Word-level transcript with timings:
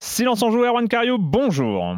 Silence 0.00 0.42
en 0.42 0.52
joue, 0.52 0.64
Erwan 0.64 0.86
Cario, 0.86 1.18
bonjour. 1.18 1.96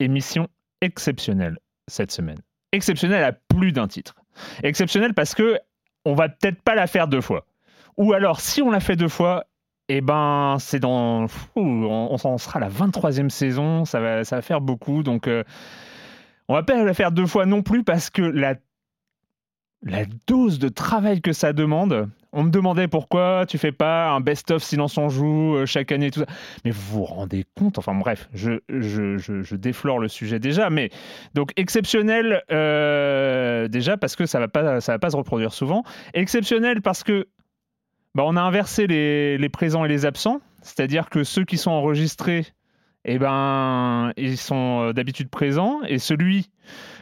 Émission 0.00 0.48
exceptionnelle 0.82 1.56
cette 1.88 2.12
semaine. 2.12 2.36
Exceptionnelle 2.72 3.24
à 3.24 3.32
plus 3.32 3.72
d'un 3.72 3.88
titre. 3.88 4.14
Exceptionnelle 4.62 5.14
parce 5.14 5.34
que 5.34 5.58
on 6.04 6.14
va 6.14 6.28
peut-être 6.28 6.60
pas 6.60 6.74
la 6.74 6.86
faire 6.86 7.08
deux 7.08 7.22
fois. 7.22 7.46
Ou 7.96 8.12
alors, 8.12 8.40
si 8.40 8.60
on 8.60 8.70
la 8.70 8.80
fait 8.80 8.96
deux 8.96 9.08
fois, 9.08 9.46
eh 9.88 10.00
ben, 10.00 10.56
c'est 10.60 10.80
dans. 10.80 11.26
On, 11.56 12.16
on 12.24 12.38
sera 12.38 12.58
à 12.58 12.60
la 12.60 12.70
23e 12.70 13.28
saison, 13.28 13.84
ça 13.84 14.00
va, 14.00 14.24
ça 14.24 14.36
va 14.36 14.42
faire 14.42 14.60
beaucoup. 14.60 15.02
Donc, 15.02 15.28
euh, 15.28 15.44
on 16.48 16.54
va 16.54 16.62
pas 16.62 16.82
la 16.82 16.94
faire 16.94 17.12
deux 17.12 17.26
fois 17.26 17.44
non 17.44 17.62
plus 17.62 17.84
parce 17.84 18.08
que 18.08 18.22
la, 18.22 18.54
la 19.82 20.04
dose 20.26 20.58
de 20.58 20.68
travail 20.68 21.20
que 21.20 21.32
ça 21.32 21.52
demande. 21.52 22.08
On 22.36 22.42
me 22.42 22.50
demandait 22.50 22.88
pourquoi 22.88 23.44
tu 23.46 23.58
fais 23.58 23.70
pas 23.70 24.08
un 24.10 24.20
best-of 24.20 24.60
Silence 24.60 24.98
on 24.98 25.08
joue 25.08 25.54
euh, 25.54 25.66
chaque 25.66 25.92
année, 25.92 26.10
tout 26.10 26.18
ça. 26.20 26.26
Mais 26.64 26.72
vous 26.72 26.98
vous 26.98 27.04
rendez 27.04 27.44
compte 27.54 27.78
Enfin 27.78 27.94
bref, 27.94 28.28
je, 28.34 28.58
je, 28.68 29.18
je, 29.18 29.54
déflore 29.54 30.00
le 30.00 30.08
sujet 30.08 30.40
déjà. 30.40 30.68
Mais 30.68 30.90
donc 31.34 31.52
exceptionnel 31.54 32.42
euh, 32.50 33.68
déjà 33.68 33.96
parce 33.96 34.16
que 34.16 34.26
ça 34.26 34.40
va 34.40 34.80
ça 34.80 34.92
va 34.92 34.98
pas 34.98 35.10
se 35.10 35.16
reproduire 35.16 35.52
souvent. 35.52 35.84
Exceptionnel 36.12 36.82
parce 36.82 37.04
que 37.04 37.28
bah, 38.14 38.22
on 38.26 38.36
a 38.36 38.42
inversé 38.42 38.86
les, 38.86 39.38
les 39.38 39.48
présents 39.48 39.84
et 39.84 39.88
les 39.88 40.06
absents, 40.06 40.40
c'est-à-dire 40.62 41.08
que 41.10 41.24
ceux 41.24 41.44
qui 41.44 41.58
sont 41.58 41.70
enregistrés, 41.70 42.46
eh 43.04 43.18
ben, 43.18 44.12
ils 44.16 44.38
sont 44.38 44.80
euh, 44.88 44.92
d'habitude 44.92 45.28
présents, 45.28 45.80
et 45.86 45.98
celui 45.98 46.48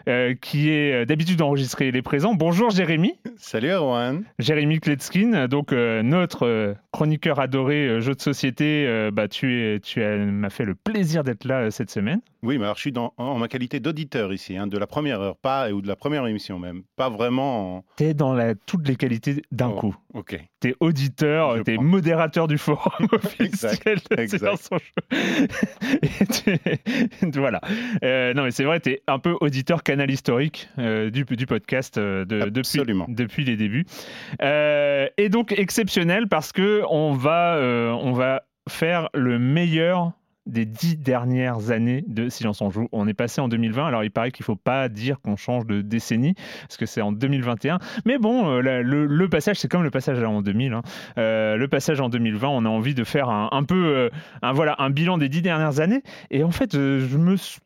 euh, 0.08 0.34
qui 0.34 0.68
est 0.70 1.02
euh, 1.02 1.04
d'habitude 1.04 1.40
enregistré, 1.42 1.88
il 1.88 1.96
est 1.96 2.02
présent. 2.02 2.34
Bonjour 2.34 2.70
Jérémy, 2.70 3.14
Salut 3.36 3.70
Erwan. 3.70 4.24
Jérémy 4.40 4.80
Kletskin, 4.80 5.46
donc 5.46 5.72
euh, 5.72 6.02
notre 6.02 6.44
euh, 6.46 6.74
chroniqueur 6.90 7.38
adoré 7.38 8.00
jeu 8.00 8.14
de 8.14 8.20
société. 8.20 9.10
bah, 9.12 9.28
tu 9.28 9.60
es, 9.62 9.80
tu 9.80 10.02
as- 10.02 10.16
m'as 10.16 10.50
fait 10.50 10.64
le 10.64 10.74
plaisir 10.74 11.22
d'être 11.22 11.44
là 11.44 11.70
cette 11.70 11.90
semaine. 11.90 12.20
Oui, 12.44 12.58
mais 12.58 12.64
alors 12.64 12.74
je 12.76 12.80
suis 12.80 12.92
dans, 12.92 13.14
en 13.18 13.38
ma 13.38 13.46
qualité 13.46 13.78
d'auditeur 13.78 14.32
ici, 14.32 14.56
hein, 14.56 14.66
de 14.66 14.76
la 14.76 14.86
première 14.88 15.20
heure, 15.20 15.36
pas 15.36 15.70
ou 15.70 15.80
de 15.80 15.86
la 15.86 15.94
première 15.96 16.26
émission 16.26 16.58
même, 16.58 16.82
pas 16.96 17.08
vraiment. 17.08 17.76
En... 17.78 17.84
T'es 17.96 18.14
dans 18.14 18.34
la, 18.34 18.54
toutes 18.54 18.88
les 18.88 18.96
qualités 18.96 19.42
d'un 19.52 19.68
Oh, 19.70 19.74
coup. 19.76 19.96
Ok. 20.14 20.38
T'es 20.60 20.74
auditeur, 20.80 21.62
t'es 21.64 21.76
modérateur 21.76 22.48
du 22.48 22.58
forum 22.58 23.06
officiel 23.12 23.98
de 24.10 24.20
exact. 24.20 24.68
En 24.72 24.78
Jeu. 24.78 25.12
Et 26.46 27.30
voilà. 27.38 27.60
Euh, 28.04 28.34
non, 28.34 28.42
mais 28.44 28.50
c'est 28.50 28.64
vrai, 28.64 28.80
t'es 28.80 29.02
un 29.06 29.18
peu 29.18 29.36
auditeur 29.40 29.82
canal 29.82 30.10
historique 30.10 30.68
euh, 30.78 31.10
du, 31.10 31.24
du 31.24 31.46
podcast 31.46 31.98
euh, 31.98 32.24
de- 32.24 32.48
depuis, 32.50 32.82
depuis 33.08 33.44
les 33.44 33.56
débuts. 33.56 33.86
Euh, 34.42 35.06
et 35.16 35.28
donc 35.28 35.52
exceptionnel 35.52 36.28
parce 36.28 36.52
que 36.52 36.82
on 36.88 37.12
va, 37.12 37.58
on 37.60 38.12
va 38.12 38.42
faire 38.68 39.08
le 39.14 39.38
meilleur 39.38 40.12
des 40.46 40.64
dix 40.64 40.96
dernières 40.96 41.70
années 41.70 42.04
de 42.06 42.28
Silence 42.28 42.62
en 42.62 42.70
Joue. 42.70 42.88
On 42.92 43.06
est 43.06 43.14
passé 43.14 43.40
en 43.40 43.48
2020, 43.48 43.86
alors 43.86 44.04
il 44.04 44.10
paraît 44.10 44.30
qu'il 44.32 44.42
ne 44.42 44.46
faut 44.46 44.56
pas 44.56 44.88
dire 44.88 45.20
qu'on 45.20 45.36
change 45.36 45.66
de 45.66 45.82
décennie, 45.82 46.34
parce 46.62 46.76
que 46.76 46.86
c'est 46.86 47.00
en 47.00 47.12
2021. 47.12 47.78
Mais 48.04 48.18
bon, 48.18 48.48
euh, 48.48 48.60
le, 48.82 49.28
passage, 49.28 49.58
c'est 49.58 49.68
comme 49.68 49.84
le 49.84 49.90
passage 49.90 50.22
en 50.22 50.42
2000. 50.42 50.72
hein. 50.72 50.82
Euh, 51.18 51.56
le 51.56 51.68
passage 51.68 52.00
en 52.00 52.08
2020, 52.08 52.48
on 52.48 52.64
a 52.64 52.68
envie 52.68 52.94
de 52.94 53.04
faire 53.04 53.28
un, 53.28 53.64
peu 53.64 53.86
euh, 53.86 54.10
un, 54.42 54.52
voilà, 54.52 54.74
un 54.78 54.90
bilan 54.90 55.18
des 55.18 55.28
dix 55.28 55.42
dernières 55.42 55.80
années. 55.80 56.02
Et 56.30 56.42
en 56.42 56.50
fait, 56.50 56.72
je 56.72 57.16
me 57.16 57.36
suis 57.36 57.60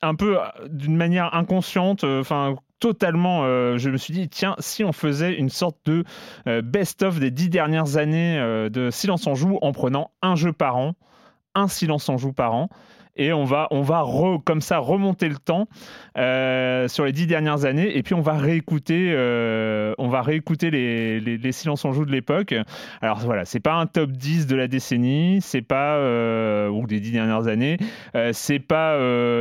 un 0.00 0.14
peu 0.14 0.38
d'une 0.68 0.96
manière 0.96 1.34
inconsciente, 1.34 2.04
enfin 2.04 2.54
totalement, 2.78 3.42
je 3.76 3.90
me 3.90 3.96
suis 3.96 4.14
dit, 4.14 4.28
tiens, 4.28 4.54
si 4.60 4.84
on 4.84 4.92
faisait 4.92 5.34
une 5.34 5.48
sorte 5.48 5.76
de 5.86 6.04
best-of 6.60 7.18
des 7.18 7.32
dix 7.32 7.48
dernières 7.48 7.96
années 7.96 8.38
de 8.70 8.90
Silence 8.92 9.26
en 9.26 9.34
Joue 9.34 9.58
en 9.60 9.72
prenant 9.72 10.12
un 10.22 10.36
jeu 10.36 10.52
par 10.52 10.76
an, 10.76 10.94
Silence 11.66 12.08
en 12.08 12.16
Joue 12.18 12.32
par 12.32 12.54
an. 12.54 12.68
Et 13.18 13.32
on 13.32 13.44
va, 13.44 13.66
on 13.72 13.82
va 13.82 14.02
re- 14.02 14.40
comme 14.42 14.60
ça 14.60 14.78
remonter 14.78 15.28
le 15.28 15.38
temps 15.38 15.66
euh, 16.16 16.86
sur 16.86 17.04
les 17.04 17.12
dix 17.12 17.26
dernières 17.26 17.64
années. 17.64 17.96
Et 17.96 18.04
puis 18.04 18.14
on 18.14 18.20
va 18.20 18.34
réécouter, 18.34 19.10
euh, 19.12 19.92
on 19.98 20.08
va 20.08 20.22
réécouter 20.22 20.70
les, 20.70 21.52
Silences 21.52 21.84
en 21.84 21.92
Joue 21.92 22.04
de 22.04 22.12
l'époque. 22.12 22.54
Alors 23.02 23.18
voilà, 23.18 23.44
c'est 23.44 23.58
pas 23.58 23.74
un 23.74 23.86
top 23.86 24.12
10 24.12 24.46
de 24.46 24.54
la 24.54 24.68
décennie, 24.68 25.40
c'est 25.40 25.62
pas 25.62 25.96
euh, 25.96 26.68
ou 26.68 26.86
des 26.86 27.00
dix 27.00 27.10
dernières 27.10 27.48
années, 27.48 27.78
c'est 28.32 28.60
pas 28.60 28.96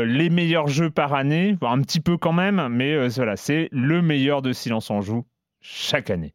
les 0.05 0.29
meilleurs 0.29 0.67
jeux 0.67 0.89
par 0.89 1.13
année, 1.13 1.57
un 1.61 1.81
petit 1.81 1.99
peu 1.99 2.17
quand 2.17 2.33
même, 2.33 2.69
mais 2.71 3.07
voilà, 3.09 3.35
c'est 3.35 3.67
le 3.71 4.01
meilleur 4.01 4.41
de 4.41 4.53
Silence 4.53 4.89
en 4.89 5.01
Joue 5.01 5.25
chaque 5.61 6.09
année. 6.09 6.33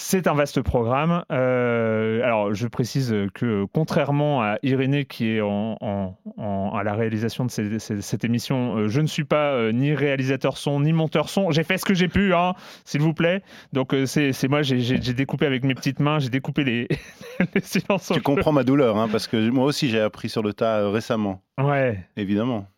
C'est 0.00 0.28
un 0.28 0.34
vaste 0.34 0.62
programme. 0.62 1.24
Euh, 1.32 2.22
alors, 2.22 2.54
je 2.54 2.68
précise 2.68 3.12
que 3.34 3.64
contrairement 3.72 4.40
à 4.42 4.58
Irénée 4.62 5.06
qui 5.06 5.28
est 5.32 5.40
en, 5.40 5.76
en- 5.80 6.16
en- 6.36 6.70
à 6.72 6.84
la 6.84 6.94
réalisation 6.94 7.44
de 7.44 7.50
ces- 7.50 7.80
ces- 7.80 8.00
cette 8.00 8.24
émission, 8.24 8.76
euh, 8.76 8.88
je 8.88 9.00
ne 9.00 9.08
suis 9.08 9.24
pas 9.24 9.50
euh, 9.54 9.72
ni 9.72 9.92
réalisateur 9.92 10.56
son 10.56 10.78
ni 10.78 10.92
monteur 10.92 11.28
son. 11.28 11.50
J'ai 11.50 11.64
fait 11.64 11.78
ce 11.78 11.84
que 11.84 11.94
j'ai 11.94 12.06
pu, 12.06 12.32
hein, 12.32 12.54
s'il 12.84 13.00
vous 13.00 13.12
plaît. 13.12 13.42
Donc, 13.72 13.92
euh, 13.92 14.06
c'est 14.06 14.32
moi, 14.48 14.62
j'ai- 14.62 14.98
découpé 15.14 15.46
avec 15.46 15.64
mes 15.64 15.74
petites 15.74 15.98
mains, 15.98 16.20
j'ai 16.20 16.30
découpé 16.30 16.62
les, 16.62 16.86
les 17.56 17.60
silences. 17.60 18.08
en 18.12 18.14
Tu 18.14 18.20
jeu. 18.20 18.22
comprends 18.22 18.52
ma 18.52 18.62
douleur, 18.62 18.98
hein, 18.98 19.08
parce 19.10 19.26
que 19.26 19.50
moi 19.50 19.64
aussi 19.64 19.88
j'ai 19.88 20.00
appris 20.00 20.28
sur 20.28 20.44
le 20.44 20.52
tas 20.52 20.88
récemment, 20.90 21.42
Ouais. 21.60 21.98
évidemment. 22.16 22.68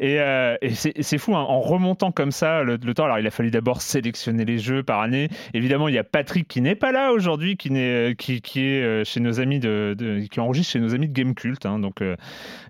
Et, 0.00 0.20
euh, 0.20 0.56
et 0.62 0.74
c'est 0.74 1.18
fou, 1.18 1.36
hein, 1.36 1.44
en 1.48 1.60
remontant 1.60 2.12
comme 2.12 2.32
ça 2.32 2.62
le, 2.62 2.78
temps, 2.78 3.04
alors 3.04 3.18
il 3.18 3.26
a 3.26 3.30
fallu 3.30 3.50
d'abord 3.50 3.82
sélectionner 3.82 4.44
les 4.44 4.58
jeux 4.58 4.82
par 4.82 5.00
année. 5.00 5.28
Évidemment, 5.52 5.88
il 5.88 5.94
y 5.94 5.98
a 5.98 6.04
Patrick 6.04 6.48
qui 6.48 6.60
n'est 6.60 6.74
pas 6.74 6.92
là 6.92 7.12
aujourd'hui, 7.12 7.56
qui, 7.56 7.68
est, 7.74 8.18
qui, 8.18 8.40
qui 8.40 8.60
est 8.60 8.82
euh, 8.82 9.04
chez 9.04 9.20
nos 9.20 9.40
amis 9.40 9.60
de, 9.60 10.26
qui 10.30 10.40
enregistre 10.40 10.72
chez 10.72 10.80
nos 10.80 10.94
amis 10.94 11.08
de 11.08 11.12
Game 11.12 11.34
Cult, 11.34 11.64
hein, 11.66 11.78
donc, 11.78 12.02
euh, 12.02 12.16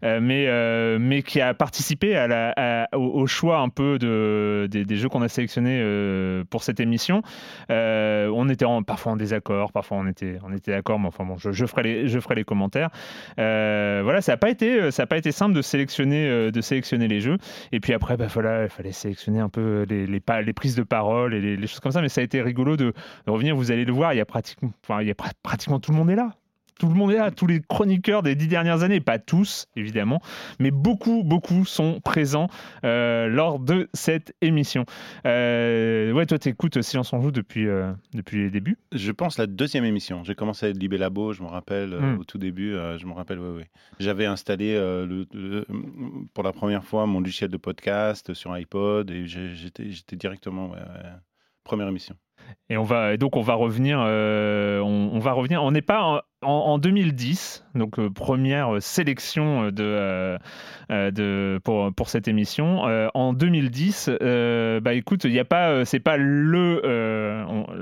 mais, 0.02 0.98
mais 0.98 1.22
qui 1.22 1.40
a 1.40 1.54
participé 1.54 2.14
au, 2.92 3.26
choix 3.26 3.58
un 3.58 3.68
peu 3.68 3.98
de, 3.98 4.68
des, 4.70 4.96
jeux 4.96 5.08
qu'on 5.08 5.22
a 5.22 5.28
sélectionnés 5.28 5.82
pour 6.50 6.62
cette 6.62 6.80
émission. 6.80 7.22
on 7.68 8.48
était 8.48 8.66
parfois 8.86 9.12
en 9.12 9.16
désaccord, 9.16 9.72
parfois 9.72 9.98
on 9.98 10.06
était, 10.06 10.38
on 10.44 10.52
était 10.52 10.72
d'accord, 10.72 10.98
mais 10.98 11.08
enfin 11.08 11.24
bon, 11.24 11.36
je, 11.38 11.66
ferai 11.66 11.82
les, 11.82 12.08
je 12.08 12.18
ferai 12.20 12.34
les 12.34 12.44
commentaires. 12.44 12.90
voilà, 13.36 14.20
ça 14.20 14.32
n'a 14.32 14.36
pas 14.36 14.50
été, 14.50 14.90
pas 15.08 15.16
été 15.16 15.32
simple 15.32 15.54
de 15.54 15.62
sélectionner, 15.62 16.50
de 16.50 16.60
sélectionner 16.60 17.08
les 17.08 17.13
jeux. 17.20 17.38
Et 17.72 17.80
puis 17.80 17.92
après, 17.92 18.16
bah 18.16 18.26
voilà, 18.32 18.64
il 18.64 18.70
fallait 18.70 18.92
sélectionner 18.92 19.40
un 19.40 19.48
peu 19.48 19.84
les, 19.88 20.06
les, 20.06 20.52
prises 20.52 20.76
de 20.76 20.82
parole 20.82 21.34
et 21.34 21.56
les, 21.56 21.66
choses 21.66 21.80
comme 21.80 21.92
ça. 21.92 22.02
Mais 22.02 22.08
ça 22.08 22.20
a 22.20 22.24
été 22.24 22.42
rigolo 22.42 22.76
de, 22.76 22.92
de 23.26 23.30
revenir. 23.30 23.56
Vous 23.56 23.70
allez 23.70 23.84
le 23.84 23.92
voir, 23.92 24.12
il 24.14 24.16
y 24.16 24.20
a 24.20 24.26
pratiquement, 24.26 24.72
enfin, 24.82 25.02
il 25.02 25.08
y 25.08 25.10
a 25.10 25.14
pratiquement 25.42 25.80
tout 25.80 25.92
le 25.92 25.98
monde 25.98 26.10
est 26.10 26.16
là 26.16 26.32
tout 26.78 26.88
le 26.88 26.94
monde 26.94 27.12
est 27.12 27.16
là, 27.16 27.30
tous 27.30 27.46
les 27.46 27.60
chroniqueurs 27.60 28.22
des 28.22 28.34
dix 28.34 28.48
dernières 28.48 28.82
années, 28.82 29.00
pas 29.00 29.18
tous 29.18 29.66
évidemment, 29.76 30.20
mais 30.58 30.70
beaucoup, 30.70 31.22
beaucoup 31.24 31.64
sont 31.64 32.00
présents 32.00 32.48
euh, 32.84 33.28
lors 33.28 33.58
de 33.58 33.88
cette 33.94 34.34
émission. 34.40 34.84
Euh, 35.26 36.12
ouais, 36.12 36.26
toi, 36.26 36.38
tu 36.38 36.48
écoutes 36.48 36.82
Silence 36.82 37.12
en 37.12 37.20
Joue 37.20 37.30
depuis, 37.30 37.68
euh, 37.68 37.92
depuis 38.12 38.42
les 38.42 38.50
débuts? 38.50 38.78
Je 38.92 39.12
pense 39.12 39.38
la 39.38 39.46
deuxième 39.46 39.84
émission. 39.84 40.24
J'ai 40.24 40.34
commencé 40.34 40.66
à 40.66 40.68
être 40.70 40.78
Libé 40.78 40.98
Labo, 40.98 41.32
je 41.32 41.42
me 41.42 41.48
rappelle, 41.48 41.90
hmm. 41.90 42.18
au 42.18 42.24
tout 42.24 42.38
début, 42.38 42.72
je 42.72 43.06
me 43.06 43.12
rappelle, 43.12 43.38
oui, 43.38 43.58
oui. 43.58 43.64
J'avais 44.00 44.26
installé 44.26 44.74
le, 44.74 45.64
pour 46.34 46.44
la 46.44 46.52
première 46.52 46.84
fois 46.84 47.06
mon 47.06 47.20
logiciel 47.20 47.50
de 47.50 47.56
podcast 47.56 48.34
sur 48.34 48.52
iPod 48.52 49.10
et 49.10 49.26
j'étais 49.26 50.16
directement, 50.16 50.72
première 51.62 51.88
émission. 51.88 52.16
Et 52.68 52.76
on 52.76 52.82
va 52.82 53.16
donc 53.16 53.36
on 53.36 53.42
va 53.42 53.54
revenir, 53.54 53.98
on, 53.98 55.10
on, 55.12 55.18
va 55.18 55.32
revenir. 55.32 55.62
On 55.62 55.70
n'est 55.70 55.82
pas 55.82 56.26
en, 56.44 56.78
2010, 56.78 57.64
donc 57.74 57.98
euh, 57.98 58.10
première 58.10 58.80
sélection 58.80 59.70
de, 59.70 59.82
euh, 59.82 60.38
de 61.10 61.60
pour, 61.64 61.92
pour 61.92 62.08
cette 62.08 62.28
émission. 62.28 62.86
Euh, 62.86 63.08
en 63.14 63.32
2010, 63.32 64.10
bah 64.82 64.94
écoute, 64.94 65.24
il 65.24 65.32
y 65.32 65.38
a 65.38 65.44
pas, 65.44 65.84
c'est 65.84 66.00
pas 66.00 66.16
le 66.16 66.82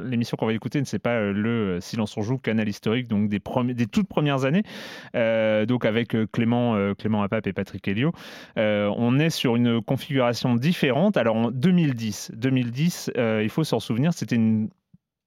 l'émission 0.05 0.37
qu'on 0.37 0.47
va 0.47 0.53
écouter, 0.53 0.83
c'est 0.85 0.99
pas 0.99 1.21
le 1.21 1.79
Silence 1.81 2.17
on 2.17 2.23
joue 2.23 2.39
canal 2.39 2.69
historique, 2.69 3.09
donc 3.09 3.29
des 3.29 3.41
des 3.75 3.87
toutes 3.87 4.09
premières 4.09 4.45
années, 4.45 4.63
donc 5.67 5.85
avec 5.85 6.17
Clément 6.33 6.95
Clément 6.95 7.23
Apap 7.23 7.47
et 7.47 7.53
Patrick 7.53 7.87
Helio. 7.89 8.13
on 8.57 9.19
est 9.19 9.31
sur 9.31 9.57
une 9.57 9.83
configuration 9.83 10.55
différente. 10.55 11.17
Alors 11.17 11.37
en 11.37 11.51
2010, 11.51 12.33
2010, 12.35 13.13
il 13.17 13.49
faut 13.49 13.65
s'en 13.65 13.81
souvenir, 13.81 14.13
c'était 14.13 14.37
une 14.37 14.69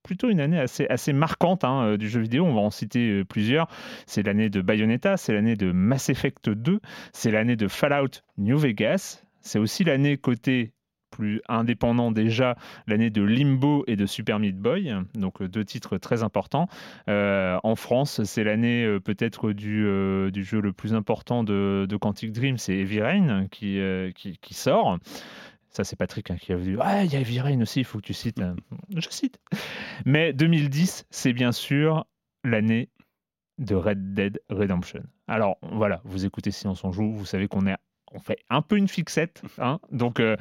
plutôt 0.06 0.30
une 0.30 0.40
année 0.40 0.58
assez, 0.58 0.86
assez 0.86 1.12
marquante 1.12 1.64
hein, 1.64 1.82
euh, 1.82 1.96
du 1.96 2.08
jeu 2.08 2.20
vidéo. 2.20 2.46
On 2.46 2.54
va 2.54 2.60
en 2.60 2.70
citer 2.70 3.10
euh, 3.10 3.24
plusieurs. 3.24 3.66
C'est 4.06 4.22
l'année 4.22 4.48
de 4.48 4.62
Bayonetta, 4.62 5.16
c'est 5.16 5.34
l'année 5.34 5.56
de 5.56 5.72
Mass 5.72 6.08
Effect 6.08 6.48
2, 6.48 6.80
c'est 7.12 7.32
l'année 7.32 7.56
de 7.56 7.66
Fallout 7.66 8.22
New 8.38 8.56
Vegas. 8.56 9.24
C'est 9.40 9.58
aussi 9.58 9.82
l'année 9.82 10.16
côté 10.16 10.72
plus 11.10 11.40
indépendant 11.48 12.10
déjà 12.12 12.56
l'année 12.86 13.10
de 13.10 13.22
Limbo 13.22 13.84
et 13.86 13.96
de 13.96 14.06
Super 14.06 14.38
Meat 14.38 14.56
Boy, 14.58 14.94
donc 15.14 15.40
euh, 15.40 15.48
deux 15.48 15.64
titres 15.64 15.98
très 15.98 16.22
importants. 16.22 16.68
en 17.08 17.74
France, 17.74 18.22
c'est 18.22 18.44
l'année 18.44 18.98
peut-être 19.04 19.52
du, 19.52 19.86
du, 20.32 20.44
jeu 20.44 20.60
le 20.60 20.72
plus 20.72 20.94
important 20.94 21.42
de, 21.42 21.86
de 21.88 21.96
Quantic 21.96 22.32
Dream, 22.32 22.58
c'est 22.58 22.76
Heavy 22.76 23.00
Rain 23.00 23.46
qui, 23.50 23.80
qui, 24.14 24.38
qui, 24.38 24.54
sort. 24.54 24.98
Ça, 25.76 25.84
c'est 25.84 25.96
Patrick 25.96 26.30
hein, 26.30 26.38
qui 26.40 26.54
a 26.54 26.56
vu. 26.56 26.78
Ah, 26.80 27.04
il 27.04 27.12
y 27.12 27.16
a 27.16 27.20
Heavy 27.20 27.38
aussi, 27.60 27.80
il 27.80 27.84
faut 27.84 27.98
que 27.98 28.06
tu 28.06 28.14
cites. 28.14 28.40
Je 28.96 29.10
cite. 29.10 29.38
Mais 30.06 30.32
2010, 30.32 31.04
c'est 31.10 31.34
bien 31.34 31.52
sûr 31.52 32.06
l'année 32.44 32.88
de 33.58 33.74
Red 33.74 34.14
Dead 34.14 34.40
Redemption. 34.48 35.02
Alors 35.28 35.58
voilà, 35.60 36.00
vous 36.04 36.24
écoutez 36.24 36.50
Si 36.50 36.66
on 36.66 36.74
s'en 36.74 36.92
joue, 36.92 37.12
vous 37.12 37.26
savez 37.26 37.46
qu'on 37.46 37.66
est 37.66 37.76
on 38.10 38.20
fait 38.20 38.38
un 38.48 38.62
peu 38.62 38.78
une 38.78 38.88
fixette, 38.88 39.42
hein 39.58 39.78
donc 39.92 40.18
euh, 40.18 40.38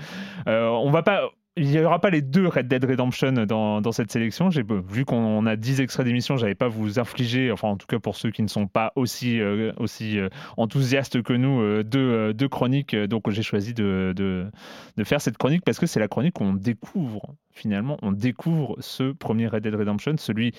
euh, 0.47 0.69
on 0.69 0.89
va 0.89 1.03
pas 1.03 1.29
il 1.57 1.69
n'y 1.69 1.79
aura 1.79 1.99
pas 2.01 2.09
les 2.09 2.21
deux 2.21 2.47
Red 2.47 2.67
Dead 2.67 2.83
Redemption 2.83 3.31
dans, 3.31 3.79
dans 3.79 3.91
cette 3.93 4.11
sélection. 4.11 4.49
J'ai 4.49 4.63
vu 4.89 5.05
qu'on 5.05 5.45
a 5.45 5.55
10 5.55 5.79
extraits 5.79 6.05
d'émission, 6.05 6.35
j'avais 6.35 6.55
pas 6.55 6.67
vous 6.67 6.99
infliger, 6.99 7.49
enfin 7.49 7.69
en 7.69 7.77
tout 7.77 7.87
cas 7.87 7.97
pour 7.97 8.17
ceux 8.17 8.29
qui 8.29 8.43
ne 8.43 8.49
sont 8.49 8.67
pas 8.67 8.91
aussi, 8.97 9.39
euh, 9.39 9.71
aussi 9.77 10.19
euh, 10.19 10.27
enthousiastes 10.57 11.21
que 11.21 11.31
nous, 11.31 11.61
euh, 11.61 11.83
deux, 11.83 12.33
deux, 12.33 12.49
chroniques. 12.49 12.93
Donc 12.93 13.29
j'ai 13.29 13.41
choisi 13.41 13.73
de, 13.73 14.13
de, 14.15 15.03
faire 15.05 15.21
cette 15.21 15.37
chronique 15.37 15.63
parce 15.63 15.79
que 15.79 15.85
c'est 15.85 15.99
la 15.99 16.09
chronique 16.09 16.41
où 16.41 16.43
on 16.43 16.53
découvre 16.53 17.33
finalement, 17.51 17.97
on 18.01 18.11
découvre 18.11 18.75
ce 18.81 19.13
premier 19.13 19.47
Red 19.47 19.63
Dead 19.63 19.75
Redemption, 19.75 20.15
celui 20.17 20.53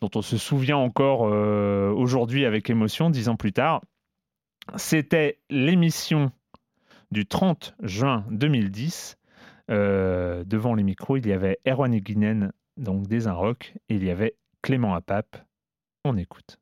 dont 0.00 0.10
on 0.14 0.22
se 0.22 0.38
souvient 0.38 0.78
encore 0.78 1.20
aujourd'hui 1.20 2.46
avec 2.46 2.70
émotion, 2.70 3.10
dix 3.10 3.28
ans 3.28 3.36
plus 3.36 3.52
tard. 3.52 3.82
C'était 4.76 5.38
l'émission 5.50 6.32
du 7.10 7.26
30 7.26 7.74
juin 7.82 8.24
2010 8.30 9.18
euh, 9.70 10.44
devant 10.44 10.74
les 10.74 10.82
micros, 10.82 11.16
il 11.16 11.26
y 11.26 11.32
avait 11.32 11.58
Erwan 11.66 11.96
Guinen, 11.98 12.52
donc 12.76 13.06
des 13.06 13.28
Rock, 13.28 13.74
et 13.88 13.96
il 13.96 14.04
y 14.04 14.10
avait 14.10 14.36
Clément 14.62 14.94
Apap. 14.94 15.44
On 16.04 16.16
écoute. 16.16 16.58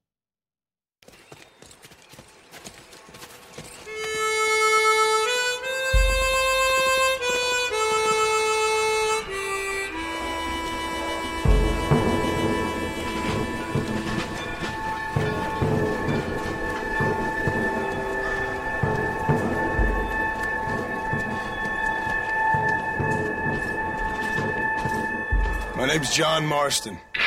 Name's 25.98 26.14
John 26.14 26.46
Marston. 26.46 26.94
What 26.94 27.22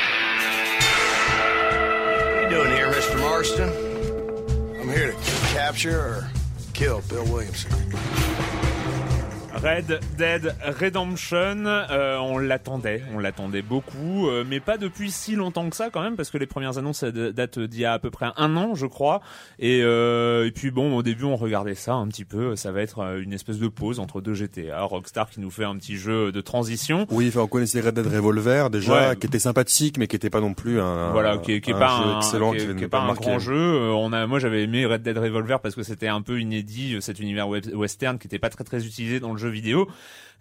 are 2.30 2.42
you 2.42 2.48
doing 2.48 2.70
here, 2.70 2.90
Mr. 2.90 3.20
Marston? 3.20 3.68
I'm 4.80 4.88
here 4.88 5.12
to 5.12 5.18
capture 5.52 6.00
or 6.00 6.30
kill 6.72 7.02
Bill 7.02 7.24
Williamson. 7.24 7.70
Red 9.62 10.00
Dead 10.18 10.56
Redemption, 10.80 11.66
euh, 11.66 12.16
on 12.18 12.36
l'attendait, 12.38 13.00
on 13.14 13.20
l'attendait 13.20 13.62
beaucoup, 13.62 14.26
euh, 14.26 14.44
mais 14.44 14.58
pas 14.58 14.76
depuis 14.76 15.12
si 15.12 15.36
longtemps 15.36 15.70
que 15.70 15.76
ça 15.76 15.88
quand 15.88 16.02
même, 16.02 16.16
parce 16.16 16.30
que 16.30 16.38
les 16.38 16.46
premières 16.46 16.78
annonces 16.78 17.04
datent 17.04 17.60
d'il 17.60 17.80
y 17.80 17.84
a 17.84 17.92
à 17.92 18.00
peu 18.00 18.10
près 18.10 18.26
un 18.36 18.56
an, 18.56 18.74
je 18.74 18.86
crois. 18.86 19.20
Et, 19.60 19.82
euh, 19.84 20.48
et 20.48 20.50
puis 20.50 20.72
bon, 20.72 20.96
au 20.96 21.04
début 21.04 21.26
on 21.26 21.36
regardait 21.36 21.76
ça 21.76 21.94
un 21.94 22.08
petit 22.08 22.24
peu, 22.24 22.56
ça 22.56 22.72
va 22.72 22.82
être 22.82 23.20
une 23.20 23.32
espèce 23.32 23.58
de 23.58 23.68
pause 23.68 24.00
entre 24.00 24.20
deux 24.20 24.34
GTA, 24.34 24.82
Rockstar 24.82 25.30
qui 25.30 25.38
nous 25.38 25.50
fait 25.50 25.62
un 25.62 25.76
petit 25.76 25.96
jeu 25.96 26.32
de 26.32 26.40
transition. 26.40 27.06
Oui, 27.12 27.28
enfin 27.28 27.42
on 27.42 27.46
connaissait 27.46 27.80
Red 27.80 27.94
Dead 27.94 28.06
Revolver 28.08 28.68
déjà, 28.68 29.14
qui 29.14 29.28
était 29.28 29.38
sympathique, 29.38 29.96
mais 29.96 30.08
qui 30.08 30.16
était 30.16 30.30
pas 30.30 30.40
non 30.40 30.54
plus 30.54 30.80
un 30.80 31.12
voilà, 31.12 31.38
qui, 31.38 31.60
qui 31.60 31.70
est 31.70 31.74
pas 31.74 31.92
un, 31.92 32.16
excellent, 32.16 32.50
qui, 32.50 32.62
est, 32.62 32.88
pas 32.88 33.02
un 33.02 33.12
grand 33.12 33.38
jeu. 33.38 33.92
On 33.92 34.12
a, 34.12 34.26
moi 34.26 34.40
j'avais 34.40 34.64
aimé 34.64 34.86
Red 34.86 35.02
Dead 35.02 35.16
Revolver 35.16 35.60
parce 35.60 35.76
que 35.76 35.84
c'était 35.84 36.08
un 36.08 36.20
peu 36.20 36.40
inédit, 36.40 36.96
cet 37.00 37.20
univers 37.20 37.48
western 37.48 38.18
qui 38.18 38.26
était 38.26 38.40
pas 38.40 38.50
très 38.50 38.64
très 38.64 38.84
utilisé 38.84 39.20
dans 39.20 39.30
le 39.30 39.38
jeu 39.38 39.51
vidéo. 39.52 39.88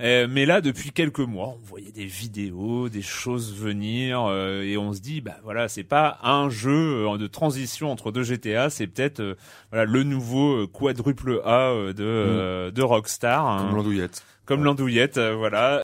Euh, 0.01 0.27
mais 0.29 0.45
là, 0.45 0.61
depuis 0.61 0.91
quelques 0.91 1.19
mois, 1.19 1.49
on 1.49 1.65
voyait 1.65 1.91
des 1.91 2.05
vidéos, 2.05 2.89
des 2.89 3.03
choses 3.03 3.53
venir, 3.55 4.25
euh, 4.25 4.63
et 4.63 4.77
on 4.77 4.93
se 4.93 4.99
dit, 4.99 5.21
bah 5.21 5.35
voilà, 5.43 5.67
c'est 5.67 5.83
pas 5.83 6.17
un 6.23 6.49
jeu 6.49 7.05
euh, 7.05 7.17
de 7.17 7.27
transition 7.27 7.91
entre 7.91 8.11
deux 8.11 8.23
GTA, 8.23 8.71
c'est 8.71 8.87
peut-être 8.87 9.37
voilà 9.71 9.85
le 9.85 10.03
nouveau 10.03 10.67
quadruple 10.67 11.41
A 11.45 11.73
de 11.93 12.69
mm. 12.69 12.71
de 12.71 12.81
Rockstar. 12.81 13.45
Hein. 13.45 13.65
Comme 13.67 13.75
l'andouillette. 13.75 14.23
Comme 14.45 14.63
l'andouillette, 14.63 15.19
voilà. 15.19 15.83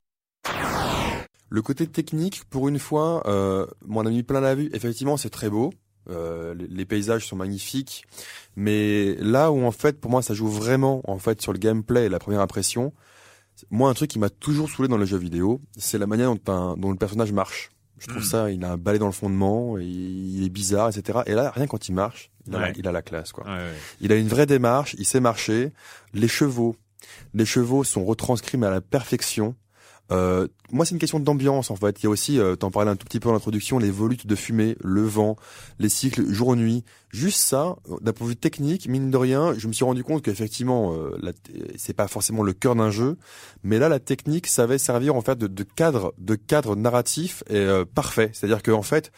Le 1.49 1.61
côté 1.61 1.85
technique, 1.87 2.43
pour 2.49 2.67
une 2.67 2.79
fois, 2.79 3.23
mon 3.85 4.05
ami 4.05 4.23
plein 4.23 4.41
la 4.41 4.55
vue. 4.55 4.69
Effectivement, 4.73 5.17
c'est 5.17 5.29
très 5.29 5.49
beau. 5.49 5.73
les, 6.07 6.85
paysages 6.85 7.27
sont 7.27 7.35
magnifiques, 7.35 8.05
mais 8.55 9.15
là 9.19 9.51
où 9.51 9.63
en 9.63 9.71
fait, 9.71 10.01
pour 10.01 10.09
moi, 10.09 10.23
ça 10.23 10.33
joue 10.33 10.47
vraiment 10.47 11.01
en 11.09 11.19
fait 11.19 11.41
sur 11.41 11.53
le 11.53 11.59
gameplay 11.59 12.05
et 12.07 12.09
la 12.09 12.19
première 12.19 12.41
impression, 12.41 12.93
moi, 13.69 13.89
un 13.89 13.93
truc 13.93 14.09
qui 14.09 14.19
m'a 14.19 14.29
toujours 14.29 14.69
saoulé 14.69 14.87
dans 14.87 14.97
les 14.97 15.05
jeux 15.05 15.17
vidéo, 15.17 15.61
c'est 15.77 15.97
la 15.97 16.07
manière 16.07 16.33
dont, 16.35 16.75
dont 16.75 16.91
le 16.91 16.97
personnage 16.97 17.31
marche. 17.31 17.69
Je 17.99 18.07
trouve 18.07 18.21
hmm. 18.21 18.25
ça, 18.25 18.51
il 18.51 18.63
a 18.63 18.71
un 18.71 18.77
balai 18.77 18.99
dans 18.99 19.07
le 19.07 19.11
fondement, 19.11 19.77
il 19.79 20.43
est 20.43 20.49
bizarre, 20.49 20.89
etc. 20.89 21.19
Et 21.25 21.33
là, 21.33 21.51
rien 21.51 21.65
quand 21.65 21.89
il 21.89 21.93
marche, 21.93 22.29
il 22.47 22.55
a, 22.55 22.59
la, 22.59 22.71
il 22.71 22.87
a 22.87 22.91
la 22.91 23.01
classe, 23.01 23.31
quoi. 23.31 23.45
Il 24.01 24.11
a 24.11 24.15
une 24.15 24.27
vraie 24.27 24.45
démarche, 24.45 24.95
il 24.99 25.05
sait 25.05 25.19
marcher. 25.19 25.71
Les 26.13 26.27
chevaux, 26.27 26.75
les 27.33 27.45
chevaux 27.45 27.83
sont 27.83 28.05
retranscrits 28.05 28.57
mais 28.57 28.67
à 28.67 28.71
la 28.71 28.81
perfection. 28.81 29.55
Euh, 30.11 30.47
moi, 30.71 30.85
c'est 30.85 30.93
une 30.93 30.99
question 30.99 31.19
d'ambiance 31.19 31.71
en 31.71 31.75
fait. 31.75 32.01
Il 32.01 32.05
y 32.05 32.07
a 32.07 32.09
aussi, 32.09 32.39
euh, 32.39 32.55
t'en 32.55 32.71
parlais 32.71 32.91
un 32.91 32.95
tout 32.95 33.05
petit 33.05 33.19
peu 33.19 33.29
en 33.29 33.35
introduction, 33.35 33.79
les 33.79 33.91
volutes 33.91 34.27
de 34.27 34.35
fumée, 34.35 34.77
le 34.81 35.01
vent, 35.01 35.35
les 35.79 35.89
cycles 35.89 36.31
jour-nuit. 36.31 36.83
Juste 37.09 37.39
ça, 37.39 37.77
d'un 38.01 38.11
point 38.11 38.27
de 38.27 38.31
vue 38.31 38.37
technique, 38.37 38.87
mine 38.89 39.09
de 39.09 39.17
rien, 39.17 39.53
je 39.57 39.67
me 39.67 39.73
suis 39.73 39.85
rendu 39.85 40.03
compte 40.03 40.23
qu'effectivement, 40.23 40.93
euh, 40.93 41.17
c'est 41.77 41.93
pas 41.93 42.07
forcément 42.07 42.43
le 42.43 42.53
cœur 42.53 42.75
d'un 42.75 42.91
jeu, 42.91 43.17
mais 43.63 43.79
là, 43.79 43.87
la 43.87 43.99
technique 43.99 44.47
savait 44.47 44.77
servir 44.77 45.15
en 45.15 45.21
fait 45.21 45.37
de, 45.37 45.47
de 45.47 45.63
cadre, 45.63 46.13
de 46.17 46.35
cadre 46.35 46.75
narratif 46.75 47.43
et 47.49 47.55
euh, 47.55 47.85
parfait. 47.85 48.29
C'est-à-dire 48.33 48.61
que 48.61 48.71
en 48.71 48.81
fait, 48.81 49.11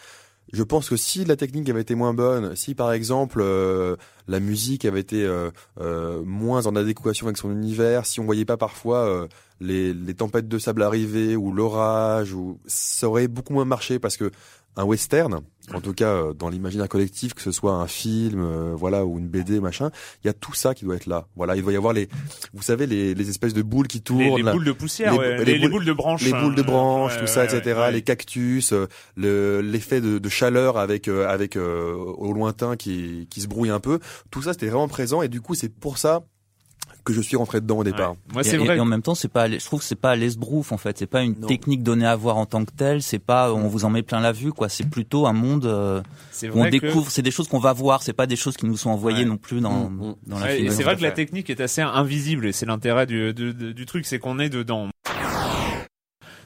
je 0.52 0.64
pense 0.64 0.90
que 0.90 0.96
si 0.96 1.26
la 1.26 1.36
technique 1.36 1.70
avait 1.70 1.82
été 1.82 1.96
moins 1.96 2.14
bonne, 2.14 2.56
si 2.56 2.74
par 2.74 2.92
exemple 2.92 3.40
euh, 3.42 3.96
la 4.28 4.40
musique 4.40 4.86
avait 4.86 5.00
été 5.00 5.24
euh, 5.24 5.52
euh, 5.80 6.24
moins 6.26 6.66
en 6.66 6.76
adéquation 6.76 7.28
avec 7.28 7.38
son 7.38 7.52
univers, 7.52 8.06
si 8.06 8.20
on 8.20 8.26
voyait 8.26 8.46
pas 8.46 8.58
parfois 8.58 9.28
les, 9.60 9.94
les, 9.94 10.14
tempêtes 10.14 10.48
de 10.48 10.58
sable 10.58 10.82
arriver 10.82 11.36
ou 11.36 11.52
l'orage, 11.52 12.34
ou 12.34 12.60
ça 12.66 13.08
aurait 13.08 13.28
beaucoup 13.28 13.54
moins 13.54 13.66
marché 13.66 14.00
parce 14.00 14.18
que 14.18 14.32
un 14.80 14.86
western, 14.86 15.42
en 15.74 15.82
tout 15.82 15.94
cas 15.94 16.08
euh, 16.08 16.34
dans 16.34 16.50
l'imaginaire 16.50 16.88
collectif, 16.88 17.34
que 17.34 17.42
ce 17.42 17.52
soit 17.52 17.74
un 17.74 17.88
film, 17.88 18.42
euh, 18.42 18.74
voilà, 18.76 19.06
ou 19.06 19.20
une 19.20 19.28
BD, 19.28 19.60
machin, 19.60 19.92
il 20.24 20.28
y 20.28 20.30
a 20.30 20.34
tout 20.34 20.54
ça 20.54 20.74
qui 20.74 20.86
doit 20.86 20.96
être 20.96 21.06
là. 21.06 21.28
Voilà, 21.36 21.58
il 21.58 21.64
doit 21.64 21.74
y 21.74 21.76
avoir 21.76 21.92
les, 21.92 22.08
vous 22.54 22.62
savez, 22.62 22.88
les, 22.88 23.14
les 23.14 23.30
espèces 23.30 23.54
de 23.54 23.62
boules 23.62 23.88
qui 23.88 24.02
tournent, 24.02 24.38
les, 24.38 24.44
boules 24.44 24.64
de 24.64 24.72
poussière, 24.72 25.12
les, 25.20 25.68
boules, 25.68 25.84
de 25.84 25.92
branches, 25.92 26.24
les 26.24 26.32
boules 26.32 26.56
de 26.56 26.62
branches, 26.62 27.18
tout 27.20 27.28
ça, 27.28 27.44
etc. 27.44 27.90
Les 27.92 28.02
cactus, 28.02 28.72
euh, 28.72 28.88
le 29.18 29.60
l'effet 29.62 30.00
de, 30.00 30.18
de, 30.18 30.30
chaleur 30.30 30.78
avec 30.78 31.08
avec 31.08 31.58
au 31.58 32.34
lointain 32.34 32.78
qui 32.78 33.28
qui 33.30 33.42
se 33.42 33.48
brouille 33.48 33.70
un 33.70 33.82
peu. 33.82 34.00
Tout 34.32 34.42
ça, 34.42 34.54
c'était 34.54 34.68
vraiment 34.68 34.88
présent 34.88 35.22
et 35.22 35.28
du 35.28 35.42
coup, 35.42 35.56
c'est 35.56 35.70
pour 35.70 35.98
ça 35.98 36.24
que 37.10 37.16
je 37.16 37.22
suis 37.22 37.38
rentré 37.38 37.60
dedans 37.60 37.80
au 37.80 37.84
départ. 37.84 38.16
Moi, 38.34 38.44
c'est 38.44 38.58
vrai. 38.58 38.78
Et 38.78 38.80
en 38.80 38.86
même 38.86 39.02
temps, 39.02 39.16
c'est 39.16 39.28
pas, 39.28 39.50
je 39.50 39.64
trouve 39.66 39.80
que 39.80 39.86
c'est 39.86 39.96
pas 39.96 40.16
l'esbrouf 40.16 40.72
en 40.72 40.78
fait. 40.78 40.98
C'est 40.98 41.08
pas 41.08 41.22
une 41.22 41.36
technique 41.36 41.84
donnée 41.84 42.06
à 42.06 42.16
voir 42.16 42.38
en 42.38 42.46
tant 42.46 42.64
que 42.64 42.72
telle. 42.72 43.02
C'est 43.02 43.20
pas, 43.20 43.54
on 43.54 43.68
vous 43.68 43.86
en 43.86 43.90
met 43.90 44.04
plein 44.04 44.20
la 44.20 44.32
vue 44.32 44.54
quoi. 44.54 44.70
C'est 44.70 44.88
plutôt 44.90 45.26
un 45.26 45.34
monde 45.34 45.66
euh, 45.66 46.02
où 46.44 46.62
on 46.62 46.70
découvre. 46.70 47.10
C'est 47.10 47.22
des 47.22 47.32
choses 47.32 47.48
qu'on 47.48 47.60
va 47.60 47.74
voir. 47.74 48.04
C'est 48.04 48.14
pas 48.14 48.28
des 48.28 48.36
choses 48.36 48.58
qui 48.58 48.66
nous 48.66 48.78
sont 48.78 48.92
envoyées 48.92 49.26
non 49.26 49.38
plus 49.38 49.60
dans, 49.60 49.90
mm, 49.90 50.10
mm. 50.10 50.16
dans 50.28 50.40
la 50.40 50.72
C'est 50.72 50.84
vrai 50.84 50.96
que 50.96 51.02
la 51.02 51.12
technique 51.12 51.50
est 51.50 51.62
assez 51.62 51.82
invisible 51.82 52.48
et 52.48 52.52
c'est 52.52 52.66
l'intérêt 52.66 53.06
du, 53.06 53.34
du, 53.34 53.54
du, 53.54 53.86
truc, 53.86 54.06
c'est 54.06 54.20
qu'on 54.20 54.40
est 54.40 54.50
dedans. 54.50 54.90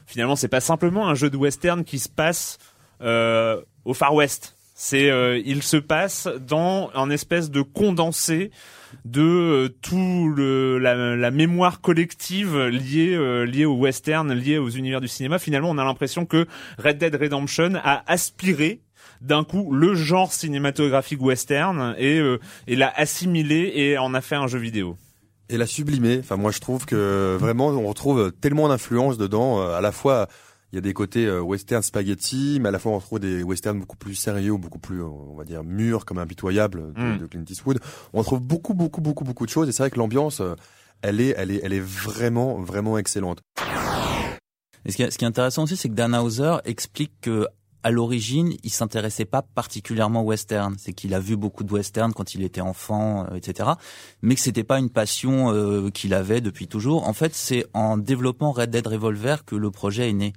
Finalement, 0.06 0.36
c'est 0.36 0.48
pas 0.48 0.60
simplement 0.60 1.08
un 1.08 1.14
jeu 1.14 1.30
de 1.30 1.36
western 1.36 1.84
qui 1.84 1.98
se 1.98 2.08
passe 2.08 2.58
euh, 3.02 3.60
au 3.84 3.94
Far 3.94 4.14
West. 4.14 4.56
C'est, 4.74 5.10
euh, 5.10 5.40
il 5.44 5.62
se 5.62 5.76
passe 5.76 6.28
dans 6.40 6.90
un 6.94 7.10
espèce 7.10 7.50
de 7.50 7.62
condensé 7.62 8.50
de 9.04 9.22
euh, 9.22 9.68
tout 9.82 10.32
le, 10.34 10.78
la, 10.78 11.16
la, 11.16 11.30
mémoire 11.30 11.80
collective 11.80 12.58
liée 12.58 13.14
euh, 13.14 13.44
liée 13.44 13.64
au 13.64 13.74
western, 13.74 14.32
liée 14.32 14.58
aux 14.58 14.68
univers 14.68 15.00
du 15.00 15.08
cinéma. 15.08 15.38
Finalement, 15.38 15.70
on 15.70 15.78
a 15.78 15.84
l'impression 15.84 16.26
que 16.26 16.46
Red 16.78 16.98
Dead 16.98 17.14
Redemption 17.14 17.72
a 17.82 18.02
aspiré 18.10 18.80
d'un 19.20 19.44
coup 19.44 19.72
le 19.72 19.94
genre 19.94 20.32
cinématographique 20.32 21.22
western 21.22 21.94
et, 21.98 22.18
euh, 22.18 22.38
et 22.66 22.76
l'a 22.76 22.92
assimilé 22.94 23.72
et 23.74 23.98
en 23.98 24.14
a 24.14 24.20
fait 24.20 24.36
un 24.36 24.46
jeu 24.46 24.58
vidéo. 24.58 24.96
Et 25.48 25.58
l'a 25.58 25.66
sublimé. 25.66 26.18
Enfin, 26.20 26.36
moi, 26.36 26.50
je 26.50 26.58
trouve 26.58 26.86
que 26.86 27.36
vraiment, 27.38 27.68
on 27.68 27.86
retrouve 27.86 28.32
tellement 28.40 28.68
d'influence 28.68 29.18
dedans, 29.18 29.60
à 29.60 29.82
la 29.82 29.92
fois 29.92 30.26
il 30.74 30.78
y 30.78 30.78
a 30.78 30.80
des 30.80 30.92
côtés 30.92 31.26
euh, 31.26 31.40
western 31.40 31.82
spaghetti, 31.84 32.58
mais 32.60 32.68
à 32.68 32.72
la 32.72 32.80
fois 32.80 32.90
on 32.90 32.98
retrouve 32.98 33.20
des 33.20 33.44
westerns 33.44 33.78
beaucoup 33.78 33.96
plus 33.96 34.16
sérieux, 34.16 34.56
beaucoup 34.56 34.80
plus, 34.80 35.02
euh, 35.02 35.06
on 35.06 35.36
va 35.36 35.44
dire, 35.44 35.62
mûrs, 35.62 36.04
comme 36.04 36.18
impitoyable 36.18 36.92
de, 36.94 37.00
mm. 37.00 37.18
de, 37.18 37.26
Clint 37.26 37.44
Eastwood. 37.48 37.78
On 38.12 38.18
retrouve 38.18 38.40
beaucoup, 38.40 38.74
beaucoup, 38.74 39.00
beaucoup, 39.00 39.22
beaucoup 39.22 39.46
de 39.46 39.50
choses. 39.50 39.68
Et 39.68 39.72
c'est 39.72 39.84
vrai 39.84 39.90
que 39.90 39.98
l'ambiance, 40.00 40.40
euh, 40.40 40.56
elle 41.00 41.20
est, 41.20 41.32
elle 41.38 41.52
est, 41.52 41.60
elle 41.62 41.72
est 41.72 41.80
vraiment, 41.80 42.60
vraiment 42.60 42.98
excellente. 42.98 43.40
Et 44.84 44.90
ce 44.90 44.96
qui 44.96 45.04
est, 45.04 45.12
ce 45.12 45.18
qui 45.18 45.24
est 45.24 45.28
intéressant 45.28 45.62
aussi, 45.62 45.76
c'est 45.76 45.88
que 45.88 45.94
Dan 45.94 46.12
Hauser 46.12 46.56
explique 46.64 47.12
que 47.20 47.46
à 47.84 47.90
l'origine, 47.90 48.54
il 48.64 48.70
s'intéressait 48.70 49.26
pas 49.26 49.42
particulièrement 49.42 50.22
au 50.22 50.24
western. 50.24 50.74
C'est 50.78 50.94
qu'il 50.94 51.12
a 51.12 51.20
vu 51.20 51.36
beaucoup 51.36 51.64
de 51.64 51.72
western 51.72 52.14
quand 52.14 52.34
il 52.34 52.42
était 52.42 52.62
enfant, 52.62 53.26
euh, 53.30 53.36
etc. 53.36 53.68
Mais 54.22 54.34
que 54.34 54.40
c'était 54.40 54.64
pas 54.64 54.78
une 54.78 54.88
passion 54.88 55.52
euh, 55.52 55.90
qu'il 55.90 56.14
avait 56.14 56.40
depuis 56.40 56.66
toujours. 56.66 57.06
En 57.06 57.12
fait, 57.12 57.34
c'est 57.34 57.66
en 57.74 57.98
développant 57.98 58.52
Red 58.52 58.70
Dead 58.70 58.86
Revolver 58.86 59.44
que 59.44 59.54
le 59.54 59.70
projet 59.70 60.08
est 60.08 60.14
né. 60.14 60.32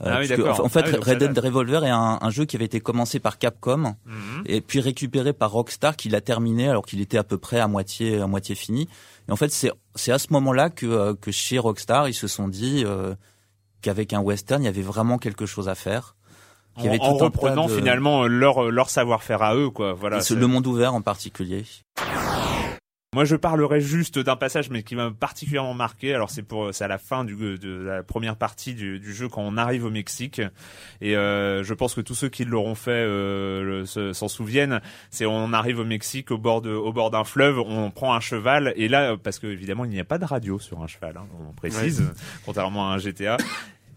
Euh, 0.00 0.06
ah 0.10 0.20
oui, 0.20 0.42
en 0.42 0.68
fait, 0.70 0.86
ah 0.90 0.96
Red 1.02 1.18
Dead 1.18 1.38
Revolver 1.38 1.84
est 1.84 1.90
un, 1.90 2.18
un, 2.20 2.30
jeu 2.30 2.46
qui 2.46 2.56
avait 2.56 2.64
été 2.64 2.80
commencé 2.80 3.18
par 3.18 3.38
Capcom 3.38 3.94
mhm. 4.06 4.42
et 4.46 4.62
puis 4.62 4.80
récupéré 4.80 5.34
par 5.34 5.52
Rockstar, 5.52 5.96
qui 5.96 6.08
l'a 6.08 6.22
terminé 6.22 6.68
alors 6.68 6.84
qu'il 6.84 7.02
était 7.02 7.18
à 7.18 7.24
peu 7.24 7.36
près 7.36 7.60
à 7.60 7.68
moitié 7.68 8.20
à 8.20 8.26
moitié 8.26 8.54
fini. 8.54 8.88
Et 9.28 9.32
en 9.32 9.36
fait, 9.36 9.50
c'est 9.52 9.70
c'est 9.94 10.12
à 10.12 10.18
ce 10.18 10.28
moment-là 10.32 10.70
que 10.70 11.12
que 11.14 11.30
chez 11.30 11.58
Rockstar, 11.58 12.08
ils 12.08 12.14
se 12.14 12.26
sont 12.26 12.48
dit 12.48 12.84
qu'avec 13.80 14.12
un 14.12 14.20
western, 14.20 14.62
il 14.62 14.66
y 14.66 14.68
avait 14.68 14.82
vraiment 14.82 15.16
quelque 15.16 15.46
chose 15.46 15.68
à 15.68 15.74
faire 15.74 16.15
en, 16.76 17.14
reprenant 17.14 17.68
finalement 17.68 18.26
leur 18.26 18.70
leur 18.70 18.90
savoir-faire 18.90 19.42
à 19.42 19.54
eux 19.54 19.70
quoi 19.70 19.92
voilà 19.92 20.20
le 20.30 20.46
monde 20.46 20.66
ouvert 20.66 20.94
en 20.94 21.00
particulier 21.00 21.64
moi, 23.16 23.24
je 23.24 23.34
parlerai 23.34 23.80
juste 23.80 24.18
d'un 24.18 24.36
passage, 24.36 24.68
mais 24.68 24.82
qui 24.82 24.94
m'a 24.94 25.10
particulièrement 25.10 25.72
marqué. 25.72 26.12
Alors, 26.12 26.28
c'est 26.28 26.42
pour, 26.42 26.74
c'est 26.74 26.84
à 26.84 26.88
la 26.88 26.98
fin 26.98 27.24
du, 27.24 27.34
de 27.34 27.82
la 27.82 28.02
première 28.02 28.36
partie 28.36 28.74
du, 28.74 29.00
du 29.00 29.14
jeu 29.14 29.26
quand 29.26 29.40
on 29.40 29.56
arrive 29.56 29.86
au 29.86 29.90
Mexique. 29.90 30.42
Et 31.00 31.16
euh, 31.16 31.64
je 31.64 31.72
pense 31.72 31.94
que 31.94 32.02
tous 32.02 32.14
ceux 32.14 32.28
qui 32.28 32.44
l'auront 32.44 32.74
fait 32.74 32.90
euh, 32.90 33.86
s'en 33.86 34.28
souviennent. 34.28 34.82
C'est 35.08 35.24
on 35.24 35.54
arrive 35.54 35.78
au 35.78 35.84
Mexique 35.86 36.30
au 36.30 36.36
bord 36.36 36.60
de, 36.60 36.68
au 36.68 36.92
bord 36.92 37.10
d'un 37.10 37.24
fleuve, 37.24 37.58
on 37.58 37.90
prend 37.90 38.12
un 38.14 38.20
cheval. 38.20 38.74
Et 38.76 38.86
là, 38.86 39.16
parce 39.16 39.38
que 39.38 39.46
évidemment, 39.46 39.86
il 39.86 39.92
n'y 39.92 40.00
a 40.00 40.04
pas 40.04 40.18
de 40.18 40.26
radio 40.26 40.58
sur 40.58 40.82
un 40.82 40.86
cheval, 40.86 41.16
hein, 41.16 41.26
on 41.40 41.54
précise, 41.54 42.04
contrairement 42.44 42.90
à 42.90 42.96
un 42.96 42.98
GTA 42.98 43.38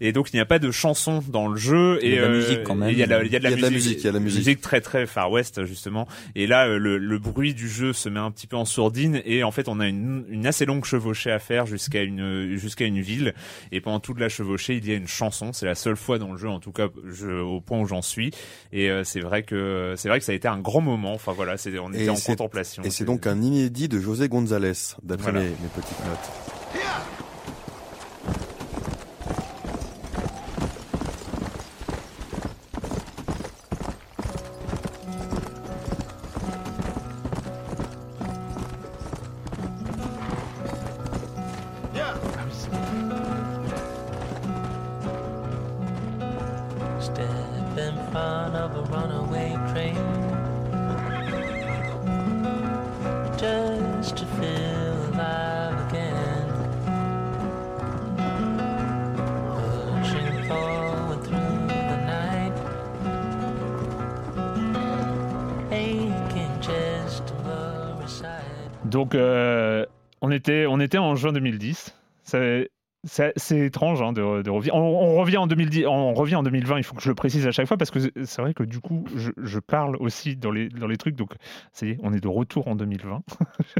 et 0.00 0.12
donc 0.12 0.32
il 0.32 0.36
n'y 0.36 0.40
a 0.40 0.46
pas 0.46 0.58
de 0.58 0.70
chanson 0.70 1.22
dans 1.28 1.48
le 1.48 1.56
jeu 1.56 1.98
et 2.02 2.08
il 2.08 2.14
y 2.14 2.18
a 2.18 2.22
de 2.22 2.26
la 2.26 2.36
musique 2.36 2.62
quand 2.64 2.74
même. 2.74 2.90
Il 2.90 2.98
y 2.98 3.02
a, 3.02 3.06
la, 3.06 3.22
il 3.22 3.32
y 3.32 3.36
a 3.36 3.38
de 3.38 3.44
la, 3.44 3.50
musique, 3.70 3.98
il 3.98 4.04
y 4.04 4.08
a 4.08 4.12
de 4.12 4.18
la 4.18 4.22
musique, 4.22 4.60
très 4.60 4.80
très 4.80 5.06
Far 5.06 5.30
West 5.30 5.64
justement. 5.64 6.08
Et 6.34 6.46
là 6.46 6.66
euh, 6.66 6.78
le, 6.78 6.98
le, 6.98 7.18
bruit 7.18 7.54
du 7.54 7.68
jeu 7.68 7.92
se 7.92 8.08
met 8.08 8.20
un 8.20 8.30
petit 8.30 8.46
peu 8.46 8.56
en 8.56 8.64
sourdine 8.64 9.20
et 9.24 9.42
en 9.42 9.50
fait 9.50 9.68
on 9.68 9.80
a 9.80 9.86
une, 9.86 10.24
une 10.28 10.46
assez 10.46 10.64
longue 10.64 10.84
chevauchée 10.84 11.30
à 11.30 11.38
faire 11.38 11.66
jusqu'à 11.66 12.02
une 12.02 12.56
jusqu'à 12.56 12.86
une 12.86 13.00
ville 13.00 13.34
et 13.72 13.80
pendant 13.80 14.00
toute 14.00 14.18
la 14.20 14.28
chevauchée 14.28 14.76
il 14.76 14.88
y 14.88 14.92
a 14.92 14.96
une 14.96 15.08
chanson. 15.08 15.52
C'est 15.52 15.66
la 15.66 15.74
seule 15.74 15.96
fois 15.96 16.18
dans 16.18 16.32
le 16.32 16.38
jeu 16.38 16.48
en 16.48 16.60
tout 16.60 16.72
cas 16.72 16.88
je, 17.10 17.30
au 17.30 17.60
point 17.60 17.78
où 17.80 17.86
j'en 17.86 18.02
suis 18.02 18.30
et 18.72 18.90
euh, 18.90 19.04
c'est 19.04 19.20
vrai 19.20 19.42
que 19.42 19.94
c'est 19.96 20.08
vrai 20.08 20.18
que 20.18 20.24
ça 20.24 20.32
a 20.32 20.34
été 20.34 20.48
un 20.48 20.58
grand 20.58 20.80
moment. 20.80 21.14
Enfin 21.14 21.32
voilà, 21.32 21.56
c'est 21.56 21.78
on 21.78 21.92
était 21.92 22.08
en 22.08 22.14
contemplation. 22.14 22.82
Et 22.82 22.90
c'est 22.90 23.04
donc 23.04 23.26
un 23.26 23.40
inédit 23.40 23.88
de 23.88 24.00
José 24.00 24.28
González 24.28 24.72
d'après 25.02 25.32
mes, 25.32 25.40
mes 25.40 25.68
petites 25.74 26.04
notes. 26.06 26.59
Était, 70.90 70.98
on 70.98 71.02
était 71.02 71.12
en 71.12 71.14
juin 71.14 71.32
2010. 71.32 71.94
C'est 73.04 73.32
étrange 73.50 74.02
hein, 74.02 74.12
de, 74.12 74.42
de 74.42 74.50
revenir. 74.50 74.74
On, 74.74 75.14
revient 75.16 75.38
en 75.38 75.46
2010, 75.46 75.86
on 75.86 76.12
revient 76.12 76.36
en 76.36 76.42
2020. 76.42 76.78
Il 76.78 76.84
faut 76.84 76.94
que 76.94 77.02
je 77.02 77.08
le 77.08 77.14
précise 77.14 77.46
à 77.46 77.50
chaque 77.50 77.66
fois 77.66 77.78
parce 77.78 77.90
que 77.90 77.98
c'est 77.98 78.42
vrai 78.42 78.52
que 78.52 78.62
du 78.62 78.80
coup, 78.80 79.04
je, 79.16 79.30
je, 79.42 79.58
parle 79.58 79.96
aussi 79.96 80.36
dans 80.36 80.50
les, 80.50 80.68
dans 80.68 80.86
les 80.86 80.98
trucs. 80.98 81.16
Donc, 81.16 81.30
ça 81.72 81.86
y 81.86 81.90
est, 81.90 81.98
on 82.02 82.12
est 82.12 82.20
de 82.20 82.28
retour 82.28 82.68
en 82.68 82.76
2020. 82.76 83.22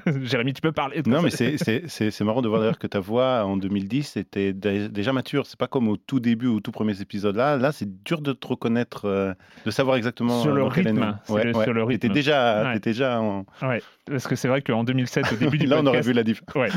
Jérémy, 0.23 0.55
tu 0.55 0.63
peux 0.63 0.73
parler. 0.73 1.03
Non, 1.07 1.21
mais 1.21 1.31
c'est 1.31 2.21
marrant 2.25 2.41
de 2.41 2.49
voir 2.49 2.61
d'ailleurs 2.61 2.79
que 2.79 2.87
ta 2.87 3.01
voix 3.01 3.45
en 3.45 3.59
2010 3.59 4.17
était 4.17 4.55
déjà 4.55 5.13
mature. 5.13 5.45
C'est 5.47 5.59
pas 5.59 5.69
comme 5.69 5.89
au 5.89 5.99
tout 5.99 6.21
début, 6.21 6.47
au 6.47 6.61
tout 6.61 6.73
premier 6.73 6.99
épisode 7.01 7.37
là. 7.37 7.59
Là, 7.59 7.73
c'est 7.73 8.03
dur 8.03 8.23
de 8.23 8.33
te 8.33 8.47
reconnaître, 8.47 9.05
euh, 9.05 9.35
de 9.67 9.71
savoir 9.71 9.97
exactement 9.97 10.41
sur 10.41 10.53
le 10.53 10.65
rythme. 10.65 11.19
Ouais, 11.29 11.53
Sur 11.53 11.75
le 11.75 11.85
rythme. 11.85 12.07
Étais 12.07 12.09
déjà, 12.09 12.75
étais 12.75 12.91
déjà 12.91 13.21
en... 13.21 13.45
Ouais, 13.63 13.83
parce 14.07 14.27
que 14.27 14.35
c'est 14.35 14.49
vrai 14.49 14.63
qu'en 14.63 14.85
2007, 14.85 15.33
au 15.33 15.37
début 15.37 15.59
du 15.59 15.67
là, 15.67 15.77
podcast, 15.77 15.83
on 15.83 15.87
aurait 15.89 16.01
vu 16.01 16.13
la 16.13 16.23
diff. 16.23 16.43
Ouais. 16.55 16.69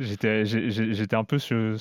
J'étais, 0.00 1.14
un 1.14 1.24
peu 1.24 1.38
sur 1.38 1.78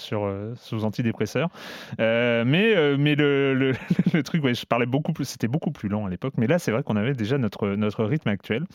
sous 0.55 0.83
antidépresseur, 0.83 1.49
mais 1.97 2.97
mais 2.97 3.15
le, 3.15 3.53
le, 3.53 4.23
truc, 4.23 4.45
je 4.45 4.65
parlais 4.65 4.85
beaucoup 4.85 5.13
c'était 5.23 5.47
beaucoup 5.47 5.71
plus 5.71 5.89
lent 5.89 6.05
à 6.05 6.09
l'époque, 6.09 6.33
mais 6.37 6.47
là 6.47 6.59
c'est 6.59 6.71
vrai 6.71 6.83
qu'on 6.83 6.95
avait 6.95 7.13
déjà 7.13 7.37
notre 7.37 8.03
rythme 8.03 8.29
actuel. 8.29 8.65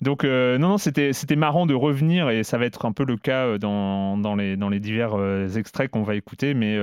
Donc 0.00 0.24
non 0.24 0.58
non, 0.58 0.78
c'était 0.78 1.36
marrant 1.36 1.66
de 1.66 1.74
revenir 1.74 2.30
et 2.30 2.42
ça 2.42 2.58
va 2.58 2.64
être 2.64 2.86
un 2.86 2.92
peu 2.92 3.04
le 3.04 3.16
cas 3.16 3.58
dans 3.58 4.34
les 4.36 4.80
divers 4.80 5.14
extraits 5.56 5.90
qu'on 5.90 6.02
va 6.02 6.16
écouter, 6.16 6.54
mais 6.54 6.76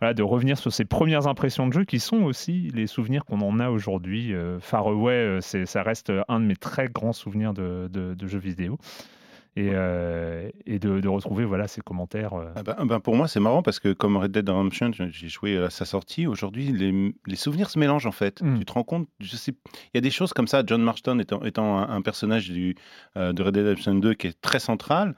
voilà 0.00 0.14
de 0.14 0.22
revenir 0.22 0.58
sur 0.58 0.72
ces 0.72 0.84
premières 0.84 1.26
impressions 1.26 1.68
de 1.68 1.72
jeu 1.72 1.84
qui 1.84 2.00
sont 2.00 2.22
aussi 2.22 2.70
les 2.74 2.86
souvenirs 2.86 3.24
qu'on 3.24 3.40
en 3.40 3.60
a 3.60 3.70
aujourd'hui. 3.70 4.34
Far 4.60 4.88
Away, 4.88 5.38
ça 5.40 5.82
reste 5.82 6.12
un 6.28 6.40
de 6.40 6.46
mes 6.46 6.56
très 6.56 6.88
grands 6.88 7.12
souvenirs 7.12 7.54
de 7.54 8.26
jeux 8.26 8.38
vidéo 8.38 8.78
et, 9.56 9.70
euh, 9.72 10.48
et 10.66 10.78
de, 10.78 11.00
de, 11.00 11.08
retrouver 11.08 11.44
voilà 11.44 11.68
ces 11.68 11.80
commentaires. 11.80 12.34
Euh. 12.34 12.52
Ah 12.56 12.62
ben, 12.62 12.86
ben 12.86 13.00
pour 13.00 13.14
moi 13.14 13.28
c'est 13.28 13.40
marrant 13.40 13.62
parce 13.62 13.78
que 13.78 13.92
comme 13.92 14.16
Red 14.16 14.32
Dead 14.32 14.48
Redemption 14.48 14.90
j'ai 14.92 15.28
joué 15.28 15.56
à 15.56 15.70
sa 15.70 15.84
sortie 15.84 16.26
aujourd'hui 16.26 16.72
les, 16.72 17.14
les, 17.26 17.36
souvenirs 17.36 17.70
se 17.70 17.78
mélangent 17.78 18.06
en 18.06 18.12
fait. 18.12 18.42
Mmh. 18.42 18.58
Tu 18.58 18.64
te 18.64 18.72
rends 18.72 18.82
compte 18.82 19.08
je 19.20 19.36
sais 19.36 19.52
il 19.72 19.96
y 19.96 19.98
a 19.98 20.00
des 20.00 20.10
choses 20.10 20.32
comme 20.32 20.48
ça 20.48 20.62
John 20.66 20.82
Marston 20.82 21.18
étant, 21.20 21.42
étant 21.44 21.78
un, 21.78 22.02
personnage 22.02 22.50
du, 22.50 22.74
euh, 23.16 23.32
de 23.32 23.42
Red 23.42 23.54
Dead 23.54 23.64
Redemption 23.64 23.94
2 23.94 24.14
qui 24.14 24.26
est 24.26 24.40
très 24.40 24.58
central. 24.58 25.14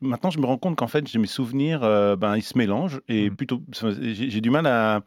maintenant 0.00 0.30
je 0.30 0.38
me 0.38 0.46
rends 0.46 0.58
compte 0.58 0.76
qu'en 0.76 0.88
fait 0.88 1.06
j'ai 1.06 1.18
mes 1.18 1.26
souvenirs 1.26 1.80
ben 2.16 2.36
ils 2.36 2.42
se 2.42 2.56
mélangent 2.56 3.00
et 3.08 3.28
mmh. 3.28 3.36
plutôt 3.36 3.60
j'ai 4.00 4.40
du 4.40 4.50
mal 4.50 4.66
à 4.66 5.02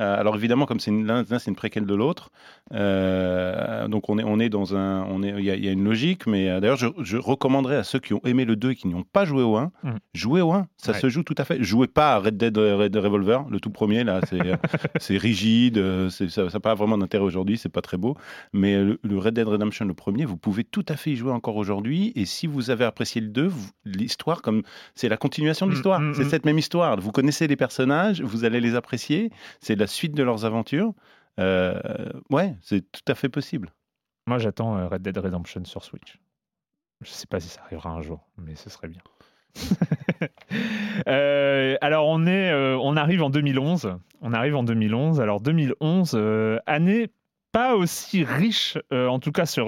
euh, 0.00 0.18
alors 0.18 0.36
évidemment, 0.36 0.66
comme 0.66 0.80
c'est 0.80 0.90
l'un, 0.90 1.24
c'est 1.26 1.50
une 1.50 1.56
préquelle 1.56 1.86
de 1.86 1.94
l'autre, 1.94 2.30
euh, 2.72 3.88
donc 3.88 4.08
on 4.08 4.18
est, 4.18 4.24
on 4.24 4.38
est 4.38 4.48
dans 4.48 4.76
un, 4.76 5.04
on 5.04 5.22
est, 5.22 5.34
il 5.38 5.44
y, 5.44 5.68
a 5.68 5.72
une 5.72 5.84
logique, 5.84 6.26
mais 6.26 6.48
euh, 6.48 6.60
d'ailleurs, 6.60 6.76
je, 6.76 7.16
recommanderais 7.16 7.76
à 7.76 7.84
ceux 7.84 7.98
qui 7.98 8.14
ont 8.14 8.20
aimé 8.24 8.44
le 8.44 8.56
2 8.56 8.70
et 8.70 8.76
qui 8.76 8.88
n'y 8.88 8.94
ont 8.94 9.04
pas 9.04 9.24
joué 9.24 9.42
au 9.42 9.56
1, 9.56 9.70
mmh. 9.82 9.90
jouez 10.14 10.40
au 10.40 10.52
1, 10.52 10.66
ça 10.76 10.94
se 10.94 11.08
joue 11.08 11.22
tout 11.22 11.34
à 11.38 11.44
fait. 11.44 11.62
Jouez 11.62 11.86
pas 11.86 12.14
à 12.14 12.18
Red 12.18 12.36
Dead, 12.36 12.56
Red 12.56 12.96
Revolver, 12.96 13.44
le 13.50 13.60
tout 13.60 13.70
premier 13.70 14.04
là, 14.04 14.20
c'est, 14.28 14.38
c'est 14.98 15.16
rigide, 15.16 16.08
ça 16.08 16.44
n'a 16.44 16.60
pas 16.60 16.74
vraiment 16.74 16.98
d'intérêt 16.98 17.24
aujourd'hui, 17.24 17.58
c'est 17.58 17.68
pas 17.68 17.82
très 17.82 17.96
beau, 17.96 18.16
mais 18.52 18.76
le, 18.82 19.18
Red 19.18 19.34
Dead 19.34 19.46
Redemption, 19.46 19.84
le 19.84 19.94
premier, 19.94 20.24
vous 20.24 20.36
pouvez 20.36 20.64
tout 20.64 20.84
à 20.88 20.96
fait 20.96 21.10
y 21.10 21.16
jouer 21.16 21.32
encore 21.32 21.56
aujourd'hui, 21.56 22.12
et 22.16 22.24
si 22.24 22.46
vous 22.46 22.70
avez 22.70 22.84
apprécié 22.84 23.20
le 23.20 23.28
2, 23.28 23.52
l'histoire 23.84 24.42
comme 24.42 24.62
c'est 24.94 25.08
la 25.08 25.16
continuation 25.16 25.66
de 25.66 25.70
mmh, 25.70 25.74
l'histoire, 25.74 26.00
mmh, 26.00 26.14
c'est 26.14 26.24
cette 26.24 26.44
même 26.44 26.58
histoire. 26.58 26.98
Vous 26.98 27.12
connaissez 27.12 27.46
les 27.46 27.56
personnages, 27.56 28.22
vous 28.22 28.44
allez 28.44 28.60
les 28.60 28.74
apprécier, 28.74 29.30
c'est 29.60 29.71
la 29.76 29.86
suite 29.86 30.14
de 30.14 30.22
leurs 30.22 30.44
aventures, 30.44 30.94
euh, 31.38 32.10
ouais, 32.30 32.54
c'est 32.60 32.90
tout 32.90 33.02
à 33.08 33.14
fait 33.14 33.28
possible. 33.28 33.72
Moi, 34.26 34.38
j'attends 34.38 34.76
euh, 34.76 34.88
Red 34.88 35.02
Dead 35.02 35.16
Redemption 35.16 35.64
sur 35.64 35.84
Switch. 35.84 36.18
Je 37.00 37.10
sais 37.10 37.26
pas 37.26 37.40
si 37.40 37.48
ça 37.48 37.62
arrivera 37.62 37.90
un 37.90 38.00
jour, 38.00 38.28
mais 38.38 38.54
ce 38.54 38.70
serait 38.70 38.88
bien. 38.88 39.02
Euh, 41.08 41.76
alors 41.80 42.06
on 42.06 42.26
est, 42.26 42.52
on 42.52 42.96
arrive 42.96 43.22
en 43.22 43.30
2011. 43.30 43.96
On 44.20 44.32
arrive 44.34 44.54
en 44.54 44.62
2011. 44.62 45.20
Alors 45.20 45.40
2011, 45.40 46.14
année 46.66 47.08
pas 47.50 47.74
aussi 47.74 48.22
riche, 48.22 48.78
en 48.92 49.18
tout 49.18 49.32
cas 49.32 49.46
sur 49.46 49.66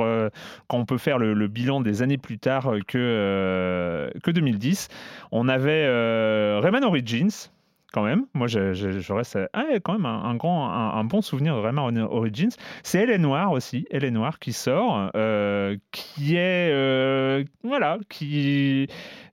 quand 0.69 0.79
on 0.79 0.85
peut 0.85 0.99
faire 0.99 1.19
le, 1.19 1.49
bilan 1.49 1.81
des 1.81 2.03
années 2.03 2.19
plus 2.19 2.39
tard 2.39 2.71
que 2.87 4.13
que 4.23 4.31
2010. 4.31 4.89
On 5.33 5.49
avait 5.49 5.89
Rayman 6.61 6.85
Origins 6.85 7.51
quand 7.95 8.03
même. 8.03 8.27
Moi, 8.35 8.49
je, 8.49 9.13
reste 9.13 9.39
ah, 9.53 9.67
quand 9.85 9.93
même 9.93 10.05
un, 10.05 10.35
grand, 10.35 10.69
un, 10.69 11.05
bon 11.05 11.23
souvenir 11.23 11.57
Rayman 11.57 11.97
Origins. 11.99 12.51
C'est 12.83 12.99
Elle 13.03 13.21
Noire 13.21 13.53
aussi, 13.53 13.87
Elle 13.89 14.07
Noire 14.09 14.41
qui 14.41 14.53
sort, 14.53 15.13
euh, 15.15 15.77
qui 15.93 16.35
est 16.35 16.73
euh, 16.73 17.45
voilà, 17.63 17.99
qui 18.09 18.89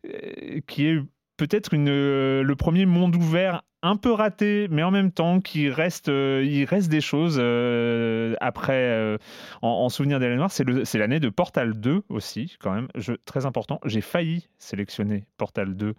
euh, 0.06 0.60
qui 0.68 0.86
est 0.86 1.00
peut-être 1.38 1.72
le 1.76 2.54
premier 2.54 2.86
monde 2.86 3.16
ouvert 3.16 3.64
un 3.84 3.96
peu 3.96 4.12
raté, 4.12 4.68
mais 4.70 4.84
en 4.84 4.92
même 4.92 5.12
temps 5.12 5.40
reste, 5.70 6.10
euh, 6.10 6.44
il 6.46 6.66
reste 6.66 6.90
des 6.90 7.02
choses 7.02 7.38
euh, 7.40 8.36
après 8.40 8.74
euh, 8.74 9.18
en, 9.62 9.90
souvenir 9.90 10.20
d'Hélène 10.20 10.38
Noire. 10.38 10.52
C'est 10.52 10.98
l'année 10.98 11.20
de 11.20 11.30
Portal 11.30 11.74
2 11.74 12.04
aussi, 12.10 12.58
quand 12.60 12.74
même, 12.74 12.88
je, 12.96 13.14
très 13.26 13.46
important. 13.46 13.80
J'ai 13.86 14.02
failli 14.02 14.48
sélectionner 14.58 15.26
Portal 15.38 15.76
2, 15.76 15.96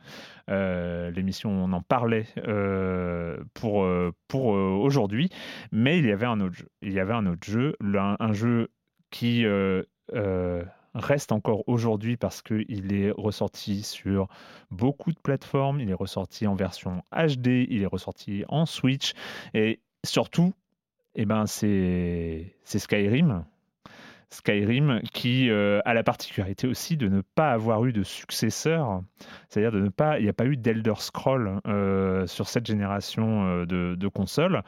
l'émission 1.14 1.50
on 1.50 1.72
en 1.72 1.82
parlait 1.82 2.26
pour, 3.54 4.46
aujourd'hui, 4.46 5.28
mais 5.72 5.98
il 5.98 6.06
y 6.06 6.12
avait 6.12 6.26
un 6.26 6.40
autre 6.40 6.54
jeu. 6.54 6.68
Il 6.82 6.92
y 6.92 7.00
avait 7.00 7.14
un 7.14 7.26
autre 7.26 7.44
jeu, 7.44 7.76
un 7.80 8.32
jeu 8.32 8.68
qui 9.10 9.44
reste 10.94 11.32
encore 11.32 11.68
aujourd'hui 11.68 12.16
parce 12.16 12.42
qu'il 12.42 12.92
est 12.92 13.10
ressorti 13.10 13.82
sur 13.82 14.28
beaucoup 14.70 15.12
de 15.12 15.18
plateformes, 15.18 15.80
il 15.80 15.90
est 15.90 15.94
ressorti 15.94 16.46
en 16.46 16.54
version 16.54 17.02
HD, 17.12 17.66
il 17.68 17.82
est 17.82 17.86
ressorti 17.86 18.44
en 18.48 18.66
Switch. 18.66 19.12
Et 19.54 19.80
surtout, 20.04 20.52
eh 21.14 21.24
ben, 21.24 21.46
c'est 21.46 22.54
Skyrim 22.64 23.44
Skyrim, 24.32 25.00
qui 25.12 25.50
euh, 25.50 25.80
a 25.84 25.92
la 25.92 26.02
particularité 26.02 26.66
aussi 26.66 26.96
de 26.96 27.06
ne 27.06 27.20
pas 27.20 27.52
avoir 27.52 27.84
eu 27.84 27.92
de 27.92 28.02
successeur, 28.02 29.02
c'est-à-dire 29.48 29.72
de 29.72 29.80
ne 29.80 29.90
pas, 29.90 30.18
il 30.18 30.22
n'y 30.22 30.30
a 30.30 30.32
pas 30.32 30.46
eu 30.46 30.56
d'Elder 30.56 30.94
Scroll 30.96 31.60
euh, 31.68 32.26
sur 32.26 32.48
cette 32.48 32.66
génération 32.66 33.44
euh, 33.46 33.66
de, 33.66 34.08
consoles. 34.08 34.62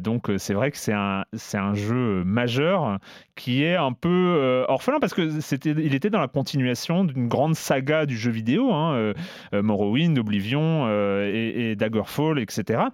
donc 0.00 0.30
c'est 0.38 0.54
vrai 0.54 0.70
que 0.70 0.76
c'est 0.76 0.92
un, 0.92 1.24
c'est 1.32 1.58
un 1.58 1.74
jeu 1.74 2.22
majeur 2.24 2.98
qui 3.34 3.64
est 3.64 3.74
un 3.74 3.92
peu 3.92 4.64
orphelin 4.68 5.00
parce 5.00 5.12
que 5.12 5.40
c'était, 5.40 5.70
il 5.70 5.94
était 5.94 6.10
dans 6.10 6.20
la 6.20 6.28
continuation 6.28 7.04
d'une 7.04 7.26
grande 7.26 7.56
saga 7.56 8.06
du 8.06 8.16
jeu 8.16 8.30
vidéo, 8.30 8.72
hein, 8.72 9.12
Morrowind, 9.52 10.16
Oblivion 10.18 10.88
et, 11.24 11.74
Daggerfall, 11.76 12.38
etc. 12.38 12.84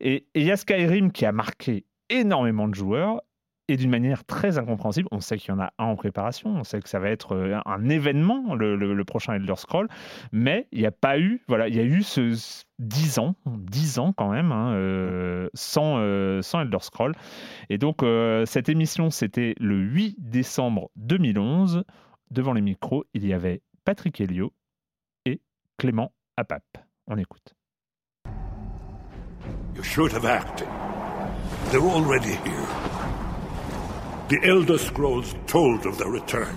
Et 0.00 0.26
il 0.34 0.44
y 0.44 0.52
a 0.52 0.56
Skyrim 0.56 1.10
qui 1.10 1.26
a 1.26 1.32
marqué 1.32 1.86
énormément 2.08 2.68
de 2.68 2.74
joueurs 2.74 3.20
et 3.68 3.76
d'une 3.76 3.90
manière 3.90 4.24
très 4.24 4.58
incompréhensible. 4.58 5.08
On 5.12 5.20
sait 5.20 5.38
qu'il 5.38 5.50
y 5.50 5.52
en 5.52 5.60
a 5.60 5.72
un 5.78 5.84
en 5.84 5.96
préparation, 5.96 6.50
on 6.50 6.64
sait 6.64 6.80
que 6.80 6.88
ça 6.88 6.98
va 6.98 7.10
être 7.10 7.34
euh, 7.34 7.58
un 7.64 7.88
événement, 7.88 8.54
le, 8.54 9.02
prochain 9.04 9.34
Elder 9.34 9.56
Scroll, 9.56 9.88
mais 10.32 10.68
il 10.72 10.80
n'y 10.80 10.86
a 10.86 10.92
pas 10.92 11.18
eu, 11.18 11.42
voilà, 11.48 11.68
il 11.68 11.74
y 11.74 11.80
a 11.80 11.84
eu 11.84 12.02
ce 12.02 12.36
10 12.78 13.18
ans, 13.18 13.36
10 13.46 13.98
ans 13.98 14.12
quand 14.12 14.30
même, 14.30 14.52
hein, 14.52 14.72
euh, 14.74 15.48
sans, 15.54 15.98
euh, 15.98 16.42
sans 16.42 16.60
Elder 16.60 16.78
Scroll. 16.80 17.14
Et 17.68 17.78
donc, 17.78 18.04
cette 18.46 18.68
émission, 18.68 19.10
c'était 19.10 19.54
le 19.58 19.76
8 19.76 20.16
décembre 20.18 20.90
2011. 20.96 21.84
Devant 22.30 22.54
les 22.54 22.62
micros, 22.62 23.04
il 23.12 23.26
y 23.26 23.34
avait 23.34 23.60
Patrick 23.84 24.20
Helio 24.20 24.52
et 25.26 25.40
Clément 25.76 26.12
Apap. 26.36 26.64
On 27.06 27.18
écoute. 27.18 27.54
You 29.74 29.82
should 29.82 30.12
have 30.12 30.24
acted. 30.24 30.68
They're 31.70 31.80
already 31.80 32.36
here. 32.44 32.91
The 34.32 34.48
Elder 34.48 34.78
Scrolls 34.78 35.34
told 35.46 35.84
of 35.84 35.98
their 35.98 36.08
return. 36.08 36.56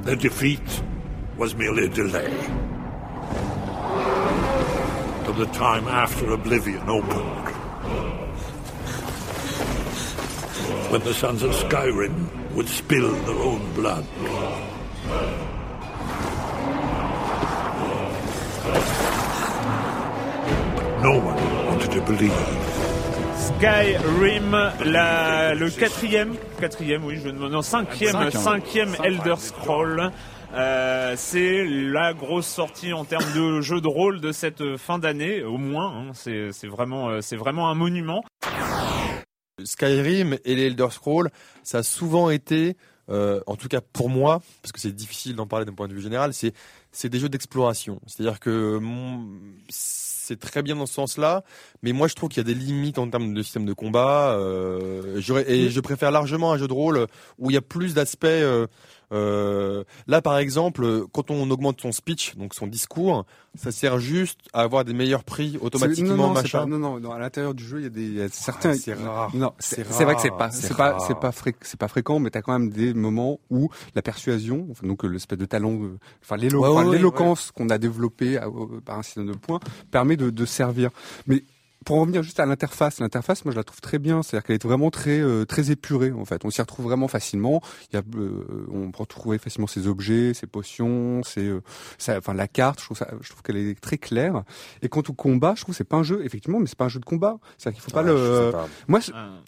Their 0.00 0.16
defeat 0.16 0.82
was 1.36 1.54
merely 1.54 1.84
a 1.84 1.88
delay. 1.88 2.34
Till 5.22 5.34
the 5.34 5.46
time 5.52 5.86
after 5.86 6.32
Oblivion 6.32 6.90
opened. 6.90 7.48
When 10.90 11.02
the 11.02 11.14
sons 11.14 11.44
of 11.44 11.52
Skyrim 11.52 12.52
would 12.56 12.68
spill 12.68 13.12
their 13.12 13.36
own 13.36 13.72
blood. 13.74 14.04
But 20.74 21.02
no 21.04 21.20
one 21.20 21.66
wanted 21.66 21.92
to 21.92 22.00
believe. 22.00 22.71
Skyrim, 23.42 24.52
la, 24.84 25.54
le 25.54 25.68
quatrième, 25.68 26.36
quatrième, 26.60 27.04
oui, 27.04 27.18
je 27.22 27.28
non, 27.28 27.60
cinquième, 27.60 28.14
hein. 28.14 28.30
cinquième 28.30 28.94
Elder 29.02 29.34
Scroll. 29.36 30.12
Euh, 30.54 31.14
c'est 31.16 31.64
la 31.64 32.14
grosse 32.14 32.46
sortie 32.46 32.92
en 32.92 33.04
termes 33.04 33.32
de 33.34 33.60
jeu 33.60 33.80
de 33.80 33.88
rôle 33.88 34.20
de 34.20 34.30
cette 34.30 34.76
fin 34.76 35.00
d'année, 35.00 35.42
au 35.42 35.58
moins. 35.58 35.92
Hein. 35.92 36.12
c'est 36.14 36.68
vraiment, 36.68 37.08
euh, 37.08 37.20
c'est 37.20 37.34
vraiment 37.34 37.68
un 37.68 37.74
monument. 37.74 38.22
Skyrim 39.64 40.38
et 40.44 40.54
les 40.54 40.66
Elder 40.66 40.88
Scrolls, 40.90 41.30
ça 41.64 41.78
a 41.78 41.82
souvent 41.82 42.30
été, 42.30 42.76
euh, 43.10 43.40
en 43.48 43.56
tout 43.56 43.66
cas 43.66 43.80
pour 43.80 44.08
moi, 44.08 44.40
parce 44.62 44.70
que 44.70 44.78
c'est 44.78 44.94
difficile 44.94 45.34
d'en 45.34 45.48
parler 45.48 45.66
d'un 45.66 45.74
point 45.74 45.88
de 45.88 45.94
vue 45.94 46.02
général, 46.02 46.32
c'est 46.32 46.52
c'est 46.92 47.08
des 47.08 47.18
jeux 47.18 47.28
d'exploration. 47.28 48.00
C'est-à-dire 48.06 48.38
que 48.38 48.78
mon, 48.78 49.26
c'est 49.68 50.11
très 50.36 50.62
bien 50.62 50.76
dans 50.76 50.86
ce 50.86 50.94
sens-là, 50.94 51.44
mais 51.82 51.92
moi 51.92 52.08
je 52.08 52.14
trouve 52.14 52.28
qu'il 52.28 52.38
y 52.38 52.50
a 52.50 52.54
des 52.54 52.58
limites 52.58 52.98
en 52.98 53.08
termes 53.08 53.34
de 53.34 53.42
système 53.42 53.64
de 53.64 53.72
combat. 53.72 54.32
Euh, 54.32 55.20
et 55.46 55.70
je 55.70 55.80
préfère 55.80 56.10
largement 56.10 56.52
un 56.52 56.58
jeu 56.58 56.68
de 56.68 56.72
rôle 56.72 57.06
où 57.38 57.50
il 57.50 57.54
y 57.54 57.56
a 57.56 57.62
plus 57.62 57.94
d'aspects 57.94 58.24
euh, 58.24 58.66
Euh, 59.12 59.84
là, 60.06 60.22
par 60.22 60.38
exemple, 60.38 61.04
quand 61.12 61.30
on 61.30 61.50
augmente 61.50 61.80
son 61.80 61.92
speech, 61.92 62.36
donc 62.36 62.54
son 62.54 62.66
discours, 62.66 63.24
ça 63.54 63.70
sert 63.70 63.98
juste 63.98 64.40
à 64.52 64.62
avoir 64.62 64.84
des 64.84 64.94
meilleurs 64.94 65.24
prix 65.24 65.58
automatiquement, 65.60 66.16
non, 66.16 66.28
non, 66.28 66.32
machin. 66.32 66.60
Pas, 66.60 66.66
non, 66.66 66.78
non, 66.78 67.00
non, 67.00 67.12
à 67.12 67.18
l'intérieur 67.18 67.54
du 67.54 67.64
jeu, 67.64 67.80
il 67.80 67.82
y 67.82 67.86
a 67.86 67.90
des 67.90 68.08
y 68.08 68.22
a 68.22 68.28
certains. 68.28 68.70
Ah, 68.70 68.74
c'est 68.74 68.94
rare. 68.94 69.30
Non, 69.34 69.52
c'est 69.58 69.82
vrai 69.82 70.14
que 70.14 70.22
c'est 70.22 70.30
pas, 70.30 70.50
c'est 70.50 70.74
pas, 70.74 70.98
c'est 71.06 71.18
pas, 71.18 71.32
fré, 71.32 71.54
c'est 71.60 71.78
pas 71.78 71.88
fréquent, 71.88 72.18
mais 72.18 72.30
t'as 72.30 72.42
quand 72.42 72.58
même 72.58 72.70
des 72.70 72.94
moments 72.94 73.38
où 73.50 73.68
la 73.94 74.02
persuasion, 74.02 74.66
enfin, 74.70 74.86
donc 74.86 75.04
l'espèce 75.04 75.38
de 75.38 75.44
talent, 75.44 75.82
euh, 75.82 75.98
enfin 76.22 76.36
l'éloquence 76.36 77.50
qu'on 77.50 77.68
a 77.68 77.78
développée 77.78 78.40
par 78.84 78.98
un 78.98 79.02
système 79.02 79.26
de 79.26 79.34
points, 79.34 79.60
permet 79.90 80.16
de, 80.16 80.30
de 80.30 80.44
servir. 80.46 80.90
Mais 81.26 81.44
pour 81.84 81.96
en 81.96 82.00
revenir 82.00 82.22
juste 82.22 82.40
à 82.40 82.46
l'interface, 82.46 83.00
l'interface, 83.00 83.44
moi 83.44 83.52
je 83.52 83.56
la 83.56 83.64
trouve 83.64 83.80
très 83.80 83.98
bien, 83.98 84.22
c'est-à-dire 84.22 84.44
qu'elle 84.44 84.56
est 84.56 84.62
vraiment 84.62 84.90
très 84.90 85.20
euh, 85.20 85.44
très 85.44 85.70
épurée 85.70 86.12
en 86.12 86.24
fait. 86.24 86.44
On 86.44 86.50
s'y 86.50 86.60
retrouve 86.60 86.86
vraiment 86.86 87.08
facilement. 87.08 87.60
Il 87.92 87.96
y 87.96 87.98
a, 87.98 88.02
euh, 88.16 88.66
on 88.72 88.90
peut 88.90 89.00
retrouver 89.00 89.38
facilement 89.38 89.66
ses 89.66 89.86
objets, 89.86 90.34
ses 90.34 90.46
potions, 90.46 91.22
ses, 91.22 91.46
euh, 91.46 91.60
enfin 92.08 92.34
la 92.34 92.48
carte. 92.48 92.80
Je 92.80 92.84
trouve 92.86 92.96
ça, 92.96 93.08
je 93.20 93.28
trouve 93.30 93.42
qu'elle 93.42 93.56
est 93.56 93.80
très 93.80 93.98
claire. 93.98 94.42
Et 94.82 94.88
quant 94.88 95.02
au 95.08 95.12
combat, 95.12 95.54
je 95.56 95.62
trouve 95.62 95.74
que 95.74 95.78
c'est 95.78 95.84
pas 95.84 95.96
un 95.96 96.02
jeu 96.02 96.24
effectivement, 96.24 96.60
mais 96.60 96.66
c'est 96.66 96.78
pas 96.78 96.86
un 96.86 96.90
jeu 96.90 97.00
de 97.00 97.04
combat. 97.04 97.38
C'est-à-dire 97.58 97.80
qu'il 97.80 97.90
faut 97.90 97.96
pas 97.96 98.02
le. 98.02 98.52
Moi, 98.88 99.00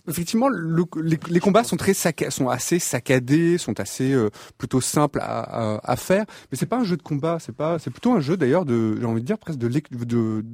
effectivement, 0.09 0.49
le, 0.49 0.85
les, 1.03 1.19
les, 1.29 1.41
combats 1.41 1.65
sont 1.65 1.77
très 1.77 1.95
sac... 1.95 2.25
sont 2.31 2.49
assez 2.49 2.79
saccadés, 2.79 3.59
sont 3.59 3.79
assez 3.81 4.13
euh, 4.13 4.31
plutôt 4.59 4.81
simples 4.81 5.19
à, 5.21 5.75
à, 5.75 5.93
à, 5.93 5.97
faire. 5.97 6.25
Mais 6.51 6.59
c'est 6.59 6.67
pas 6.67 6.79
un 6.79 6.85
jeu 6.85 6.97
de 6.97 7.03
combat. 7.03 7.39
C'est 7.41 7.55
pas, 7.55 7.79
c'est 7.79 7.91
plutôt 7.91 8.13
un 8.13 8.21
jeu 8.21 8.37
d'ailleurs 8.37 8.65
de, 8.65 8.97
j'ai 8.99 9.07
envie 9.07 9.21
de 9.21 9.27
dire 9.27 9.39
presque 9.39 9.59
de, 9.59 9.69
de 9.69 10.45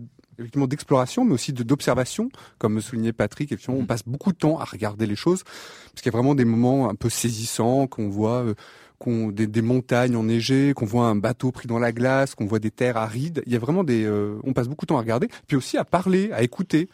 effectivement 0.40 0.66
d'exploration, 0.66 1.24
mais 1.24 1.35
aussi 1.35 1.53
d'observation, 1.53 2.31
comme 2.59 2.81
soulignait 2.81 3.12
Patrick. 3.12 3.53
Effectivement, 3.53 3.79
on 3.79 3.83
mm. 3.83 3.87
passe 3.87 4.03
beaucoup 4.07 4.33
de 4.33 4.38
temps 4.38 4.59
à 4.59 4.64
regarder 4.64 5.07
les 5.07 5.16
choses, 5.16 5.44
parce 5.44 6.03
qu'il 6.03 6.07
y 6.07 6.14
a 6.14 6.18
vraiment 6.18 6.35
des 6.35 6.44
moments 6.44 6.88
un 6.88 6.94
peu 6.94 7.09
saisissants 7.09 7.87
qu'on 7.87 8.09
voit. 8.09 8.44
Euh, 8.44 8.55
qu'on 9.00 9.29
des, 9.29 9.46
des, 9.46 9.62
montagnes 9.62 10.14
enneigées, 10.14 10.74
qu'on 10.74 10.85
voit 10.85 11.07
un 11.07 11.16
bateau 11.16 11.53
pris 11.53 11.66
dans 11.66 11.79
la 11.79 11.90
glace, 11.90 12.35
qu'on 12.35 12.44
voit 12.44 12.59
des 12.59 12.70
terres 12.70 12.98
arides. 12.98 13.42
Il 13.46 13.53
y 13.53 13.57
a 13.57 13.59
vraiment 13.59 13.83
des, 13.83 14.05
euh, 14.05 14.38
on 14.44 14.53
passe 14.53 14.68
beaucoup 14.68 14.85
de 14.85 14.88
temps 14.88 14.98
à 14.98 15.00
regarder, 15.00 15.29
puis 15.46 15.57
aussi 15.57 15.79
à 15.79 15.87
parler, 15.87 16.31
à 16.33 16.42
écouter. 16.42 16.90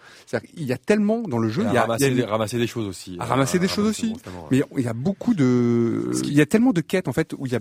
Il 0.55 0.63
y 0.63 0.73
a 0.73 0.79
tellement 0.79 1.23
dans 1.23 1.41
le 1.41 1.49
jeu, 1.49 1.65
il 1.67 1.75
y 1.75 1.77
a, 1.77 1.81
ramasser, 1.81 2.07
il 2.07 2.19
y 2.19 2.23
a, 2.23 2.29
ramasser 2.29 2.59
des 2.59 2.69
choses 2.69 2.87
aussi. 2.87 3.17
À 3.19 3.25
ramasser 3.25 3.59
des 3.59 3.67
choses 3.67 3.89
aussi. 3.89 4.15
Mais 4.53 4.63
il 4.77 4.85
y 4.85 4.89
a 4.89 4.93
beaucoup 4.93 5.35
de, 5.35 6.13
il 6.23 6.33
y 6.33 6.41
a 6.41 6.47
tellement 6.47 6.73
de 6.73 6.81
quêtes 6.81 7.09
en 7.09 7.13
fait 7.13 7.35
où 7.37 7.45
il 7.45 7.53
y 7.53 7.57
a, 7.57 7.61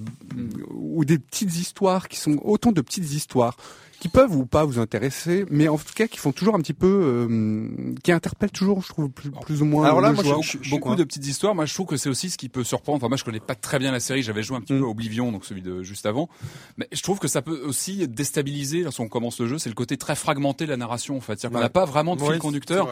ou 0.70 1.04
des 1.06 1.18
petites 1.18 1.58
histoires 1.58 2.08
qui 2.08 2.18
sont 2.18 2.40
autant 2.44 2.72
de 2.72 2.82
petites 2.82 3.14
histoires 3.14 3.58
qui 4.00 4.10
peuvent 4.10 4.36
ou 4.36 4.46
pas 4.46 4.66
vous 4.66 4.80
intéresser, 4.80 5.46
mais 5.50 5.68
en 5.68 5.78
tout 5.78 5.94
cas 5.96 6.08
qui 6.08 6.18
font 6.18 6.32
toujours 6.32 6.56
un 6.56 6.60
petit 6.60 6.74
peu, 6.74 6.88
euh, 6.88 7.96
qui 8.04 8.12
interpellent 8.12 8.52
toujours, 8.52 8.82
je 8.82 8.90
trouve, 8.90 9.10
plus, 9.10 9.32
plus 9.32 9.62
ou 9.62 9.66
moins. 9.66 9.86
Alors 9.86 10.02
là, 10.02 10.12
moi, 10.12 10.24
je, 10.42 10.70
beaucoup 10.70 10.96
de 10.96 11.04
petites 11.04 11.28
histoires. 11.28 11.56
Moi, 11.56 11.66
je 11.66 11.74
trouve 11.74 11.88
que 11.88 11.98
c'est 11.98 12.10
aussi 12.10 12.30
ce 12.30 12.38
qui 12.38 12.50
peut 12.50 12.64
surprendre. 12.64 12.98
Enfin, 12.98 13.08
moi, 13.08 13.18
je 13.18 13.24
connais 13.24 13.40
pas 13.40 13.56
très 13.56 13.80
bien 13.80 13.92
la 13.92 14.00
série. 14.00 14.24
J'avais 14.24 14.44
joué 14.44 14.58
un 14.58 14.62
petit 14.62 14.74
mm. 14.74 14.80
peu 14.80 14.86
à 14.86 14.90
Oblivion, 14.90 15.32
donc 15.32 15.46
celui 15.46 15.62
de 15.62 15.84
juste 15.84 16.06
avant. 16.06 16.30
Mais 16.78 16.88
je 16.92 17.02
trouve 17.02 17.20
que 17.20 17.28
ça 17.28 17.42
peut 17.42 17.62
aussi 17.66 18.08
déstabiliser 18.08 18.84
lorsqu'on 18.84 19.08
commence 19.08 19.40
le 19.40 19.48
jeu. 19.48 19.58
C'est 19.58 19.70
le 19.70 19.76
côté 19.76 19.98
très 19.98 20.16
fragmenté 20.16 20.66
de 20.66 20.72
la 20.72 20.78
narration, 20.78 21.18
en 21.18 21.22
fait. 21.22 21.40
C'est-à-dire 21.40 21.58
qu'on 21.58 21.64
n'a 21.64 21.70
pas 21.70 21.86
vraiment 21.86 22.16
de 22.16 22.22
fil 22.22 22.40
conducteur. 22.40 22.88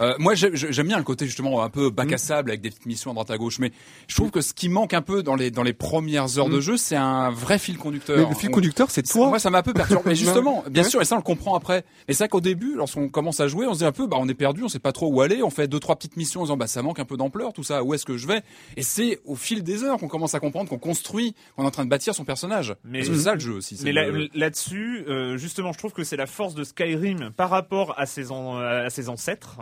Euh, 0.00 0.14
moi, 0.18 0.34
j'aime 0.34 0.86
bien 0.86 0.96
le 0.96 1.04
côté 1.04 1.26
justement 1.26 1.62
un 1.62 1.68
peu 1.68 1.90
bac 1.90 2.10
à 2.12 2.14
mm. 2.14 2.18
sable 2.18 2.50
avec 2.50 2.62
des 2.62 2.70
petites 2.70 2.86
missions 2.86 3.10
à 3.10 3.14
droite 3.14 3.30
à 3.30 3.36
gauche, 3.36 3.58
mais 3.58 3.72
je 4.08 4.14
trouve 4.14 4.30
que 4.30 4.40
ce 4.40 4.54
qui 4.54 4.68
manque 4.68 4.94
un 4.94 5.02
peu 5.02 5.22
dans 5.22 5.34
les 5.34 5.50
dans 5.50 5.62
les 5.62 5.74
premières 5.74 6.38
heures 6.38 6.48
de 6.48 6.58
mm. 6.58 6.62
jeu, 6.62 6.76
c'est 6.76 6.96
un 6.96 7.30
vrai 7.30 7.58
fil 7.58 7.76
conducteur. 7.76 8.16
Mais 8.16 8.28
le 8.28 8.34
fil 8.34 8.50
conducteur, 8.50 8.90
c'est 8.90 9.02
toi. 9.02 9.28
Moi, 9.28 9.38
ça 9.38 9.50
m'a 9.50 9.58
un 9.58 9.62
peu 9.62 9.74
perturbé. 9.74 10.02
mais 10.06 10.14
justement, 10.14 10.41
bien 10.68 10.84
sûr, 10.84 11.00
et 11.00 11.04
ça 11.04 11.14
on 11.14 11.18
le 11.18 11.24
comprend 11.24 11.54
après. 11.54 11.84
Et 12.08 12.12
c'est 12.12 12.24
vrai 12.24 12.28
qu'au 12.28 12.40
début, 12.40 12.74
lorsqu'on 12.74 13.08
commence 13.08 13.40
à 13.40 13.48
jouer, 13.48 13.66
on 13.66 13.74
se 13.74 13.80
dit 13.80 13.84
un 13.84 13.92
peu, 13.92 14.06
bah 14.06 14.16
on 14.20 14.28
est 14.28 14.34
perdu, 14.34 14.62
on 14.64 14.68
sait 14.68 14.78
pas 14.78 14.92
trop 14.92 15.08
où 15.08 15.20
aller, 15.20 15.42
on 15.42 15.50
fait 15.50 15.68
deux 15.68 15.80
trois 15.80 15.96
petites 15.96 16.16
missions 16.16 16.40
en 16.40 16.44
disant 16.44 16.56
bah 16.56 16.66
ça 16.66 16.82
manque 16.82 16.98
un 16.98 17.04
peu 17.04 17.16
d'ampleur, 17.16 17.52
tout 17.52 17.62
ça, 17.62 17.82
où 17.82 17.94
est-ce 17.94 18.04
que 18.04 18.16
je 18.16 18.26
vais? 18.26 18.42
Et 18.76 18.82
c'est 18.82 19.20
au 19.24 19.36
fil 19.36 19.62
des 19.62 19.84
heures 19.84 19.98
qu'on 19.98 20.08
commence 20.08 20.34
à 20.34 20.40
comprendre 20.40 20.68
qu'on 20.68 20.78
construit, 20.78 21.34
qu'on 21.56 21.64
est 21.64 21.66
en 21.66 21.70
train 21.70 21.84
de 21.84 21.90
bâtir 21.90 22.14
son 22.14 22.24
personnage. 22.24 22.74
Mais 22.84 23.02
c'est 23.02 23.14
ça 23.16 23.34
le 23.34 23.40
jeu 23.40 23.52
aussi. 23.52 23.78
Mais 23.84 23.92
là-dessus, 23.92 25.04
euh, 25.08 25.36
justement, 25.36 25.72
je 25.72 25.78
trouve 25.78 25.92
que 25.92 26.04
c'est 26.04 26.16
la 26.16 26.26
force 26.26 26.54
de 26.54 26.64
Skyrim 26.64 27.30
par 27.36 27.50
rapport 27.50 27.98
à 27.98 28.06
ses, 28.06 28.32
à 28.32 28.90
ses 28.90 29.08
ancêtres. 29.08 29.58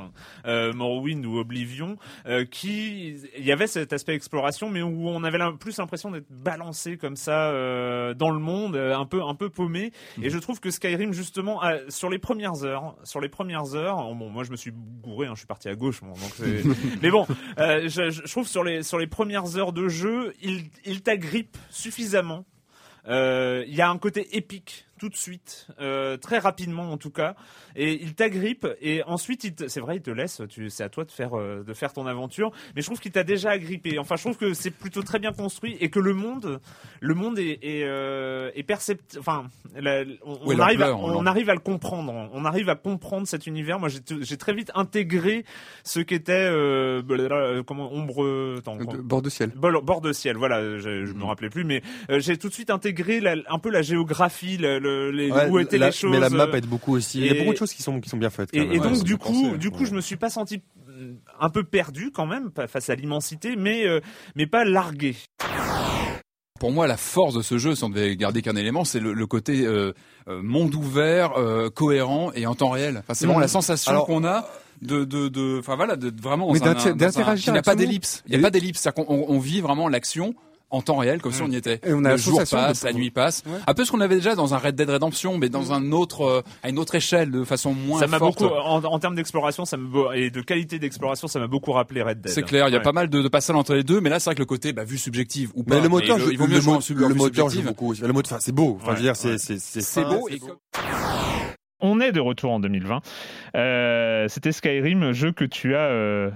Euh, 0.46 0.72
Morrowind 0.72 1.24
ou 1.26 1.38
Oblivion, 1.38 1.96
euh, 2.26 2.44
qui 2.44 3.16
il 3.36 3.44
y 3.44 3.52
avait 3.52 3.66
cet 3.66 3.92
aspect 3.92 4.14
exploration, 4.14 4.70
mais 4.70 4.82
où 4.82 5.08
on 5.08 5.24
avait 5.24 5.38
plus 5.58 5.78
l'impression 5.78 6.10
d'être 6.10 6.30
balancé 6.30 6.96
comme 6.96 7.16
ça 7.16 7.50
euh, 7.50 8.14
dans 8.14 8.30
le 8.30 8.38
monde, 8.38 8.76
un 8.76 9.06
peu 9.06 9.22
un 9.22 9.34
peu 9.34 9.48
paumé. 9.48 9.92
Et 10.18 10.26
mhm. 10.26 10.30
je 10.30 10.38
trouve 10.38 10.60
que 10.60 10.69
Skyrim 10.70 11.12
justement 11.12 11.60
sur 11.88 12.10
les 12.10 12.18
premières 12.18 12.64
heures, 12.64 12.96
sur 13.04 13.20
les 13.20 13.28
premières 13.28 13.74
heures, 13.74 13.96
bon 14.14 14.30
moi 14.30 14.44
je 14.44 14.50
me 14.50 14.56
suis 14.56 14.72
gouré, 14.72 15.26
hein, 15.26 15.32
je 15.34 15.40
suis 15.40 15.46
parti 15.46 15.68
à 15.68 15.74
gauche, 15.74 16.00
donc 16.00 16.16
mais 17.02 17.10
bon, 17.10 17.26
je, 17.58 18.10
je, 18.10 18.30
trouve 18.30 18.46
sur 18.46 18.64
les 18.64 18.82
sur 18.82 18.98
les 18.98 19.06
premières 19.06 19.56
heures 19.56 19.72
de 19.72 19.88
jeu, 19.88 20.34
il 20.42 20.64
il 20.84 21.02
t'agrippe 21.02 21.56
suffisamment. 21.70 22.44
Il 23.06 23.74
y 23.74 23.80
a 23.80 23.88
un 23.88 23.98
côté 23.98 24.36
épique 24.36 24.86
tout 25.00 25.08
de 25.08 25.16
suite, 25.16 25.66
euh, 25.80 26.18
très 26.18 26.38
rapidement 26.38 26.92
en 26.92 26.98
tout 26.98 27.10
cas, 27.10 27.34
et 27.74 27.94
il 28.02 28.14
t'agrippe 28.14 28.66
et 28.82 29.02
ensuite 29.04 29.66
c'est 29.66 29.80
vrai 29.80 29.96
il 29.96 30.02
te 30.02 30.10
laisse, 30.10 30.42
tu, 30.50 30.68
c'est 30.68 30.84
à 30.84 30.90
toi 30.90 31.04
de 31.06 31.10
faire 31.10 31.38
euh, 31.38 31.64
de 31.66 31.72
faire 31.72 31.94
ton 31.94 32.06
aventure, 32.06 32.52
mais 32.76 32.82
je 32.82 32.86
trouve 32.86 33.00
qu'il 33.00 33.10
t'a 33.10 33.24
déjà 33.24 33.50
agrippé. 33.50 33.98
Enfin 33.98 34.16
je 34.16 34.22
trouve 34.24 34.36
que 34.36 34.52
c'est 34.52 34.70
plutôt 34.70 35.02
très 35.02 35.18
bien 35.18 35.32
construit 35.32 35.78
et 35.80 35.88
que 35.88 35.98
le 35.98 36.12
monde, 36.12 36.60
le 37.00 37.14
monde 37.14 37.38
est 37.38 37.58
est, 37.62 37.84
euh, 37.84 38.50
est 38.54 38.70
enfin 39.18 39.46
on, 39.74 40.58
arrive 40.58 40.82
à, 40.82 40.94
on, 40.94 41.24
arrive 41.24 41.48
à 41.48 41.54
le 41.54 41.60
comprendre, 41.60 42.28
on 42.34 42.44
arrive 42.44 42.68
à 42.68 42.74
comprendre 42.74 43.26
cet 43.26 43.46
univers. 43.46 43.78
Moi 43.80 43.88
j'ai 43.88 44.36
très 44.36 44.52
vite 44.52 44.70
intégré 44.74 45.46
ce 45.82 46.00
qu'était 46.00 46.32
euh, 46.34 47.62
comment 47.62 47.90
ombre 47.90 48.60
bord 49.02 49.22
de 49.22 49.30
ciel, 49.30 49.50
bord, 49.56 50.02
de 50.02 50.12
ciel, 50.12 50.36
voilà, 50.36 50.78
je, 50.78 51.06
je 51.06 51.12
me 51.14 51.24
rappelais 51.24 51.48
plus, 51.48 51.64
mais 51.64 51.82
j'ai 52.10 52.36
tout 52.36 52.48
de 52.48 52.54
suite 52.54 52.68
intégré 52.68 53.22
un 53.48 53.58
peu 53.58 53.70
la 53.70 53.80
géographie, 53.80 54.58
le, 54.58 54.89
les, 55.12 55.30
où 55.48 55.58
étaient 55.58 55.78
les 55.78 55.92
choses. 55.92 56.10
Mais 56.10 56.20
la 56.20 56.30
map 56.30 56.48
aide 56.52 56.66
beaucoup 56.66 56.94
aussi. 56.94 57.18
Il 57.18 57.26
y 57.26 57.30
a 57.30 57.34
beaucoup 57.34 57.52
de 57.52 57.58
choses 57.58 57.72
qui 57.72 57.82
sont 57.82 58.00
qui 58.00 58.08
sont 58.08 58.16
bien 58.16 58.30
faites. 58.30 58.50
Et, 58.52 58.78
donc 58.78 59.02
du 59.04 59.16
coup, 59.16 59.56
du 59.56 59.70
coup, 59.70 59.84
je 59.84 59.92
me 59.92 60.00
suis 60.00 60.16
pas 60.16 60.30
senti 60.30 60.62
un 61.38 61.50
peu 61.50 61.64
perdu 61.64 62.10
quand 62.12 62.26
même 62.26 62.50
face 62.68 62.90
à 62.90 62.94
l'immensité, 62.94 63.56
mais 63.56 63.86
euh, 63.86 64.00
mais 64.34 64.46
pas 64.46 64.64
largué. 64.64 65.16
Pour 66.58 66.72
moi, 66.72 66.86
la 66.86 66.98
force 66.98 67.34
de 67.34 67.40
ce 67.40 67.56
jeu, 67.56 67.74
si 67.74 67.84
on 67.84 67.88
devait 67.88 68.14
garder 68.16 68.42
qu'un 68.42 68.56
élément, 68.56 68.84
c'est 68.84 69.00
le, 69.00 69.26
côté 69.26 69.64
euh, 69.64 69.94
euh, 70.28 70.42
monde 70.42 70.74
ouvert, 70.74 71.32
cohérent 71.74 72.32
et 72.34 72.46
en 72.46 72.54
temps 72.54 72.68
réel. 72.68 72.98
Enfin, 72.98 73.14
c'est 73.14 73.24
vraiment 73.24 73.40
la 73.40 73.48
sensation 73.48 74.04
qu'on 74.04 74.24
a 74.24 74.46
de 74.82 75.04
de 75.04 75.28
de 75.28 75.58
enfin 75.58 75.76
voilà 75.76 75.96
de 75.96 76.10
vraiment 76.22 76.50
d'interagir 76.52 77.48
il 77.48 77.52
n'y 77.52 77.58
a 77.58 77.62
pas 77.62 77.76
d'ellipse 77.76 78.22
il 78.26 78.30
n'y 78.32 78.38
a 78.38 78.42
pas 78.42 78.50
d'ellipse 78.50 78.80
c'est-à-dire 78.80 79.04
qu'on 79.04 79.26
on 79.28 79.38
vit 79.38 79.60
vraiment 79.60 79.88
l'action 79.88 80.34
en 80.70 80.82
temps 80.82 80.96
réel 80.96 81.20
comme 81.20 81.32
si 81.32 81.42
on 81.42 81.48
y 81.48 81.56
était. 81.56 81.80
Et 81.84 81.92
on 81.92 82.04
a 82.04 82.12
le 82.12 82.16
jour 82.16 82.42
passe, 82.50 82.84
la 82.84 82.92
nuit 82.92 83.10
passe. 83.10 83.42
Un 83.66 83.74
peu 83.74 83.84
ce 83.84 83.90
qu'on 83.90 84.00
avait 84.00 84.16
déjà 84.16 84.34
dans 84.34 84.54
un 84.54 84.58
Red 84.58 84.76
Dead 84.76 84.88
Redemption, 84.88 85.38
mais 85.38 85.48
dans 85.48 85.72
un 85.72 85.92
autre, 85.92 86.22
euh, 86.22 86.42
à 86.62 86.68
une 86.68 86.78
autre 86.78 86.94
échelle, 86.94 87.30
de 87.30 87.44
façon 87.44 87.74
moins 87.74 88.00
ça 88.00 88.06
m'a 88.06 88.18
beaucoup, 88.18 88.44
en, 88.44 88.98
termes 88.98 89.14
d'exploration, 89.14 89.64
ça 89.64 89.76
me 89.76 89.90
et 90.16 90.30
de 90.30 90.40
qualité 90.40 90.78
d'exploration, 90.78 91.28
ça 91.28 91.38
m'a 91.38 91.46
beaucoup 91.46 91.72
rappelé 91.72 92.02
Red 92.02 92.20
Dead. 92.20 92.32
C'est 92.32 92.42
clair, 92.42 92.68
il 92.68 92.72
y 92.72 92.76
a 92.76 92.80
pas 92.80 92.92
mal 92.92 93.08
de, 93.08 93.22
de 93.22 93.28
passages 93.28 93.56
entre 93.56 93.74
les 93.74 93.84
deux, 93.84 94.00
mais 94.00 94.10
là 94.10 94.20
c'est 94.20 94.30
vrai 94.30 94.34
que 94.34 94.40
le 94.40 94.46
côté 94.46 94.72
bah, 94.72 94.84
vue 94.84 94.98
subjective 94.98 95.50
ou 95.54 95.64
pas. 95.64 95.76
Mais 95.76 95.80
le 95.80 95.88
moteur, 95.88 96.18
il 96.30 96.38
vaut 96.38 96.46
mieux 96.46 96.60
jouer 96.60 96.78
le, 96.94 97.14
moteur 97.14 97.48
joue 97.48 97.62
beaucoup. 97.62 97.94
Le 98.00 98.12
moteur, 98.12 98.38
c'est 98.40 98.52
beau. 98.52 98.78
Enfin, 98.80 98.92
je 98.92 98.96
veux 98.96 99.02
dire, 99.02 99.16
c'est 99.16 99.38
c'est 99.38 99.58
c'est 99.58 100.04
beau. 100.04 100.28
On 101.80 102.00
est 102.00 102.12
de 102.12 102.20
retour 102.20 102.52
en 102.52 102.60
2020. 102.60 103.00
Euh, 103.56 104.28
C'était 104.28 104.52
Skyrim, 104.52 105.12
jeu 105.12 105.32
que 105.32 105.44
tu 105.44 105.74
as 105.74 105.88
euh, 105.88 106.30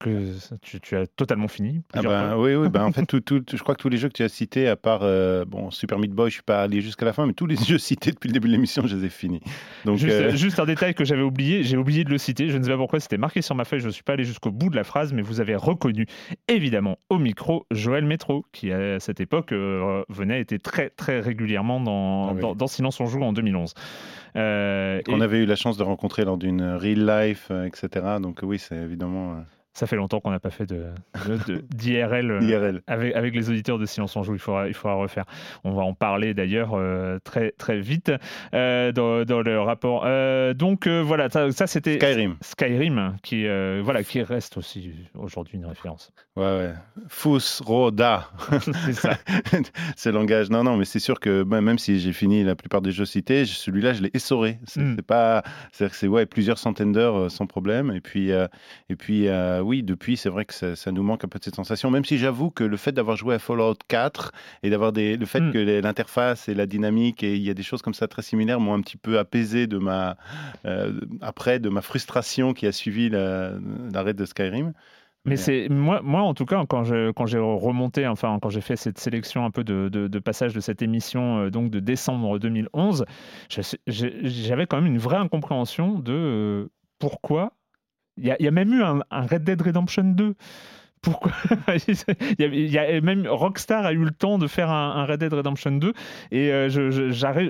que 0.00 0.32
tu, 0.62 0.96
as 0.96 1.06
totalement 1.06 1.46
fini. 1.46 1.82
Ah 1.92 2.02
ben, 2.02 2.36
oui, 2.36 2.54
oui. 2.54 2.68
Ben, 2.68 2.84
en 2.84 2.92
fait, 2.92 3.04
tout, 3.06 3.20
tout, 3.20 3.42
je 3.48 3.62
crois 3.62 3.74
que 3.74 3.82
tous 3.82 3.88
les 3.88 3.98
jeux 3.98 4.08
que 4.08 4.14
tu 4.14 4.22
as 4.22 4.28
cités, 4.28 4.66
à 4.66 4.76
part 4.76 5.00
euh, 5.02 5.44
bon, 5.44 5.70
Super 5.70 5.98
Meat 5.98 6.12
Boy, 6.12 6.30
je 6.30 6.34
suis 6.34 6.42
pas 6.42 6.62
allé 6.62 6.80
jusqu'à 6.80 7.04
la 7.04 7.12
fin, 7.12 7.26
mais 7.26 7.34
tous 7.34 7.46
les 7.46 7.56
jeux 7.68 7.78
cités 7.78 8.10
depuis 8.10 8.28
le 8.28 8.32
début 8.32 8.48
de 8.48 8.52
l'émission, 8.52 8.86
je 8.86 8.96
les 8.96 9.04
ai 9.04 9.08
finis. 9.08 9.40
Donc, 9.84 9.98
juste, 9.98 10.12
euh, 10.12 10.30
juste 10.34 10.58
un 10.58 10.64
détail 10.64 10.94
que 10.94 11.04
j'avais 11.04 11.22
oublié, 11.22 11.62
j'ai 11.62 11.76
oublié 11.76 12.04
de 12.04 12.10
le 12.10 12.18
citer. 12.18 12.48
Je 12.48 12.56
ne 12.56 12.62
sais 12.62 12.70
pas 12.70 12.76
pourquoi, 12.76 12.98
c'était 12.98 13.18
marqué 13.18 13.42
sur 13.42 13.54
ma 13.54 13.64
feuille. 13.64 13.80
Je 13.80 13.86
ne 13.86 13.92
suis 13.92 14.02
pas 14.02 14.14
allé 14.14 14.24
jusqu'au 14.24 14.50
bout 14.50 14.70
de 14.70 14.76
la 14.76 14.84
phrase, 14.84 15.12
mais 15.12 15.22
vous 15.22 15.40
avez 15.40 15.54
reconnu 15.54 16.06
évidemment 16.48 16.98
au 17.10 17.18
micro 17.18 17.66
Joël 17.70 18.04
Métro, 18.04 18.44
qui 18.52 18.72
à 18.72 18.98
cette 19.00 19.20
époque 19.20 19.52
euh, 19.52 20.02
venait 20.08 20.40
était 20.40 20.58
très 20.58 20.88
très 20.90 21.20
régulièrement 21.20 21.80
dans, 21.80 22.30
ah 22.30 22.54
dans, 22.54 22.66
Silence 22.66 22.98
on 23.00 23.06
joue 23.06 23.22
en 23.22 23.32
2011. 23.32 23.74
On 24.34 25.20
avait 25.20 25.38
eu 25.38 25.46
la 25.46 25.56
chance 25.56 25.76
de 25.76 25.82
rencontrer 25.82 26.24
lors 26.24 26.38
d'une 26.38 26.62
real 26.62 27.06
life, 27.06 27.50
etc. 27.66 28.16
Donc 28.20 28.40
oui, 28.42 28.58
c'est 28.58 28.76
évidemment. 28.76 29.44
Ça 29.72 29.86
fait 29.86 29.94
longtemps 29.94 30.18
qu'on 30.20 30.32
n'a 30.32 30.40
pas 30.40 30.50
fait 30.50 30.66
de, 30.66 30.86
d'IRL, 31.74 32.30
euh, 32.32 32.80
avec, 32.88 33.14
avec 33.14 33.34
les 33.34 33.50
auditeurs 33.50 33.78
de 33.78 33.86
Silence 33.86 34.16
on 34.16 34.24
Joue. 34.24 34.34
Il 34.34 34.40
faudra, 34.40 34.66
il 34.66 34.74
faudra 34.74 34.96
refaire. 34.96 35.24
On 35.62 35.72
va 35.72 35.82
en 35.82 35.94
parler 35.94 36.34
d'ailleurs 36.34 36.72
euh, 36.74 37.18
très, 37.22 37.52
très 37.52 37.80
vite 37.80 38.10
euh, 38.52 38.90
dans, 38.90 39.24
dans, 39.24 39.42
le 39.42 39.60
rapport. 39.60 40.04
donc 40.54 40.88
voilà, 40.88 41.30
ça, 41.30 41.52
ça, 41.52 41.68
c'était 41.68 41.96
Skyrim. 41.96 42.36
Skyrim, 42.40 43.16
qui, 43.22 43.46
voilà, 43.80 44.02
qui 44.02 44.22
reste 44.22 44.56
aussi 44.56 44.92
aujourd'hui 45.14 45.56
une 45.56 45.66
référence. 45.66 46.12
Ouais, 46.36 46.44
ouais. 46.44 46.74
Fus 47.08 47.62
Roda. 47.64 48.28
c'est 48.84 48.92
ça. 48.92 49.18
c'est 49.96 50.10
le 50.10 50.18
langage. 50.18 50.50
Non, 50.50 50.64
non, 50.64 50.76
mais 50.76 50.84
c'est 50.84 50.98
sûr 50.98 51.20
que 51.20 51.44
même 51.44 51.78
si 51.78 52.00
j'ai 52.00 52.12
fini 52.12 52.42
la 52.42 52.56
plupart 52.56 52.82
des 52.82 52.90
jeux 52.90 53.04
cités, 53.04 53.46
celui-là, 53.46 53.92
je 53.92 54.02
l'ai 54.02 54.10
essoré. 54.14 54.58
C'est, 54.66 54.80
hmm. 54.80 55.02
pas. 55.02 55.42
C'est-à-dire 55.70 55.92
que 55.92 55.98
c'est 55.98 56.08
ouais, 56.08 56.26
plusieurs 56.26 56.58
centaines 56.58 56.92
d'heures 56.92 57.30
sans 57.30 57.46
problème. 57.46 57.92
Et 57.92 58.00
puis, 58.00 58.30
et 58.30 58.96
puis 58.96 59.28
oui, 59.62 59.82
depuis, 59.82 60.16
c'est 60.16 60.28
vrai 60.28 60.44
que 60.44 60.74
ça, 60.74 60.92
nous 60.92 61.02
manque 61.02 61.24
un 61.24 61.28
peu 61.28 61.38
de 61.38 61.44
cette 61.44 61.56
sensation. 61.56 61.90
Même 61.90 62.04
si 62.04 62.18
j'avoue 62.18 62.50
que 62.50 62.64
le 62.64 62.76
fait 62.76 62.92
d'avoir 62.92 63.16
joué 63.16 63.34
à 63.34 63.38
Fallout 63.38 63.74
4 63.88 64.32
et 64.62 64.70
d'avoir 64.70 64.92
des, 64.92 65.16
le 65.16 65.26
fait 65.26 65.40
hmm. 65.40 65.52
que 65.52 65.80
l'interface 65.80 66.48
et 66.48 66.54
la 66.54 66.66
dynamique 66.66 67.22
et 67.22 67.36
il 67.36 67.42
y 67.42 67.50
a 67.50 67.54
des 67.54 67.62
choses 67.62 67.82
comme 67.82 67.94
ça 67.94 68.08
très 68.08 68.22
similaires 68.22 68.60
m'ont 68.60 68.74
un 68.74 68.80
petit 68.80 68.96
peu 68.96 69.18
apaisé 69.18 69.66
de 69.66 69.78
ma 69.78 70.16
après 71.20 71.58
de 71.58 71.68
ma 71.68 71.82
frustration 71.82 72.52
qui 72.52 72.66
a 72.66 72.72
suivi 72.72 73.08
l'arrêt 73.08 74.14
de 74.14 74.24
Skyrim. 74.24 74.72
Mais 75.26 75.36
c'est 75.36 75.68
moi, 75.68 76.00
moi 76.02 76.22
en 76.22 76.32
tout 76.32 76.46
cas 76.46 76.64
quand 76.66 76.84
je 76.84 77.10
quand 77.10 77.26
j'ai 77.26 77.38
remonté, 77.38 78.06
enfin 78.06 78.38
quand 78.40 78.48
j'ai 78.48 78.62
fait 78.62 78.76
cette 78.76 78.98
sélection 78.98 79.44
un 79.44 79.50
peu 79.50 79.64
de, 79.64 79.88
de, 79.88 80.18
passage 80.18 80.54
de 80.54 80.60
cette 80.60 80.80
émission 80.80 81.40
euh, 81.40 81.50
donc 81.50 81.70
de 81.70 81.78
décembre 81.78 82.38
2011, 82.38 83.04
j'avais 83.86 84.66
quand 84.66 84.80
même 84.80 84.90
une 84.90 84.98
vraie 84.98 85.18
incompréhension 85.18 85.98
de 85.98 86.12
euh, 86.12 86.68
pourquoi. 86.98 87.52
Il 88.22 88.36
y, 88.38 88.48
a 88.48 88.50
même 88.50 88.72
eu 88.74 88.82
un, 88.82 89.00
Red 89.10 89.44
Dead 89.44 89.60
Redemption 89.60 90.04
2 90.04 90.34
pourquoi 91.02 91.32
il, 92.38 92.70
y 92.70 92.78
a, 92.78 93.00
même 93.00 93.26
Rockstar 93.26 93.86
a 93.86 93.92
eu 93.92 94.04
le 94.04 94.10
temps 94.10 94.38
de 94.38 94.46
faire 94.46 94.70
un, 94.70 95.04
Red 95.06 95.20
Dead 95.20 95.32
Redemption 95.32 95.72
2 95.72 95.92
et 96.30 96.52
euh, 96.52 96.68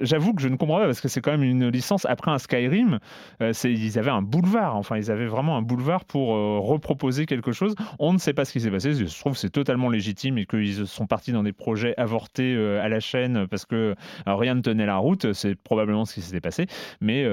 j'avoue 0.02 0.34
que 0.34 0.42
je 0.42 0.48
ne 0.48 0.56
comprends 0.56 0.78
pas 0.78 0.86
parce 0.86 1.00
que 1.00 1.08
c'est 1.08 1.20
quand 1.20 1.32
même 1.32 1.42
une 1.42 1.68
licence 1.68 2.04
après 2.06 2.30
un 2.30 2.38
Skyrim 2.38 3.00
euh, 3.42 3.52
ils 3.64 3.98
avaient 3.98 4.10
un 4.10 4.22
boulevard 4.22 4.76
enfin 4.76 4.96
ils 4.96 5.10
avaient 5.10 5.26
vraiment 5.26 5.56
un 5.56 5.62
boulevard 5.62 6.04
pour 6.04 6.34
euh, 6.34 6.58
reproposer 6.60 7.26
quelque 7.26 7.52
chose. 7.52 7.74
On 7.98 8.12
ne 8.12 8.18
sait 8.18 8.32
pas 8.32 8.44
ce 8.44 8.52
qui 8.52 8.60
s'est 8.60 8.70
passé. 8.70 8.92
Je 8.92 9.18
trouve 9.18 9.36
c'est 9.36 9.50
totalement 9.50 9.88
légitime 9.88 10.38
et 10.38 10.46
qu'ils 10.46 10.86
sont 10.86 11.06
partis 11.06 11.32
dans 11.32 11.42
des 11.42 11.52
projets 11.52 11.94
avortés 11.96 12.56
à 12.80 12.88
la 12.88 13.00
chaîne 13.00 13.46
parce 13.48 13.66
que 13.66 13.94
rien 14.26 14.54
ne 14.54 14.60
tenait 14.60 14.86
la 14.86 14.96
route 14.96 15.32
c'est 15.32 15.54
probablement 15.54 16.04
ce 16.04 16.14
qui 16.14 16.22
s'était 16.22 16.40
passé 16.40 16.66
mais, 17.00 17.24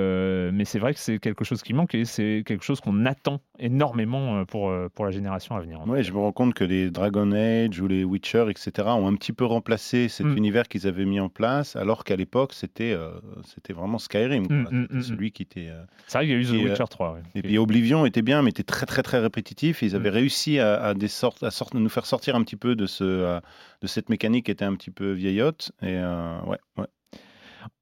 c'est 0.66 0.80
vrai 0.80 0.94
que 0.94 1.00
c'est 1.00 1.20
quelque 1.20 1.44
chose 1.44 1.62
qui 1.62 1.74
manque 1.74 1.96
et 1.96 2.06
c'est 2.06 2.44
quelque 2.46 2.64
chose 2.64 2.82
qu'on 2.82 3.06
attend 3.06 3.40
énormément 3.60 4.44
pour 4.46 4.72
la 4.72 5.12
génération 5.12 5.56
à 5.56 5.60
venir 5.60 5.80
je 6.08 6.14
me 6.14 6.20
rends 6.20 6.32
compte 6.32 6.54
que 6.54 6.64
les 6.64 6.90
Dragon 6.90 7.32
Age 7.34 7.80
ou 7.82 7.88
les 7.88 8.04
Witcher, 8.04 8.46
etc., 8.50 8.88
ont 8.88 9.08
un 9.08 9.16
petit 9.16 9.34
peu 9.34 9.46
remplacé 9.46 10.08
cet 10.08 10.26
mm. 10.26 10.38
univers 10.38 10.68
qu'ils 10.68 10.88
avaient 10.88 11.06
mis 11.06 11.20
en 11.20 11.30
place, 11.30 11.76
alors 11.76 12.04
qu'à 12.04 12.16
l'époque, 12.16 12.54
c'était 12.54 12.94
euh, 12.94 13.12
c'était 13.46 13.74
vraiment 13.74 13.98
Skyrim. 13.98 14.44
Mm, 14.50 14.88
mm, 14.90 15.02
celui 15.02 15.32
qui 15.32 15.44
était. 15.44 15.68
Euh, 15.70 15.84
c'est 16.08 16.18
vrai 16.18 16.28
qu'il 16.28 16.36
y 16.36 16.38
a 16.38 16.42
eu 16.42 16.46
The 16.46 16.70
Witcher 16.70 16.86
3. 16.90 17.20
Et 17.36 17.42
puis 17.42 17.58
Oblivion 17.58 18.06
était 18.06 18.22
bien, 18.22 18.42
mais 18.42 18.52
était 18.52 18.64
très, 18.64 18.86
très, 18.86 19.04
très 19.04 19.20
répétitif. 19.20 19.82
Ils 19.82 19.96
avaient 19.96 20.10
réussi 20.10 20.60
à, 20.60 20.94
des 20.94 21.10
sortes, 21.10 21.44
à 21.44 21.50
nous 21.74 21.90
faire 21.90 22.06
sortir 22.06 22.36
un 22.36 22.44
petit 22.44 22.56
peu 22.56 22.76
de, 22.76 22.86
ce, 22.86 23.04
euh, 23.04 23.40
de 23.82 23.88
cette 23.88 24.10
mécanique 24.10 24.46
qui 24.46 24.52
était 24.52 24.66
un 24.66 24.76
petit 24.76 24.92
peu 24.92 25.12
vieillotte. 25.12 25.72
Et 25.82 25.98
ouais, 25.98 26.58
ouais. 26.78 26.88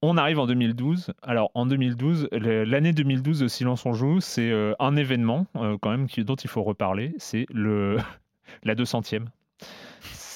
On 0.02 0.18
arrive 0.18 0.40
en 0.40 0.48
2012. 0.48 1.14
Alors 1.22 1.52
en 1.54 1.66
2012, 1.66 2.30
l'année 2.32 2.94
2012 2.94 3.40
de 3.40 3.48
Silence 3.48 3.86
on 3.86 3.94
joue, 3.94 4.22
c'est 4.22 4.50
euh, 4.52 4.74
un 4.80 4.96
événement 4.96 5.48
euh, 5.56 5.78
quand 5.82 5.92
même 5.92 6.08
dont 6.18 6.36
il 6.36 6.50
faut 6.50 6.64
reparler. 6.64 7.14
C'est 7.18 7.46
le 7.52 7.98
la 8.64 8.76
200e 8.76 9.26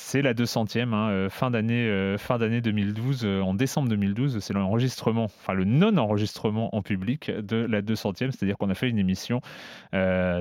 c'est 0.09 0.23
la 0.23 0.33
200e, 0.33 0.91
hein, 0.91 1.09
euh, 1.11 1.29
fin 1.29 1.51
d'année 1.51 1.85
euh, 1.87 2.17
fin 2.17 2.39
d'année 2.39 2.61
2012, 2.61 3.21
euh, 3.23 3.41
en 3.41 3.53
décembre 3.53 3.89
2012, 3.89 4.39
c'est 4.39 4.53
l'enregistrement, 4.53 5.25
enfin 5.25 5.53
le 5.53 5.65
non-enregistrement 5.65 6.75
en 6.75 6.81
public 6.81 7.29
de 7.29 7.57
la 7.57 7.83
200e, 7.83 8.31
c'est-à-dire 8.31 8.57
qu'on 8.57 8.71
a 8.71 8.73
fait 8.73 8.89
une 8.89 8.97
émission 8.97 9.41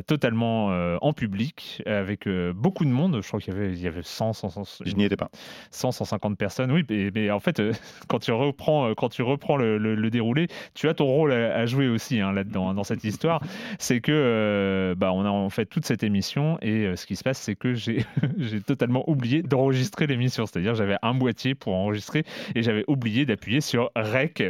totalement 0.06 0.68
en 1.02 1.12
public 1.12 1.82
avec 1.86 2.28
beaucoup 2.54 2.84
de 2.84 2.90
monde. 2.90 3.20
Je 3.22 3.28
crois 3.28 3.40
qu'il 3.40 3.52
y 3.52 3.56
avait, 3.56 3.72
il 3.72 3.80
y 3.80 3.86
avait 3.86 4.02
100, 4.02 4.32
100, 4.32 4.80
je 4.84 4.94
n'y 4.94 5.04
étais 5.04 5.16
pas. 5.16 5.30
100, 5.70 5.92
150 5.92 6.38
personnes. 6.38 6.70
Oui, 6.72 6.84
mais, 6.88 7.30
en 7.30 7.40
fait, 7.40 7.60
quand 8.08 8.18
tu 8.18 8.32
reprends, 8.32 8.94
quand 8.94 9.08
tu 9.08 9.22
reprends 9.22 9.56
le, 9.56 10.10
déroulé, 10.10 10.48
tu 10.74 10.88
as 10.88 10.94
ton 10.94 11.06
rôle 11.06 11.32
à, 11.32 11.66
jouer 11.66 11.88
aussi 11.88 12.20
hein, 12.20 12.32
là-dedans, 12.32 12.70
hein, 12.70 12.74
dans 12.74 12.84
cette 12.84 13.04
histoire. 13.04 13.42
C'est 13.78 14.00
que 14.00 14.94
bah, 14.96 15.12
on 15.12 15.24
a 15.24 15.30
en 15.30 15.50
fait 15.50 15.66
toute 15.66 15.84
cette 15.84 16.02
émission 16.02 16.58
et 16.62 16.94
ce 16.96 17.06
qui 17.06 17.16
se 17.16 17.24
passe, 17.24 17.38
c'est 17.38 17.56
que 17.56 17.74
j'ai 17.74 18.04
totalement 18.66 19.08
oublié 19.08 19.42
de 19.42 19.57
enregistrer 19.58 20.06
l'émission. 20.06 20.46
C'est-à-dire, 20.46 20.74
j'avais 20.74 20.96
un 21.02 21.14
boîtier 21.14 21.54
pour 21.54 21.74
enregistrer 21.74 22.24
et 22.54 22.62
j'avais 22.62 22.84
oublié 22.86 23.26
d'appuyer 23.26 23.60
sur 23.60 23.90
Rec 23.96 24.42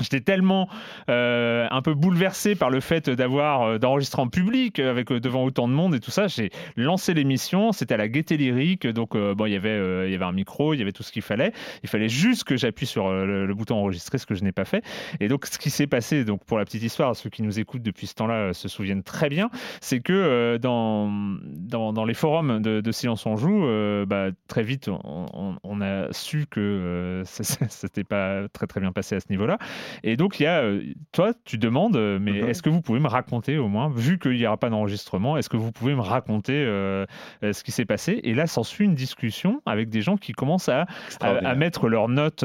J'étais 0.00 0.20
tellement 0.20 0.68
euh, 1.10 1.66
un 1.70 1.82
peu 1.82 1.94
bouleversé 1.94 2.54
par 2.54 2.70
le 2.70 2.78
fait 2.78 3.10
d'avoir 3.10 3.62
euh, 3.62 3.78
d'enregistrer 3.78 4.22
en 4.22 4.28
public 4.28 4.78
euh, 4.78 4.90
avec 4.90 5.08
devant 5.12 5.42
autant 5.42 5.66
de 5.66 5.72
monde 5.72 5.92
et 5.94 6.00
tout 6.00 6.12
ça. 6.12 6.28
J'ai 6.28 6.50
lancé 6.76 7.14
l'émission, 7.14 7.72
c'était 7.72 7.94
à 7.94 7.96
la 7.96 8.06
gaieté 8.06 8.36
lyrique, 8.36 8.86
donc 8.86 9.16
bon, 9.16 9.46
il 9.46 9.52
y 9.52 9.56
avait 9.56 10.10
y 10.10 10.14
avait 10.14 10.24
un 10.24 10.32
micro, 10.32 10.72
il 10.74 10.78
y 10.78 10.82
avait 10.82 10.92
tout 10.92 11.02
ce 11.02 11.10
qu'il 11.10 11.22
fallait. 11.22 11.52
Il 11.82 11.88
fallait 11.88 12.08
juste 12.08 12.44
que 12.44 12.56
j'appuie 12.56 12.86
sur 12.86 13.10
le, 13.10 13.52
bouton 13.54 13.76
enregistrer, 13.76 14.18
ce 14.18 14.26
que 14.26 14.34
je 14.34 14.44
n'ai 14.44 14.52
pas 14.52 14.64
fait. 14.64 14.84
Et 15.18 15.26
donc 15.26 15.46
ce 15.46 15.58
qui 15.58 15.70
s'est 15.70 15.86
passé, 15.86 16.24
donc 16.24 16.44
pour 16.44 16.58
la 16.58 16.64
petite 16.64 16.82
histoire, 16.82 17.16
ceux 17.16 17.30
qui 17.30 17.42
nous 17.42 17.58
écoutent 17.58 17.82
depuis 17.82 18.06
ce 18.06 18.14
temps-là 18.14 18.52
se 18.52 18.68
souviennent 18.68 19.02
très 19.02 19.28
bien, 19.28 19.50
c'est 19.80 20.00
que 20.00 20.58
dans, 20.58 21.10
dans, 21.10 22.04
les 22.04 22.14
forums 22.14 22.62
de, 22.62 22.80
de, 22.80 22.92
Silence 22.92 23.26
on 23.26 23.36
joue, 23.36 23.66
bah, 24.06 24.28
très 24.46 24.62
vite 24.62 24.88
on, 24.88 25.80
a 25.80 26.12
su 26.12 26.46
que 26.48 27.22
c'était 27.26 28.04
pas 28.04 28.48
très 28.48 28.66
très 28.66 28.80
bien 28.80 28.92
passé 28.92 29.16
à 29.16 29.20
ce 29.20 29.26
niveau-là. 29.30 29.58
Et 30.02 30.16
donc, 30.16 30.40
il 30.40 30.44
y 30.44 30.46
a, 30.46 30.62
euh, 30.62 30.82
toi, 31.12 31.32
tu 31.44 31.58
demandes, 31.58 31.96
euh, 31.96 32.18
mais 32.20 32.42
mhm. 32.42 32.48
est-ce 32.48 32.62
que 32.62 32.70
vous 32.70 32.82
pouvez 32.82 33.00
me 33.00 33.08
raconter 33.08 33.58
au 33.58 33.68
moins, 33.68 33.90
vu 33.94 34.18
qu'il 34.18 34.32
n'y 34.32 34.46
aura 34.46 34.56
pas 34.56 34.70
d'enregistrement, 34.70 35.36
est-ce 35.36 35.48
que 35.48 35.56
vous 35.56 35.72
pouvez 35.72 35.94
me 35.94 36.00
raconter 36.00 36.54
euh, 36.54 37.06
ce 37.42 37.62
qui 37.62 37.72
s'est 37.72 37.84
passé? 37.84 38.20
Et 38.24 38.34
là, 38.34 38.46
s'ensuit 38.46 38.84
une 38.84 38.94
discussion 38.94 39.60
avec 39.66 39.88
des 39.88 40.02
gens 40.02 40.16
qui 40.16 40.32
commencent 40.32 40.68
à, 40.68 40.86
à, 41.20 41.54
mettre 41.54 41.88
leurs 41.88 42.08
notes 42.08 42.44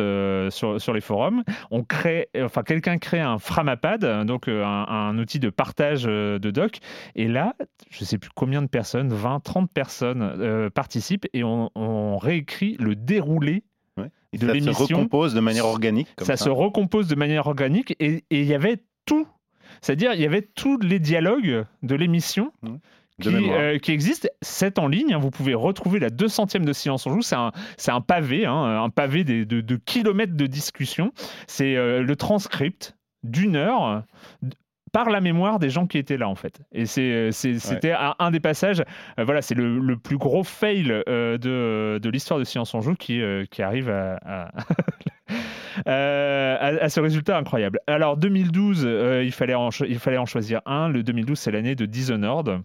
sur, 0.50 0.82
sur 0.82 0.94
les 0.94 1.02
forums. 1.02 1.44
On 1.72 1.84
crée, 1.84 2.30
enfin, 2.38 2.64
quelqu'un 2.64 2.98
crée 2.98 3.20
un 3.20 3.40
Framapad, 3.40 4.26
donc 4.26 4.48
un, 4.48 5.18
outil 5.18 5.40
de 5.40 5.50
partage 5.50 6.04
de 6.04 6.52
doc. 6.52 6.80
Et 7.16 7.28
là, 7.28 7.56
je 7.90 8.02
ne 8.02 8.06
sais 8.06 8.18
plus 8.18 8.32
combien 8.36 8.62
de 8.62 8.68
personnes, 8.68 9.10
20, 9.10 9.40
30 9.42 9.72
personnes 9.74 10.70
participent 10.72 11.28
et 11.34 11.44
on, 11.44 11.70
on 11.76 12.18
réécrit 12.18 12.76
le 12.80 12.96
déroulé 12.96 13.64
de 14.38 14.48
l'émission. 14.48 14.74
Ça 14.74 14.88
se 14.88 14.94
recompose 14.94 15.34
de 15.34 15.40
manière 15.40 15.66
organique. 15.66 16.08
ça, 16.22 16.38
se 16.38 16.50
recompose 16.50 17.08
de 17.08 17.16
manière 17.16 17.48
organique 17.48 17.96
et 18.00 18.24
il 18.30 18.46
y 18.46 18.54
avait 18.54 18.78
tout. 19.06 19.28
C'est-à-dire, 19.82 20.14
il 20.14 20.22
y 20.22 20.26
avait 20.26 20.42
tous 20.42 20.80
les 20.80 21.00
dialogues 21.00 21.66
de 21.82 21.96
l'émission. 21.96 22.52
Mmh. 22.62 22.76
Euh, 23.28 23.78
qui, 23.78 23.92
existent. 23.92 24.28
C'est 24.42 24.80
en 24.80 24.88
ligne. 24.88 25.14
Hein. 25.14 25.20
vous 25.20 25.30
pouvez 25.30 25.54
retrouver 25.54 26.00
la 26.00 26.10
200e 26.10 26.64
de 26.64 26.74
Silence 26.74 27.06
en 27.06 27.14
Joue. 27.14 27.22
C'est 27.22 27.36
un, 27.36 27.52
un, 27.88 28.02
pavé, 28.02 28.46
hein, 28.46 28.84
un 28.84 28.90
pavé 28.90 29.24
de, 29.24 29.44
de, 29.44 29.76
kilomètres 29.76 30.36
de 30.36 30.48
discussion. 30.48 31.12
C'est 31.48 31.76
euh, 31.76 32.02
le 32.02 32.16
transcript 32.16 32.96
d'une 33.24 33.56
heure 33.56 34.04
par 34.94 35.10
la 35.10 35.20
mémoire 35.20 35.60
des 35.60 35.70
gens 35.70 35.88
qui 35.88 35.98
étaient 35.98 36.16
là 36.18 36.30
en 36.30 36.36
fait. 36.36 36.62
Et 36.72 36.86
euh, 37.00 37.32
c'était 37.32 37.94
un, 38.20 38.32
des 38.32 38.40
passages, 38.40 38.82
euh, 39.20 39.26
voilà, 39.26 39.42
c'est 39.42 39.56
le, 39.56 39.98
plus 39.98 40.18
gros 40.18 40.44
fail 40.44 40.90
euh, 41.10 41.38
de, 41.38 42.00
de 42.02 42.10
l'histoire 42.10 42.40
de 42.40 42.46
Science 42.46 42.74
en 42.74 42.80
Joue 42.80 42.96
qui, 42.96 43.22
qui 43.50 43.62
arrive 43.62 43.90
à, 43.90 44.52
à, 45.86 46.90
ce 46.90 47.00
résultat 47.00 47.38
incroyable. 47.38 47.80
Alors 47.88 48.16
2012, 48.18 48.88
il, 49.24 49.32
fallait 49.32 49.56
en, 49.56 49.70
il 49.88 50.00
fallait 50.00 50.18
en 50.18 50.28
choisir 50.28 50.62
un. 50.66 50.88
Le 50.88 51.04
2012, 51.04 51.38
c'est 51.38 51.52
l'année 51.52 51.76
de 51.76 51.86
Dishonored. 51.86 52.62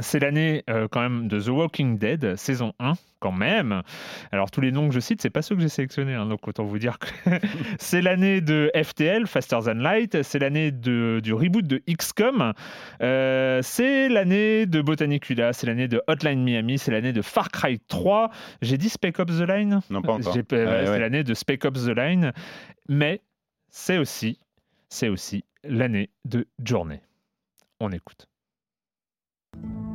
C'est 0.00 0.20
l'année 0.20 0.64
euh, 0.70 0.88
quand 0.90 1.00
même 1.00 1.28
de 1.28 1.38
The 1.38 1.48
Walking 1.48 1.98
Dead, 1.98 2.36
saison 2.36 2.72
1, 2.78 2.94
quand 3.20 3.32
même. 3.32 3.82
Alors 4.30 4.50
tous 4.50 4.62
les 4.62 4.72
noms 4.72 4.88
que 4.88 4.94
je 4.94 5.00
cite, 5.00 5.20
c'est 5.20 5.30
pas 5.30 5.42
ceux 5.42 5.54
que 5.54 5.60
j'ai 5.60 5.68
sélectionnés, 5.68 6.14
hein, 6.14 6.26
donc 6.26 6.48
autant 6.48 6.64
vous 6.64 6.78
dire 6.78 6.98
que 6.98 7.08
c'est 7.78 8.00
l'année 8.00 8.40
de 8.40 8.70
FTL, 8.74 9.26
Faster 9.26 9.58
Than 9.64 9.74
Light, 9.74 10.22
c'est 10.22 10.38
l'année 10.38 10.70
du 10.70 11.32
reboot 11.32 11.66
de 11.66 11.82
XCOM, 11.86 12.54
euh, 13.02 13.60
c'est 13.62 14.08
l'année 14.08 14.64
de 14.64 14.80
Botanicula, 14.80 15.52
c'est 15.52 15.66
l'année 15.66 15.88
de 15.88 16.02
Hotline 16.06 16.42
Miami, 16.42 16.78
c'est 16.78 16.90
l'année 16.90 17.12
de 17.12 17.22
Far 17.22 17.50
Cry 17.50 17.78
3. 17.78 18.30
J'ai 18.62 18.78
dit 18.78 18.88
Spec 18.88 19.18
Ops 19.18 19.38
The 19.38 19.48
Line? 19.48 19.80
Non, 19.90 20.00
pas 20.00 20.12
encore. 20.12 20.32
c'est 20.32 20.98
l'année 20.98 21.22
de 21.22 21.34
Spec 21.34 21.64
Ops 21.66 21.84
The 21.84 21.96
Line, 21.96 22.32
mais 22.88 23.20
c'est 23.68 23.98
aussi, 23.98 24.38
c'est 24.88 25.08
aussi 25.08 25.44
l'année 25.64 26.10
de 26.24 26.46
Journée. 26.64 27.02
On 27.78 27.90
écoute. 27.90 28.28
Thank 29.54 29.64
you 29.66 29.91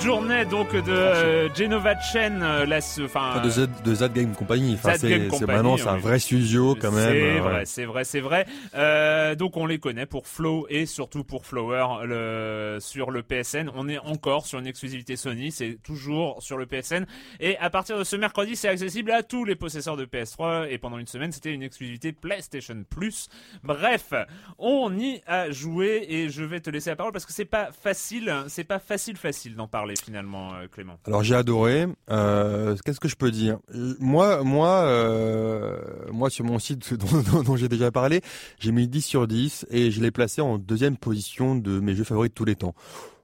journée 0.00 0.46
donc 0.46 0.72
de 0.72 0.90
euh, 0.90 1.54
Genova 1.54 1.98
Chen, 2.00 2.42
euh, 2.42 2.64
la, 2.64 2.78
enfin 3.02 3.42
de 3.42 3.50
Z, 3.50 3.68
de 3.84 3.94
Z 3.94 4.12
Game 4.12 4.34
Company. 4.34 4.74
Enfin, 4.74 4.94
c'est 4.96 5.28
vraiment 5.44 5.76
c'est 5.76 5.88
un 5.88 5.98
vrai 5.98 6.18
studio 6.18 6.74
quand 6.74 6.90
même. 6.90 7.12
C'est 7.12 7.38
vrai, 7.38 7.64
c'est 7.66 7.84
vrai, 7.84 8.04
c'est 8.04 8.20
vrai. 8.20 8.46
Euh, 8.74 9.34
donc 9.34 9.56
on 9.56 9.66
les 9.66 9.78
connaît 9.78 10.06
pour 10.06 10.26
Flow 10.26 10.66
et 10.70 10.86
surtout 10.86 11.22
pour 11.22 11.44
Flower 11.44 12.06
le, 12.06 12.78
sur 12.80 13.10
le 13.10 13.22
PSN. 13.22 13.70
On 13.74 13.88
est 13.88 13.98
encore 13.98 14.46
sur 14.46 14.58
une 14.58 14.66
exclusivité 14.66 15.16
Sony, 15.16 15.52
c'est 15.52 15.78
toujours 15.82 16.42
sur 16.42 16.56
le 16.56 16.64
PSN. 16.64 17.04
Et 17.38 17.58
à 17.58 17.68
partir 17.68 17.98
de 17.98 18.04
ce 18.04 18.16
mercredi, 18.16 18.56
c'est 18.56 18.68
accessible 18.68 19.10
à 19.10 19.22
tous 19.22 19.44
les 19.44 19.54
possesseurs 19.54 19.98
de 19.98 20.06
PS3. 20.06 20.68
Et 20.70 20.78
pendant 20.78 20.98
une 20.98 21.08
semaine, 21.08 21.32
c'était 21.32 21.52
une 21.52 21.62
exclusivité 21.62 22.12
PlayStation 22.12 22.84
Plus. 22.88 23.28
Bref, 23.62 24.14
on 24.58 24.96
y 24.96 25.20
a 25.26 25.50
joué 25.50 26.06
et 26.08 26.30
je 26.30 26.42
vais 26.42 26.60
te 26.60 26.70
laisser 26.70 26.90
la 26.90 26.96
parole 26.96 27.12
parce 27.12 27.26
que 27.26 27.32
c'est 27.32 27.44
pas 27.44 27.70
facile, 27.72 28.34
c'est 28.48 28.64
pas 28.64 28.78
facile 28.78 29.16
facile 29.16 29.56
d'en 29.56 29.68
parler 29.68 29.89
finalement, 29.96 30.54
euh, 30.54 30.66
Clément. 30.70 30.98
Alors 31.06 31.22
j'ai 31.22 31.34
adoré. 31.34 31.86
Euh, 32.10 32.76
Qu'est-ce 32.84 33.00
que 33.00 33.08
je 33.08 33.16
peux 33.16 33.30
dire? 33.30 33.58
Moi, 33.98 34.42
moi, 34.42 34.68
euh, 34.68 35.78
moi 36.12 36.30
sur 36.30 36.44
mon 36.44 36.58
site 36.58 36.94
dont, 37.32 37.42
dont 37.42 37.56
j'ai 37.56 37.68
déjà 37.68 37.90
parlé, 37.90 38.20
j'ai 38.58 38.72
mis 38.72 38.88
10 38.88 39.02
sur 39.02 39.26
10 39.26 39.66
et 39.70 39.90
je 39.90 40.00
l'ai 40.00 40.10
placé 40.10 40.40
en 40.40 40.58
deuxième 40.58 40.96
position 40.96 41.54
de 41.54 41.80
mes 41.80 41.94
jeux 41.94 42.04
favoris 42.04 42.30
de 42.30 42.34
tous 42.34 42.44
les 42.44 42.56
temps. 42.56 42.74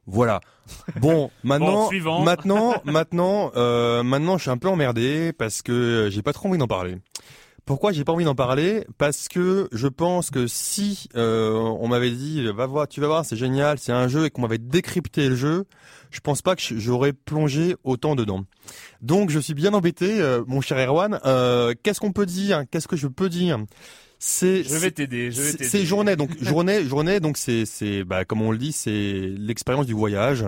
Voilà. 0.07 0.40
Bon, 1.00 1.31
maintenant, 1.44 1.90
maintenant, 2.22 2.74
maintenant, 2.85 3.50
euh, 3.57 4.02
maintenant, 4.02 4.38
je 4.38 4.42
suis 4.42 4.50
un 4.50 4.59
peu 4.59 4.68
emmerdé 4.68 5.33
parce 5.33 5.62
que 5.62 6.09
j'ai 6.11 6.22
pas 6.22 6.33
trop 6.33 6.48
envie 6.48 6.59
d'en 6.59 6.68
parler. 6.68 6.96
Pourquoi 7.66 7.90
j'ai 7.90 8.05
pas 8.05 8.12
envie 8.12 8.24
d'en 8.24 8.37
parler? 8.37 8.87
Parce 8.96 9.26
que 9.26 9.68
je 9.72 9.88
pense 9.88 10.31
que 10.31 10.46
si 10.46 11.09
euh, 11.16 11.52
on 11.52 11.88
m'avait 11.88 12.12
dit 12.12 12.46
va 12.52 12.64
voir, 12.64 12.87
tu 12.87 13.00
vas 13.00 13.09
voir, 13.09 13.24
c'est 13.24 13.35
génial, 13.35 13.81
c'est 13.81 13.90
un 13.90 14.07
jeu 14.07 14.24
et 14.24 14.31
qu'on 14.31 14.42
m'avait 14.42 14.57
décrypté 14.57 15.29
le 15.29 15.35
jeu, 15.35 15.64
je 16.12 16.20
pense 16.20 16.42
pas 16.42 16.55
que 16.55 16.62
j'aurais 16.62 17.12
plongé 17.12 17.74
autant 17.83 18.14
dedans. 18.14 18.44
Donc 19.02 19.31
je 19.31 19.40
suis 19.40 19.52
bien 19.55 19.74
embêté, 19.74 20.20
euh, 20.20 20.44
mon 20.46 20.61
cher 20.61 20.79
Erwan. 20.79 21.18
Euh, 21.26 21.74
Qu'est-ce 21.83 21.98
qu'on 21.98 22.12
peut 22.12 22.24
dire? 22.24 22.62
Qu'est-ce 22.70 22.87
que 22.87 22.96
je 22.96 23.09
peux 23.09 23.29
dire? 23.29 23.59
C'est 24.20 24.62
je 24.62 24.76
vais 24.76 24.92
t'aider 24.92 25.33
c'est 25.33 25.85
journée 25.85 26.14
donc 26.14 26.31
journée 26.40 26.85
journée 26.85 27.18
donc 27.18 27.37
c'est 27.37 27.66
c'est 27.66 28.02
bah 28.05 28.24
comme 28.24 28.42
on 28.42 28.52
le 28.52 28.59
dit 28.59 28.70
c'est 28.70 29.35
l'expérience 29.37 29.87
du 29.87 29.92
voyage. 29.92 30.44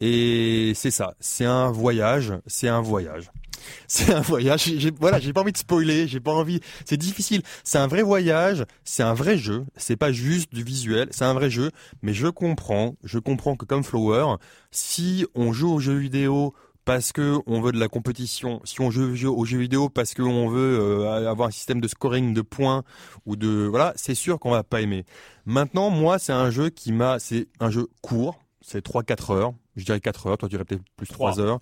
Et 0.00 0.72
c'est 0.74 0.90
ça 0.90 1.14
c'est 1.20 1.44
un 1.44 1.70
voyage 1.70 2.32
c'est 2.48 2.68
un 2.68 2.80
voyage 2.80 3.30
c'est 3.88 4.12
un 4.12 4.20
voyage. 4.20 4.64
J'ai, 4.76 4.90
voilà, 4.90 5.18
j'ai 5.18 5.32
pas 5.32 5.42
envie 5.42 5.52
de 5.52 5.58
spoiler, 5.58 6.08
j'ai 6.08 6.20
pas 6.20 6.32
envie. 6.32 6.60
C'est 6.84 6.96
difficile. 6.96 7.42
C'est 7.64 7.78
un 7.78 7.86
vrai 7.86 8.02
voyage, 8.02 8.64
c'est 8.84 9.02
un 9.02 9.14
vrai 9.14 9.38
jeu. 9.38 9.64
C'est 9.76 9.96
pas 9.96 10.12
juste 10.12 10.52
du 10.54 10.62
visuel, 10.62 11.08
c'est 11.10 11.24
un 11.24 11.34
vrai 11.34 11.50
jeu. 11.50 11.70
Mais 12.02 12.14
je 12.14 12.28
comprends, 12.28 12.96
je 13.04 13.18
comprends 13.18 13.56
que 13.56 13.64
comme 13.64 13.84
Flower, 13.84 14.36
si 14.70 15.26
on 15.34 15.52
joue 15.52 15.72
aux 15.72 15.80
jeux 15.80 15.96
vidéo 15.98 16.54
parce 16.88 17.12
que 17.12 17.38
on 17.46 17.60
veut 17.60 17.72
de 17.72 17.78
la 17.78 17.88
compétition, 17.88 18.62
si 18.64 18.80
on 18.80 18.90
joue 18.90 19.12
aux 19.28 19.44
jeux 19.44 19.58
vidéo 19.58 19.90
parce 19.90 20.14
qu'on 20.14 20.48
veut 20.48 20.78
euh, 20.80 21.30
avoir 21.30 21.48
un 21.48 21.50
système 21.50 21.82
de 21.82 21.86
scoring 21.86 22.32
de 22.32 22.40
points 22.40 22.82
ou 23.26 23.36
de 23.36 23.66
voilà, 23.68 23.92
c'est 23.96 24.14
sûr 24.14 24.38
qu'on 24.38 24.52
va 24.52 24.62
pas 24.62 24.80
aimer. 24.80 25.04
Maintenant, 25.44 25.90
moi, 25.90 26.18
c'est 26.18 26.32
un 26.32 26.50
jeu 26.50 26.70
qui 26.70 26.92
m'a, 26.92 27.18
c'est 27.18 27.48
un 27.60 27.70
jeu 27.70 27.88
court, 28.00 28.40
c'est 28.62 28.82
3-4 28.82 29.32
heures 29.34 29.52
je 29.78 29.84
dirais 29.84 30.00
4 30.00 30.26
heures, 30.26 30.38
toi 30.38 30.48
tu 30.48 30.54
dirais 30.54 30.64
peut-être 30.64 30.82
plus 30.96 31.06
3, 31.06 31.40
heures. 31.40 31.58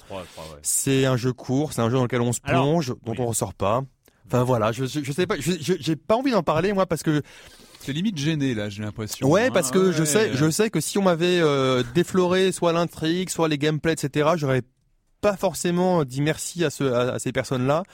C'est 0.63 1.07
un 1.07 1.17
jeu 1.17 1.33
court, 1.33 1.73
c'est 1.73 1.83
un 1.83 1.91
jeu 1.91 1.97
dans 1.97 2.03
lequel 2.03 2.21
on 2.21 2.33
se 2.33 2.41
plonge, 2.41 2.95
dont 3.05 3.15
on 3.19 3.27
ressort 3.27 3.55
pas. 3.55 3.83
Enfin 4.27 4.43
voilà, 4.43 4.73
je, 4.73 4.85
je, 4.87 5.13
sais 5.13 5.27
pas, 5.27 5.37
j'ai 5.39 5.97
pas 5.97 6.17
envie 6.17 6.33
d'en 6.33 6.43
parler 6.43 6.73
moi 6.73 6.87
parce 6.87 7.05
que 7.05 7.23
c'est 7.81 7.93
limite 7.93 8.19
gêné 8.19 8.55
là, 8.55 8.69
j'ai 8.69 8.83
l'impression. 8.83 9.29
Ouais, 9.29 9.51
parce 9.53 9.71
que 9.71 9.93
je 9.93 10.03
sais, 10.03 10.35
je 10.35 10.51
sais 10.51 10.71
que 10.71 10.81
si 10.81 10.99
on 10.99 11.03
m'avait 11.03 11.39
euh, 11.41 11.85
défloré 11.95 12.51
soit 12.51 12.73
l'intrigue, 12.73 13.31
soit 13.31 13.47
les 13.47 13.59
gameplays, 13.59 13.93
etc., 13.93 14.31
j'aurais 14.37 14.63
pas 15.21 15.37
forcément 15.37 16.05
dit 16.05 16.21
merci 16.21 16.65
à, 16.65 16.71
ce, 16.71 16.85
à, 16.85 17.19
ces 17.19 17.33
personnes-là 17.33 17.85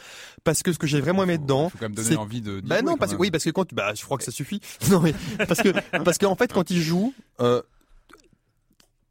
parce 0.45 0.63
que 0.63 0.73
ce 0.73 0.79
que 0.79 0.87
j'ai 0.87 1.01
vraiment 1.01 1.25
aimé 1.25 1.39
dedans, 1.39 1.69
faut 1.69 1.79
quand 1.79 1.85
même 1.85 1.95
donner 1.95 2.17
envie 2.17 2.41
de. 2.41 2.61
Bah 2.61 2.83
non, 2.83 2.97
parce 2.97 3.13
que 3.13 3.19
oui, 3.19 3.31
parce 3.31 3.45
que 3.45 3.51
quand 3.51 3.73
bah 3.75 3.93
je 3.95 4.03
crois 4.03 4.19
que 4.19 4.25
ça 4.25 4.33
suffit. 4.33 4.61
non 4.91 5.01
mais 5.01 5.15
parce 5.47 5.61
que 5.61 5.69
parce 5.99 6.19
qu'en 6.19 6.37
fait 6.37 6.53
quand 6.53 6.71
ils 6.71 6.81
jouent, 6.81 7.15
euh, 7.41 7.63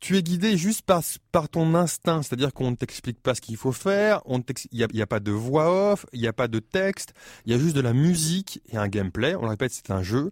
tu 0.02 0.18
es 0.18 0.24
guidé 0.24 0.58
juste 0.58 0.82
par, 0.82 1.02
par 1.32 1.50
ton 1.50 1.76
instinct, 1.76 2.22
c'est-à-dire 2.22 2.54
qu'on 2.54 2.72
ne 2.72 2.76
t'explique 2.76 3.22
pas 3.22 3.36
ce 3.36 3.42
qu'il 3.42 3.58
faut 3.58 3.72
faire, 3.72 4.22
il 4.28 4.44
n'y 4.74 4.84
a, 4.84 4.88
y 4.92 5.02
a, 5.02 5.08
pas 5.08 5.20
de 5.20 5.32
voix 5.32 5.92
off, 5.92 6.06
il 6.14 6.22
n'y 6.22 6.28
a 6.28 6.34
pas 6.34 6.48
de 6.48 6.60
texte, 6.60 7.14
il 7.46 7.52
y 7.52 7.56
a 7.56 7.60
juste 7.60 7.76
de 7.76 7.82
la 7.82 7.94
musique 7.94 8.62
et 8.72 8.78
un 8.78 8.88
gameplay. 8.88 9.36
On 9.36 9.44
le 9.44 9.50
répète, 9.50 9.72
c'est 9.72 9.92
un 9.92 10.04
jeu. 10.04 10.32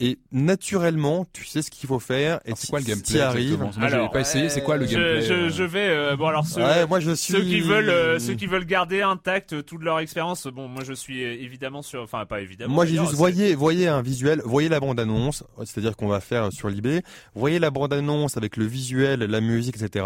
Et 0.00 0.18
naturellement, 0.32 1.26
tu 1.32 1.44
sais 1.46 1.62
ce 1.62 1.70
qu'il 1.70 1.88
faut 1.88 1.98
faire. 1.98 2.40
Et 2.44 2.52
c'est 2.56 2.68
quoi 2.68 2.80
le 2.80 2.86
gameplay 2.86 3.20
arrive. 3.20 3.58
Moi, 3.58 3.88
je 3.88 4.12
pas 4.12 4.20
essayé. 4.20 4.48
C'est 4.48 4.62
quoi 4.62 4.76
le 4.76 4.86
gameplay 4.86 5.22
je, 5.22 5.48
je, 5.48 5.48
je, 5.48 5.62
vais. 5.62 5.88
Euh, 5.88 6.16
bon, 6.16 6.26
alors 6.26 6.46
ceux, 6.46 6.86
moi, 6.86 7.00
je 7.00 7.12
suis... 7.12 7.32
ceux 7.32 7.42
qui 7.42 7.60
veulent, 7.60 7.88
euh, 7.88 8.18
ceux 8.18 8.34
qui 8.34 8.46
veulent 8.46 8.66
garder 8.66 9.02
intact 9.02 9.64
toute 9.64 9.82
leur 9.82 9.98
expérience. 10.00 10.46
Bon, 10.46 10.68
moi, 10.68 10.84
je 10.84 10.92
suis 10.92 11.22
évidemment 11.22 11.82
sur. 11.82 12.02
Enfin, 12.02 12.26
pas 12.26 12.40
évidemment. 12.40 12.74
Moi, 12.74 12.86
j'ai 12.86 12.96
juste 12.96 13.14
voyez, 13.14 13.54
voyez 13.54 13.88
un 13.88 14.02
visuel, 14.02 14.42
voyez 14.44 14.68
la 14.68 14.80
bande 14.80 15.00
annonce, 15.00 15.44
c'est-à-dire 15.64 15.96
qu'on 15.96 16.08
va 16.08 16.20
faire 16.20 16.52
sur 16.52 16.68
l'eBay. 16.68 17.02
Voyez 17.34 17.58
la 17.58 17.70
bande 17.70 17.92
annonce 17.92 18.36
avec 18.36 18.56
le 18.56 18.64
visuel 18.64 19.20
la 19.20 19.40
musique, 19.40 19.76
etc. 19.80 20.04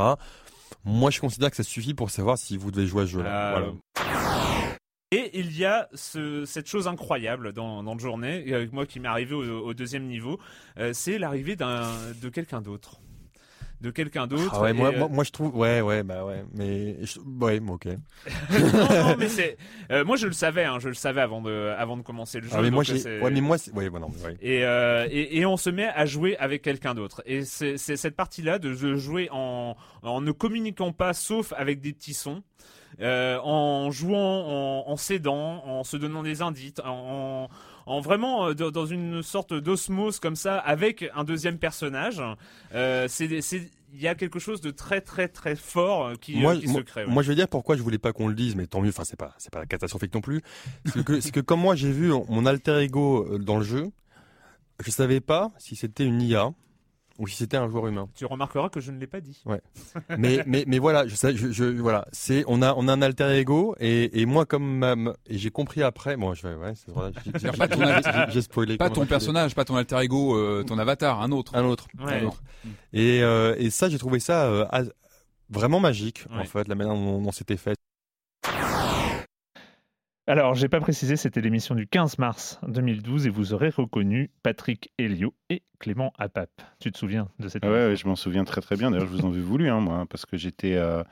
Moi, 0.85 1.11
je 1.11 1.21
considère 1.21 1.51
que 1.51 1.57
ça 1.57 1.63
suffit 1.63 1.95
pour 1.95 2.11
savoir 2.11 2.39
si 2.39 2.57
vous 2.57 2.71
devez 2.71 2.87
jouer 2.87 3.03
à 3.03 3.07
ce 3.07 3.13
jeu-là. 3.13 3.59
Euh, 3.59 3.73
et 5.11 5.39
il 5.39 5.57
y 5.57 5.65
a 5.65 5.89
cette 5.95 6.67
chose 6.67 6.87
incroyable 6.87 7.53
dans, 7.53 7.83
dans 7.83 7.95
le 7.95 8.01
journée, 8.01 8.53
avec 8.53 8.73
moi 8.73 8.85
qui 8.85 9.01
m'est 9.01 9.09
arrivé 9.09 9.35
au, 9.35 9.73
deuxième 9.73 10.05
niveau, 10.05 10.39
euh, 10.79 10.93
c'est 10.93 11.19
l'arrivée 11.19 11.57
de 11.57 12.29
quelqu'un 12.29 12.61
d'autre 12.61 13.01
de 13.81 13.91
quelqu'un 13.91 14.27
d'autre. 14.27 14.51
Ah 14.53 14.61
ouais, 14.61 14.73
moi, 14.73 14.93
euh, 14.93 15.09
moi, 15.09 15.25
je 15.25 15.31
trouve, 15.31 15.57
ouais, 15.57 15.81
ouais, 15.81 16.03
bah 16.03 16.25
ouais, 16.25 16.45
mais 16.55 16.97
ouais, 17.41 17.61
ok. 17.67 17.87
non, 18.51 19.17
mais 19.19 19.29
c'est, 19.29 19.57
euh, 19.91 20.05
moi 20.05 20.17
je 20.17 20.27
le 20.27 20.33
savais, 20.33 20.64
hein, 20.64 20.79
je 20.81 20.88
le 20.88 20.95
savais 20.95 21.21
avant 21.21 21.41
de, 21.41 21.75
avant 21.79 21.97
de 21.97 22.03
commencer 22.03 22.41
le 22.41 22.49
jeu. 22.49 22.55
Ah, 22.55 22.62
mais 22.62 22.71
moi, 22.71 22.85
ouais, 22.88 23.31
mais 23.31 23.41
moi, 23.41 23.57
ouais, 23.75 23.88
bon, 23.91 24.01
non, 24.01 24.11
ouais. 24.25 24.37
Et, 24.41 24.64
euh, 24.64 25.07
et, 25.11 25.38
et 25.38 25.47
on 25.47 25.57
se 25.57 25.71
met 25.71 25.88
à 25.88 26.07
jouer 26.07 26.37
avec 26.38 26.62
quelqu'un 26.62 26.95
d'autre. 26.95 27.23
Et 27.27 27.45
c'est 27.45 27.77
cette 27.77 28.17
partie-là 28.17 28.59
de 28.59 28.75
jouer 28.97 29.29
en, 29.31 29.77
en 30.03 30.21
ne 30.21 30.33
communiquant 30.33 30.93
pas, 30.93 31.12
sauf 31.12 31.53
avec 31.57 31.81
des 31.81 31.93
petits 31.93 32.14
sons. 32.14 32.43
Euh, 33.01 33.38
en 33.45 33.93
jouant, 33.93 34.19
en, 34.19 34.91
en 34.91 34.97
s'aidant, 34.97 35.62
en 35.64 35.85
se 35.85 35.97
donnant 35.97 36.25
des 36.25 36.43
indices, 36.43 36.81
en, 36.85 37.49
en 37.88 38.01
vraiment 38.01 38.48
euh, 38.48 38.55
dans 38.55 38.87
une 38.87 39.22
sorte 39.22 39.55
d'osmose 39.55 40.20
comme 40.20 40.37
ça 40.37 40.59
avec 40.59 41.05
un 41.14 41.24
deuxième 41.24 41.59
personnage. 41.59 42.22
Euh, 42.74 43.07
c'est 43.09 43.29
il 43.94 44.03
y 44.03 44.07
a 44.07 44.14
quelque 44.14 44.38
chose 44.38 44.61
de 44.61 44.70
très 44.70 45.01
très 45.01 45.29
très 45.29 45.57
fort 45.57 46.09
euh, 46.09 46.14
qui, 46.20 46.37
moi, 46.37 46.55
se 46.55 46.81
crée. 46.81 47.07
Moi, 47.07 47.22
je 47.22 47.29
veux 47.31 47.35
dire 47.35 47.48
pourquoi 47.48 47.77
je 47.77 47.83
voulais 47.83 47.98
pas 47.98 48.12
qu'on 48.12 48.29
le 48.29 48.35
dise, 48.35 48.55
mais 48.55 48.66
tant 48.66 48.83
mieux. 48.83 48.90
Enfin, 48.90 49.05
c'est 49.05 49.18
pas 49.18 49.35
c'est 49.38 49.53
pas 49.53 49.64
catastrophique 49.64 50.14
non 50.14 50.20
plus. 50.20 50.42
C'est 50.85 51.03
que 51.03 51.20
c'est 51.20 51.31
que 51.33 51.40
comme 51.40 51.61
moi 51.61 51.74
j'ai 51.74 51.90
vu 51.90 52.12
mon 52.29 52.44
alter 52.44 52.79
ego 52.83 53.38
dans 53.38 53.57
le 53.57 53.64
jeu, 53.64 53.90
je 54.85 54.90
savais 54.90 55.20
pas 55.20 55.51
si 55.59 55.74
c'était 55.74 56.05
une 56.05 56.20
IA 56.20 56.53
ou 57.19 57.27
si 57.27 57.37
c'était 57.37 57.57
un 57.57 57.69
joueur 57.69 57.89
humain. 57.89 58.09
Tu 58.15 58.25
remarqueras 58.25 58.69
que 58.69 58.81
je 58.81 58.93
ne 58.93 58.99
l'ai 58.99 59.07
pas 59.07 59.21
dit. 59.21 59.43
Ouais. 59.45 59.61
mais, 60.17 60.43
mais, 60.47 60.65
mais 60.67 60.79
voilà, 60.79 61.07
je, 61.07 61.15
je, 61.15 61.51
je 61.51 61.65
voilà, 61.65 62.07
c'est 62.13 62.45
on 62.47 62.63
a 62.63 62.75
on 62.75 62.87
a 62.89 62.93
un 62.93 63.03
alter 63.03 63.37
ego 63.37 63.75
et, 63.81 64.21
et 64.21 64.25
moi 64.27 64.47
comme 64.47 65.15
et 65.27 65.37
j'ai 65.39 65.51
compris 65.51 65.83
après, 65.83 66.17
bon, 66.17 66.33
je 66.35 66.47
vais 66.47 66.55
ouais, 66.55 66.75
c'est 66.75 66.93
vrai, 66.93 67.13
j'ai 68.31 68.43
spoilé. 68.43 68.77
Pas 68.77 68.91
ton 68.91 69.05
personnage, 69.07 69.55
pas 69.55 69.65
ton 69.65 69.77
alter 69.77 69.99
ego, 70.01 70.37
euh, 70.37 70.63
ton 70.65 70.79
avatar, 70.79 71.21
un 71.21 71.33
autre. 71.33 71.55
Un 71.57 71.65
autre. 71.65 71.89
Un 71.99 72.25
autre. 72.25 72.43
Et 72.93 73.23
euh, 73.23 73.55
et 73.59 73.71
ça, 73.71 73.89
j'ai 73.89 73.99
trouvé 73.99 74.21
ça 74.21 74.47
euh, 74.47 74.85
vraiment 75.51 75.81
magique 75.81 76.25
en 76.31 76.45
fait, 76.45 76.69
la 76.69 76.75
manière 76.75 76.95
dont, 76.95 77.21
dont 77.21 77.33
c'était 77.33 77.57
fait. 77.57 77.77
Alors, 80.29 80.55
j'ai 80.55 80.69
pas 80.69 80.81
précisé, 80.81 81.17
c'était 81.17 81.41
l'émission 81.41 81.75
du 81.75 81.87
15 81.87 82.19
mars 82.19 82.61
2012 82.69 83.27
et 83.27 83.31
vous 83.31 83.55
aurez 83.55 83.71
reconnu 83.71 84.31
Patrick 84.43 84.93
Helio 84.99 85.33
et 85.49 85.62
Clément 85.79 86.12
Apap. 86.19 86.51
Tu 86.81 86.91
te 86.91 86.99
souviens 86.99 87.29
de 87.38 87.49
cette 87.49 87.64
ah 87.64 87.71
ouais, 87.71 87.97
je 87.97 88.07
m'en 88.07 88.17
souviens 88.17 88.45
très 88.45 88.61
très 88.61 88.77
bien. 88.77 88.91
D'ailleurs, 88.91 89.07
je 89.07 89.12
vous 89.12 89.25
en 89.25 89.33
ai 89.33 89.41
voulu, 89.41 89.69
hein, 89.69 89.81
moi, 89.81 90.07
parce 90.11 90.27
que 90.27 90.37
j'étais, 90.37 90.75
euh, 90.75 91.03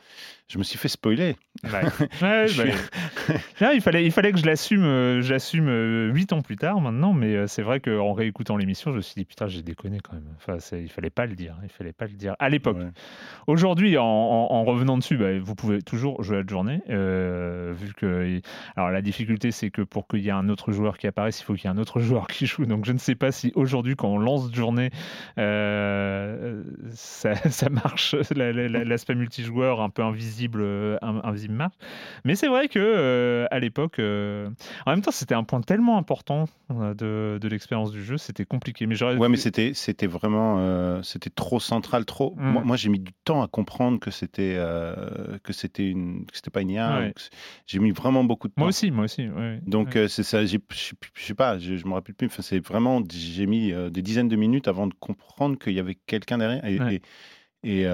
je 0.49 0.59
me 0.59 0.65
suis 0.65 0.79
fait 0.79 0.89
spoiler. 0.89 1.37
Ouais. 1.65 1.83
Bah, 2.21 2.47
il 3.75 3.81
fallait, 3.81 4.05
il 4.05 4.13
fallait 4.13 4.33
que 4.33 4.39
je 4.39 4.47
l'assume, 4.47 4.85
euh, 4.85 5.23
j'assume 5.23 5.69
euh, 5.69 6.11
huit 6.13 6.33
ans 6.33 6.43
plus 6.43 6.57
tard 6.57 6.81
maintenant, 6.81 7.13
mais 7.13 7.47
c'est 7.47 7.63
vrai 7.63 7.81
qu'en 7.81 8.13
réécoutant 8.13 8.57
l'émission, 8.57 8.91
je 8.91 8.97
me 8.97 9.03
suis 9.03 9.15
dit 9.15 9.25
putain, 9.25 9.47
j'ai 9.47 9.63
déconné 9.63 10.01
quand 10.01 10.15
même. 10.15 10.29
Enfin, 10.37 10.59
il 10.77 10.91
fallait 10.91 11.11
pas 11.11 11.27
le 11.27 11.37
dire, 11.37 11.57
il 11.63 11.69
fallait 11.69 11.93
pas 11.93 12.07
le 12.07 12.15
dire 12.15 12.35
à 12.39 12.49
l'époque. 12.49 12.79
Aujourd'hui, 13.47 13.97
en, 13.99 14.65
revenant 14.65 14.99
dessus, 14.99 15.17
bah, 15.17 15.39
vous 15.39 15.55
pouvez 15.55 15.81
toujours 15.83 16.23
jouer 16.23 16.39
à 16.39 16.43
la 16.43 16.47
journée, 16.47 16.83
vu 16.89 17.95
que, 17.95 18.41
alors 18.75 18.91
la 18.91 19.01
difficulté, 19.07 19.51
c'est 19.53 19.71
que 19.71 19.83
pour 19.83 20.07
qu'il 20.09 20.21
y 20.21 20.29
ait 20.29 20.33
un 20.33 20.49
autre 20.49 20.73
joueur 20.73 20.99
qui 20.99 21.07
apparaisse, 21.07 21.41
il 21.41 21.45
faut 21.45 21.55
qu'il 21.55 21.65
y 21.65 21.67
ait 21.67 21.77
un 21.77 21.79
autre 21.79 22.01
joueur 22.07 22.27
qui 22.27 22.47
joue. 22.47 22.67
Donc 22.67 22.85
je 22.85 22.93
ne 22.93 22.99
sais 22.99 23.15
pas 23.15 23.33
si 23.33 23.53
aujourd'hui, 23.55 23.97
quand 23.97 24.09
on 24.09 24.19
lance 24.19 24.53
journée, 24.53 24.91
euh, 25.39 26.63
ça, 26.91 27.35
marche, 27.71 28.15
l'aspect 28.15 29.15
multijoueur 29.15 29.81
un 29.81 29.91
peu 29.91 30.03
invisible, 30.03 30.65
invisible 31.03 31.55
marche. 31.55 31.75
Mais 32.25 32.35
c'est 32.35 32.49
vrai 32.49 32.69
que 32.69 33.47
à 33.51 33.59
l'époque, 33.59 33.99
en 33.99 34.91
même 34.91 35.03
temps, 35.03 35.11
c'était 35.11 35.35
un 35.35 35.45
point 35.45 35.61
tellement 35.61 35.99
important 35.99 36.47
de, 36.71 37.39
de 37.41 37.49
l'expérience 37.49 37.93
du 37.93 38.05
jeu, 38.05 38.19
c'était 38.19 38.45
compliqué. 38.45 38.87
Mais 38.87 39.03
ouais, 39.03 39.29
mais 39.29 39.37
c'était 39.37 39.73
c'était 39.75 40.07
vraiment 40.07 41.03
c'était 41.03 41.31
trop 41.31 41.61
central, 41.61 42.05
trop. 42.05 42.35
Moi, 42.37 42.63
mmh. 42.63 42.67
moi 42.67 42.77
j'ai 42.77 42.89
mis 42.89 42.99
du 42.99 43.13
temps 43.25 43.43
à 43.43 43.49
comprendre 43.49 44.01
que 44.01 44.11
c'était 44.11 44.59
que 45.43 45.53
c'était 45.53 45.89
une 45.89 46.27
que 46.27 46.37
c'était 46.37 46.51
pas 46.51 46.63
une 46.63 46.71
IA. 46.71 47.11
J'ai 47.67 47.79
mis 47.79 47.93
vraiment 47.93 48.25
beaucoup 48.25 48.49
de 48.49 48.55
temps. 48.55 48.63
Moi 48.63 48.69
aussi, 48.69 48.91
moi 48.97 49.05
aussi. 49.05 49.29
Donc 49.67 49.99
c'est 50.09 50.23
ça. 50.23 50.45
Je 50.45 50.59
sais 51.15 51.35
pas, 51.35 51.59
je, 51.59 51.87
me 51.87 51.93
rappelle 51.93 52.15
plus. 52.15 52.27
Enfin, 52.27 52.43
c'est 52.43 52.59
vraiment 52.59 53.03
j'ai 53.09 53.47
mis 53.47 53.73
des 53.91 54.03
dizaines 54.03 54.29
de 54.29 54.37
minutes 54.37 54.69
avant 54.69 54.87
de 54.87 54.95
comprendre 54.95 55.59
qu'il 55.59 55.75
y 55.75 55.81
avait 55.81 55.95
quelqu'un 55.95 56.39
derrière. 56.39 56.65
Et, 56.65 57.01
et, 57.65 57.87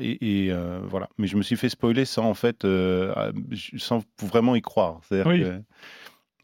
et, 0.00 0.52
voilà. 0.84 1.08
Mais 1.18 1.26
je 1.26 1.36
me 1.36 1.42
suis 1.42 1.56
fait 1.56 1.68
spoiler 1.68 2.04
sans 2.04 2.24
en 2.24 2.34
fait, 2.34 2.66
sans 3.76 4.02
vraiment 4.22 4.56
y 4.56 4.62
croire. 4.62 5.00
C'est-à-dire 5.04 5.62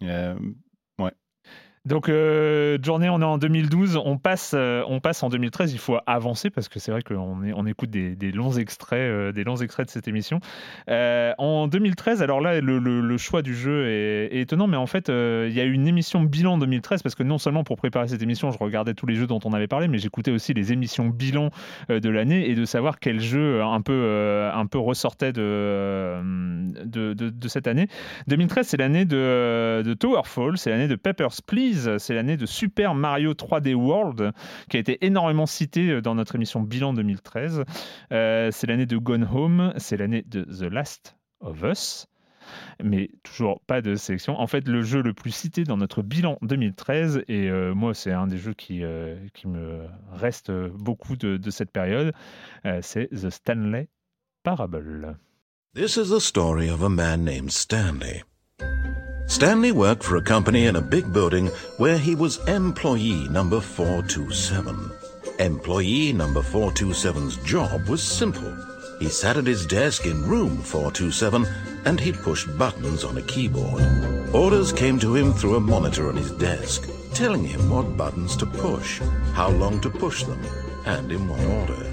que 0.01 0.49
donc, 1.87 2.09
euh, 2.09 2.79
journée, 2.83 3.11
on 3.11 3.21
est 3.21 3.27
en 3.27 3.37
2012, 3.37 4.01
on 4.03 4.17
passe, 4.17 4.53
euh, 4.55 4.83
on 4.89 5.01
passe 5.01 5.23
en 5.23 5.29
2013. 5.29 5.75
Il 5.75 5.79
faut 5.79 5.99
avancer 6.07 6.49
parce 6.49 6.71
que 6.71 6.79
c'est 6.79 6.91
vrai 6.91 7.03
qu'on 7.03 7.43
on 7.55 7.67
écoute 7.67 7.91
des, 7.91 8.33
longs 8.33 8.53
extraits, 8.53 9.01
euh, 9.01 9.33
des 9.33 9.45
longs 9.45 9.57
extraits 9.57 9.89
de 9.89 9.91
cette 9.91 10.09
émission. 10.09 10.41
en 10.89 11.69
2013, 11.69 12.23
alors 12.23 12.41
là, 12.41 12.63
le, 12.63 13.19
choix 13.19 13.43
du 13.43 13.55
jeu 13.55 13.87
est, 13.87 14.41
étonnant, 14.41 14.67
mais 14.67 14.79
en 14.79 14.87
fait, 14.87 15.09
il 15.11 15.53
y 15.53 15.61
a 15.61 15.65
eu 15.65 15.73
une 15.73 15.87
émission 15.87 16.23
bilan 16.23 16.57
2013 16.57 17.03
parce 17.03 17.15
que 17.15 17.23
non 17.23 17.37
seulement 17.37 17.65
pour 17.65 17.77
préparer 17.77 18.09
cette 18.09 18.23
émission, 18.23 18.51
je 18.51 18.57
regardais 18.57 18.95
tous 18.95 19.05
les 19.05 19.15
jeux 19.15 19.27
dont 19.27 19.41
on 19.45 19.53
avait 19.53 19.69
parlé, 19.69 19.87
mais 19.87 19.99
j'écoutais 19.99 20.31
aussi 20.31 20.55
les 20.55 20.73
émissions 20.73 21.09
bilan 21.09 21.51
de 21.91 22.09
l'année 22.09 22.49
et 22.49 22.55
de 22.55 22.65
savoir 22.65 22.99
quel 22.99 23.21
jeu 23.21 23.63
un 23.63 23.83
peu, 23.83 24.51
un 24.55 24.67
peu 24.67 24.79
ressortait 24.79 25.35
de, 25.35 26.23
de, 26.87 27.49
cette 27.49 27.67
année. 27.67 27.89
2013, 28.29 28.69
c'est 28.69 28.79
l'année 28.79 29.05
de, 29.05 29.83
de 29.85 29.93
Towerfall, 29.93 30.57
c'est 30.57 30.71
l'année 30.71 30.89
de 30.89 30.97
Papers, 30.97 31.43
Please 31.47 31.74
c'est 31.99 32.15
l'année 32.15 32.37
de 32.37 32.47
Super 32.47 32.95
Mario 32.95 33.35
3D 33.35 33.75
World, 33.75 34.33
qui 34.69 34.77
a 34.77 34.81
été 34.81 35.05
énormément 35.05 35.47
cité 35.47 35.91
euh, 35.91 36.01
dans 36.01 36.15
notre 36.15 36.35
émission 36.35 36.61
Bilan 36.61 36.93
2013. 36.93 37.65
Euh, 38.13 38.51
c'est 38.53 38.67
l'année 38.67 38.87
de 38.87 38.97
Gone 38.97 39.29
Home, 39.33 39.73
c'est 39.77 39.97
l'année 39.97 40.23
de 40.27 40.43
The 40.43 40.71
Last 40.73 41.17
of 41.41 41.63
Us 41.63 42.07
mais 42.83 43.09
toujours 43.23 43.63
pas 43.67 43.81
de 43.81 43.95
sélection. 43.95 44.39
En 44.39 44.47
fait, 44.47 44.69
le 44.69 44.83
jeu 44.83 45.01
le 45.01 45.15
plus 45.15 45.31
cité 45.31 45.65
dans 45.65 45.79
notre 45.79 46.03
bilan 46.03 46.37
2013, 46.43 47.23
et 47.27 47.49
euh, 47.49 47.75
moi, 47.75 47.95
c'est 47.95 48.13
un 48.13 48.27
des 48.27 48.37
jeux 48.37 48.53
qui, 48.53 48.83
qui 49.33 49.49
me 49.49 49.87
reste 50.13 50.53
beaucoup 50.53 51.17
de, 51.17 51.39
de 51.39 51.51
cette 51.51 51.71
période, 51.71 52.13
c'est 52.83 53.09
The 53.09 53.31
Stanley 53.31 53.89
Parable. 54.43 55.17
This 55.75 55.97
is 55.97 56.11
the 56.11 56.21
story 56.21 56.69
of 56.69 56.83
a 56.83 56.91
man 56.91 57.25
named 57.25 57.51
Stanley. 57.51 58.25
Stanley 59.27 59.73
worked 59.73 60.03
for 60.05 60.17
a 60.17 60.23
company 60.23 60.67
in 60.67 60.77
a 60.77 60.81
big 60.83 61.13
building 61.13 61.49
where 61.79 61.99
he 61.99 62.15
was 62.15 62.47
employee 62.47 63.27
number 63.29 63.61
427. 63.61 64.93
Employee 65.39 66.13
number 66.13 66.41
427's 66.41 67.39
job 67.39 67.89
was 67.89 68.03
simple. 68.03 68.55
He 69.01 69.09
sat 69.09 69.37
at 69.37 69.47
his 69.47 69.67
desk 69.67 70.07
in 70.07 70.23
room 70.29 70.59
427 70.59 71.47
and 71.85 71.99
he'd 71.99 72.17
push 72.17 72.47
buttons 72.47 73.03
on 73.03 73.19
a 73.19 73.23
keyboard. 73.23 73.83
Orders 74.35 74.73
came 74.73 74.99
to 75.01 75.15
him 75.15 75.33
through 75.33 75.57
a 75.57 75.61
monitor 75.61 76.09
on 76.09 76.17
his 76.17 76.31
desk, 76.33 76.89
telling 77.13 77.45
him 77.45 77.71
what 77.71 77.97
buttons 77.97 78.37
to 78.37 78.47
push, 78.47 79.01
how 79.33 79.49
long 79.51 79.81
to 79.81 79.91
push 79.91 80.25
them, 80.25 80.41
and 80.87 81.11
in 81.11 81.29
what 81.29 81.41
order. 81.41 81.93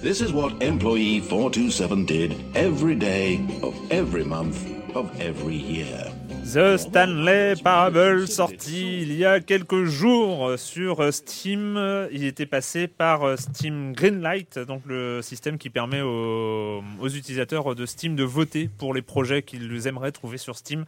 This 0.00 0.20
is 0.20 0.32
what 0.32 0.62
employee 0.62 1.20
427 1.20 2.04
did 2.04 2.56
every 2.56 2.94
day 2.94 3.60
of 3.62 3.74
every 3.90 4.24
month 4.24 4.66
of 4.94 5.20
every 5.20 5.56
year. 5.56 6.13
The 6.44 6.76
Stanley 6.76 7.54
Parable 7.56 8.28
sorti 8.28 9.00
il 9.02 9.16
y 9.16 9.24
a 9.24 9.40
quelques 9.40 9.84
jours 9.84 10.52
sur 10.58 11.12
Steam. 11.12 12.08
Il 12.12 12.24
était 12.24 12.46
passé 12.46 12.86
par 12.86 13.38
Steam 13.38 13.92
Greenlight, 13.92 14.58
donc 14.58 14.82
le 14.86 15.22
système 15.22 15.56
qui 15.56 15.70
permet 15.70 16.02
aux, 16.02 16.82
utilisateurs 17.02 17.74
de 17.74 17.86
Steam 17.86 18.14
de 18.14 18.24
voter 18.24 18.68
pour 18.68 18.92
les 18.92 19.02
projets 19.02 19.42
qu'ils 19.42 19.86
aimeraient 19.86 20.12
trouver 20.12 20.36
sur 20.36 20.56
Steam. 20.56 20.84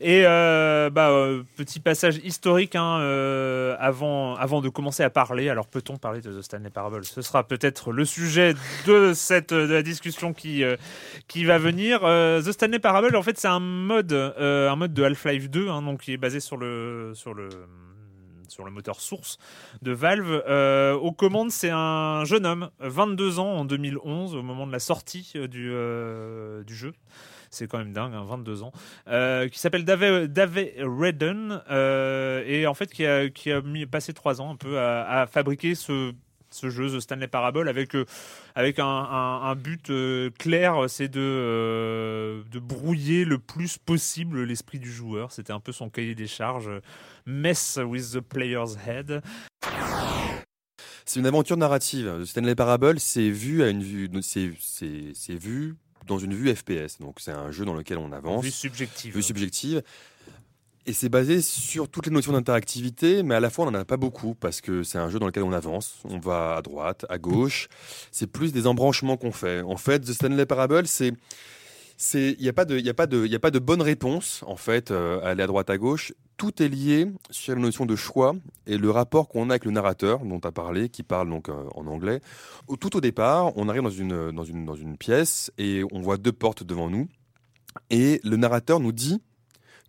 Et 0.00 0.22
euh, 0.24 0.90
bah, 0.90 1.10
euh, 1.10 1.42
petit 1.56 1.80
passage 1.80 2.18
historique 2.18 2.76
hein, 2.76 3.00
euh, 3.00 3.76
avant, 3.80 4.36
avant 4.36 4.60
de 4.60 4.68
commencer 4.68 5.02
à 5.02 5.10
parler. 5.10 5.48
Alors 5.48 5.66
peut-on 5.66 5.96
parler 5.96 6.20
de 6.20 6.38
The 6.38 6.42
Stanley 6.42 6.70
Parable? 6.70 7.04
Ce 7.04 7.20
sera 7.20 7.42
peut-être 7.42 7.90
le 7.90 8.04
sujet 8.04 8.54
de, 8.86 9.12
cette, 9.12 9.52
la 9.52 9.82
discussion 9.82 10.32
qui, 10.32 10.62
qui 11.26 11.44
va 11.44 11.58
venir. 11.58 12.00
The 12.00 12.52
Stanley 12.52 12.78
Parable, 12.78 13.16
en 13.16 13.22
fait, 13.22 13.38
c'est 13.38 13.48
un 13.48 13.60
mode, 13.60 14.12
un 14.12 14.76
mode 14.76 14.94
de 14.94 15.02
Half-Life 15.02 15.50
2, 15.50 15.68
hein, 15.68 15.82
donc 15.82 16.02
qui 16.02 16.12
est 16.12 16.16
basé 16.16 16.40
sur 16.40 16.56
le, 16.56 17.12
sur 17.14 17.34
le 17.34 17.48
sur 18.46 18.64
le 18.64 18.70
moteur 18.70 18.98
source 18.98 19.36
de 19.82 19.92
Valve. 19.92 20.42
aux 21.02 21.12
commandes, 21.12 21.50
c'est 21.50 21.70
un 21.70 22.24
jeune 22.24 22.46
homme, 22.46 22.70
22 22.80 23.40
ans 23.40 23.52
en 23.52 23.64
2011, 23.64 24.34
au 24.34 24.42
moment 24.42 24.66
de 24.66 24.72
la 24.72 24.78
sortie 24.78 25.34
du, 25.48 25.70
du 26.64 26.74
jeu 26.74 26.94
c'est 27.50 27.68
quand 27.68 27.78
même 27.78 27.92
dingue, 27.92 28.12
22 28.12 28.62
hein, 28.62 28.66
ans, 28.66 28.72
euh, 29.08 29.48
qui 29.48 29.58
s'appelle 29.58 29.84
Dave, 29.84 30.02
Redden, 30.02 31.62
euh, 31.70 32.42
et 32.46 32.66
en 32.66 32.74
fait 32.74 32.92
qui 32.92 33.04
a, 33.06 33.62
passé 33.90 34.12
trois 34.12 34.40
ans 34.40 34.52
un 34.52 34.56
peu 34.56 34.78
à, 34.78 35.26
fabriquer 35.26 35.74
ce, 35.74 36.12
jeu, 36.62 36.96
The 36.96 37.00
Stanley 37.00 37.28
Parable, 37.28 37.68
avec, 37.68 37.94
euh, 37.94 38.04
un, 38.56 39.54
but 39.56 39.92
clair, 40.38 40.84
c'est 40.88 41.08
de, 41.08 42.42
de 42.50 42.58
brouiller 42.58 43.24
le 43.24 43.38
plus 43.38 43.78
possible 43.78 44.44
l'esprit 44.44 44.78
du 44.78 44.92
joueur. 44.92 45.32
C'était 45.32 45.52
un 45.52 45.60
peu 45.60 45.72
son 45.72 45.90
cahier 45.90 46.14
des 46.14 46.26
charges. 46.26 46.70
Mess 47.26 47.78
with 47.82 48.12
the 48.12 48.20
player's 48.20 48.76
head. 48.86 49.22
C'est 51.04 51.20
une 51.20 51.26
aventure 51.26 51.56
narrative. 51.56 52.18
The 52.20 52.24
Stanley 52.26 52.54
Parable, 52.54 53.00
c'est 53.00 53.30
vu 53.30 53.62
à 53.62 53.70
une 53.70 53.82
vue, 53.82 54.10
c'est 54.20 55.34
vu 55.38 55.76
dans 56.08 56.18
une 56.18 56.34
vue 56.34 56.54
FPS. 56.54 56.98
Donc 56.98 57.16
c'est 57.20 57.30
un 57.30 57.50
jeu 57.50 57.64
dans 57.64 57.74
lequel 57.74 57.98
on 57.98 58.10
avance. 58.12 58.44
Vue 58.44 58.50
subjective. 58.50 59.14
Vue 59.14 59.22
subjective. 59.22 59.82
Et 60.86 60.94
c'est 60.94 61.10
basé 61.10 61.42
sur 61.42 61.86
toutes 61.88 62.06
les 62.06 62.12
notions 62.12 62.32
d'interactivité, 62.32 63.22
mais 63.22 63.34
à 63.34 63.40
la 63.40 63.50
fois 63.50 63.66
on 63.66 63.70
n'en 63.70 63.80
a 63.80 63.84
pas 63.84 63.98
beaucoup 63.98 64.34
parce 64.34 64.62
que 64.62 64.82
c'est 64.82 64.96
un 64.96 65.10
jeu 65.10 65.18
dans 65.18 65.26
lequel 65.26 65.42
on 65.42 65.52
avance, 65.52 65.96
on 66.04 66.18
va 66.18 66.56
à 66.56 66.62
droite, 66.62 67.04
à 67.10 67.18
gauche. 67.18 67.68
C'est 68.10 68.26
plus 68.26 68.52
des 68.52 68.66
embranchements 68.66 69.18
qu'on 69.18 69.32
fait. 69.32 69.60
En 69.60 69.76
fait, 69.76 70.00
The 70.00 70.14
Stanley 70.14 70.46
Parable, 70.46 70.86
c'est 70.86 71.12
il 72.14 72.36
n'y 72.40 72.48
a 72.48 72.52
pas 72.52 72.64
de, 72.64 72.78
a 72.78 72.90
a 72.90 73.38
pas 73.38 73.50
de 73.50 73.58
bonne 73.58 73.82
réponse 73.82 74.44
en 74.46 74.56
fait 74.56 74.90
euh, 74.90 75.20
à 75.20 75.30
aller 75.30 75.42
à 75.42 75.46
droite 75.46 75.70
à 75.70 75.78
gauche. 75.78 76.12
Tout 76.36 76.62
est 76.62 76.68
lié 76.68 77.10
sur 77.30 77.54
la 77.54 77.60
notion 77.60 77.84
de 77.84 77.96
choix 77.96 78.34
et 78.66 78.78
le 78.78 78.90
rapport 78.90 79.28
qu'on 79.28 79.50
a 79.50 79.54
avec 79.54 79.64
le 79.64 79.72
narrateur 79.72 80.20
dont 80.20 80.38
tu 80.38 80.46
as 80.46 80.52
parlé, 80.52 80.88
qui 80.88 81.02
parle 81.02 81.28
donc 81.28 81.48
euh, 81.48 81.64
en 81.74 81.86
anglais. 81.86 82.20
Tout 82.80 82.96
au 82.96 83.00
départ, 83.00 83.56
on 83.56 83.68
arrive 83.68 83.82
dans 83.82 83.90
une, 83.90 84.30
dans 84.30 84.44
une, 84.44 84.64
dans 84.64 84.76
une 84.76 84.96
pièce 84.96 85.50
et 85.58 85.82
on 85.90 86.00
voit 86.00 86.16
deux 86.16 86.32
portes 86.32 86.62
devant 86.62 86.88
nous 86.88 87.08
et 87.90 88.20
le 88.24 88.36
narrateur 88.36 88.80
nous 88.80 88.92
dit 88.92 89.20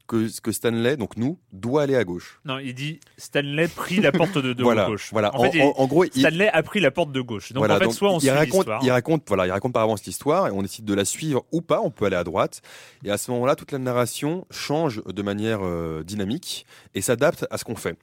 que, 0.09 0.41
que 0.41 0.51
Stanley, 0.51 0.97
donc 0.97 1.15
nous, 1.17 1.37
doit 1.53 1.83
aller 1.83 1.95
à 1.95 2.03
gauche. 2.03 2.41
Non, 2.43 2.57
il 2.57 2.73
dit 2.73 2.99
Stanley 3.17 3.67
prit 3.67 3.97
la 4.01 4.11
porte 4.11 4.37
de, 4.39 4.53
gauche. 4.87 5.09
Voilà. 5.11 5.33
En, 5.35 5.49
fait, 5.49 5.61
en, 5.61 5.87
gros, 5.87 6.03
Stanley 6.05 6.49
a 6.49 6.63
pris 6.63 6.79
la 6.79 6.91
porte 6.91 7.11
de 7.11 7.21
gauche. 7.21 7.53
Donc 7.53 7.69
en 7.69 7.77
fait, 7.77 7.91
soit 7.91 8.11
on 8.11 8.19
il 8.19 8.29
raconte, 8.31 8.67
il 8.81 8.91
raconte, 8.91 9.23
voilà, 9.27 9.45
il 9.45 9.51
raconte 9.51 9.73
par 9.73 9.83
avance 9.83 10.03
l'histoire 10.05 10.47
et 10.47 10.51
on 10.51 10.63
décide 10.63 10.85
de 10.85 10.93
la 10.93 11.05
suivre 11.05 11.45
ou 11.51 11.61
pas. 11.61 11.79
On 11.81 11.91
peut 11.91 12.05
aller 12.05 12.15
à 12.15 12.23
droite. 12.23 12.61
Et 13.05 13.11
à 13.11 13.17
ce 13.17 13.29
moment-là, 13.31 13.55
toute 13.55 13.71
la 13.71 13.77
narration 13.77 14.45
change 14.49 15.03
de 15.05 15.21
manière 15.21 15.59
euh, 15.61 16.03
dynamique 16.03 16.65
et 16.95 17.01
s'adapte 17.01 17.45
à 17.51 17.57
ce 17.59 17.63
qu'on 17.63 17.75
fait. 17.75 17.95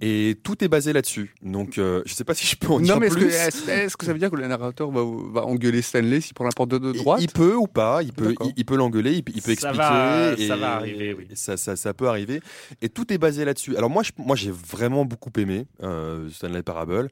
Et 0.00 0.36
tout 0.42 0.62
est 0.64 0.68
basé 0.68 0.92
là-dessus. 0.92 1.34
Donc, 1.42 1.78
euh, 1.78 2.02
je 2.04 2.14
sais 2.14 2.24
pas 2.24 2.34
si 2.34 2.46
je 2.46 2.56
peux 2.56 2.68
en 2.68 2.80
dire 2.80 2.98
mais 2.98 3.08
plus. 3.08 3.26
Est-ce 3.26 3.96
que, 3.96 4.04
ça 4.04 4.12
veut 4.12 4.18
dire 4.18 4.30
que 4.30 4.36
le 4.36 4.48
narrateur 4.48 4.90
va, 4.90 5.02
va 5.32 5.46
engueuler 5.46 5.82
Stanley 5.82 6.20
s'il 6.20 6.34
prend 6.34 6.44
la 6.44 6.50
porte 6.50 6.70
de, 6.70 6.92
droite? 6.92 7.20
il, 7.22 7.28
peut 7.28 7.54
ou 7.54 7.68
pas. 7.68 8.02
Il 8.02 8.12
peut, 8.12 8.34
il, 8.56 8.64
peut 8.64 8.76
l'engueuler. 8.76 9.12
Il, 9.14 9.22
peut 9.22 9.52
expliquer. 9.52 9.76
Va, 9.76 10.36
ça 10.36 10.56
va 10.56 10.74
arriver. 10.74 11.14
Oui. 11.14 11.28
Ça, 11.56 11.94
peut 11.94 12.08
arriver. 12.08 12.40
Et 12.82 12.88
tout 12.88 13.12
est 13.12 13.18
basé 13.18 13.44
là-dessus. 13.44 13.76
Alors 13.76 13.90
moi, 13.90 14.02
moi 14.18 14.36
j'ai 14.36 14.50
vraiment 14.50 15.04
beaucoup 15.04 15.32
aimé 15.36 15.66
euh, 15.82 16.28
Stanley 16.30 16.62
Parable. 16.62 17.10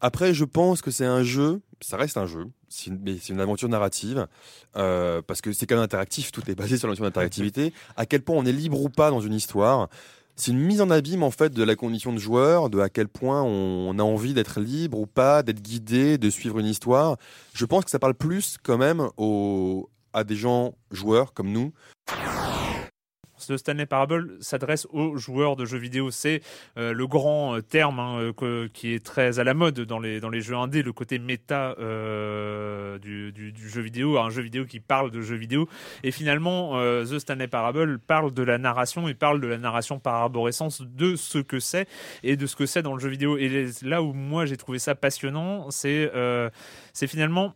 Après, 0.00 0.32
je 0.32 0.44
pense 0.44 0.80
que 0.80 0.90
c'est 0.90 1.04
un 1.04 1.24
jeu, 1.24 1.60
ça 1.80 1.96
reste 1.96 2.16
un 2.16 2.26
jeu, 2.26 2.46
mais 3.02 3.16
c'est 3.20 3.32
une 3.32 3.40
aventure 3.40 3.68
narrative, 3.68 4.28
euh, 4.76 5.22
parce 5.26 5.40
que 5.40 5.52
c'est 5.52 5.66
quand 5.66 5.74
même 5.74 5.84
interactif, 5.84 6.30
tout 6.30 6.48
est 6.48 6.54
basé 6.54 6.76
sur 6.76 6.86
la 6.86 6.92
notion 6.92 7.04
d'interactivité. 7.04 7.72
À 7.96 8.06
quel 8.06 8.22
point 8.22 8.36
on 8.36 8.44
est 8.46 8.52
libre 8.52 8.80
ou 8.80 8.90
pas 8.90 9.10
dans 9.10 9.20
une 9.20 9.34
histoire, 9.34 9.88
c'est 10.36 10.52
une 10.52 10.60
mise 10.60 10.80
en 10.80 10.90
abîme 10.90 11.24
en 11.24 11.32
fait 11.32 11.52
de 11.52 11.64
la 11.64 11.74
condition 11.74 12.12
de 12.12 12.18
joueur, 12.18 12.70
de 12.70 12.78
à 12.78 12.88
quel 12.88 13.08
point 13.08 13.42
on, 13.42 13.98
a 13.98 14.02
envie 14.02 14.34
d'être 14.34 14.60
libre 14.60 15.00
ou 15.00 15.06
pas, 15.06 15.42
d'être 15.42 15.60
guidé, 15.60 16.16
de 16.16 16.30
suivre 16.30 16.60
une 16.60 16.66
histoire. 16.66 17.16
Je 17.54 17.64
pense 17.64 17.84
que 17.84 17.90
ça 17.90 17.98
parle 17.98 18.14
plus 18.14 18.56
quand 18.62 18.78
même 18.78 19.08
à 20.12 20.22
des 20.22 20.36
gens 20.36 20.74
joueurs 20.92 21.32
comme 21.32 21.50
nous 21.50 21.72
The 23.48 23.56
Stanley 23.56 23.86
Parable 23.86 24.36
s'adresse 24.40 24.86
aux 24.90 25.16
joueurs 25.16 25.56
de 25.56 25.64
jeux 25.64 25.78
vidéo. 25.78 26.10
C'est 26.10 26.42
euh, 26.76 26.92
le 26.92 27.06
grand 27.06 27.56
euh, 27.56 27.62
terme 27.62 27.98
hein, 27.98 28.32
qui 28.74 28.92
est 28.92 29.04
très 29.04 29.38
à 29.38 29.44
la 29.44 29.54
mode 29.54 29.80
dans 29.80 29.98
les, 29.98 30.40
jeux 30.40 30.54
indés, 30.54 30.82
le 30.82 30.92
côté 30.92 31.18
méta 31.18 31.74
du, 33.00 33.54
jeu 33.56 33.80
vidéo, 33.80 34.18
un 34.18 34.30
jeu 34.30 34.42
vidéo 34.42 34.66
qui 34.66 34.80
parle 34.80 35.10
de 35.10 35.22
jeux 35.22 35.36
vidéo. 35.36 35.68
Et 36.02 36.10
finalement, 36.10 36.78
The 37.04 37.18
Stanley 37.18 37.48
Parable 37.48 37.98
parle 37.98 38.32
de 38.32 38.42
la 38.42 38.58
narration 38.58 39.08
et 39.08 39.14
parle 39.14 39.40
de 39.40 39.46
la 39.46 39.58
narration 39.58 39.98
par 39.98 40.14
arborescence 40.14 40.82
de 40.82 41.16
ce 41.16 41.38
que 41.38 41.58
c'est 41.58 41.88
et 42.22 42.36
de 42.36 42.46
ce 42.46 42.56
que 42.56 42.66
c'est 42.66 42.82
dans 42.82 42.94
le 42.94 43.00
jeu 43.00 43.08
vidéo. 43.08 43.38
Et 43.38 43.68
là 43.82 44.02
où 44.02 44.12
moi 44.12 44.46
j'ai 44.46 44.56
trouvé 44.56 44.78
ça 44.78 44.94
passionnant, 44.94 45.70
c'est 45.70 46.10
finalement 47.06 47.54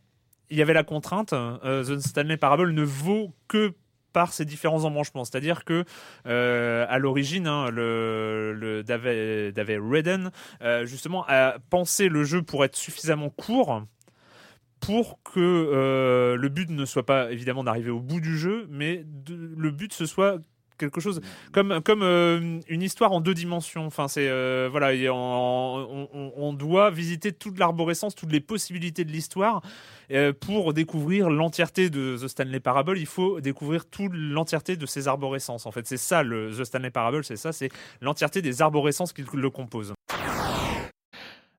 il 0.51 0.59
y 0.59 0.63
avait 0.63 0.75
la 0.75 0.85
contrainte, 0.85 1.31
The 1.31 1.99
Stanley 1.99 2.37
Parable 2.37 2.73
ne 2.73 2.83
vaut 2.83 3.33
que 3.49 3.75
par 4.13 4.33
ces 4.33 4.45
différents 4.45 4.85
embranchements. 4.85 5.25
C'est-à-dire 5.25 5.65
que 5.65 5.85
euh, 6.27 6.87
à 6.89 6.99
l'origine, 6.99 7.47
hein, 7.47 7.71
le, 7.71 8.85
Redden 9.91 10.31
euh, 10.63 10.87
justement 10.87 11.25
a 11.29 11.57
pensé 11.71 12.09
le 12.09 12.25
jeu 12.25 12.43
pour 12.43 12.65
être 12.65 12.77
suffisamment 12.77 13.31
court 13.31 13.83
pour 14.81 15.21
que 15.23 15.39
euh, 15.39 16.37
le 16.37 16.49
but 16.49 16.69
ne 16.69 16.85
soit 16.85 17.07
pas 17.07 17.31
évidemment 17.31 17.63
d'arriver 17.63 17.91
au 17.91 18.01
bout 18.01 18.21
du 18.21 18.37
jeu, 18.37 18.67
mais 18.69 19.07
le 19.29 19.71
but 19.71 19.93
ce 19.93 20.07
soit 20.07 20.39
quelque 20.83 21.01
chose 21.01 21.21
comme 21.53 21.81
comme 21.83 22.03
une 22.03 22.83
histoire 22.83 23.13
en 23.13 23.21
deux 23.21 23.35
dimensions. 23.35 23.87
Enfin, 23.87 24.09
c'est 24.09 24.29
voilà, 24.69 24.93
on, 25.13 26.53
doit 26.53 26.91
visiter 26.91 27.33
toute 27.33 27.59
l'arborescence, 27.59 28.15
toutes 28.15 28.33
les 28.33 28.41
possibilités 28.41 29.05
de 29.05 29.11
l'histoire 29.11 29.63
euh, 30.11 30.33
pour 30.33 30.75
découvrir 30.75 31.31
l'entièreté 31.31 31.89
de 31.89 32.19
The 32.21 32.29
Stanley 32.29 32.61
Parable, 32.61 32.99
il 32.99 33.07
faut 33.07 33.41
découvrir 33.41 33.87
toute 33.87 34.13
l'entièreté 34.13 34.77
de 34.77 34.87
ses 34.87 35.09
arborescences. 35.09 35.65
En 35.67 35.73
fait, 35.73 35.87
c'est 35.87 35.97
ça 35.97 36.23
le 36.23 36.51
The 36.51 36.65
Stanley 36.65 36.91
Parable, 36.91 37.25
c'est 37.25 37.37
ça, 37.37 37.53
c'est 37.53 37.71
l'entièreté 38.01 38.43
des 38.43 38.61
arborescences 38.61 39.13
qui 39.13 39.25
le 39.33 39.51
composent. 39.51 39.95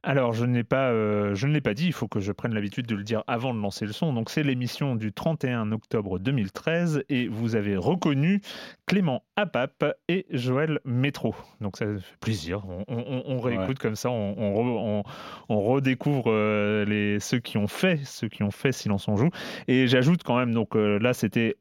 Alors, 0.05 0.33
je, 0.33 0.45
n'ai 0.45 0.65
pas, 0.65 0.89
euh, 0.89 1.33
je 1.33 1.47
ne 1.47 1.53
l'ai 1.53 1.61
pas 1.61 1.73
dit, 1.73 1.85
il 1.85 1.93
faut 1.93 2.09
que 2.09 2.19
je 2.19 2.33
prenne 2.33 2.53
l'habitude 2.53 2.85
de 2.85 2.95
le 2.95 3.03
dire 3.03 3.23
avant 3.25 3.53
de 3.53 3.59
lancer 3.59 3.85
le 3.85 3.93
son. 3.93 4.11
Donc, 4.11 4.29
c'est 4.29 4.43
l'émission 4.43 4.97
du 4.97 5.13
31 5.13 5.71
octobre 5.71 6.19
2013 6.19 7.05
et 7.07 7.29
vous 7.29 7.55
avez 7.55 7.77
reconnu 7.77 8.41
Clément 8.85 9.23
Apap 9.37 9.85
et 10.09 10.25
Joël 10.29 10.81
Métro. 10.83 11.33
Donc, 11.61 11.77
ça 11.77 11.85
fait 11.85 12.17
plaisir. 12.19 12.63
On, 12.89 13.39
réécoute 13.39 13.79
comme 13.79 13.95
ça, 13.95 14.09
on, 14.09 15.03
redécouvre 15.47 16.25
euh, 16.27 16.83
les, 16.83 17.21
ceux 17.21 17.39
qui 17.39 17.57
ont 17.57 17.67
fait, 17.67 18.01
ceux 18.03 18.27
qui 18.27 18.43
ont 18.43 18.51
fait 18.51 18.73
Silence 18.73 19.07
on 19.07 19.15
joue. 19.15 19.29
Et 19.69 19.87
j'ajoute 19.87 20.23
quand 20.23 20.37
même, 20.37 20.53
donc 20.53 20.75
euh, 20.75 20.99
là, 20.99 21.13
c'était 21.13 21.55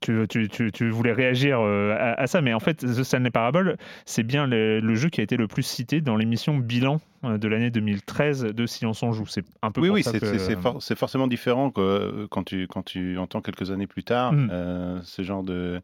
tu, 0.00 0.48
tu, 0.48 0.72
tu, 0.72 0.90
voulais 0.90 1.12
réagir 1.12 1.60
euh, 1.60 1.94
à, 2.16 2.26
ça, 2.26 2.40
mais 2.40 2.54
en 2.54 2.60
fait, 2.60 2.78
The 2.78 3.02
Stanley 3.02 3.30
Parable, 3.30 3.76
c'est 4.06 4.22
bien 4.22 4.46
le, 4.46 4.94
jeu 4.94 5.08
qui 5.08 5.20
a 5.20 5.24
été 5.24 5.36
le 5.36 5.46
plus 5.46 5.62
cité 5.62 6.00
dans 6.00 6.16
l'émission 6.16 6.56
bilan 6.56 7.00
euh, 7.24 7.38
de 7.38 7.48
l'année 7.48 7.70
2013 7.70 8.44
de 8.44 8.66
Silence 8.66 9.02
on 9.02 9.12
joue. 9.12 9.26
C'est 9.26 9.44
un 9.62 9.70
peu 9.70 9.80
oui, 9.80 9.90
oui, 9.90 10.02
c'est 10.02 10.98
forcément 10.98 11.26
différent 11.26 11.70
que 11.70 11.80
euh, 11.80 12.26
quand 12.30 12.44
tu, 12.44 12.66
quand 12.66 12.82
tu 12.82 13.18
entends 13.18 13.40
quelques 13.40 13.70
années 13.70 13.86
plus 13.86 14.04
tard 14.04 14.32
mm. 14.32 15.02
ce 15.02 15.22
genre 15.22 15.42
de 15.42 15.80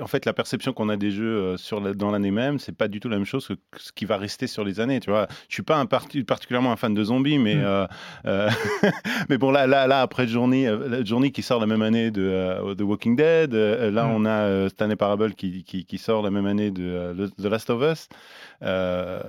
en 0.00 0.06
fait, 0.06 0.24
la 0.24 0.32
perception 0.32 0.72
qu'on 0.72 0.88
a 0.88 0.96
des 0.96 1.10
jeux 1.10 1.56
euh, 1.72 1.94
dans 1.94 2.10
l'année 2.10 2.30
même, 2.30 2.58
c'est 2.58 2.76
pas 2.76 2.86
du 2.86 3.00
tout 3.00 3.08
la 3.08 3.16
même 3.16 3.24
chose 3.24 3.48
que 3.48 3.54
ce 3.76 3.90
qui 3.92 4.04
va 4.04 4.16
rester 4.16 4.46
sur 4.46 4.64
les 4.64 4.78
années. 4.78 5.00
Tu 5.00 5.10
vois, 5.10 5.26
je 5.48 5.54
suis 5.54 5.62
pas 5.62 5.76
un 5.76 5.86
particulièrement 5.86 6.70
un 6.70 6.76
fan 6.76 6.94
de 6.94 7.02
zombies, 7.02 7.38
mais 7.38 7.56
mm. 7.56 7.64
euh, 7.64 7.86
euh, 8.26 8.50
mais 9.28 9.36
bon 9.36 9.50
là, 9.50 9.66
là, 9.66 9.86
là 9.86 10.00
après 10.00 10.28
Journey, 10.28 10.66
Journey 11.04 11.32
qui 11.32 11.42
sort 11.42 11.60
la 11.60 11.66
même 11.66 11.82
année 11.82 12.10
de 12.10 12.74
The 12.74 12.82
Walking 12.82 13.16
Dead, 13.16 13.52
là 13.52 14.04
mm. 14.04 14.10
on 14.10 14.26
a 14.26 14.68
Stanley 14.68 14.96
Parable 14.96 15.34
qui, 15.34 15.64
qui, 15.64 15.84
qui, 15.84 15.98
sort 15.98 16.22
la 16.22 16.30
même 16.30 16.46
année 16.46 16.70
de 16.70 17.28
The 17.38 17.46
Last 17.46 17.70
of 17.70 17.82
Us. 17.82 18.08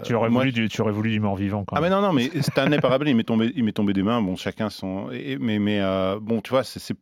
tu 0.03 0.13
aurais 0.13 0.29
voulu 0.29 0.51
du, 0.51 0.69
tu 0.69 0.81
aurais 0.81 0.91
voulu 0.91 1.09
du 1.09 1.19
mort 1.19 1.35
vivant. 1.35 1.65
Quand 1.65 1.75
même. 1.75 1.85
Ah 1.85 1.89
mais 1.89 1.95
non 1.95 2.01
non, 2.01 2.13
mais 2.13 2.29
Stanley 2.41 2.79
Parable, 2.79 3.09
il 3.09 3.15
m'est 3.15 3.23
tombé, 3.23 3.51
il 3.55 3.63
m'est 3.63 3.71
tombé 3.71 3.93
des 3.93 4.03
mains. 4.03 4.21
Bon, 4.21 4.35
chacun 4.35 4.69
son. 4.69 5.07
mais 5.39 5.57
mais 5.57 5.81
bon, 6.21 6.41
tu 6.41 6.51
vois, 6.51 6.63
c'est 6.63 6.95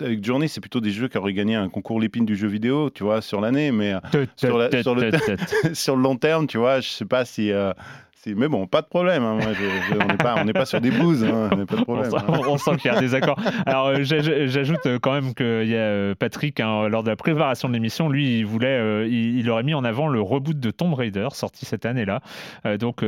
avec 0.00 0.22
Journey, 0.22 0.48
c'est 0.48 0.60
plutôt 0.60 0.80
des 0.80 0.90
jeux 0.90 1.08
qui 1.08 1.16
auraient 1.16 1.32
gagné 1.32 1.54
un 1.54 1.70
concours 1.70 2.00
l'épine 2.00 2.26
du 2.26 2.36
jeu 2.36 2.49
vidéo, 2.50 2.90
tu 2.90 3.04
vois, 3.04 3.22
sur 3.22 3.40
l'année, 3.40 3.72
mais 3.72 3.94
sur, 4.36 4.58
le, 4.58 6.02
long 6.02 6.16
terme, 6.16 6.46
tu 6.46 6.58
vois, 6.58 6.80
je 6.80 6.88
sais 6.88 7.04
pas 7.04 7.24
si 7.24 7.52
euh, 8.26 8.34
mais 8.36 8.48
bon, 8.48 8.66
pas 8.66 8.82
de 8.82 8.86
problème. 8.86 9.22
Hein. 9.22 9.38
on 10.36 10.44
n'est 10.44 10.52
pas, 10.52 10.66
sur 10.66 10.80
des 10.80 10.90
blues. 10.90 11.24
Hein. 11.24 11.50
On, 12.28 12.58
sent 12.58 12.76
qu'il 12.76 12.92
y 12.92 12.94
a 12.94 13.00
des 13.00 13.14
accords. 13.14 13.38
Alors, 13.66 13.88
euh, 13.88 14.02
j'ajoute 14.02 14.86
euh, 14.86 14.98
quand 14.98 15.12
même 15.12 15.34
qu'il 15.34 15.68
y 15.68 15.76
a 15.76 15.78
euh, 15.78 16.14
Patrick, 16.14 16.60
hein, 16.60 16.88
lors 16.88 17.02
de 17.02 17.08
la 17.08 17.16
préparation 17.16 17.68
de 17.68 17.74
l'émission, 17.74 18.08
lui, 18.08 18.38
il 18.38 18.46
voulait, 18.46 19.08
il, 19.08 19.48
aurait 19.50 19.62
mis 19.62 19.74
en 19.74 19.84
avant 19.84 20.08
le 20.08 20.20
reboot 20.20 20.58
de 20.58 20.70
Tomb 20.70 20.94
Raider, 20.94 21.28
sorti 21.32 21.64
cette 21.64 21.86
année-là, 21.86 22.20
donc 22.78 23.04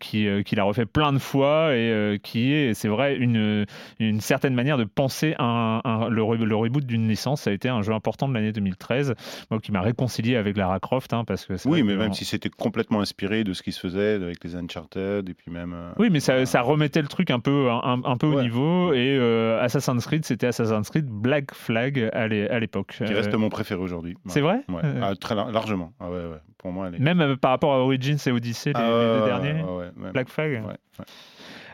qui 0.00 0.28
qu'il 0.44 0.60
a 0.60 0.62
refait 0.62 0.86
plein 0.86 1.12
de 1.12 1.18
fois 1.18 1.74
et 1.74 2.18
qui 2.22 2.52
est, 2.52 2.74
c'est 2.74 2.88
vrai, 2.88 3.16
une, 3.16 3.66
une 3.98 4.20
certaine 4.20 4.54
manière 4.54 4.78
de 4.78 4.84
penser 4.84 5.34
un, 5.38 6.08
le, 6.10 6.22
reboot 6.22 6.84
d'une 6.84 7.08
licence. 7.08 7.42
Ça 7.42 7.50
a 7.50 7.52
été 7.52 7.68
un 7.68 7.82
jeu 7.82 7.92
important 7.92 8.28
de 8.28 8.34
l'année 8.34 8.52
2013, 8.52 9.14
moi 9.50 9.60
qui 9.60 9.72
m'a 9.72 9.80
réconcilié 9.80 10.36
avec 10.36 10.56
Lara 10.56 10.80
Croft, 10.80 11.14
parce 11.26 11.46
que 11.46 11.54
oui, 11.66 11.82
mais 11.82 11.96
même 11.96 12.12
si 12.12 12.24
c'était 12.24 12.50
complètement 12.50 13.00
inspiré 13.00 13.44
de 13.44 13.52
ce 13.52 13.62
qui 13.62 13.72
se 13.72 13.80
faisait 13.80 14.17
avec 14.22 14.42
les 14.44 14.56
Uncharted 14.56 15.28
et 15.28 15.34
puis 15.34 15.50
même. 15.50 15.72
Euh, 15.74 15.92
oui, 15.98 16.08
mais 16.10 16.20
ça, 16.20 16.44
ça, 16.46 16.62
remettait 16.62 17.02
le 17.02 17.08
truc 17.08 17.30
un 17.30 17.40
peu, 17.40 17.68
un, 17.70 18.16
peu 18.16 18.26
au 18.26 18.40
niveau 18.40 18.92
et 18.92 19.16
euh, 19.18 19.62
Assassin's 19.62 20.06
Creed, 20.06 20.24
c'était 20.24 20.48
Assassin's 20.48 20.88
Creed 20.90 21.06
Black 21.06 21.54
Flag 21.54 22.10
à 22.12 22.26
l'époque. 22.28 22.94
Qui 22.96 23.14
reste 23.14 23.32
euh, 23.34 23.38
mon 23.38 23.48
préféré 23.48 23.80
aujourd'hui. 23.80 24.16
C'est 24.26 24.40
vrai 24.40 24.60
ah, 25.00 25.14
Très 25.16 25.34
largement. 25.34 25.92
Ah, 26.00 26.10
ouais, 26.10 26.20
Pour 26.58 26.72
moi, 26.72 26.90
Même 26.90 27.36
par 27.36 27.52
rapport 27.52 27.74
à 27.74 27.78
Origins 27.78 28.18
et 28.26 28.30
Odyssey, 28.30 28.70
les, 28.70 28.80
ah, 28.80 29.18
deux 29.20 29.26
derniers 29.26 29.64
Black 30.12 30.28
Flag 30.28 30.62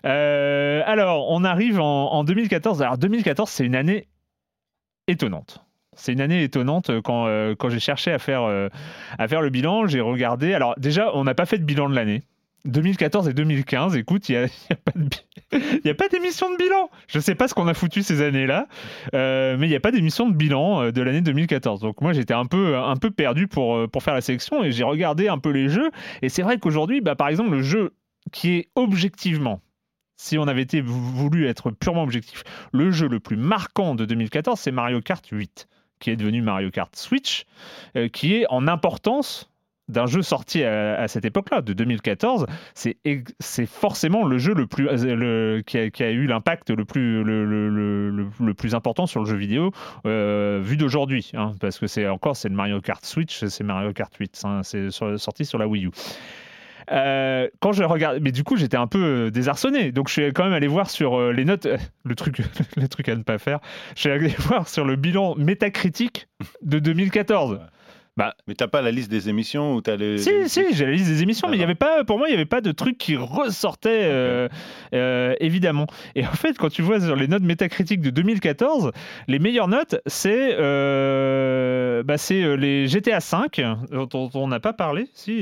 alors, 0.04 1.30
on 1.30 1.44
arrive 1.44 1.80
en, 1.80 2.12
en 2.12 2.24
2014. 2.24 2.82
Alors, 2.82 2.98
2014, 2.98 3.48
c'est 3.48 3.64
une 3.64 3.74
année 3.74 4.06
étonnante. 5.06 5.64
C'est 5.96 6.12
une 6.12 6.20
année 6.20 6.42
étonnante 6.42 6.90
euh, 6.90 7.00
quand, 7.02 7.26
euh, 7.26 7.54
quand 7.54 7.68
j'ai 7.68 7.80
cherché 7.80 8.12
à 8.12 8.18
faire, 8.18 8.42
euh, 8.42 8.68
à 9.18 9.28
faire 9.28 9.40
le 9.40 9.50
bilan. 9.50 9.86
J'ai 9.86 10.00
regardé. 10.00 10.54
Alors, 10.54 10.74
déjà, 10.78 11.10
on 11.14 11.24
n'a 11.24 11.34
pas 11.34 11.46
fait 11.46 11.58
de 11.58 11.64
bilan 11.64 11.88
de 11.88 11.94
l'année. 11.94 12.22
2014 12.64 13.28
et 13.28 13.34
2015, 13.34 13.96
écoute, 13.96 14.28
il 14.28 14.48
n'y 15.84 15.90
a, 15.90 15.94
pas 15.94 16.08
d'émission 16.08 16.50
de 16.50 16.56
bilan. 16.56 16.90
Je 17.08 17.18
ne 17.18 17.22
sais 17.22 17.34
pas 17.34 17.48
ce 17.48 17.54
qu'on 17.54 17.68
a 17.68 17.74
foutu 17.74 18.02
ces 18.02 18.22
années-là, 18.22 18.66
mais 19.12 19.66
il 19.66 19.68
n'y 19.68 19.74
a 19.76 19.80
pas 19.80 19.90
d'émission 19.90 20.28
de 20.28 20.34
bilan 20.34 20.90
de 20.90 21.02
l'année 21.02 21.20
2014. 21.20 21.80
Donc 21.80 22.00
moi, 22.00 22.12
j'étais 22.12 22.34
un 22.34 22.46
peu, 22.46 22.76
un 22.76 22.96
peu 22.96 23.10
perdu 23.10 23.48
pour, 23.48 23.88
pour 23.90 24.02
faire 24.02 24.14
la 24.14 24.20
sélection 24.20 24.64
et 24.64 24.72
j'ai 24.72 24.84
regardé 24.84 25.28
un 25.28 25.38
peu 25.38 25.50
les 25.50 25.68
jeux. 25.68 25.90
Et 26.22 26.28
c'est 26.28 26.42
vrai 26.42 26.58
qu'aujourd'hui, 26.58 27.00
bah, 27.00 27.14
par 27.14 27.28
exemple, 27.28 27.50
le 27.50 27.62
jeu 27.62 27.94
qui 28.32 28.54
est 28.54 28.68
objectivement, 28.74 29.60
si 30.16 30.38
on 30.38 30.46
avait 30.46 30.62
été 30.62 30.80
voulu 30.80 31.46
être 31.46 31.70
purement 31.70 32.02
objectif, 32.02 32.44
le 32.72 32.90
jeu 32.90 33.08
le 33.08 33.20
plus 33.20 33.36
marquant 33.36 33.94
de 33.94 34.04
2014, 34.04 34.58
c'est 34.58 34.72
Mario 34.72 35.00
Kart 35.00 35.26
8 35.26 35.68
qui 36.00 36.10
est 36.10 36.16
devenu 36.16 36.42
Mario 36.42 36.70
Kart 36.70 36.94
Switch, 36.96 37.46
euh, 37.96 38.08
qui 38.08 38.34
est 38.34 38.46
en 38.50 38.68
importance 38.68 39.50
d'un 39.88 40.06
jeu 40.06 40.22
sorti 40.22 40.62
à, 40.64 41.06
cette 41.08 41.24
époque-là, 41.24 41.60
de 41.60 41.72
2014, 41.72 42.46
c'est 42.74 43.66
forcément 43.66 44.24
le 44.24 44.38
jeu 44.38 44.54
le 44.54 44.66
plus, 44.66 44.88
euh, 44.88 45.62
qui, 45.62 45.78
a, 45.78 46.10
eu 46.10 46.26
l'impact 46.26 46.70
le 46.70 46.84
plus, 46.84 48.74
important 48.74 49.06
sur 49.06 49.20
le 49.20 49.26
jeu 49.26 49.36
vidéo 49.36 49.72
euh, 50.06 50.60
vu 50.62 50.76
d'aujourd'hui. 50.76 51.30
Hein, 51.34 51.54
parce 51.60 51.78
que 51.78 51.86
c'est 51.86 52.08
encore 52.08 52.36
c'est 52.36 52.48
le 52.48 52.54
Mario 52.54 52.80
Kart 52.80 53.04
Switch, 53.04 53.44
c'est 53.44 53.64
Mario 53.64 53.92
Kart 53.92 54.14
8, 54.14 54.42
hein, 54.44 54.60
c'est 54.62 54.90
sorti 54.90 55.44
sur 55.44 55.58
la 55.58 55.68
Wii 55.68 55.86
U. 55.86 55.90
Euh, 56.90 57.48
quand 57.60 57.72
je 57.72 57.82
regarde, 57.82 58.18
mais 58.20 58.30
du 58.30 58.44
coup 58.44 58.56
j'étais 58.56 58.76
un 58.76 58.86
peu 58.86 59.30
désarçonné, 59.30 59.90
donc 59.90 60.08
je 60.08 60.12
suis 60.12 60.32
quand 60.34 60.44
même 60.44 60.52
allé 60.52 60.66
voir 60.66 60.90
sur 60.90 61.32
les 61.32 61.44
notes, 61.44 61.66
le 62.04 62.14
truc, 62.14 62.42
le 62.76 62.88
truc 62.88 63.08
à 63.08 63.16
ne 63.16 63.22
pas 63.22 63.38
faire. 63.38 63.60
Je 63.96 64.00
suis 64.00 64.10
allé 64.10 64.28
voir 64.38 64.68
sur 64.68 64.84
le 64.84 64.96
bilan 64.96 65.34
métacritique 65.36 66.28
de 66.62 66.78
2014. 66.78 67.60
Bah, 68.16 68.34
mais 68.46 68.54
t'as 68.54 68.68
pas 68.68 68.80
la 68.80 68.92
liste 68.92 69.10
des 69.10 69.28
émissions 69.28 69.74
ou 69.74 69.80
t'as 69.80 69.96
les. 69.96 70.18
Si, 70.18 70.48
si, 70.48 70.72
j'ai 70.72 70.86
la 70.86 70.92
liste 70.92 71.08
des 71.08 71.22
émissions, 71.22 71.48
mais 71.48 71.56
il 71.56 71.60
y 71.60 71.64
avait 71.64 71.74
pas, 71.74 72.04
pour 72.04 72.18
moi, 72.18 72.28
il 72.28 72.30
n'y 72.30 72.36
avait 72.36 72.44
pas 72.44 72.60
de 72.60 72.70
truc 72.70 72.96
qui 72.96 73.16
ressortait, 73.16 74.48
évidemment. 75.40 75.86
Et 76.14 76.24
en 76.24 76.32
fait, 76.32 76.56
quand 76.56 76.70
tu 76.70 76.82
vois 76.82 77.00
sur 77.00 77.16
les 77.16 77.26
notes 77.26 77.42
métacritiques 77.42 78.00
de 78.00 78.10
2014, 78.10 78.92
les 79.26 79.38
meilleures 79.40 79.68
notes, 79.68 79.96
c'est 80.06 80.52
bah, 82.04 82.16
les 82.30 82.86
GTA 82.86 83.20
5, 83.20 83.60
dont 83.90 84.30
on 84.34 84.46
n'a 84.46 84.60
pas 84.60 84.72
parlé. 84.72 85.08
Si, 85.14 85.40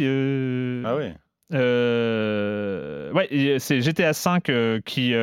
Ah 0.84 0.96
ouais. 0.96 1.14
Euh, 1.52 3.12
ouais, 3.12 3.56
c'est 3.58 3.80
GTA 3.80 4.12
5 4.12 4.50
qui 4.84 5.14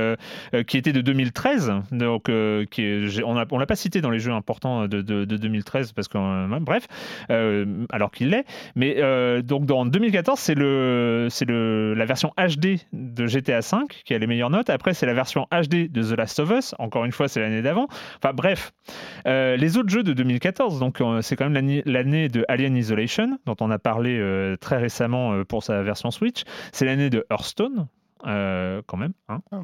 qui 0.68 0.78
était 0.78 0.94
de 0.94 1.02
2013, 1.02 1.74
donc 1.92 2.30
qui 2.70 2.82
est, 2.84 3.24
on 3.24 3.40
on 3.52 3.58
l'a 3.58 3.66
pas 3.66 3.76
cité 3.76 4.02
dans 4.02 4.10
les 4.10 4.20
jeux 4.20 4.32
importants 4.32 4.88
de, 4.88 5.02
de, 5.02 5.26
2013 5.26 5.94
parce 5.94 6.08
que 6.08 6.60
bref, 6.60 6.88
alors 7.90 8.12
qu'il 8.12 8.30
l'est. 8.30 8.46
Mais 8.76 9.02
donc 9.42 9.66
dans 9.66 9.86
2014, 9.86 10.40
c'est 10.40 10.56
la 10.56 12.06
version 12.06 12.32
HD 12.38 12.80
de 12.94 13.28
GTA 13.28 13.62
5 13.62 14.02
qui 14.06 14.14
a 14.14 14.18
les 14.18 14.28
meilleures 14.28 14.50
notes. 14.50 14.70
Après, 14.70 14.94
c'est 14.94 15.06
la 15.06 15.14
version 15.14 15.48
HD 15.52 15.92
de 15.92 16.04
The 16.04 16.18
Last 16.18 16.40
of 16.40 16.52
Us. 16.52 16.76
Encore 16.80 17.06
une 17.06 17.12
fois, 17.12 17.28
c'est 17.28 17.40
l'année 17.40 17.62
d'avant. 17.62 17.88
Enfin 18.22 18.34
bref, 18.34 18.72
les 19.26 19.78
autres 19.78 19.90
jeux 19.90 20.04
de 20.04 20.14
2014, 20.14 20.80
donc 20.80 21.02
c'est 21.22 21.36
quand 21.36 21.50
même 21.50 21.82
l'année 21.86 22.30
de 22.30 22.46
Alien 22.48 22.76
Isolation 22.76 23.40
dont 23.46 23.56
on 23.62 23.72
a 23.72 23.80
parlé 23.80 24.22
très 24.60 24.78
récemment 24.78 25.44
pour 25.46 25.64
sa 25.64 25.82
version 25.82 26.12
Switch. 26.20 26.44
C'est 26.72 26.86
l'année 26.86 27.10
de 27.10 27.26
Hearthstone, 27.32 27.88
euh, 28.28 28.82
quand 28.86 28.98
même, 28.98 29.14
hein, 29.30 29.42
ah, 29.52 29.62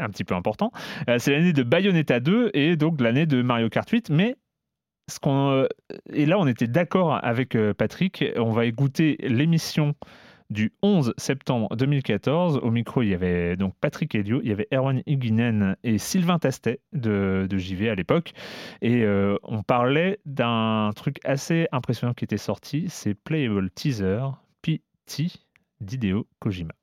un, 0.00 0.10
petit 0.10 0.24
peu 0.24 0.34
important. 0.34 0.72
Euh, 1.08 1.18
c'est 1.20 1.30
l'année 1.30 1.52
de 1.52 1.62
Bayonetta 1.62 2.18
2 2.18 2.50
et 2.52 2.76
donc 2.76 3.00
l'année 3.00 3.26
de 3.26 3.42
Mario 3.42 3.68
Kart 3.68 3.88
8, 3.88 4.10
mais 4.10 4.34
ce 5.08 5.20
qu'on 5.20 5.50
euh, 5.50 5.66
et 6.12 6.26
là 6.26 6.38
on 6.40 6.48
était 6.48 6.66
d'accord 6.66 7.18
avec 7.22 7.56
Patrick, 7.78 8.24
on 8.36 8.50
va 8.50 8.66
écouter 8.66 9.18
l'émission 9.20 9.94
du 10.50 10.72
11 10.82 11.14
septembre 11.16 11.74
2014. 11.76 12.58
Au 12.60 12.72
micro, 12.72 13.02
il 13.02 13.10
y 13.10 13.14
avait 13.14 13.56
donc 13.56 13.74
Patrick 13.80 14.16
Elio, 14.16 14.40
il 14.42 14.48
y 14.48 14.52
avait 14.52 14.66
Erwan 14.72 15.00
Higuinen 15.06 15.76
et 15.84 15.98
Sylvain 15.98 16.40
Tastet 16.40 16.80
de, 16.92 17.46
de 17.48 17.56
JV 17.56 17.88
à 17.88 17.94
l'époque. 17.94 18.32
Et 18.82 19.06
on 19.44 19.62
parlait 19.62 20.18
d'un 20.26 20.90
truc 20.96 21.20
assez 21.24 21.68
impressionnant 21.70 22.14
qui 22.14 22.24
était 22.24 22.36
sorti, 22.36 22.86
c'est 22.88 23.14
Playable 23.14 23.70
Teaser 23.70 24.26
PT 24.60 25.38
d'Hideo 25.82 26.26
Kojima. 26.38 26.74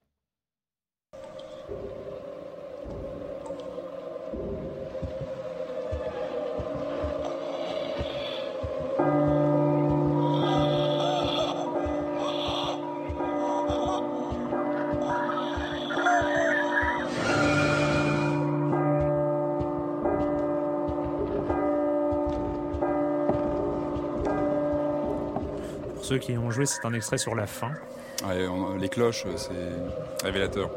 ceux 26.10 26.18
qui 26.18 26.36
ont 26.40 26.50
joué, 26.50 26.66
c'est 26.66 26.84
un 26.86 26.94
extrait 26.94 27.20
sur 27.20 27.36
la 27.36 27.46
fin. 27.46 27.72
Les 28.80 28.90
cloches, 28.90 29.26
c'est 29.36 30.26
révélateur. 30.26 30.70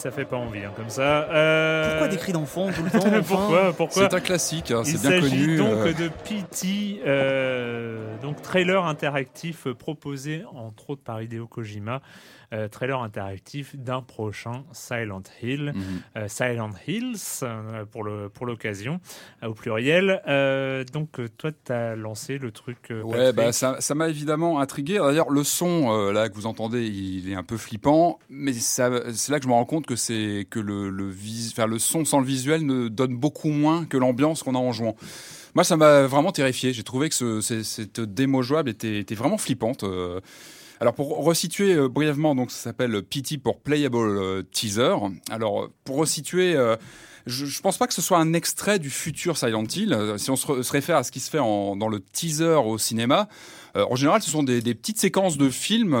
ça 0.00 0.10
fait 0.10 0.24
pas 0.24 0.36
envie, 0.36 0.64
hein, 0.64 0.72
comme 0.76 0.88
ça. 0.88 1.28
Euh, 1.30 1.90
pourquoi 1.90 2.08
des 2.08 2.16
cris 2.16 2.32
d'enfant 2.32 2.70
tout 2.72 2.82
le 2.82 2.90
temps 2.98 3.22
Pourquoi, 3.26 3.72
pourquoi 3.72 4.08
C'est 4.08 4.16
un 4.16 4.20
classique, 4.20 4.70
hein, 4.70 4.82
c'est 4.84 5.00
bien 5.00 5.20
connu. 5.20 5.34
Il 5.34 5.40
s'agit 5.40 5.56
donc 5.56 5.72
euh. 5.72 5.92
de 5.92 6.08
PT, 6.08 7.02
euh, 7.06 7.49
trailer 8.42 8.84
interactif 8.84 9.68
proposé 9.68 10.44
entre 10.54 10.90
autres 10.90 11.02
par 11.02 11.22
Hideo 11.22 11.46
Kojima. 11.46 12.00
Euh, 12.52 12.66
trailer 12.66 13.00
interactif 13.00 13.76
d'un 13.76 14.02
prochain 14.02 14.64
Silent 14.72 15.22
Hill, 15.40 15.72
mhm. 15.72 15.82
euh, 16.16 16.26
Silent 16.26 16.72
Hills 16.84 17.44
euh, 17.44 17.84
pour 17.84 18.02
le 18.02 18.28
pour 18.28 18.44
l'occasion 18.44 19.00
au 19.40 19.54
pluriel. 19.54 20.20
donc 20.92 21.20
toi 21.36 21.52
tu 21.64 21.72
as 21.72 21.94
lancé 21.94 22.38
le 22.38 22.50
truc. 22.50 22.92
ouais, 23.04 23.32
bah, 23.32 23.52
ça 23.52 23.94
m'a 23.94 24.08
évidemment 24.08 24.58
intrigué. 24.58 24.98
D'ailleurs 24.98 25.30
le 25.30 25.44
son 25.44 26.10
là 26.10 26.28
que 26.28 26.34
vous 26.34 26.46
entendez, 26.46 26.88
il 26.88 27.30
est 27.30 27.36
un 27.36 27.44
peu 27.44 27.56
flippant, 27.56 28.18
mais 28.28 28.52
c'est 28.52 28.88
là 28.88 29.38
que 29.38 29.44
je 29.44 29.48
me 29.48 29.54
rends 29.54 29.64
compte 29.64 29.86
que 29.86 29.94
c'est 29.94 30.44
que 30.50 30.58
le 30.58 30.90
le, 30.90 31.10
le 31.10 31.78
son 31.78 32.04
sans 32.04 32.18
le 32.18 32.26
visuel 32.26 32.66
ne 32.66 32.88
donne 32.88 33.16
beaucoup 33.16 33.50
moins 33.50 33.84
que 33.84 33.96
l'ambiance 33.96 34.42
qu'on 34.42 34.56
a 34.56 34.58
en 34.58 34.72
jouant. 34.72 34.96
Moi, 35.54 35.64
ça 35.64 35.76
m'a 35.76 36.06
vraiment 36.06 36.32
terrifié. 36.32 36.72
J'ai 36.72 36.82
trouvé 36.84 37.08
que 37.08 37.14
ce, 37.14 37.40
cette 37.40 38.00
démo 38.00 38.42
jouable 38.42 38.70
était, 38.70 39.04
vraiment 39.14 39.38
flippante. 39.38 39.84
Alors 40.80 40.94
pour 40.94 41.22
resituer 41.22 41.74
euh, 41.74 41.88
brièvement, 41.88 42.34
donc 42.34 42.50
ça 42.50 42.56
s'appelle 42.56 43.02
PT 43.02 43.36
pour 43.42 43.60
Playable 43.60 43.96
euh, 43.98 44.42
Teaser. 44.50 44.94
Alors 45.30 45.68
pour 45.84 45.96
resituer 45.96 46.56
euh, 46.56 46.74
je, 47.26 47.44
je 47.44 47.60
pense 47.60 47.76
pas 47.76 47.86
que 47.86 47.92
ce 47.92 48.00
soit 48.00 48.16
un 48.16 48.32
extrait 48.32 48.78
du 48.78 48.88
futur 48.88 49.36
Silent 49.36 49.64
Hill. 49.64 50.14
Si 50.16 50.30
on 50.30 50.36
se, 50.36 50.72
réfère 50.72 50.96
à 50.96 51.04
ce 51.04 51.12
qui 51.12 51.20
se 51.20 51.28
fait 51.28 51.36
dans 51.36 51.88
le 51.88 52.00
teaser 52.00 52.58
au 52.64 52.78
cinéma, 52.78 53.28
en 53.74 53.94
général, 53.94 54.22
ce 54.22 54.30
sont 54.30 54.42
des, 54.42 54.62
petites 54.74 54.98
séquences 54.98 55.36
de 55.36 55.50
films, 55.50 55.94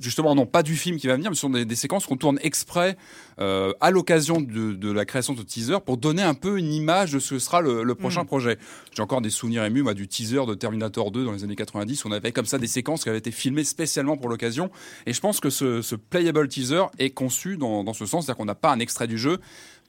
justement 0.00 0.34
non 0.34 0.46
pas 0.46 0.62
du 0.62 0.76
film 0.76 0.98
qui 0.98 1.06
va 1.06 1.14
venir, 1.14 1.30
mais 1.30 1.34
ce 1.34 1.42
sont 1.42 1.50
des, 1.50 1.74
séquences 1.74 2.06
qu'on 2.06 2.16
tourne 2.16 2.38
exprès 2.42 2.96
euh, 3.38 3.72
à 3.80 3.90
l'occasion 3.90 4.40
de, 4.40 4.72
de, 4.72 4.92
la 4.92 5.04
création 5.04 5.34
de 5.34 5.42
teaser 5.42 5.78
pour 5.84 5.96
donner 5.96 6.22
un 6.22 6.34
peu 6.34 6.58
une 6.58 6.72
image 6.72 7.12
de 7.12 7.18
ce 7.18 7.34
que 7.34 7.38
sera 7.38 7.60
le, 7.60 7.82
le 7.82 7.94
prochain 7.94 8.22
mm. 8.22 8.26
projet. 8.26 8.58
J'ai 8.94 9.02
encore 9.02 9.20
des 9.20 9.30
souvenirs 9.30 9.64
émus 9.64 9.82
moi, 9.82 9.94
du 9.94 10.08
teaser 10.08 10.46
de 10.46 10.54
Terminator 10.54 11.10
2 11.10 11.24
dans 11.24 11.32
les 11.32 11.44
années 11.44 11.56
90. 11.56 12.04
On 12.04 12.12
avait 12.12 12.32
comme 12.32 12.46
ça 12.46 12.58
des 12.58 12.66
séquences 12.66 13.02
qui 13.02 13.08
avaient 13.08 13.18
été 13.18 13.30
filmées 13.30 13.64
spécialement 13.64 14.16
pour 14.16 14.28
l'occasion. 14.28 14.70
Et 15.06 15.12
je 15.12 15.20
pense 15.20 15.40
que 15.40 15.50
ce, 15.50 15.82
ce 15.82 15.94
playable 15.94 16.48
teaser 16.48 16.84
est 16.98 17.10
conçu 17.10 17.56
dans, 17.56 17.84
dans 17.84 17.94
ce 17.94 18.06
sens, 18.06 18.24
c'est-à-dire 18.24 18.38
qu'on 18.38 18.44
n'a 18.44 18.54
pas 18.54 18.72
un 18.72 18.78
extrait 18.78 19.06
du 19.06 19.18
jeu, 19.18 19.38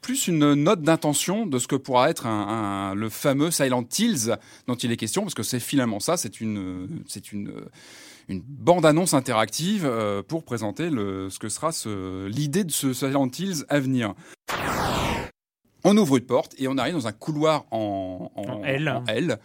plus 0.02 0.28
une 0.28 0.54
note 0.54 0.82
d'intention 0.82 1.48
de 1.48 1.58
ce 1.58 1.68
que 1.68 1.76
pourra 1.76 2.10
être 2.10 2.28
un, 2.28 2.92
un, 2.92 2.96
le 2.96 3.10
fameux 3.10 3.50
Silent 3.50 3.86
Hills 3.98 4.36
dont 4.68 4.76
il 4.76 4.92
est 4.92 4.98
question, 4.98 5.24
parce 5.24 5.34
que 5.34 5.44
c'est 5.44 5.60
finalement 5.60 6.00
ça, 6.00 6.16
c'est 6.18 6.42
une, 6.42 6.88
c'est 7.08 7.32
une 7.32 7.52
une 8.28 8.42
bande-annonce 8.42 9.14
interactive 9.14 9.86
euh, 9.86 10.22
pour 10.24 10.44
présenter 10.44 10.90
le, 10.90 11.30
ce 11.30 11.40
que 11.40 11.50
sera 11.50 11.72
l'idée 12.28 12.64
de 12.64 12.72
ce 12.72 12.94
Silent 12.94 13.30
Hills 13.38 13.66
à 13.70 13.80
venir. 13.80 14.14
On 15.84 15.96
ouvre 15.98 16.18
une 16.18 16.26
porte 16.26 16.56
et 16.58 16.68
on 16.68 16.78
arrive 16.78 16.96
dans 16.96 17.08
un 17.08 17.12
couloir 17.12 17.66
en, 17.70 18.32
en, 18.36 18.42
en 18.42 18.64
L. 18.64 18.90
En 18.90 19.06
L. 19.06 19.38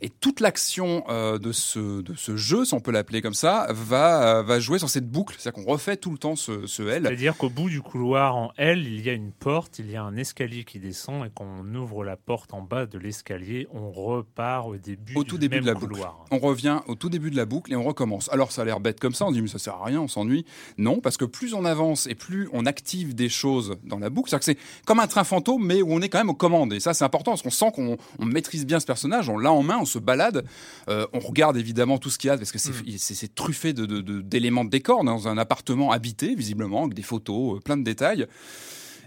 Et 0.00 0.08
toute 0.08 0.40
l'action 0.40 1.02
euh, 1.08 1.38
de, 1.38 1.50
ce, 1.50 2.02
de 2.02 2.14
ce 2.14 2.36
jeu, 2.36 2.64
si 2.64 2.74
on 2.74 2.80
peut 2.80 2.92
l'appeler 2.92 3.20
comme 3.20 3.34
ça, 3.34 3.66
va, 3.70 4.38
euh, 4.38 4.42
va 4.42 4.60
jouer 4.60 4.78
sur 4.78 4.88
cette 4.88 5.08
boucle. 5.08 5.34
C'est-à-dire 5.38 5.64
qu'on 5.64 5.70
refait 5.70 5.96
tout 5.96 6.10
le 6.10 6.18
temps 6.18 6.36
ce, 6.36 6.66
ce 6.66 6.82
L. 6.82 7.02
C'est-à-dire 7.04 7.36
qu'au 7.36 7.50
bout 7.50 7.68
du 7.68 7.82
couloir 7.82 8.36
en 8.36 8.52
L, 8.56 8.86
il 8.86 9.04
y 9.04 9.10
a 9.10 9.12
une 9.12 9.32
porte, 9.32 9.80
il 9.80 9.90
y 9.90 9.96
a 9.96 10.02
un 10.02 10.16
escalier 10.16 10.64
qui 10.64 10.78
descend 10.78 11.26
et 11.26 11.30
quand 11.34 11.46
on 11.46 11.74
ouvre 11.74 12.04
la 12.04 12.16
porte 12.16 12.54
en 12.54 12.62
bas 12.62 12.86
de 12.86 12.98
l'escalier, 12.98 13.66
on 13.72 13.90
repart 13.90 14.68
au 14.68 14.76
début 14.76 15.14
au 15.16 15.24
tout 15.24 15.38
début 15.38 15.60
de 15.60 15.66
la 15.66 15.74
couloir. 15.74 16.18
Boucle. 16.18 16.28
On 16.30 16.38
revient 16.38 16.80
au 16.86 16.94
tout 16.94 17.08
début 17.08 17.30
de 17.30 17.36
la 17.36 17.44
boucle 17.44 17.72
et 17.72 17.76
on 17.76 17.82
recommence. 17.82 18.28
Alors 18.32 18.52
ça 18.52 18.62
a 18.62 18.64
l'air 18.64 18.80
bête 18.80 19.00
comme 19.00 19.14
ça, 19.14 19.26
on 19.26 19.32
dit 19.32 19.42
mais 19.42 19.48
ça 19.48 19.58
sert 19.58 19.74
à 19.74 19.84
rien, 19.84 20.00
on 20.00 20.08
s'ennuie. 20.08 20.44
Non, 20.76 21.00
parce 21.00 21.16
que 21.16 21.24
plus 21.24 21.54
on 21.54 21.64
avance 21.64 22.06
et 22.06 22.14
plus 22.14 22.48
on 22.52 22.66
active 22.66 23.14
des 23.14 23.28
choses 23.28 23.76
dans 23.84 23.98
la 23.98 24.10
boucle, 24.10 24.30
c'est-à-dire 24.30 24.54
que 24.54 24.60
c'est 24.60 24.84
comme 24.86 25.00
un 25.00 25.06
train 25.08 25.24
fantôme 25.24 25.66
mais 25.66 25.82
où 25.82 25.92
on 25.92 26.00
est 26.00 26.08
quand 26.08 26.18
même 26.18 26.30
aux 26.30 26.34
commandes. 26.34 26.72
Et 26.72 26.80
ça 26.80 26.94
c'est 26.94 27.04
important 27.04 27.32
parce 27.32 27.42
qu'on 27.42 27.50
sent 27.50 27.72
qu'on 27.74 27.96
maîtrise 28.24 28.64
bien 28.64 28.78
ce 28.78 28.86
personnage, 28.86 29.28
on 29.28 29.38
l'a 29.38 29.52
en 29.52 29.62
main, 29.62 29.78
se 29.88 29.98
balade. 29.98 30.44
Euh, 30.88 31.06
on 31.12 31.18
regarde 31.18 31.56
évidemment 31.56 31.98
tout 31.98 32.10
ce 32.10 32.18
qu'il 32.18 32.28
y 32.28 32.30
a 32.30 32.36
parce 32.36 32.52
que 32.52 32.58
c'est 32.58 32.70
mm. 32.70 33.34
truffé 33.34 33.72
d'éléments 33.72 34.64
de, 34.64 34.68
de, 34.68 34.70
décor 34.70 35.04
dans 35.04 35.28
un 35.28 35.38
appartement 35.38 35.90
habité, 35.90 36.34
visiblement, 36.34 36.82
avec 36.82 36.94
des 36.94 37.02
photos, 37.02 37.56
euh, 37.56 37.60
plein 37.60 37.76
de 37.76 37.84
détails. 37.84 38.26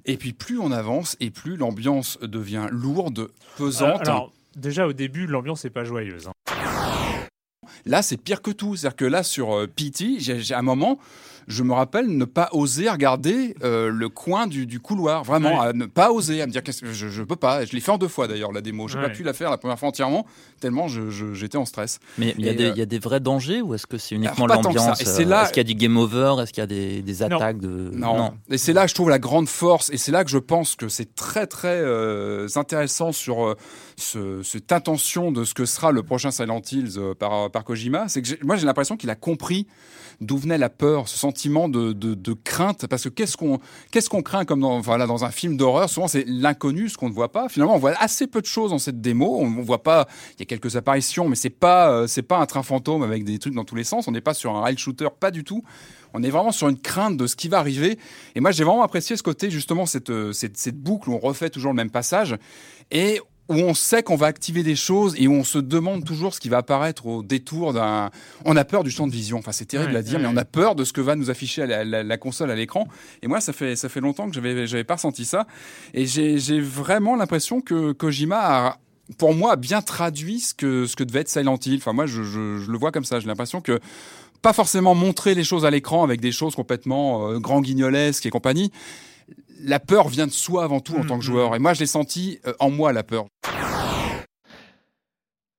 Et 0.06 0.18
puis 0.18 0.34
plus 0.34 0.60
on 0.60 0.72
avance 0.72 1.16
et 1.20 1.30
plus 1.30 1.56
l'ambiance 1.56 2.18
devient 2.22 2.68
lourde, 2.72 3.30
pesante. 3.58 4.08
Alors, 4.08 4.34
déjà 4.56 4.88
au 4.88 4.94
début, 4.94 5.28
l'ambiance 5.28 5.64
n'est 5.64 5.70
pas 5.70 5.84
joyeuse. 5.84 6.28
Hein. 6.28 6.34
Là, 7.86 8.02
c'est 8.02 8.18
pire 8.18 8.42
que 8.42 8.52
tout. 8.52 8.76
C'est-à-dire 8.76 8.96
que 8.96 9.06
là, 9.06 9.24
sur 9.24 9.54
euh, 9.54 9.68
PT, 9.68 10.20
j'ai 10.20 10.54
un 10.54 10.62
moment, 10.62 11.00
je 11.48 11.64
me 11.64 11.74
rappelle 11.74 12.08
ne 12.08 12.26
pas 12.26 12.50
oser 12.52 12.90
regarder 12.90 13.56
euh, 13.64 13.90
le 13.90 14.10
coin 14.10 14.48
du, 14.48 14.66
du 14.66 14.80
couloir, 14.80 15.24
vraiment, 15.24 15.62
à 15.62 15.74
ne 15.74 15.86
pas 15.86 16.12
oser, 16.12 16.42
à 16.42 16.48
me 16.48 16.52
dire 16.52 16.64
que 16.64 16.72
je, 16.72 17.10
je 17.10 17.24
peux 17.24 17.36
pas. 17.36 17.66
Je 17.66 17.74
l'ai 17.74 17.82
fait 17.82 17.92
en 17.92 17.98
deux 17.98 18.08
fois 18.08 18.28
d'ailleurs 18.28 18.52
la 18.52 18.62
démo. 18.62 18.88
J'ai 18.88 18.98
n'ai 18.98 19.06
pas 19.06 19.10
pu 19.10 19.24
la 19.24 19.34
faire 19.34 19.50
la 19.50 19.58
première 19.58 19.80
fois 19.80 19.90
entièrement 19.90 20.26
tellement 20.60 20.88
j'étais 20.88 21.58
en 21.58 21.66
stress. 21.66 22.00
Mais 22.18 22.34
il 22.38 22.46
y, 22.46 22.50
euh, 22.50 22.74
y, 22.76 22.82
a 22.82 22.86
des 22.86 23.00
vrais 23.00 23.20
dangers 23.20 23.62
ou 23.62 23.74
est-ce 23.74 23.88
que 23.88 23.98
c'est 23.98 24.16
uniquement 24.16 24.48
l'ambiance 24.48 25.02
Est-ce 25.02 25.50
qu'il 25.50 25.58
y 25.58 25.60
a 25.60 25.64
du 25.64 25.76
game 25.76 25.98
over 25.98 26.36
Est-ce 26.42 26.54
qu'il 26.54 26.62
y 26.62 26.64
a 26.64 26.68
des, 26.68 27.02
des 27.02 27.24
attaques 27.24 27.60
de 27.60 27.90
non. 27.94 28.18
non. 28.18 28.34
Et 28.50 28.58
c'est 28.58 28.74
là 28.74 28.88
je 28.88 28.94
trouve 28.94 29.10
la 29.10 29.20
grande 29.20 29.50
force 29.50 29.90
et 29.92 29.98
c'est 29.98 30.12
là 30.12 30.24
que 30.24 30.30
je 30.30 30.38
pense 30.38 30.76
que 30.76 30.88
c'est 30.88 31.16
très 31.16 31.48
très 31.48 31.80
euh, 31.82 32.48
intéressant 32.56 33.12
sur 33.12 33.56
ce, 33.98 34.42
cette 34.44 34.72
intention 34.72 35.32
de 35.32 35.44
ce 35.44 35.54
que 35.54 35.66
sera 35.66 35.92
le 35.92 36.04
prochain 36.04 36.32
Silent 36.32 36.62
Hills 36.72 37.00
par, 37.20 37.50
par 37.52 37.64
Kojima. 37.64 38.08
C'est 38.08 38.22
que 38.22 38.46
moi 38.46 38.56
j'ai 38.56 38.66
l'impression 38.66 38.98
qu'il 38.98 39.10
a 39.10 39.16
compris 39.16 39.68
d'où 40.22 40.38
venait 40.38 40.60
la 40.60 40.70
peur, 40.70 41.08
ce 41.08 41.18
sentiment 41.18 41.31
de, 41.32 42.34
crainte 42.34 42.88
parce 42.88 43.04
que 43.04 43.10
qu'est-ce 43.10 43.38
qu'on 43.38 43.60
qu'est-ce 43.92 44.10
craint 44.22 44.46
comme 44.46 44.62
dans 44.62 44.80
voilà 44.82 45.08
dans 45.08 45.26
un 45.26 45.32
film 45.32 45.58
d'horreur? 45.58 45.90
Souvent 45.90 46.08
c'est 46.08 46.26
l'inconnu 46.28 46.90
ce 46.90 46.98
qu'on 46.98 47.10
ne 47.10 47.14
voit 47.14 47.32
pas. 47.32 47.50
Finalement 47.50 47.76
on 47.76 47.80
voit 47.80 47.94
assez 48.00 48.28
peu 48.28 48.42
de 48.42 48.46
choses 48.46 48.72
dans 48.72 48.80
cette 48.80 49.02
démo. 49.02 49.38
On, 49.40 49.46
on 49.46 49.62
voit 49.62 49.84
pas 49.84 50.08
il 50.38 50.40
y 50.40 50.44
a 50.44 50.46
quelques 50.46 50.76
apparitions 50.76 51.28
mais 51.28 51.36
c'est 51.36 51.50
pas 51.50 51.92
euh, 51.92 52.08
c'est 52.08 52.22
pas 52.22 52.38
un 52.38 52.46
train 52.46 52.64
fantôme 52.64 53.04
avec 53.04 53.24
des 53.24 53.40
trucs 53.40 53.54
dans 53.54 53.66
tous 53.66 53.76
les 53.76 53.84
sens. 53.84 54.08
On 54.08 54.12
n'est 54.12 54.22
pas 54.22 54.34
sur 54.34 54.56
un 54.56 54.62
rail 54.62 54.78
shooter 54.78 55.08
pas 55.20 55.32
du 55.32 55.44
tout. 55.44 55.64
On 56.14 56.24
est 56.24 56.30
vraiment 56.30 56.52
sur 56.52 56.68
une 56.68 56.80
crainte 56.80 57.16
de 57.18 57.26
ce 57.28 57.36
qui 57.36 57.48
va 57.48 57.60
arriver. 57.60 57.98
Et 58.36 58.40
moi 58.40 58.52
j'ai 58.52 58.64
vraiment 58.64 58.84
apprécié 58.84 59.16
ce 59.16 59.24
côté 59.24 59.50
justement 59.50 59.86
cette, 59.86 60.10
euh, 60.10 60.34
cette 60.34 60.58
cette 60.58 60.78
boucle 60.78 61.10
où 61.10 61.14
on 61.14 61.20
refait 61.20 61.50
toujours 61.50 61.72
le 61.72 61.78
même 61.78 61.92
passage. 61.92 62.38
Et 62.92 63.22
où 63.52 63.56
on 63.60 63.74
sait 63.74 64.02
qu'on 64.04 64.16
va 64.16 64.28
activer 64.28 64.64
des 64.64 64.76
choses 64.76 65.16
et 65.18 65.28
où 65.28 65.34
on 65.34 65.44
se 65.44 65.60
demande 65.60 66.04
toujours 66.06 66.34
ce 66.34 66.40
qui 66.40 66.50
va 66.50 66.58
apparaître 66.58 67.06
au 67.06 67.22
détour 67.24 67.74
d'un. 67.74 68.10
On 68.46 68.56
a 68.56 68.66
peur 68.66 68.84
du 68.84 68.90
champ 68.92 69.06
de 69.08 69.12
vision. 69.12 69.38
Enfin, 69.38 69.52
c'est 69.52 69.66
terrible 69.66 69.92
Ouais, 69.92 70.00
à 70.00 70.02
dire, 70.02 70.16
ouais. 70.18 70.24
mais 70.24 70.30
on 70.32 70.38
a 70.38 70.46
peur 70.46 70.76
de 70.76 70.84
ce 70.84 70.94
que 70.94 71.02
va 71.02 71.16
nous 71.16 71.30
afficher 71.30 71.66
la, 71.68 71.84
la- 71.84 72.04
la 72.04 72.18
console 72.18 72.50
à 72.52 72.56
l'écran. 72.56 72.88
Et 73.22 73.28
moi, 73.28 73.42
ça 73.42 73.54
fait 73.54 73.76
ça 73.76 73.90
fait 73.90 74.02
longtemps 74.02 74.28
que 74.28 74.34
j'avais 74.34 74.66
j'avais 74.68 74.84
pas 74.84 74.96
ressenti 74.96 75.26
ça. 75.26 75.46
Et 75.94 76.06
j'ai 76.08 76.60
vraiment 76.60 77.16
l'impression 77.16 77.62
que 77.62 77.92
Kojima 77.92 78.40
a 78.40 78.78
pour 79.18 79.34
moi, 79.34 79.58
bien 79.58 79.82
traduit 79.82 80.40
ce 80.40 80.54
que, 80.54 80.86
ce 80.86 80.96
que 80.96 81.04
devait 81.04 81.20
être 81.20 81.28
Silent 81.30 81.58
Hill. 81.66 81.78
Enfin, 81.80 81.92
moi, 81.92 82.06
je, 82.06 82.24
je, 82.24 82.60
je 82.60 82.72
le 82.72 82.78
vois 82.78 82.92
comme 82.94 83.04
ça. 83.04 83.20
J'ai 83.20 83.28
l'impression 83.28 83.60
que 83.60 83.80
pas 84.42 84.54
forcément 84.54 84.96
montrer 84.96 85.36
les 85.36 85.44
choses 85.44 85.66
à 85.66 85.70
l'écran 85.70 86.02
avec 86.04 86.22
des 86.22 86.32
choses 86.32 86.56
complètement 86.56 87.28
euh, 87.30 87.38
grand 87.40 87.60
guignolesques 87.62 88.26
et 88.26 88.30
compagnie. 88.30 88.72
La 89.64 89.80
peur 89.80 90.08
vient 90.08 90.28
de 90.28 90.32
soi 90.32 90.64
avant 90.64 90.80
tout 90.80 90.96
en 90.96 91.06
tant 91.06 91.20
que 91.20 91.24
joueur. 91.24 91.56
Et 91.56 91.60
moi, 91.60 91.74
je 91.74 91.82
l'ai 91.82 91.86
senti 91.86 92.40
euh, 92.48 92.54
en 92.60 92.70
moi, 92.72 92.94
la 92.94 93.04
peur. 93.04 93.26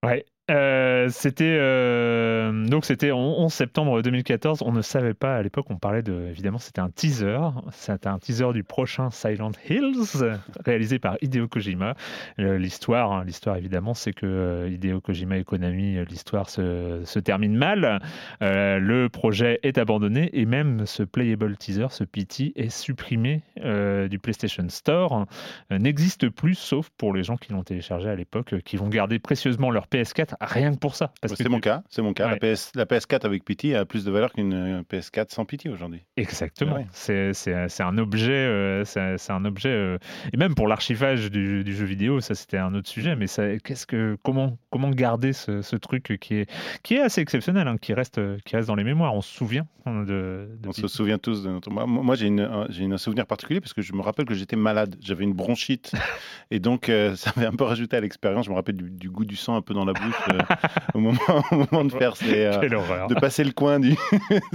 Ouais. 0.05 0.25
Euh, 0.51 1.09
c'était 1.09 1.57
euh, 1.57 2.67
donc 2.67 2.85
c'était 2.85 3.13
en 3.13 3.21
11 3.21 3.53
septembre 3.53 4.03
2014. 4.03 4.63
On 4.63 4.73
ne 4.73 4.83
savait 4.83 5.15
pas 5.15 5.37
à 5.37 5.43
l'époque. 5.43 5.67
On 5.71 5.77
parlait 5.77 6.03
de 6.03 6.27
évidemment 6.29 6.59
c'était 6.59 6.81
un 6.81 6.91
teaser. 6.91 7.39
C'était 7.71 8.09
un 8.09 8.19
teaser 8.19 8.53
du 8.53 8.65
prochain 8.65 9.11
Silent 9.11 9.53
Hills 9.69 10.39
réalisé 10.65 10.99
par 10.99 11.17
Hideo 11.23 11.47
Kojima. 11.47 11.95
Euh, 12.41 12.59
l'histoire, 12.59 13.13
hein, 13.13 13.25
l'histoire 13.25 13.57
évidemment, 13.57 13.95
c'est 13.95 14.13
que 14.13 14.27
euh, 14.27 14.69
Hideo 14.69 15.01
Kojima 15.01 15.39
et 15.39 15.45
Konami, 15.45 16.05
l'histoire 16.07 16.51
se, 16.51 17.03
se 17.05 17.19
termine 17.21 17.57
mal. 17.57 18.01
Le 18.41 19.09
projet 19.09 19.61
est 19.63 19.79
abandonné 19.79 20.31
et 20.33 20.45
même 20.45 20.87
ce 20.87 21.03
playable 21.03 21.57
teaser, 21.57 21.87
ce 21.91 22.05
PT, 22.05 22.53
est 22.57 22.69
supprimé 22.69 23.43
du 23.57 24.19
PlayStation 24.19 24.69
Store. 24.69 25.27
N'existe 25.71 26.29
plus, 26.29 26.55
sauf 26.55 26.91
pour 26.97 27.15
les 27.15 27.23
gens 27.23 27.37
qui 27.37 27.53
l'ont 27.53 27.63
téléchargé 27.63 28.09
à 28.09 28.15
l'époque, 28.15 28.61
qui 28.65 28.77
vont 28.77 28.89
garder 28.89 29.19
précieusement 29.19 29.71
leur 29.71 29.87
PS4 29.87 30.32
rien 30.41 30.73
que 30.73 30.79
pour 30.79 30.95
ça. 30.95 31.13
parce 31.21 31.33
que 31.35 31.43
C'est 31.43 31.49
mon 31.49 31.57
tu- 31.57 31.63
cas, 31.63 31.83
c'est 31.91 32.03
mon 32.03 32.13
cas. 32.13 32.27
Ouais. 32.27 32.39
La, 32.41 32.55
PS, 32.55 32.73
la 32.75 32.85
PS4 32.87 33.25
avec 33.27 33.45
PT 33.45 33.75
a 33.75 33.85
plus 33.85 34.05
de 34.05 34.11
valeur 34.11 34.33
qu'une 34.33 34.55
euh, 34.55 34.83
PS4 34.83 35.33
sans 35.33 35.45
PT 35.45 35.69
aujourd'hui. 35.69 36.03
Exactement. 36.17 36.75
Ouais. 36.77 36.87
C'est- 36.93 37.33
C'est 37.35 37.69
c'est 37.69 37.83
un 37.83 37.99
objet, 37.99 38.33
euh, 38.33 38.85
c'est 38.85 39.19
c'est 39.19 39.33
un 39.33 39.45
objet, 39.45 39.69
euh, 39.71 39.99
et 40.33 40.37
même 40.37 40.55
pour 40.55 40.69
l'archivage 40.69 41.31
du, 41.31 41.65
du 41.65 41.75
jeu 41.75 41.85
vidéo, 41.85 42.21
ça 42.21 42.35
c'était 42.35 42.59
un 42.59 42.75
autre 42.75 42.89
sujet. 42.89 43.17
Mais 43.17 43.27
ça- 43.27 43.59
qu'est-ce 43.59 43.87
que, 43.87 44.17
comment, 44.23 44.59
comment 44.71 44.91
garder 44.91 45.33
ce, 45.33 45.63
ce 45.63 45.77
truc 45.77 46.19
qui 46.21 46.35
est, 46.37 46.51
qui 46.83 46.95
est 46.95 47.01
assez 47.01 47.21
exceptionnel, 47.21 47.69
hein, 47.69 47.77
qui 47.81 47.93
reste, 47.95 48.21
qui 48.45 48.57
reste 48.57 48.69
dans 48.69 48.75
les 48.75 48.85
mémoires. 48.85 49.15
On 49.15 49.21
se 49.23 49.33
souvient 49.35 49.67
hein, 49.87 50.03
de. 50.03 50.49
de 50.61 50.69
On 50.69 50.73
se 50.73 50.89
souvient 50.89 51.19
tous 51.19 51.43
de 51.43 51.51
notre. 51.51 51.71
Moi, 51.71 51.87
moi, 51.87 52.15
j'ai 52.15 52.27
une- 52.27 52.41
un- 52.41 52.67
j'ai 52.71 52.85
une- 52.85 52.93
un 52.93 52.99
souvenir 52.99 53.27
particulier 53.27 53.61
parce 53.61 53.73
que 53.73 53.83
je 53.83 53.93
me 53.93 54.01
rappelle 54.03 54.27
que 54.27 54.35
j'étais 54.35 54.57
malade. 54.57 54.97
J'avais 55.01 55.25
une 55.25 55.33
bronchite. 55.35 55.93
et 56.51 56.61
donc, 56.61 56.89
euh, 56.89 57.15
ça 57.17 57.33
m'avait 57.37 57.49
un 57.49 57.53
peu 57.57 57.65
rajouté 57.65 57.97
à 57.97 58.01
l'expérience. 58.01 58.47
Je 58.47 58.51
me 58.51 58.55
rappelle 58.55 58.77
du, 58.77 58.91
du 58.91 59.11
goût 59.11 59.25
du 59.25 59.37
sang 59.37 59.57
un 59.57 59.63
peu 59.63 59.75
dans 59.75 59.85
la 59.85 59.93
bouche 59.93 60.15
au, 60.95 61.01
moment, 61.01 61.19
au 61.51 61.57
moment 61.71 61.85
de 61.85 61.93
faire 61.93 62.17
ces. 62.17 62.47
euh, 62.47 63.07
de 63.09 63.15
passer 63.15 63.45
le 63.45 63.53
coin 63.53 63.81
du. 63.81 63.93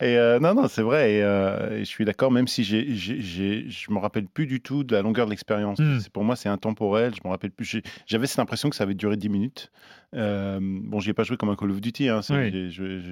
et 0.00 0.16
euh, 0.18 0.38
non, 0.40 0.54
non, 0.54 0.68
c'est 0.68 0.82
vrai. 0.82 1.14
Et, 1.14 1.22
euh, 1.22 1.76
et 1.76 1.80
je 1.80 1.84
suis 1.84 2.04
d'accord, 2.04 2.30
même 2.30 2.46
si 2.48 2.64
j'ai, 2.64 2.94
j'ai- 2.94 3.68
je 3.68 3.90
me 3.92 3.98
rappelle 3.98 4.26
plus 4.26 4.46
du 4.46 4.60
tout 4.60 4.84
de 4.84 4.94
la 4.94 5.02
longueur 5.02 5.26
de 5.26 5.30
l'expérience. 5.30 5.78
Mm. 5.78 6.00
C'est- 6.00 6.10
Pour 6.10 6.24
moi, 6.24 6.36
c'est 6.36 6.48
intemporel. 6.48 7.12
Je 7.14 7.20
me 7.24 7.30
rappelle 7.30 7.50
plus. 7.50 7.80
J'avais 8.06 8.26
cette 8.26 8.38
impression 8.40 8.70
que 8.70 8.76
ça 8.76 8.84
avait 8.84 8.94
duré 8.94 9.16
10 9.16 9.28
minutes. 9.28 9.70
Euh, 10.14 10.58
bon, 10.60 11.00
j'y 11.00 11.10
ai 11.10 11.14
pas 11.14 11.24
joué 11.24 11.36
comme 11.36 11.50
un 11.50 11.56
Call 11.56 11.70
of 11.70 11.80
Duty. 11.80 12.08
Hein, 12.08 12.20
Oui. 12.30 12.70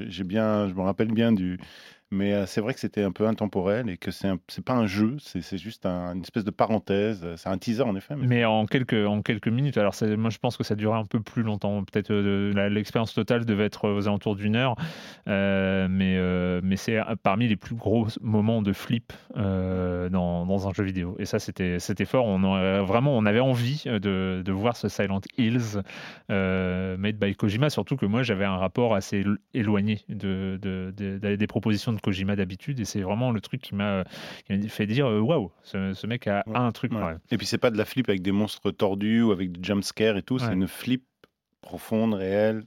j'ai 0.08 0.24
bien, 0.24 0.68
je 0.68 0.74
me 0.74 0.82
rappelle 0.82 1.08
bien 1.12 1.32
du. 1.32 1.58
Mais 2.14 2.34
euh, 2.34 2.44
c'est 2.46 2.60
vrai 2.60 2.74
que 2.74 2.80
c'était 2.80 3.02
un 3.02 3.10
peu 3.10 3.26
intemporel 3.26 3.88
et 3.88 3.96
que 3.96 4.10
c'est, 4.10 4.28
pas 4.64 4.74
un 4.74 4.86
jeu, 4.86 5.16
c'est, 5.18 5.56
juste 5.56 5.86
un- 5.86 6.14
une 6.14 6.20
espèce 6.20 6.44
de 6.44 6.50
parenthèse. 6.50 7.26
C'est 7.36 7.48
un 7.48 7.56
teaser 7.56 7.82
en 7.84 7.96
effet. 7.96 8.14
mais- 8.16 8.44
en 8.44 8.66
quelques, 8.66 9.06
en 9.06 9.22
quelques 9.22 9.48
minutes. 9.48 9.78
Alors, 9.78 9.94
moi, 10.18 10.28
je 10.30 10.36
pense 10.38 10.56
que 10.58 10.62
ça 10.64 10.74
durait 10.74 10.98
un 10.98 11.04
peu 11.06 11.20
plus 11.20 11.42
longtemps. 11.42 11.82
Peut-être 11.84 12.10
euh, 12.12 12.68
l'expérience 12.68 13.14
totale 13.14 13.46
devait 13.46 13.64
être 13.64 13.88
aux 13.88 14.06
alentours 14.08 14.36
d'une 14.36 14.56
heure. 14.56 14.76
Euh, 15.26 15.88
mais 15.90 16.16
euh, 16.18 16.60
mais 16.62 16.76
c'est 16.76 16.98
parmi 17.22 17.48
les 17.48 17.56
plus 17.56 17.74
gros 17.74 18.06
moments 18.20 18.60
de 18.60 18.72
flip 18.74 19.12
euh, 19.36 20.08
dans, 20.10 20.44
dans 20.44 20.68
un 20.68 20.72
jeu 20.74 20.84
vidéo. 20.84 21.16
Et 21.18 21.24
ça, 21.24 21.38
c'était 21.38 21.78
fort. 22.04 22.26
On 22.26 22.42
aurait- 22.44 22.82
vraiment, 22.82 23.16
on 23.16 23.24
avait 23.24 23.40
envie 23.40 23.84
de, 23.86 24.42
de 24.44 24.52
voir 24.52 24.76
ce 24.76 24.88
Silent 24.88 25.20
Hills 25.38 25.80
euh, 26.30 26.96
made 26.98 27.16
by 27.16 27.34
Kojima. 27.34 27.70
Surtout 27.70 27.96
que 27.96 28.04
moi, 28.06 28.22
j'avais 28.22 28.44
un 28.44 28.56
rapport 28.58 28.94
assez 28.94 29.22
élo- 29.22 29.36
éloigné 29.54 30.00
de- 30.10 30.58
de- 30.60 30.92
des 31.36 31.46
propositions 31.46 31.92
de 31.92 32.01
Kojima 32.02 32.36
d'habitude. 32.36 32.80
Et 32.80 32.84
c'est 32.84 33.00
vraiment 33.00 33.30
le 33.30 33.40
truc 33.40 33.62
qui 33.62 33.74
m'a 33.74 34.04
fait 34.68 34.86
dire 34.86 35.06
euh, 35.06 35.20
waouh, 35.20 35.50
ce, 35.62 35.94
ce 35.94 36.06
mec 36.06 36.26
a, 36.26 36.44
un 36.54 36.72
truc. 36.72 36.92
Ouais. 36.92 37.16
Et 37.30 37.38
puis 37.38 37.46
c'est 37.46 37.58
pas 37.58 37.70
de 37.70 37.78
la 37.78 37.84
flip 37.84 38.08
avec 38.08 38.22
des 38.22 38.32
monstres 38.32 38.70
tordus 38.70 39.22
ou 39.22 39.32
avec 39.32 39.52
des 39.52 39.62
jumpscares 39.62 40.16
et 40.16 40.22
tout, 40.22 40.38
c'est 40.38 40.52
une 40.52 40.68
flip 40.68 41.04
profonde, 41.60 42.14
réelle. 42.14 42.64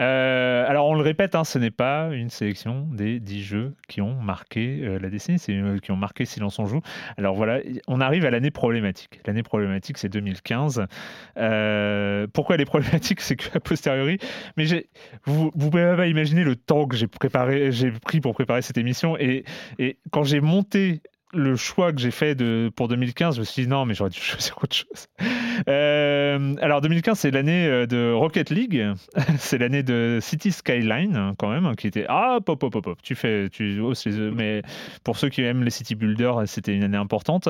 Euh, 0.00 0.64
alors 0.66 0.88
on 0.88 0.94
le 0.94 1.02
répète, 1.02 1.34
hein, 1.34 1.44
ce 1.44 1.58
n'est 1.58 1.70
pas 1.70 2.08
une 2.12 2.30
sélection 2.30 2.88
des 2.90 3.20
10 3.20 3.42
jeux 3.42 3.74
qui 3.88 4.00
ont 4.00 4.14
marqué 4.14 4.80
euh, 4.82 4.98
la 4.98 5.10
décennie, 5.10 5.38
c'est 5.38 5.52
euh, 5.52 5.78
qui 5.78 5.90
ont 5.90 5.96
marqué 5.96 6.24
Silence 6.24 6.58
on 6.58 6.66
joue. 6.66 6.80
Alors 7.18 7.34
voilà, 7.34 7.60
on 7.86 8.00
arrive 8.00 8.24
à 8.24 8.30
l'année 8.30 8.50
problématique. 8.50 9.20
L'année 9.26 9.42
problématique, 9.42 9.98
c'est 9.98 10.08
2015. 10.08 10.86
Euh, 11.36 12.26
pourquoi 12.32 12.54
elle 12.54 12.62
est 12.62 12.64
problématique? 12.64 13.20
C'est 13.30 13.36
qu'à 13.36 13.60
posteriori, 13.60 14.18
mais 14.56 14.64
vous 15.24 15.50
vous 15.54 15.70
pouvez 15.70 15.94
pas 15.96 16.06
imaginer 16.06 16.42
le 16.42 16.56
temps 16.56 16.86
que 16.86 16.96
j'ai 16.96 17.06
pris 17.06 18.20
pour 18.20 18.34
préparer 18.34 18.62
cette 18.62 18.78
émission 18.78 19.16
et 19.18 19.44
quand 20.10 20.24
j'ai 20.24 20.40
monté 20.40 21.02
le 21.32 21.56
choix 21.56 21.92
que 21.92 22.00
j'ai 22.00 22.10
fait 22.10 22.34
de, 22.34 22.70
pour 22.74 22.88
2015, 22.88 23.36
je 23.36 23.40
me 23.40 23.44
suis 23.44 23.62
dit 23.62 23.68
non, 23.68 23.84
mais 23.84 23.94
j'aurais 23.94 24.10
dû 24.10 24.20
choisir 24.20 24.56
autre 24.62 24.74
chose. 24.74 25.06
Euh, 25.68 26.54
alors 26.60 26.80
2015, 26.80 27.18
c'est 27.18 27.30
l'année 27.30 27.66
euh, 27.66 27.86
de 27.86 28.12
Rocket 28.12 28.50
League, 28.50 28.84
c'est 29.38 29.58
l'année 29.58 29.82
de 29.82 30.18
City 30.20 30.52
Skyline 30.52 31.16
hein, 31.16 31.34
quand 31.38 31.50
même, 31.50 31.76
qui 31.76 31.86
était 31.86 32.06
ah 32.08 32.38
pop 32.44 32.58
pop 32.58 32.72
pop 32.72 32.84
pop. 32.84 32.98
Tu 33.02 33.14
fais, 33.14 33.48
tu 33.50 33.80
œufs, 33.80 34.06
mais 34.34 34.62
pour 35.04 35.18
ceux 35.18 35.28
qui 35.28 35.42
aiment 35.42 35.64
les 35.64 35.70
city 35.70 35.94
builders, 35.94 36.42
c'était 36.46 36.74
une 36.74 36.84
année 36.84 36.96
importante. 36.96 37.48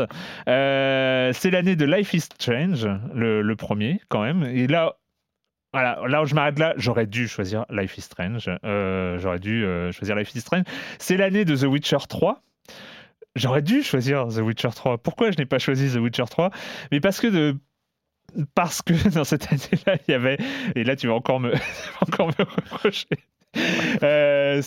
Euh, 0.48 1.32
c'est 1.32 1.50
l'année 1.50 1.76
de 1.76 1.84
Life 1.84 2.12
is 2.14 2.20
Strange, 2.20 2.88
le, 3.14 3.54
premier 3.54 4.00
quand 4.08 4.22
même. 4.22 4.44
Et 4.44 4.66
là, 4.66 4.96
voilà, 5.72 6.00
là 6.08 6.22
où 6.22 6.26
je 6.26 6.34
m'arrête 6.34 6.58
là, 6.58 6.72
j'aurais 6.76 7.06
dû 7.06 7.28
choisir 7.28 7.66
Life 7.70 7.98
is 7.98 8.02
Strange. 8.02 8.50
J'aurais 9.20 9.38
dû 9.38 9.64
choisir 9.92 10.16
Life 10.16 10.34
is 10.34 10.40
Strange. 10.40 10.64
C'est 10.98 11.16
l'année 11.16 11.44
de 11.44 11.56
The 11.56 11.64
Witcher 11.64 11.98
3. 12.08 12.42
J'aurais 13.36 13.62
dû 13.62 13.82
choisir 13.82 14.26
The 14.28 14.38
Witcher 14.38 14.70
3. 14.74 14.98
Pourquoi 14.98 15.30
je 15.30 15.38
n'ai 15.38 15.46
pas 15.46 15.58
choisi 15.58 15.92
The 15.92 15.98
Witcher 16.00 16.24
3 16.28 16.50
Mais 16.90 17.00
parce 17.00 17.20
que 17.20 17.28
de 17.28 17.56
parce 18.54 18.82
que 18.82 19.08
dans 19.14 19.24
cette 19.24 19.52
année-là, 19.52 19.96
il 20.06 20.10
y 20.10 20.14
avait 20.14 20.38
et 20.74 20.84
là 20.84 20.96
tu 20.96 21.06
vas 21.08 21.14
encore 21.14 21.40
me 21.40 21.52
encore 22.00 22.28
me 22.28 22.44
reprocher. 22.44 23.08
Euh, 24.02 24.62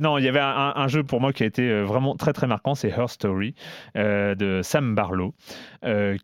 non, 0.00 0.18
il 0.18 0.24
y 0.24 0.28
avait 0.28 0.40
un, 0.40 0.88
jeu 0.88 1.02
pour 1.02 1.20
moi 1.20 1.32
qui 1.32 1.42
a 1.42 1.46
été 1.46 1.62
euh, 1.62 1.82
vraiment 1.84 2.16
très 2.16 2.32
très 2.32 2.46
marquant, 2.46 2.74
c'est 2.74 2.88
Her 2.88 3.08
Story 3.08 3.54
euh, 3.96 4.34
de 4.34 4.62
Sam 4.62 4.94
Barlow, 4.94 5.34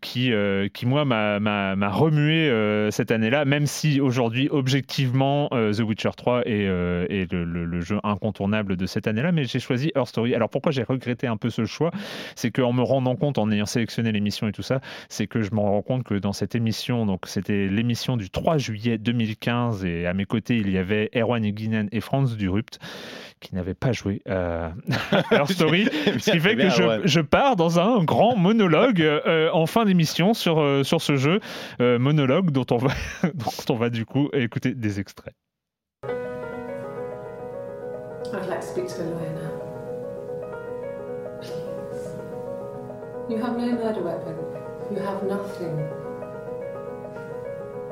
qui, 0.01 0.33
qui 0.73 0.85
moi 0.85 1.05
m'a- 1.05 1.89
remué 1.89 2.51
cette 2.91 3.11
année-là, 3.11 3.45
même 3.45 3.67
si 3.67 4.01
aujourd'hui 4.01 4.49
objectivement 4.51 5.47
The 5.49 5.79
Witcher 5.79 6.11
3 6.17 6.41
est, 6.45 6.65
est 6.65 7.31
le, 7.31 7.79
jeu 7.81 7.99
incontournable 8.03 8.75
de 8.75 8.85
cette 8.85 9.07
année-là, 9.07 9.31
mais 9.31 9.45
j'ai 9.45 9.59
choisi 9.59 9.91
Her 9.95 10.07
Story. 10.07 10.35
Alors 10.35 10.49
pourquoi 10.49 10.71
j'ai 10.71 10.83
regretté 10.83 11.27
un 11.27 11.37
peu 11.37 11.49
ce 11.49 11.65
choix, 11.65 11.91
c'est 12.35 12.51
qu'en 12.51 12.73
me 12.73 12.81
rendant 12.81 13.15
compte, 13.15 13.37
en 13.37 13.49
ayant 13.51 13.65
sélectionné 13.65 14.11
l'émission 14.11 14.47
et 14.47 14.51
tout 14.51 14.61
ça, 14.61 14.81
c'est 15.09 15.27
que 15.27 15.41
je 15.41 15.53
me 15.53 15.59
rends 15.59 15.81
compte 15.81 16.03
que 16.03 16.15
dans 16.15 16.33
cette 16.33 16.55
émission, 16.55 17.05
donc 17.05 17.27
c'était 17.27 17.67
l'émission 17.67 18.17
du 18.17 18.29
3 18.29 18.57
juillet 18.57 18.97
2015, 18.97 19.85
et 19.85 20.05
à 20.05 20.13
mes 20.13 20.25
côtés 20.25 20.57
il 20.57 20.69
y 20.69 20.77
avait 20.77 21.09
Erwan 21.15 21.45
Eguinen 21.75 21.89
et 21.91 22.01
Franz 22.01 22.35
Durupt 22.35 22.79
qui 23.41 23.53
n'avaient 23.53 23.73
pas 23.73 23.91
joué 23.91 24.21
à 24.29 24.71
Her 25.31 25.47
Story, 25.49 25.87
ce 26.19 26.31
qui 26.31 26.39
fait 26.39 26.55
que 26.55 26.69
je, 26.69 27.01
je 27.03 27.21
pars 27.21 27.55
dans 27.55 27.79
un 27.79 28.03
grand 28.03 28.35
monologue 28.35 29.01
euh, 29.01 29.49
en 29.51 29.65
fin 29.65 29.85
d'émission 29.85 30.33
sur, 30.33 30.59
euh, 30.59 30.83
sur 30.83 31.01
ce 31.01 31.15
jeu, 31.15 31.39
euh, 31.81 31.99
monologue 31.99 32.51
dont 32.51 32.65
on, 32.71 32.77
va, 32.77 32.91
dont 33.23 33.73
on 33.73 33.75
va 33.75 33.89
du 33.89 34.05
coup 34.05 34.29
écouter 34.33 34.73
des 34.73 34.99
extraits. 34.99 35.35
I'd 38.33 38.49
like 38.49 38.59
to 38.61 38.67
speak 38.67 38.87
to 38.87 39.01
a 39.01 39.05
lawyer 39.05 39.33
now. 39.33 39.51
Please. 41.41 42.15
You 43.29 43.37
have 43.37 43.55
no 43.57 43.71
murder 43.71 44.01
weapon. 44.01 44.35
You 44.91 44.99
have 44.99 45.23
nothing. 45.23 45.79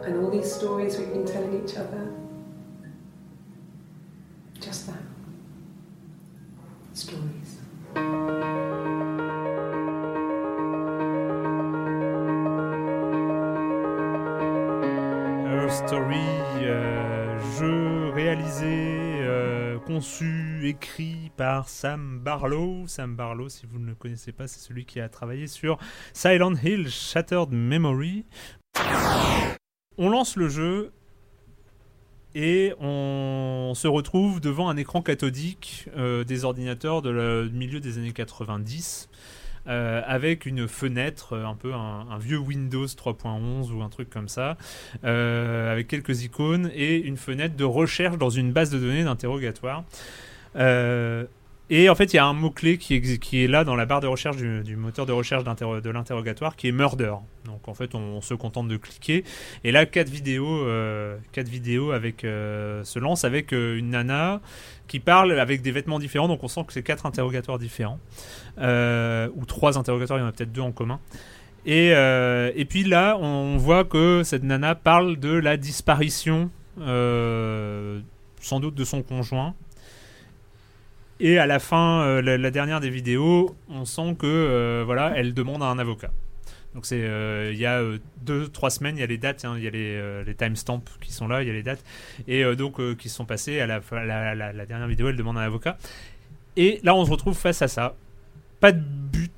And 0.05 0.17
all 0.17 0.29
these 0.29 0.51
stories 0.51 0.97
we've 0.97 1.13
been 1.13 1.25
telling 1.25 1.63
each 1.63 1.77
other. 1.77 2.22
Just 4.64 4.88
that. 4.88 4.95
stories. 6.93 7.59
Story, 15.88 16.16
euh, 16.61 17.39
jeu 17.57 18.09
réalisé, 18.11 19.18
euh, 19.22 19.80
conçu, 19.80 20.70
écrit 20.70 21.32
par 21.36 21.68
Sam 21.68 22.20
Barlow. 22.20 22.86
Sam 22.88 23.16
Barlow, 23.16 23.49
si 23.49 23.66
vous 23.66 23.80
ne 23.80 23.88
le 23.88 23.95
connaissez 23.95 24.32
pas, 24.32 24.47
c'est 24.47 24.59
celui 24.59 24.86
qui 24.86 25.01
a 25.01 25.09
travaillé 25.09 25.47
sur 25.47 25.80
Silent 26.14 26.53
Hill 26.64 26.89
Shattered 26.89 27.51
Memory. 27.51 28.24
On 29.97 30.09
lance 30.09 30.36
le 30.36 30.47
jeu 30.47 30.93
et 32.36 32.73
on 32.79 33.73
se 33.75 33.88
retrouve 33.88 34.39
devant 34.39 34.69
un 34.69 34.77
écran 34.77 35.01
cathodique 35.01 35.88
euh, 35.95 36.23
des 36.23 36.45
ordinateurs 36.45 37.01
de 37.01 37.09
le 37.09 37.49
du 37.49 37.57
milieu 37.57 37.79
des 37.79 37.97
années 37.97 38.11
90 38.11 39.09
euh, 39.65 40.01
avec 40.05 40.45
une 40.45 40.67
fenêtre, 40.67 41.34
euh, 41.34 41.45
un 41.45 41.55
peu 41.55 41.73
un, 41.73 42.17
vieux 42.19 42.38
Windows 42.38 42.86
3.11 42.86 43.71
ou 43.71 43.81
un 43.81 43.89
truc 43.89 44.09
comme 44.09 44.27
ça, 44.27 44.57
avec 45.03 45.88
quelques 45.88 46.23
icônes 46.23 46.69
et 46.73 46.97
une 46.97 47.17
fenêtre 47.17 47.55
de 47.55 47.63
recherche 47.63 48.17
dans 48.17 48.29
une 48.29 48.51
base 48.51 48.71
de 48.71 48.79
données 48.79 49.03
d'interrogatoire. 49.03 49.84
Et 51.70 51.89
en 51.89 51.95
fait, 51.95 52.11
il 52.14 52.18
y 52.18 52.20
a 52.20 52.26
un 52.26 52.34
mot-clé 52.34 52.78
qui, 52.78 52.95
est 52.95 53.47
là 53.47 53.64
dans 53.64 53.76
la 53.76 53.86
barre 53.86 54.01
de 54.01 54.07
recherche 54.07 54.36
du, 54.36 54.76
moteur 54.76 55.05
de 55.05 55.14
recherche 55.14 55.43
de 55.45 55.89
l'interrogatoire, 55.89 56.55
qui 56.57 56.68
est 56.68 56.72
murder. 56.74 57.16
Donc 57.45 57.68
en 57.68 57.74
fait, 57.74 57.95
on, 57.95 58.20
se 58.22 58.34
contente 58.34 58.68
de 58.68 58.76
cliquer. 58.76 59.24
Et 59.64 59.72
là, 59.72 59.86
quatre 59.86 60.09
vidéos, 60.09 60.68
euh, 60.68 61.18
quatre 61.32 61.47
vidéos 61.47 61.91
avec, 61.91 62.26
euh, 62.26 62.84
se 62.84 62.99
lancent 62.99 63.24
avec 63.24 63.53
euh, 63.53 63.78
une 63.78 63.91
nana 63.91 64.41
qui 64.88 64.99
parle 64.99 65.39
avec 65.39 65.61
des 65.61 65.72
vêtements 65.72 65.99
différents. 65.99 66.28
Donc 66.28 66.43
on 66.43 66.49
sent 66.49 66.66
que 66.68 66.74
c'est 66.74 66.84
quatre 66.84 67.05
interrogatoires 67.05 67.59
différents. 67.59 67.99
Ou 68.57 69.45
trois 69.45 69.78
interrogatoires, 69.78 70.20
il 70.20 70.24
y 70.24 70.26
en 70.26 70.30
a 70.30 70.34
peut-être 70.34 70.51
deux 70.51 70.61
en 70.61 70.74
commun. 70.74 70.99
Et, 71.66 71.91
et 71.91 72.66
puis 72.66 72.84
là, 72.84 73.18
on 73.18 73.55
voit 73.55 73.86
que 73.86 74.24
cette 74.24 74.43
nana 74.43 74.76
parle 74.76 75.18
de 75.18 75.32
la 75.32 75.55
disparition, 75.55 76.51
sans 76.78 78.59
doute 78.59 78.76
de 78.76 78.84
son 78.84 79.01
conjoint. 79.01 79.55
Et 81.26 81.38
à 81.38 81.45
la 81.45 81.59
fin, 81.59 82.01
euh, 82.01 82.21
la, 82.21 82.51
dernière 82.51 82.82
des 82.82 82.89
vidéos, 82.89 83.55
on 83.69 83.86
sent 83.86 84.17
que 84.19 84.28
euh, 84.28 84.84
voilà, 84.86 85.13
elle 85.15 85.34
demande 85.34 85.63
à 85.63 85.67
un 85.67 85.80
avocat. 85.80 86.11
Donc 86.76 86.86
c'est, 86.86 87.01
euh, 87.01 87.49
il 87.53 87.57
y 87.57 87.65
a 87.65 87.80
euh, 87.80 87.97
deux, 88.24 88.49
trois 88.49 88.69
semaines, 88.69 88.97
il 88.97 88.99
y 88.99 89.03
a 89.03 89.07
les 89.07 89.17
dates, 89.17 89.45
hein, 89.45 89.53
il 89.57 89.63
y 89.63 89.67
a 89.67 89.69
les, 89.69 90.24
les 90.26 90.36
timestamps 90.36 90.84
qui 90.99 91.13
sont 91.13 91.30
là, 91.30 91.41
il 91.41 91.47
y 91.47 91.49
a 91.49 91.53
les 91.53 91.63
dates, 91.63 91.82
et 92.28 92.43
donc 92.57 92.97
qui 92.97 93.07
sont 93.07 93.24
passées 93.24 93.61
à 93.61 93.67
la, 93.67 93.80
la, 93.93 94.36
la- 94.36 94.65
dernière 94.65 94.89
vidéo, 94.89 95.07
elle 95.07 95.15
demande 95.15 95.38
un 95.38 95.43
avocat. 95.43 95.78
Et 96.57 96.82
là, 96.84 96.93
on 96.93 97.05
se 97.05 97.11
retrouve 97.11 97.38
face 97.38 97.61
à 97.61 97.69
ça. 97.69 97.95
Pas 98.59 98.74
de 98.74 98.82
but 98.82 99.32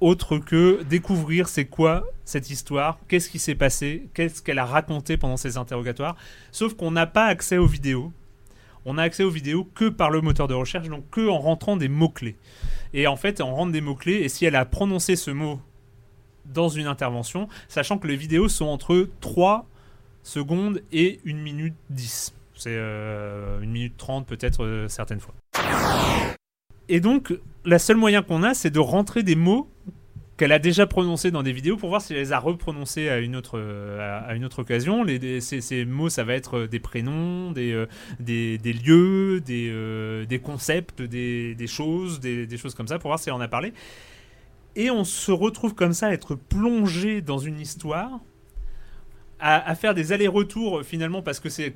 autre 0.00 0.38
que 0.38 0.82
découvrir 0.84 1.48
c'est 1.48 1.66
quoi 1.66 2.06
cette 2.24 2.48
histoire, 2.48 3.00
qu'est-ce 3.06 3.28
qui 3.28 3.38
s'est 3.38 3.54
passé, 3.54 4.08
qu'est-ce 4.14 4.40
qu'elle 4.40 4.58
a 4.60 4.64
raconté 4.64 5.18
pendant 5.18 5.36
ces 5.36 5.58
interrogatoires. 5.58 6.16
Sauf 6.52 6.72
qu'on 6.72 6.90
n'a 6.90 7.06
pas 7.06 7.26
accès 7.26 7.58
aux 7.58 7.66
vidéos. 7.66 8.14
On 8.90 8.96
a 8.96 9.02
accès 9.02 9.22
aux 9.22 9.28
vidéos 9.28 9.68
que 9.74 9.90
par 9.90 10.08
le 10.08 10.22
moteur 10.22 10.48
de 10.48 10.54
recherche, 10.54 10.88
donc 10.88 11.10
que 11.10 11.28
en 11.28 11.38
rentrant 11.38 11.76
des 11.76 11.88
mots-clés. 11.88 12.38
Et 12.94 13.06
en 13.06 13.16
fait, 13.16 13.42
on 13.42 13.54
rentre 13.54 13.70
des 13.70 13.82
mots-clés, 13.82 14.22
et 14.22 14.30
si 14.30 14.46
elle 14.46 14.56
a 14.56 14.64
prononcé 14.64 15.14
ce 15.14 15.30
mot 15.30 15.60
dans 16.46 16.70
une 16.70 16.86
intervention, 16.86 17.48
sachant 17.68 17.98
que 17.98 18.08
les 18.08 18.16
vidéos 18.16 18.48
sont 18.48 18.64
entre 18.64 19.10
3 19.20 19.66
secondes 20.22 20.80
et 20.90 21.20
1 21.26 21.34
minute 21.34 21.74
10. 21.90 22.32
C'est 22.54 22.70
euh, 22.72 23.60
1 23.60 23.66
minute 23.66 23.98
30 23.98 24.26
peut-être 24.26 24.64
euh, 24.64 24.88
certaines 24.88 25.20
fois. 25.20 25.34
Et 26.88 27.00
donc, 27.00 27.34
la 27.66 27.78
seule 27.78 27.98
moyen 27.98 28.22
qu'on 28.22 28.42
a, 28.42 28.54
c'est 28.54 28.70
de 28.70 28.80
rentrer 28.80 29.22
des 29.22 29.36
mots 29.36 29.68
qu'elle 30.38 30.52
a 30.52 30.60
déjà 30.60 30.86
prononcés 30.86 31.30
dans 31.32 31.42
des 31.42 31.52
vidéos 31.52 31.76
pour 31.76 31.88
voir 31.88 32.00
si 32.00 32.14
elle 32.14 32.20
les 32.20 32.32
a 32.32 32.38
reprononcés 32.38 33.08
à 33.08 33.18
une 33.18 33.34
autre, 33.34 33.58
euh, 33.58 34.48
occasion. 34.56 35.02
Les, 35.02 35.40
ces, 35.40 35.84
mots, 35.84 36.08
ça 36.08 36.24
va 36.24 36.34
être 36.34 36.66
des 36.66 36.78
prénoms, 36.78 37.50
des, 37.50 37.72
euh, 37.72 37.86
lieux, 38.64 39.40
des, 39.40 39.68
euh, 39.70 40.38
concepts, 40.38 41.02
des, 41.02 41.56
choses, 41.66 42.20
des, 42.20 42.56
choses 42.56 42.74
comme 42.74 42.86
ça, 42.86 42.98
pour 42.98 43.08
voir 43.08 43.18
si 43.18 43.28
elle 43.28 43.34
en 43.34 43.40
a 43.40 43.48
parlé. 43.48 43.74
Et 44.76 44.90
on 44.90 45.02
se 45.02 45.32
retrouve 45.32 45.74
comme 45.74 45.92
ça 45.92 46.06
à 46.06 46.12
être 46.12 46.36
plongé 46.36 47.20
dans 47.20 47.38
une 47.38 47.60
histoire, 47.60 48.20
à 49.40 49.74
faire 49.74 49.94
des 49.94 50.12
allers-retours 50.12 50.82
finalement 50.82 51.22
parce 51.22 51.38
que 51.38 51.48
c'est 51.48 51.74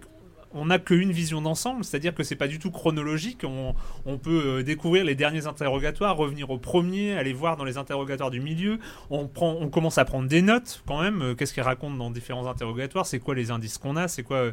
on 0.54 0.66
n'a 0.66 0.78
qu'une 0.78 1.12
vision 1.12 1.40
d'ensemble, 1.40 1.84
c'est-à-dire 1.84 2.14
que 2.14 2.22
c'est 2.22 2.36
pas 2.36 2.48
du 2.48 2.58
tout 2.58 2.70
chronologique. 2.70 3.44
On, 3.44 4.18
peut 4.18 4.42
euh, 4.44 4.62
découvrir 4.62 5.04
les 5.04 5.14
derniers 5.14 5.46
interrogatoires, 5.46 6.16
revenir 6.16 6.50
au 6.50 6.58
premier, 6.58 7.16
aller 7.16 7.32
voir 7.32 7.56
dans 7.56 7.64
les 7.64 7.78
interrogatoires 7.78 8.30
du 8.30 8.40
milieu. 8.40 8.78
On, 9.10 9.26
commence 9.26 9.98
à 9.98 10.04
prendre 10.04 10.28
des 10.28 10.42
notes 10.42 10.82
quand 10.86 11.00
même. 11.00 11.22
euh, 11.22 11.34
Qu'est-ce 11.34 11.54
qu'ils 11.54 11.62
racontent 11.62 11.96
dans 11.96 12.10
différents 12.10 12.46
interrogatoires? 12.46 13.06
C'est 13.06 13.18
quoi 13.18 13.34
les 13.34 13.50
indices 13.50 13.78
qu'on 13.78 13.96
a? 13.96 14.08
C'est 14.08 14.22
quoi 14.22 14.36
euh, 14.36 14.52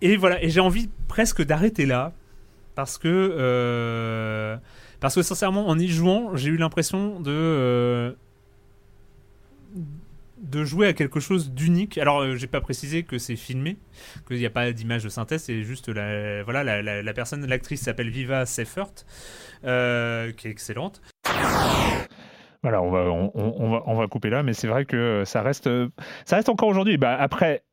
Et 0.00 0.16
voilà. 0.16 0.42
Et 0.42 0.50
j'ai 0.50 0.60
envie 0.60 0.88
presque 1.08 1.42
d'arrêter 1.42 1.86
là 1.86 2.12
parce 2.74 2.98
que 2.98 4.58
sincèrement, 5.00 5.68
en 5.68 5.78
y 5.78 5.88
jouant, 5.88 6.36
j'ai 6.36 6.48
eu 6.50 6.56
l'impression 6.56 7.20
de 7.20 8.16
de 10.42 10.64
jouer 10.64 10.88
à 10.88 10.92
quelque 10.92 11.20
chose 11.20 11.52
d'unique. 11.52 11.96
Alors, 11.98 12.20
euh, 12.20 12.36
j'ai 12.36 12.46
pas 12.48 12.60
précisé 12.60 13.04
que 13.04 13.16
c'est 13.18 13.36
filmé, 13.36 13.78
qu'il 14.26 14.36
n'y 14.38 14.46
a 14.46 14.50
pas 14.50 14.70
d'image 14.72 15.04
de 15.04 15.08
synthèse, 15.08 15.44
c'est 15.44 15.62
juste 15.62 15.88
la, 15.88 16.42
voilà, 16.42 16.64
la, 16.64 17.02
la- 17.02 17.12
personne, 17.14 17.46
l'actrice 17.46 17.80
s'appelle 17.82 18.10
Viva 18.10 18.44
Seifert, 18.44 18.90
euh, 19.64 20.32
qui 20.32 20.48
est 20.48 20.50
excellente. 20.50 21.00
Voilà, 22.62 22.80
on 22.80 22.90
va, 22.90 23.00
on, 23.10 23.70
va, 23.70 23.82
on 23.86 23.94
va 23.96 24.06
couper 24.06 24.30
là, 24.30 24.42
mais 24.44 24.52
c'est 24.52 24.68
vrai 24.68 24.84
que 24.84 25.24
ça 25.26 25.42
reste, 25.42 25.68
ça 26.24 26.36
reste 26.36 26.48
encore 26.48 26.68
aujourd'hui. 26.68 26.96
Bah, 26.96 27.16
après, 27.18 27.64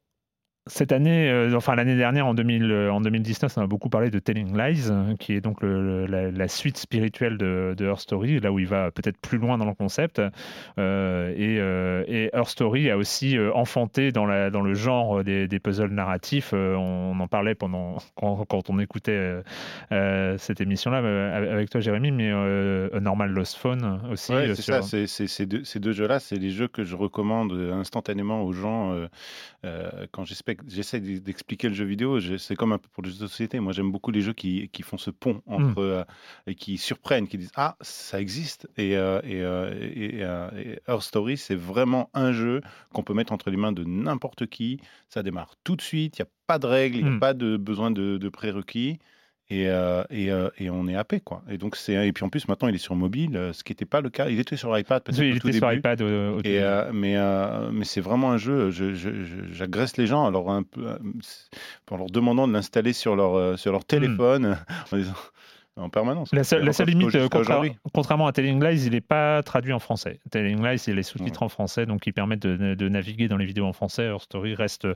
cette 0.69 0.91
année, 0.91 1.29
euh, 1.29 1.53
enfin 1.55 1.75
l'année 1.75 1.95
dernière, 1.97 2.25
en, 2.27 2.33
2000, 2.33 2.71
euh, 2.71 2.91
en 2.91 3.01
2019, 3.01 3.57
on 3.57 3.61
a 3.63 3.67
beaucoup 3.67 3.89
parlé 3.89 4.09
de 4.09 4.19
Telling 4.19 4.55
Lies, 4.57 4.87
euh, 4.89 5.15
qui 5.17 5.33
est 5.33 5.41
donc 5.41 5.61
le- 5.61 6.05
le- 6.05 6.05
la, 6.05 6.31
la 6.31 6.47
suite 6.47 6.77
spirituelle 6.77 7.37
de, 7.37 7.73
de 7.77 7.85
Her 7.85 7.99
Story, 7.99 8.39
là 8.39 8.51
où 8.51 8.59
il 8.59 8.67
va 8.67 8.91
peut-être 8.91 9.17
plus 9.17 9.37
loin 9.37 9.57
dans 9.57 9.65
le 9.65 9.73
concept. 9.73 10.21
Euh, 10.77 11.33
et, 11.35 11.55
et 12.25 12.29
Her 12.33 12.47
Story 12.47 12.89
a 12.89 12.97
aussi 12.97 13.37
enfanté 13.53 14.11
dans, 14.11 14.25
la, 14.25 14.49
dans 14.49 14.61
le 14.61 14.73
genre 14.75 15.23
des, 15.23 15.47
des 15.47 15.59
puzzles 15.59 15.91
narratifs. 15.91 16.53
On 16.53 17.19
en 17.19 17.27
parlait 17.27 17.55
pendant 17.55 17.97
quand, 18.15 18.45
quand 18.45 18.69
on 18.69 18.79
écoutait 18.79 19.41
cette 20.37 20.61
émission-là 20.61 20.99
avec 21.53 21.69
toi, 21.69 21.81
Jérémy, 21.81 22.11
mais 22.11 22.29
A 22.31 22.99
Normal 22.99 23.31
Lost 23.31 23.57
Phone 23.57 24.01
aussi. 24.11 24.31
Ouais, 24.33 24.55
c'est 24.55 24.61
sur- 24.61 24.83
ça, 24.83 25.07
ces 25.07 25.45
deux, 25.45 25.63
ces 25.63 25.79
deux 25.79 25.91
jeux-là, 25.91 26.19
c'est 26.19 26.35
les 26.37 26.51
jeux 26.51 26.67
que 26.67 26.83
je 26.83 26.95
recommande 26.95 27.51
instantanément 27.73 28.43
aux 28.43 28.53
gens 28.53 28.95
quand 30.11 30.25
j'espère- 30.25 30.55
j'essaie 30.67 30.99
d'expliquer 30.99 31.69
le 31.69 31.73
jeu 31.75 31.85
vidéo. 31.85 32.19
C'est 32.37 32.55
comme 32.55 32.71
un 32.73 32.77
peu 32.77 32.89
pour 32.89 33.03
les 33.03 33.09
jeux 33.09 33.15
de 33.19 33.27
société. 33.27 33.59
Moi, 33.59 33.73
j'aime 33.73 33.91
beaucoup 33.91 34.11
les 34.11 34.21
jeux 34.21 34.33
qui, 34.33 34.69
qui 34.69 34.81
font 34.83 34.97
ce 34.97 35.11
pont 35.11 35.41
entre 35.45 35.79
euh, 35.79 36.03
et 36.47 36.55
qui 36.55 36.77
surprennent, 36.77 37.27
qui 37.27 37.37
disent 37.37 37.51
ah 37.55 37.75
ça 37.81 38.19
existe. 38.21 38.67
Et, 38.77 38.95
euh, 38.97 39.19
et, 39.23 39.41
euh, 39.41 39.73
et, 39.81 40.19
et 40.19 40.79
Her 40.87 41.01
Story, 41.01 41.37
c'est 41.37 41.55
vraiment 41.55 42.09
un 42.13 42.31
jeu 42.31 42.61
qu'on 42.93 43.03
peut 43.03 43.13
mettre 43.13 43.33
entre 43.33 43.49
les 43.49 43.57
mains 43.57 43.71
de 43.71 43.83
n'importe 43.83 44.47
qui. 44.47 44.79
Ça 45.09 45.23
démarre 45.23 45.55
tout 45.63 45.75
de 45.75 45.81
suite. 45.81 46.17
Il 46.19 46.21
n'y 46.23 46.27
a 46.27 46.31
pas 46.47 46.59
de 46.59 46.67
règles, 46.67 46.97
il 46.97 47.03
n'y 47.03 47.09
a 47.09 47.11
Mm. 47.13 47.19
pas 47.19 47.33
de 47.33 47.57
besoin 47.57 47.91
de, 47.91 48.17
de 48.17 48.29
prérequis. 48.29 48.99
Et, 49.51 49.67
euh, 49.67 50.03
et, 50.11 50.31
euh, 50.31 50.49
et 50.59 50.69
on 50.69 50.87
est 50.87 50.95
happé 50.95 51.19
quoi. 51.21 51.41
Et 51.49 51.57
donc 51.57 51.75
c'est 51.75 51.93
et 52.07 52.13
puis 52.13 52.23
en 52.23 52.29
plus 52.29 52.47
maintenant 52.47 52.67
il 52.67 52.75
est 52.75 52.77
sur 52.79 52.95
mobile, 52.95 53.35
euh, 53.35 53.51
ce 53.51 53.63
qui 53.63 53.71
n'était 53.71 53.85
pas 53.85 53.99
le 53.99 54.09
cas. 54.11 54.29
Il 54.29 54.39
était 54.39 54.57
sur 54.57 54.77
iPad 54.77 55.01
parce 55.03 55.17
Oui, 55.17 55.29
il 55.31 55.37
était 55.37 55.53
sur 55.53 55.73
iPad 55.73 56.01
au- 56.03 56.37
au 56.37 56.39
Et, 56.43 56.59
euh, 56.61 56.91
mais 56.93 57.15
mais 57.71 57.83
c'est 57.85 58.01
vraiment 58.01 58.31
un 58.31 58.37
jeu. 58.37 58.69
je- 58.69 58.93
je- 58.93 59.23
je- 59.23 59.51
J'agresse 59.53 59.97
les 59.97 60.05
gens 60.05 60.25
alors 60.27 60.51
un 60.51 60.61
peu 60.63 60.85
c'est- 61.21 61.49
en 61.91 61.97
leur 61.97 62.11
demandant 62.11 62.47
de 62.47 62.53
l'installer 62.53 62.93
sur 62.93 63.15
leur 63.15 63.57
sur 63.57 63.71
leur 63.71 63.85
téléphone 63.85 64.57
en 64.93 64.97
disant 64.97 65.13
en 65.79 65.89
permanence. 65.89 66.31
La 66.33 66.43
seule, 66.43 66.63
la 66.65 66.73
limite, 66.91 67.11
contra- 67.29 67.55
contrairement 67.93 68.27
à 68.27 68.31
Telling 68.31 68.63
Lies, 68.63 68.85
il 68.85 68.91
n'est 68.91 69.01
pas 69.01 69.41
traduit 69.43 69.73
en 69.73 69.79
français. 69.79 70.19
Telling 70.31 70.63
Lies, 70.63 70.83
il 70.87 70.99
est 70.99 71.03
sous-titré 71.03 71.45
en 71.45 71.49
français, 71.49 71.85
donc 71.85 72.01
qui 72.01 72.11
permettent 72.11 72.41
de, 72.41 72.75
de 72.75 72.89
naviguer 72.89 73.27
dans 73.27 73.37
les 73.37 73.45
vidéos 73.45 73.65
en 73.65 73.73
français. 73.73 74.03
Her 74.05 74.19
Story 74.21 74.55
reste, 74.55 74.87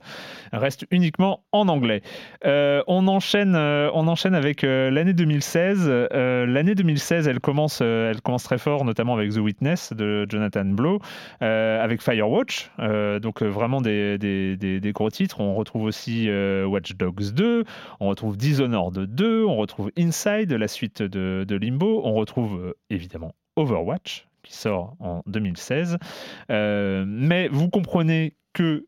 reste 0.52 0.86
uniquement 0.92 1.44
en 1.52 1.68
anglais. 1.68 2.02
Euh, 2.46 2.84
on, 2.88 3.08
enchaîne, 3.08 3.56
euh, 3.56 3.90
on 3.94 4.08
enchaîne 4.08 4.36
avec 4.36 4.64
euh, 4.64 4.90
l'année 4.92 5.14
2016. 5.14 5.86
Euh, 5.88 6.46
l'année 6.46 6.76
2016, 6.76 7.28
elle 7.28 7.40
commence, 7.40 7.82
elle 7.82 8.22
commence 8.22 8.44
très 8.44 8.58
fort, 8.58 8.86
notamment 8.86 9.16
avec 9.16 9.32
The 9.32 9.38
Witness 9.38 9.94
de 9.94 10.26
Jonathan 10.30 10.66
Blow, 10.66 11.00
avec 11.40 12.02
Firewatch, 12.02 12.72
donc 13.22 13.42
vraiment 13.42 13.82
des, 13.82 14.18
des, 14.18 14.58
des- 14.58 14.80
des 14.80 14.92
gros 14.92 15.10
titres. 15.10 15.40
On 15.40 15.56
retrouve 15.56 15.84
aussi 15.84 16.30
Watch 16.66 16.94
Dogs 16.96 17.32
2, 17.34 17.64
on 18.00 18.08
retrouve 18.10 18.38
Dishonored 18.38 18.98
2, 19.14 19.44
on 19.46 19.56
retrouve 19.56 19.92
Inside, 19.98 20.52
la 20.52 20.68
suite 20.74 21.01
de, 21.01 21.55
Limbo, 21.55 22.01
on 22.03 22.13
retrouve 22.13 22.59
euh, 22.59 22.74
évidemment 22.89 23.34
Overwatch 23.55 24.28
qui 24.43 24.53
sort 24.53 24.95
en 24.99 25.21
2016. 25.28 25.97
mais 26.49 27.47
vous 27.47 27.69
comprenez 27.69 28.36
que 28.51 28.86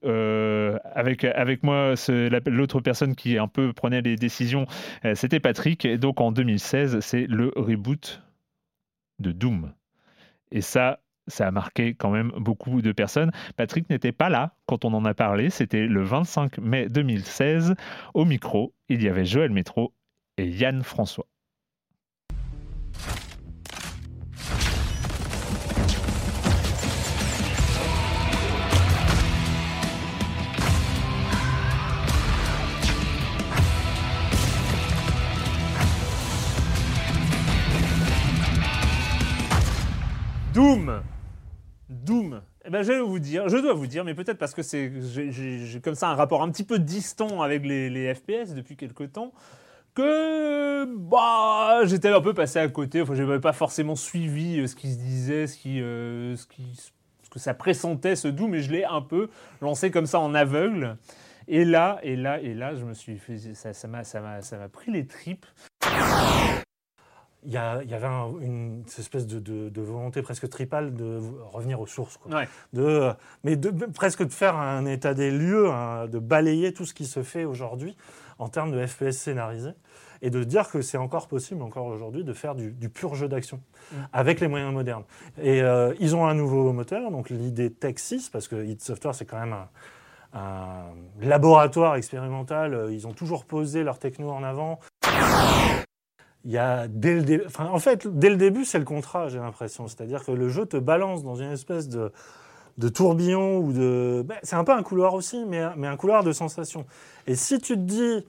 avec 0.93 1.23
avec 1.23 1.63
moi 1.63 1.93
l'autre 2.45 2.81
personne 2.81 3.15
qui 3.15 3.37
un 3.37 3.47
peu 3.47 3.71
prenait 3.71 4.01
les 4.01 4.17
décisions 4.17 4.65
c'était 5.13 5.39
Patrick 5.39 5.85
et 5.85 5.97
donc 5.97 6.19
en 6.19 6.33
2016 6.33 6.99
c'est 6.99 7.25
le 7.25 7.53
reboot 7.55 8.21
de 9.19 9.31
Doom 9.31 9.71
et 10.51 10.59
ça 10.59 10.99
ça 11.27 11.47
a 11.47 11.51
marqué 11.51 11.95
quand 11.95 12.11
même 12.11 12.31
beaucoup 12.37 12.81
de 12.81 12.91
personnes. 12.91 13.31
Patrick 13.55 13.89
n'était 13.89 14.11
pas 14.11 14.29
là 14.29 14.55
quand 14.65 14.85
on 14.85 14.93
en 14.93 15.05
a 15.05 15.13
parlé, 15.13 15.49
c'était 15.49 15.87
le 15.87 16.03
25 16.03 16.57
mai 16.59 16.89
2016. 16.89 17.75
Au 18.13 18.25
micro, 18.25 18.73
il 18.89 19.03
y 19.03 19.09
avait 19.09 19.25
Joël 19.25 19.51
Métro 19.51 19.93
et 20.37 20.47
Yann 20.47 20.83
François. 20.83 21.27
Doom 40.55 41.01
Doom. 41.89 42.41
Eh 42.63 42.69
ben, 42.69 42.81
je 42.81 42.93
vais 42.93 43.01
vous 43.01 43.19
dire, 43.19 43.49
je 43.49 43.57
dois 43.57 43.73
vous 43.73 43.87
dire, 43.87 44.05
mais 44.05 44.13
peut-être 44.13 44.37
parce 44.37 44.53
que 44.53 44.63
c'est, 44.63 44.89
j'ai 45.29 45.81
comme 45.81 45.95
ça 45.95 46.07
un 46.07 46.15
rapport 46.15 46.41
un 46.41 46.49
petit 46.49 46.63
peu 46.63 46.79
distant 46.79 47.41
avec 47.41 47.65
les, 47.65 48.13
FPS 48.15 48.53
depuis 48.55 48.77
quelques 48.77 49.11
temps, 49.11 49.33
que 49.95 50.85
bah, 50.85 51.85
j'étais 51.85 52.09
un 52.09 52.21
peu 52.21 52.33
passé 52.33 52.59
à 52.59 52.67
côté. 52.67 53.01
Enfin, 53.01 53.15
je 53.15 53.23
n'avais 53.23 53.39
pas 53.39 53.53
forcément 53.53 53.95
suivi 53.95 54.59
euh, 54.59 54.67
ce 54.67 54.75
qui 54.75 54.91
se 54.91 54.97
disait, 54.97 55.47
ce 55.47 55.57
qui, 55.57 55.81
euh, 55.81 56.35
ce 56.35 56.45
qui, 56.45 56.63
ce 57.23 57.29
que 57.29 57.39
ça 57.39 57.53
pressentait 57.53 58.15
ce 58.15 58.27
Doom, 58.27 58.51
mais 58.51 58.61
je 58.61 58.71
l'ai 58.71 58.85
un 58.85 59.01
peu 59.01 59.29
lancé 59.61 59.89
comme 59.89 60.05
ça 60.05 60.19
en 60.19 60.35
aveugle. 60.35 60.97
Et 61.47 61.63
là, 61.63 61.99
et 62.03 62.15
là, 62.15 62.39
et 62.41 62.53
là, 62.53 62.75
je 62.75 62.85
me 62.85 62.93
suis 62.93 63.17
fait, 63.17 63.37
ça, 63.53 63.87
m'a, 63.87 64.03
ça 64.03 64.41
ça 64.41 64.57
m'a 64.57 64.69
pris 64.69 64.91
les 64.91 65.05
tripes 65.05 65.45
il 67.45 67.53
y, 67.53 67.57
avait 67.57 68.07
une 68.41 68.83
espèce 68.97 69.27
de, 69.27 69.81
volonté 69.81 70.21
presque 70.21 70.49
tripale 70.49 70.93
de 70.93 71.19
revenir 71.51 71.79
aux 71.79 71.87
sources. 71.87 72.19
De, 72.73 73.11
mais 73.43 73.55
de, 73.55 73.69
presque 73.85 74.23
de 74.23 74.33
faire 74.33 74.55
un 74.55 74.85
état 74.85 75.13
des 75.13 75.31
lieux, 75.31 75.69
de 76.09 76.19
balayer 76.19 76.73
tout 76.73 76.85
ce 76.85 76.93
qui 76.93 77.05
se 77.05 77.23
fait 77.23 77.45
aujourd'hui 77.45 77.95
en 78.39 78.49
termes 78.49 78.71
de 78.71 78.85
FPS 78.85 79.11
scénarisé 79.11 79.71
et 80.21 80.29
de 80.29 80.43
dire 80.43 80.69
que 80.69 80.81
c'est 80.81 80.97
encore 80.97 81.27
possible, 81.27 81.61
encore 81.61 81.85
aujourd'hui, 81.85 82.23
de 82.23 82.33
faire 82.33 82.55
du, 82.55 82.89
pur 82.89 83.15
jeu 83.15 83.27
d'action 83.27 83.61
mm. 83.91 83.95
avec 84.13 84.39
les 84.39 84.47
moyens 84.47 84.73
modernes. 84.73 85.03
Et 85.41 85.61
euh, 85.61 85.93
ils 85.99 86.15
ont 86.15 86.25
un 86.25 86.33
nouveau 86.33 86.71
moteur, 86.73 87.11
donc 87.11 87.29
l'idée 87.29 87.71
Tech 87.71 87.95
6, 87.97 88.29
parce 88.29 88.47
que 88.47 88.65
id 88.65 88.81
Software, 88.81 89.13
c'est 89.13 89.25
quand 89.25 89.39
même 89.39 89.53
un, 89.53 89.69
un 90.35 90.93
laboratoire 91.21 91.95
expérimental. 91.95 92.87
Ils 92.91 93.07
ont 93.07 93.13
toujours 93.13 93.45
posé 93.45 93.83
leur 93.83 93.99
techno 93.99 94.31
en 94.31 94.43
avant 94.43 94.79
il 96.45 96.51
y 96.51 96.57
a 96.59 96.87
dès 96.87 97.19
le 97.19 97.45
enfin, 97.47 97.65
en 97.65 97.79
fait, 97.79 98.07
dès 98.07 98.29
le 98.29 98.37
début, 98.37 98.65
c'est 98.65 98.77
le 98.77 98.85
contrat, 98.85 99.27
j'ai 99.29 99.39
l'impression. 99.39 99.87
C'est-à-dire 99.87 100.23
que 100.23 100.31
le 100.31 100.47
jeu 100.47 100.65
te 100.65 100.77
balance 100.77 101.23
dans 101.23 101.35
une 101.35 101.51
espèce 101.51 101.89
de, 101.89 102.11
de 102.77 102.87
tourbillon 102.87 103.57
ou 103.57 103.73
de. 103.73 104.23
Ben, 104.25 104.37
c'est 104.43 104.55
un 104.55 104.63
peu 104.63 104.71
un 104.71 104.83
couloir 104.83 105.15
aussi, 105.15 105.43
mais, 105.45 105.63
mais 105.75 105.87
un 105.87 105.97
couloir 105.97 106.23
de 106.23 106.31
sensations. 106.31 106.85
Et 107.25 107.35
si 107.35 107.59
tu 107.59 107.73
te 107.73 107.79
dis, 107.79 108.25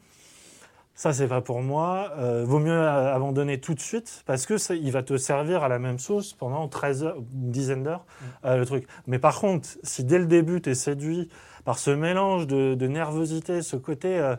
ça 0.95 1.13
c'est 1.13 1.29
pas 1.29 1.43
pour 1.43 1.61
moi, 1.61 2.13
euh, 2.17 2.43
vaut 2.47 2.59
mieux 2.59 2.81
abandonner 2.81 3.61
tout 3.61 3.75
de 3.75 3.81
suite 3.81 4.23
parce 4.25 4.47
que 4.47 4.73
il 4.73 4.93
va 4.93 5.03
te 5.03 5.19
servir 5.19 5.63
à 5.63 5.69
la 5.69 5.79
même 5.79 5.99
sauce 5.99 6.33
pendant 6.33 6.69
13 6.69 7.05
heures, 7.05 7.17
une 7.17 7.51
dizaine 7.51 7.83
d'heures, 7.83 8.07
mm. 8.07 8.25
euh, 8.47 8.57
le 8.57 8.65
truc. 8.65 8.87
Mais 9.07 9.19
par 9.19 9.39
contre, 9.39 9.69
si 9.83 10.05
dès 10.05 10.19
le 10.19 10.27
début 10.27 10.63
tu 10.63 10.71
es 10.71 10.75
séduit 10.75 11.29
par 11.67 11.79
ce 11.79 11.91
mélange 11.91 12.47
de, 12.47 12.75
de 12.75 12.87
nervosité, 12.87 13.61
ce 13.61 13.77
côté. 13.77 14.19
Euh, 14.19 14.37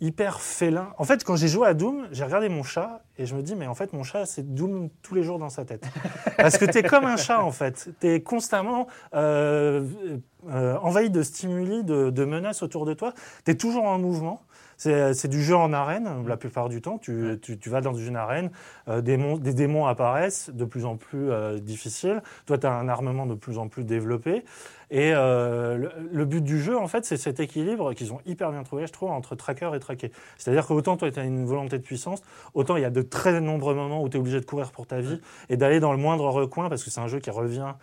hyper 0.00 0.40
félin. 0.40 0.88
En 0.98 1.04
fait, 1.04 1.24
quand 1.24 1.36
j'ai 1.36 1.48
joué 1.48 1.66
à 1.66 1.74
Doom, 1.74 2.08
j'ai 2.12 2.24
regardé 2.24 2.48
mon 2.48 2.62
chat 2.62 3.02
et 3.18 3.24
je 3.24 3.34
me 3.34 3.42
dis, 3.42 3.56
mais 3.56 3.66
en 3.66 3.74
fait, 3.74 3.92
mon 3.92 4.02
chat, 4.02 4.26
c'est 4.26 4.54
Doom 4.54 4.90
tous 5.02 5.14
les 5.14 5.22
jours 5.22 5.38
dans 5.38 5.48
sa 5.48 5.64
tête. 5.64 5.86
Parce 6.36 6.58
que 6.58 6.66
tu 6.66 6.78
es 6.78 6.82
comme 6.82 7.06
un 7.06 7.16
chat, 7.16 7.42
en 7.42 7.50
fait. 7.50 7.88
Tu 8.00 8.08
es 8.08 8.20
constamment 8.20 8.88
euh, 9.14 9.86
euh, 10.48 10.76
envahi 10.78 11.08
de 11.08 11.22
stimuli, 11.22 11.82
de, 11.82 12.24
menaces 12.24 12.62
autour 12.62 12.84
de 12.84 12.92
toi. 12.92 13.14
Tu 13.44 13.52
es 13.52 13.54
toujours 13.54 13.84
en 13.84 13.98
mouvement. 13.98 14.42
C'est 14.76 15.28
du 15.28 15.42
jeu 15.42 15.56
en 15.56 15.72
arène, 15.72 16.06
la 16.28 16.36
plupart 16.36 16.68
du 16.68 16.82
temps. 16.82 16.98
Tu, 16.98 17.40
vas 17.66 17.80
dans 17.80 17.94
une 17.94 18.16
arène, 18.16 18.50
euh, 18.88 19.00
des, 19.00 19.16
des, 19.16 19.54
démons 19.54 19.86
apparaissent 19.86 20.50
de 20.50 20.66
plus 20.66 20.84
en 20.84 20.96
plus 20.96 21.30
difficiles. 21.60 22.22
Toi, 22.44 22.58
tu 22.58 22.66
as 22.66 22.72
un 22.72 22.88
armement 22.88 23.24
de 23.24 23.34
plus 23.34 23.56
en 23.56 23.68
plus 23.68 23.84
développé. 23.84 24.44
Et 24.90 25.12
euh, 25.14 25.88
le, 26.12 26.24
but 26.24 26.42
du 26.42 26.60
jeu, 26.60 26.78
en 26.78 26.86
fait, 26.86 27.04
c'est 27.04 27.16
cet 27.16 27.40
équilibre 27.40 27.92
qu'ils 27.92 28.12
ont 28.12 28.20
hyper 28.24 28.52
bien 28.52 28.62
trouvé, 28.62 28.86
je 28.86 28.92
trouve, 28.92 29.10
entre 29.10 29.34
tracker 29.34 29.70
et 29.74 29.80
traqué. 29.80 30.12
C'est-à-dire 30.38 30.66
qu'autant 30.66 30.96
toi, 30.96 31.10
tu 31.10 31.18
as 31.18 31.24
une 31.24 31.44
volonté 31.44 31.78
de 31.78 31.82
puissance, 31.82 32.22
autant 32.54 32.76
il 32.76 32.82
y 32.82 32.84
a 32.84 32.90
de 32.90 33.02
très 33.02 33.40
nombreux 33.40 33.74
moments 33.74 34.02
où 34.02 34.08
tu 34.08 34.16
es 34.16 34.20
obligé 34.20 34.40
de 34.40 34.44
courir 34.44 34.70
pour 34.70 34.86
ta 34.86 35.00
vie 35.00 35.20
et 35.48 35.56
d'aller 35.56 35.80
dans 35.80 35.92
le 35.92 35.98
moindre 35.98 36.28
recoin, 36.28 36.68
parce 36.68 36.84
que 36.84 36.90
c'est 36.90 37.00
un 37.00 37.08
jeu 37.08 37.18
qui 37.18 37.30
revient 37.30 37.74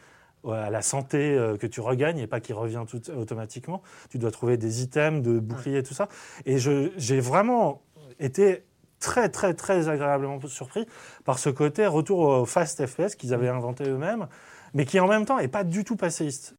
à 0.49 0.70
la 0.70 0.82
santé 0.82 1.38
euh, 1.38 1.58
que 1.58 1.68
tu 1.68 1.82
regagnes 1.82 2.20
et 2.20 2.28
pas 2.28 2.39
qui 2.39 2.54
revient 2.54 2.84
tout 2.88 3.01
automatiquement. 3.12 3.82
Tu 4.10 4.18
dois 4.18 4.32
trouver 4.32 4.58
des 4.58 4.82
items, 4.84 5.22
de 5.22 5.39
boucliers, 5.39 5.84
tout 5.84 5.93
ça. 5.93 6.08
Et 6.45 6.58
j'ai 6.58 7.20
vraiment 7.20 7.82
été 8.20 8.64
très, 8.99 9.30
très, 9.30 9.54
très 9.54 9.89
agréablement 9.89 10.39
surpris 10.47 10.86
par 11.26 11.39
ce 11.39 11.49
côté 11.49 11.86
retour 11.86 12.20
au 12.20 12.45
fast 12.45 12.86
FPS 12.86 13.16
qu'ils 13.16 13.34
avaient 13.34 13.49
inventé 13.49 13.84
eux-mêmes 13.86 14.28
mais 14.74 14.86
qui 14.86 15.00
en 15.00 15.08
même 15.08 15.26
temps 15.26 15.40
n'est 15.40 15.48
pas 15.48 15.64
du 15.64 15.84
tout 15.84 15.96
passéiste. 15.96 16.56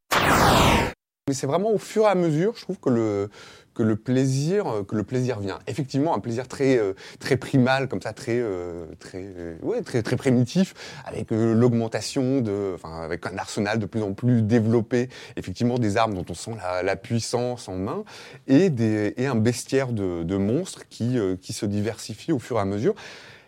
Mais 1.27 1.33
c'est 1.33 1.47
vraiment 1.47 1.71
au 1.71 1.79
fur 1.79 2.03
et 2.03 2.09
à 2.09 2.15
mesure, 2.15 2.53
je 2.55 2.63
trouve 2.63 2.79
que 2.79 2.91
le 2.91 3.31
que 3.73 3.83
le 3.83 3.97
plaisir 3.97 4.85
que 4.87 4.95
le 4.95 5.05
plaisir 5.05 5.41
vient. 5.41 5.59
Effectivement, 5.67 6.15
un 6.15 6.19
plaisir 6.19 6.47
très 6.47 6.77
euh, 6.77 6.93
très 7.19 7.39
primal 7.39 7.89
comme 7.89 8.03
ça, 8.03 8.13
très 8.13 8.39
euh, 8.39 8.85
très 8.99 9.57
ouais, 9.63 9.81
très 9.81 10.03
très 10.03 10.17
primitif, 10.17 10.75
avec 11.07 11.33
euh, 11.33 11.55
l'augmentation 11.55 12.43
de, 12.43 12.73
enfin 12.75 13.01
avec 13.01 13.27
un 13.27 13.39
arsenal 13.39 13.79
de 13.79 13.87
plus 13.87 14.03
en 14.03 14.13
plus 14.13 14.43
développé, 14.43 15.09
effectivement 15.37 15.79
des 15.79 15.97
armes 15.97 16.13
dont 16.13 16.27
on 16.29 16.35
sent 16.35 16.57
la, 16.59 16.83
la 16.83 16.95
puissance 16.95 17.71
en 17.71 17.77
main 17.77 18.05
et 18.47 18.69
des 18.69 19.15
et 19.17 19.27
un 19.27 19.35
bestiaire 19.35 19.93
de, 19.93 20.25
de 20.25 20.37
monstres 20.37 20.87
qui 20.91 21.17
qui 21.41 21.55
se 21.55 21.65
diversifie 21.65 22.33
au 22.33 22.39
fur 22.39 22.59
et 22.59 22.61
à 22.61 22.67
mesure. 22.67 22.95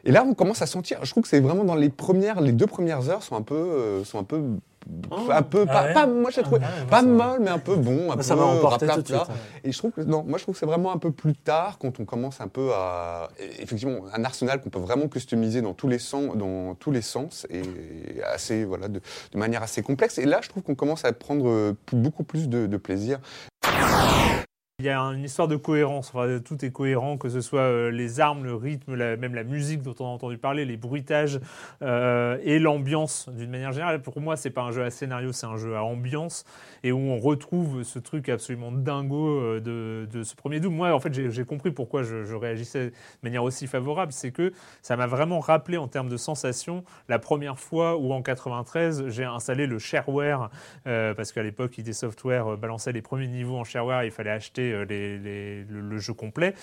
Et 0.06 0.12
là, 0.12 0.24
on 0.24 0.34
commence 0.34 0.62
à 0.62 0.66
sentir. 0.66 1.04
Je 1.04 1.10
trouve 1.10 1.24
que 1.24 1.28
c'est 1.28 1.40
vraiment 1.40 1.64
dans 1.64 1.74
les 1.74 1.90
premières, 1.90 2.40
les 2.40 2.52
deux 2.52 2.66
premières 2.66 3.10
heures 3.10 3.24
sont 3.24 3.34
un 3.36 3.42
peu, 3.42 3.54
euh, 3.54 4.04
sont 4.04 4.20
un 4.20 4.24
peu 4.24 4.40
oh. 5.10 5.16
un 5.30 5.42
peu 5.42 5.66
ah 5.68 5.88
pas, 5.92 6.06
moi 6.06 6.30
j'ai 6.30 6.42
trouvé 6.42 6.60
ah 6.62 6.86
pas 6.88 7.02
mal 7.02 7.40
mais 7.40 7.50
un 7.50 7.58
peu 7.58 7.74
bon 7.74 8.12
un 8.12 8.22
ça 8.22 8.34
peu 8.34 8.40
va 8.40 8.46
emporter 8.46 8.86
tout 8.86 9.02
de 9.02 9.06
suite, 9.08 9.20
et 9.64 9.72
je 9.72 9.78
trouve 9.78 9.90
que 9.90 10.00
non 10.02 10.24
moi 10.24 10.38
je 10.38 10.44
trouve 10.44 10.54
que 10.54 10.60
c'est 10.60 10.66
vraiment 10.66 10.92
un 10.92 10.98
peu 10.98 11.10
plus 11.10 11.34
tard 11.34 11.78
quand 11.80 11.98
on 11.98 12.04
commence 12.04 12.40
un 12.40 12.46
peu 12.46 12.70
à 12.72 13.28
effectivement 13.58 14.02
un 14.14 14.24
arsenal 14.24 14.60
qu'on 14.60 14.70
peut 14.70 14.78
vraiment 14.78 15.08
customiser 15.08 15.60
dans 15.60 15.74
tous 15.74 15.88
les 15.88 15.98
sens 15.98 16.36
dans 16.36 16.76
tous 16.76 16.92
les 16.92 17.02
sens 17.02 17.48
et 17.50 17.62
assez 18.32 18.64
voilà 18.64 18.86
de, 18.86 19.00
manière 19.34 19.64
assez 19.64 19.82
complexe 19.82 20.18
et 20.18 20.24
là 20.24 20.38
je 20.40 20.48
trouve 20.48 20.62
qu'on 20.62 20.76
commence 20.76 21.04
à 21.04 21.12
prendre 21.12 21.74
beaucoup 21.92 22.22
plus 22.22 22.48
de, 22.48 22.68
de 22.68 22.76
plaisir 22.76 23.18
il 24.78 24.84
y 24.84 24.90
a 24.90 25.00
une 25.00 25.24
histoire 25.24 25.48
de 25.48 25.56
cohérence, 25.56 26.12
tout 26.44 26.62
est 26.62 26.70
cohérent, 26.70 27.16
que 27.16 27.30
ce 27.30 27.40
soit 27.40 27.60
euh, 27.60 27.90
les 27.90 28.20
armes, 28.20 28.44
le 28.44 28.54
rythme, 28.54 28.94
même 28.94 29.34
la 29.34 29.42
musique 29.42 29.80
dont 29.80 29.94
on 30.00 30.04
a 30.04 30.08
entendu 30.08 30.36
parler, 30.36 30.66
les 30.66 30.76
bruitages 30.76 31.40
euh, 31.80 32.36
et 32.44 32.58
l'ambiance 32.58 33.30
d'une 33.30 33.48
manière 33.48 33.72
générale. 33.72 34.02
Pour 34.02 34.20
moi, 34.20 34.36
c'est 34.36 34.50
pas 34.50 34.60
un 34.60 34.72
jeu 34.72 34.84
à 34.84 34.90
scénario, 34.90 35.32
c'est 35.32 35.46
un 35.46 35.56
jeu 35.56 35.76
à 35.76 35.82
ambiance 35.82 36.44
et 36.84 36.92
où 36.92 36.98
on 36.98 37.18
retrouve 37.18 37.84
ce 37.84 37.98
truc 37.98 38.28
absolument 38.28 38.70
dingo 38.70 39.40
euh, 39.40 40.06
de, 40.06 40.22
ce 40.22 40.36
premier 40.36 40.60
Doom. 40.60 40.74
Moi, 40.74 40.92
en 40.92 41.00
fait, 41.00 41.14
j'ai 41.14 41.44
compris 41.46 41.70
pourquoi 41.70 42.02
je, 42.02 42.34
réagissais 42.34 42.88
de 42.88 42.92
manière 43.22 43.44
aussi 43.44 43.66
favorable, 43.66 44.12
c'est 44.12 44.30
que 44.30 44.52
ça 44.82 44.94
m'a 44.98 45.06
vraiment 45.06 45.40
rappelé 45.40 45.78
en 45.78 45.88
termes 45.88 46.10
de 46.10 46.18
sensation 46.18 46.84
la 47.08 47.18
première 47.18 47.58
fois 47.58 47.96
où 47.96 48.12
en 48.12 48.20
93 48.20 49.08
j'ai 49.08 49.24
installé 49.24 49.66
le 49.66 49.78
shareware 49.78 50.50
parce 50.84 51.32
qu'à 51.32 51.42
l'époque, 51.42 51.78
ID 51.78 51.94
Software 51.94 52.58
balançait 52.58 52.92
les 52.92 53.00
premiers 53.00 53.28
niveaux 53.28 53.56
en 53.56 53.64
shareware, 53.64 54.04
il 54.04 54.10
fallait 54.10 54.28
acheter 54.30 54.65
euh, 54.72 55.64
le, 55.68 55.98
jeu 55.98 56.12
complet 56.12 56.54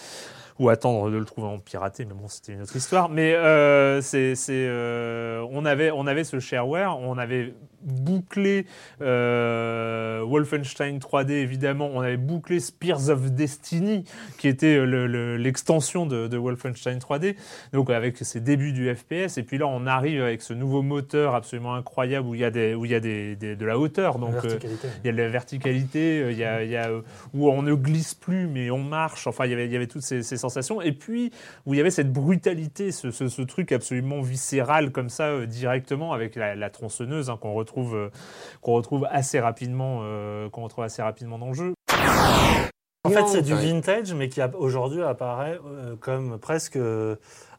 ou 0.59 0.69
attendre 0.69 1.09
de 1.09 1.17
le 1.17 1.25
trouver 1.25 1.47
en 1.47 1.59
piraté, 1.59 2.05
mais 2.05 2.13
bon, 2.13 2.27
c'était 2.27 2.53
une 2.53 2.61
autre 2.61 2.75
histoire. 2.75 3.09
Mais 3.09 3.33
euh, 3.33 4.01
c'est, 4.01 4.35
euh, 4.49 5.45
on, 5.51 5.65
avait, 5.65 5.91
on 5.91 6.05
avait 6.05 6.23
ce 6.23 6.39
shareware, 6.39 6.99
on 6.99 7.17
avait 7.17 7.53
bouclé 7.81 8.65
euh, 9.01 10.23
Wolfenstein 10.25 10.99
3D, 10.99 11.31
évidemment. 11.31 11.89
On 11.93 12.01
avait 12.01 12.17
bouclé 12.17 12.59
Spears 12.59 13.09
of 13.09 13.31
Destiny, 13.31 14.05
qui 14.37 14.47
était 14.47 14.85
l'extension 14.85 16.05
de, 16.05 16.37
Wolfenstein 16.37 16.97
3D. 16.97 17.35
Donc, 17.73 17.89
avec 17.89 18.17
ses 18.17 18.39
débuts 18.39 18.73
du 18.73 18.93
FPS. 18.93 19.37
Et 19.37 19.43
puis 19.43 19.57
là, 19.57 19.67
on 19.67 19.85
arrive 19.85 20.21
avec 20.21 20.41
ce 20.41 20.53
nouveau 20.53 20.81
moteur 20.81 21.35
absolument 21.35 21.75
incroyable 21.75 22.27
où 22.27 22.35
il 22.35 22.41
y 22.41 22.45
a, 22.45 22.51
des, 22.51 22.73
où 22.73 22.85
il 22.85 22.91
y 22.91 22.95
a 22.95 22.99
des, 22.99 23.35
de 23.35 23.65
la 23.65 23.77
hauteur. 23.77 24.19
Donc, 24.19 24.35
il 24.43 25.05
y 25.05 25.09
a 25.09 25.11
de 25.11 25.17
la 25.17 25.29
verticalité, 25.29 26.27
il 26.31 26.37
y 26.37 26.43
a, 26.43 26.63
il 26.63 26.69
y 26.69 26.77
a, 26.77 26.89
où 27.33 27.49
on 27.49 27.63
ne 27.63 27.73
glisse 27.73 27.92
plus, 28.19 28.47
mais 28.47 28.71
on 28.71 28.83
marche. 28.83 29.27
Enfin, 29.27 29.45
il 29.45 29.51
y 29.51 29.53
avait, 29.53 29.65
il 29.65 29.71
y 29.71 29.75
avait 29.75 29.87
toutes 29.87 30.01
ces, 30.01 30.23
sensations. 30.23 30.81
Et 30.81 30.91
puis, 30.91 31.31
où 31.65 31.73
il 31.73 31.77
y 31.77 31.79
avait 31.79 31.91
cette 31.91 32.11
brutalité, 32.11 32.91
ce, 32.91 33.11
ce, 33.11 33.41
truc 33.41 33.71
absolument 33.71 34.21
viscéral 34.21 34.91
comme 34.91 35.09
ça, 35.09 35.45
directement, 35.45 36.13
avec 36.13 36.35
la, 36.35 36.69
tronçonneuse 36.69 37.29
hein, 37.29 37.37
qu'on 37.39 37.53
retrouve 37.53 37.95
euh, 37.95 38.09
qu'on 38.61 38.73
retrouve 38.73 39.07
assez 39.09 39.39
rapidement, 39.39 39.99
euh, 40.03 40.49
qu'on 40.49 40.63
retrouve 40.63 40.83
assez 40.83 41.01
rapidement 41.01 41.37
dans 41.37 41.47
le 41.47 41.53
jeu. 41.53 41.73
En 43.05 43.09
fait, 43.09 43.27
c'est 43.27 43.41
du 43.41 43.53
vintage, 43.53 44.13
mais 44.13 44.29
qui 44.29 44.41
aujourd'hui 44.57 45.03
apparaît 45.03 45.59
euh, 45.65 45.95
comme 45.97 46.39
presque 46.39 46.79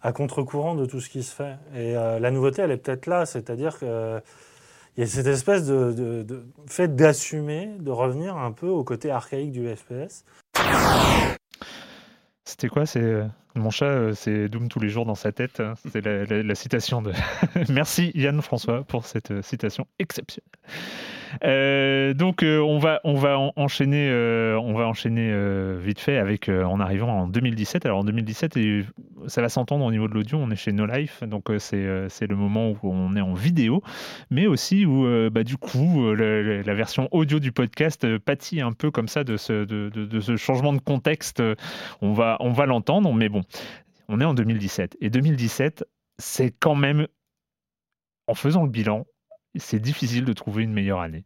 à 0.02 0.12
contre-courant 0.12 0.74
de 0.74 0.86
tout 0.86 1.00
ce 1.00 1.10
qui 1.10 1.22
se 1.22 1.34
fait. 1.34 1.56
Et 1.74 1.92
la 1.94 2.30
nouveauté, 2.30 2.62
elle 2.62 2.70
est 2.70 2.76
peut-être 2.76 3.06
là, 3.06 3.26
c'est-à-dire 3.26 3.78
que 3.78 4.20
il 4.96 5.00
y 5.00 5.02
a 5.02 5.06
cette 5.06 5.26
espèce 5.26 5.66
de, 5.66 6.24
fait 6.66 6.94
d'assumer, 6.94 7.70
de 7.80 7.90
revenir 7.90 8.36
un 8.36 8.52
peu 8.52 8.68
au 8.68 8.84
côté 8.84 9.10
archaïque 9.10 9.50
du 9.50 9.68
FPS. 9.74 10.24
C'était 12.44 12.68
quoi? 12.68 12.86
C'est 12.86 13.24
mon 13.56 13.70
chat, 13.70 14.14
c'est 14.14 14.48
Doom 14.48 14.68
tous 14.68 14.80
les 14.80 14.88
jours 14.88 15.06
dans 15.06 15.14
sa 15.14 15.32
tête. 15.32 15.60
Hein. 15.60 15.74
C'est 15.90 16.04
la, 16.04 16.54
citation 16.54 17.02
de. 17.02 17.12
Merci 17.70 18.12
Yann 18.14 18.40
François 18.42 18.84
pour 18.84 19.06
cette 19.06 19.42
citation 19.42 19.86
exceptionnelle. 19.98 20.50
Euh, 21.42 22.14
donc 22.14 22.42
euh, 22.42 22.60
on 22.60 22.78
va 22.78 23.00
on 23.04 23.14
va 23.14 23.38
enchaîner 23.56 24.08
euh, 24.10 24.58
on 24.60 24.74
va 24.74 24.86
enchaîner 24.86 25.32
vite 25.78 26.00
fait 26.00 26.18
avec 26.18 26.48
en 26.48 26.80
arrivant 26.80 27.22
en 27.22 27.28
2017. 27.28 27.86
Alors 27.86 28.00
en 28.00 28.04
2017 28.04 28.56
et 28.56 28.84
ça 29.26 29.40
va 29.42 29.48
s'entendre 29.48 29.84
au 29.84 29.90
niveau 29.90 30.08
de 30.08 30.14
l'audio. 30.14 30.38
On 30.38 30.50
est 30.50 30.56
chez 30.56 30.72
No 30.72 30.86
Life, 30.86 31.22
donc 31.24 31.50
c'est 31.58 31.76
le 32.26 32.36
moment 32.36 32.70
où 32.70 32.78
on 32.82 33.16
est 33.16 33.20
en 33.20 33.34
vidéo, 33.34 33.82
mais 34.30 34.46
aussi 34.46 34.86
où 34.86 35.06
bah, 35.30 35.44
du 35.44 35.56
coup 35.56 36.12
la, 36.14 36.74
version 36.74 37.08
audio 37.12 37.38
du 37.38 37.52
podcast 37.52 38.18
pâtit 38.18 38.60
un 38.60 38.72
peu 38.72 38.90
comme 38.90 39.08
ça 39.08 39.24
de 39.24 39.36
ce 39.36 39.64
de, 39.64 40.20
ce 40.20 40.36
changement 40.36 40.72
de 40.72 40.80
contexte. 40.80 41.42
On 42.00 42.12
va 42.12 42.36
on 42.40 42.52
va 42.52 42.66
l'entendre, 42.66 43.12
mais 43.12 43.28
bon, 43.28 43.42
on 44.08 44.20
est 44.20 44.24
en 44.24 44.34
2017 44.34 44.96
et 45.00 45.10
2017 45.10 45.84
c'est 46.18 46.54
quand 46.58 46.74
même 46.74 47.06
en 48.26 48.34
faisant 48.34 48.62
le 48.62 48.70
bilan, 48.70 49.06
c'est 49.56 49.80
difficile 49.80 50.24
de 50.24 50.32
trouver 50.32 50.64
une 50.64 50.72
meilleure 50.72 51.00
année. 51.00 51.22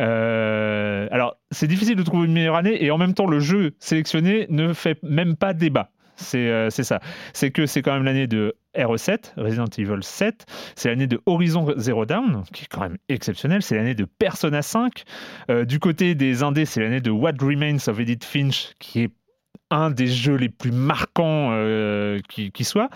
Euh, 0.00 1.08
alors, 1.10 1.36
c'est 1.50 1.66
difficile 1.66 1.96
de 1.96 2.02
trouver 2.02 2.26
une 2.26 2.32
meilleure 2.32 2.56
année 2.56 2.82
et 2.82 2.90
en 2.90 2.98
même 2.98 3.14
temps, 3.14 3.26
le 3.26 3.40
jeu 3.40 3.72
sélectionné 3.78 4.46
ne 4.48 4.72
fait 4.72 5.02
même 5.02 5.36
pas 5.36 5.52
débat. 5.54 5.90
C'est 6.16 6.50
euh, 6.50 6.70
ça. 6.70 7.00
C'est 7.32 7.52
que 7.52 7.66
c'est 7.66 7.80
quand 7.82 7.92
même 7.92 8.04
l'année 8.04 8.26
de 8.26 8.56
RE7, 8.76 9.34
Resident 9.36 9.66
Evil 9.76 10.02
7. 10.02 10.46
C'est 10.74 10.88
l'année 10.88 11.06
de 11.06 11.20
Horizon 11.26 11.72
Zero 11.76 12.06
Dawn, 12.06 12.42
qui 12.52 12.64
est 12.64 12.68
quand 12.68 12.80
même 12.80 12.98
exceptionnel. 13.08 13.62
C'est 13.62 13.76
l'année 13.76 13.94
de 13.94 14.04
Persona 14.04 14.62
5. 14.62 15.04
Euh, 15.50 15.64
du 15.64 15.78
côté 15.78 16.16
des 16.16 16.42
indés, 16.42 16.64
c'est 16.64 16.80
l'année 16.80 17.00
de 17.00 17.10
What 17.10 17.34
Remains 17.40 17.78
of 17.86 18.00
Edith 18.00 18.24
Finch, 18.24 18.72
qui 18.80 19.02
est 19.02 19.12
un 19.70 19.90
des 19.90 20.06
jeux 20.06 20.36
les 20.36 20.48
plus 20.48 20.72
marquants 20.72 21.52
qui, 22.26 22.64
soit. 22.64 22.88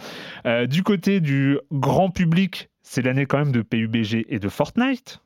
du 0.68 0.82
côté 0.82 1.20
du 1.20 1.58
grand 1.70 2.08
public, 2.08 2.70
c'est 2.92 3.00
l'année 3.00 3.24
quand 3.24 3.38
même 3.38 3.52
de 3.52 3.62
PUBG 3.62 4.26
et 4.28 4.38
de 4.38 4.48
Fortnite 4.50 5.22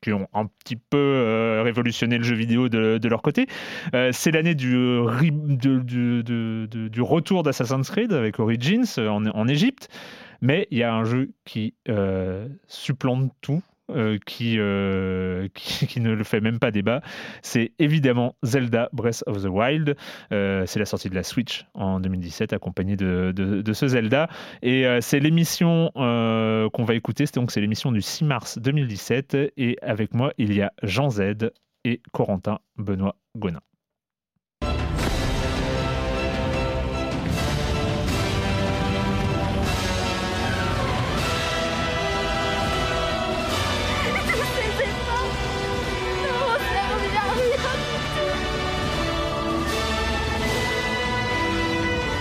qui 0.00 0.12
ont 0.12 0.28
un 0.32 0.46
petit 0.46 0.76
peu 0.76 0.96
euh, 0.96 1.62
révolutionné 1.64 2.16
le 2.16 2.22
jeu 2.22 2.36
vidéo 2.36 2.68
de, 2.68 3.08
leur 3.08 3.22
côté. 3.22 3.48
Euh, 3.92 4.10
c'est 4.12 4.30
l'année 4.30 4.54
du, 4.54 5.00
du, 5.58 7.02
retour 7.02 7.42
d'Assassin's 7.42 7.90
Creed 7.90 8.12
avec 8.12 8.38
Origins 8.38 8.84
en, 8.98 9.48
Égypte. 9.48 9.88
Mais 10.42 10.68
il 10.70 10.78
y 10.78 10.84
a 10.84 10.94
un 10.94 11.02
jeu 11.02 11.32
qui 11.44 11.74
euh, 11.88 12.46
supplante 12.68 13.32
tout, 13.40 13.64
euh, 13.90 14.18
euh, 14.40 15.48
qui, 15.54 16.00
ne 16.00 16.12
le 16.12 16.24
fait 16.24 16.40
même 16.40 16.58
pas 16.58 16.70
débat, 16.70 17.00
c'est 17.42 17.72
évidemment 17.78 18.36
Zelda 18.42 18.88
Breath 18.92 19.22
of 19.26 19.42
the 19.42 19.48
Wild. 19.48 19.96
Euh, 20.32 20.64
c'est 20.66 20.78
la 20.78 20.86
sortie 20.86 21.10
de 21.10 21.14
la 21.14 21.22
Switch 21.22 21.66
en 21.74 22.00
2017, 22.00 22.52
accompagnée 22.52 22.96
de, 22.96 23.72
ce 23.72 23.88
Zelda. 23.88 24.28
Et 24.62 24.86
c'est 25.00 25.20
l'émission 25.20 25.90
qu'on 25.94 26.84
va 26.84 26.94
écouter, 26.94 27.24
donc 27.34 27.50
c'est 27.50 27.60
l'émission 27.60 27.92
du 27.92 28.02
6 28.02 28.24
mars 28.24 28.58
2017. 28.58 29.36
Et 29.56 29.76
avec 29.82 30.14
moi, 30.14 30.32
il 30.38 30.54
y 30.54 30.62
a 30.62 30.72
Jean 30.82 31.10
Z 31.10 31.52
et 31.84 32.00
Corentin 32.12 32.58
Benoît 32.76 33.16
Gonin. 33.36 33.60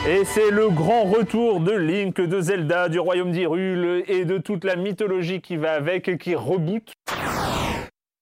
Et 0.10 0.24
c'est 0.24 0.52
le 0.52 0.70
grand 0.70 1.04
retour 1.04 1.60
de 1.60 1.74
Link, 1.74 2.22
de 2.22 2.40
Zelda, 2.40 2.88
du 2.88 2.98
royaume 2.98 3.34
d'Hyrule 3.34 4.06
et 4.08 4.24
de 4.24 4.38
toute 4.38 4.64
la 4.64 4.78
mythologie 4.78 5.42
qui 5.42 5.58
va 5.58 5.74
avec, 5.74 6.18
qui 6.18 6.34
reboot. 6.34 6.94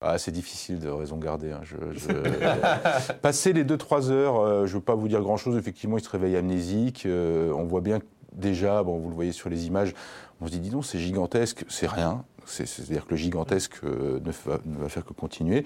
Ah, 0.01 0.17
c'est 0.17 0.31
difficile 0.31 0.79
de 0.79 0.89
raison 0.89 1.17
garder. 1.17 1.51
Hein. 1.51 1.61
Passer 3.21 3.53
les 3.53 3.63
2-3 3.63 4.09
heures, 4.09 4.39
euh, 4.39 4.65
je 4.65 4.71
ne 4.71 4.77
veux 4.79 4.83
pas 4.83 4.95
vous 4.95 5.07
dire 5.07 5.21
grand-chose. 5.21 5.57
Effectivement, 5.57 5.99
il 5.99 6.03
se 6.03 6.09
réveille 6.09 6.36
amnésique. 6.36 7.05
Euh, 7.05 7.51
on 7.51 7.65
voit 7.65 7.81
bien 7.81 7.99
déjà, 8.33 8.81
bon, 8.81 8.97
vous 8.97 9.09
le 9.09 9.15
voyez 9.15 9.31
sur 9.31 9.49
les 9.49 9.67
images, 9.67 9.93
on 10.41 10.47
se 10.47 10.51
dit, 10.51 10.59
dis 10.59 10.71
donc, 10.71 10.86
c'est 10.86 10.97
gigantesque, 10.97 11.65
c'est 11.69 11.88
rien. 11.88 12.25
C'est-à-dire 12.45 13.05
que 13.05 13.11
le 13.11 13.17
gigantesque 13.17 13.75
euh, 13.83 14.19
ne, 14.19 14.71
ne, 14.71 14.77
va, 14.79 14.89
faire 14.89 15.05
que 15.05 15.13
continuer. 15.13 15.63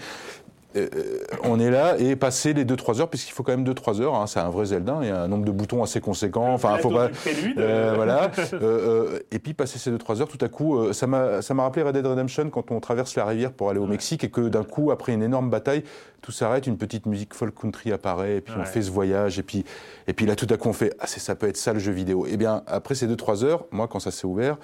Euh, 0.75 0.87
on 1.43 1.59
est 1.59 1.71
là 1.71 1.97
et 1.97 2.15
passer 2.15 2.53
les 2.53 2.63
2-3 2.63 3.01
heures, 3.01 3.09
puisqu'il 3.09 3.31
faut 3.31 3.41
quand 3.41 3.55
même 3.55 3.67
2-3 3.67 4.01
heures, 4.01 4.13
hein, 4.13 4.27
c'est 4.27 4.39
un 4.39 4.49
vrai 4.49 4.65
Zelda, 4.65 4.99
il 5.01 5.07
y 5.07 5.11
a 5.11 5.23
un 5.23 5.27
nombre 5.27 5.45
de 5.45 5.51
boutons 5.51 5.81
assez 5.81 5.99
conséquent, 5.99 6.53
enfin, 6.53 6.77
faut 6.77 6.91
pas. 6.91 7.09
Euh, 7.57 7.93
voilà. 7.95 8.31
Euh, 8.61 9.19
et 9.31 9.39
puis 9.39 9.53
passer 9.53 9.79
ces 9.79 9.91
2-3 9.91 10.21
heures, 10.21 10.27
tout 10.27 10.43
à 10.43 10.49
coup, 10.49 10.91
ça 10.93 11.07
m'a 11.07 11.63
rappelé 11.63 11.83
Red 11.83 11.93
Dead 11.93 12.05
Redemption 12.05 12.49
quand 12.49 12.71
on 12.71 12.79
traverse 12.79 13.15
la 13.15 13.25
rivière 13.25 13.51
pour 13.51 13.69
aller 13.69 13.79
au 13.79 13.85
Mexique 13.85 14.23
et 14.23 14.29
que 14.29 14.41
d'un 14.49 14.63
coup, 14.63 14.91
après 14.91 15.13
une 15.13 15.23
énorme 15.23 15.49
bataille, 15.49 15.83
tout 16.21 16.31
s'arrête, 16.31 16.67
une 16.67 16.77
petite 16.77 17.05
musique 17.05 17.33
folk 17.33 17.55
country 17.55 17.91
apparaît, 17.91 18.37
et 18.37 18.41
puis 18.41 18.53
on 18.59 18.65
fait 18.65 18.81
ce 18.81 18.91
voyage, 18.91 19.39
et 19.39 19.43
puis, 19.43 19.63
et 20.07 20.13
puis 20.13 20.25
là, 20.25 20.35
tout 20.35 20.47
à 20.49 20.57
coup, 20.57 20.69
on 20.69 20.73
fait 20.73 20.93
Ah, 20.99 21.07
ça 21.07 21.35
peut 21.35 21.47
être 21.47 21.57
ça 21.57 21.73
le 21.73 21.79
jeu 21.79 21.91
vidéo. 21.91 22.25
Et 22.25 22.31
eh 22.33 22.37
bien, 22.37 22.63
après 22.67 22.95
ces 22.95 23.07
2-3 23.07 23.43
heures, 23.43 23.65
moi, 23.71 23.87
quand 23.87 23.99
ça 23.99 24.11
s'est 24.11 24.27
ouvert, 24.27 24.57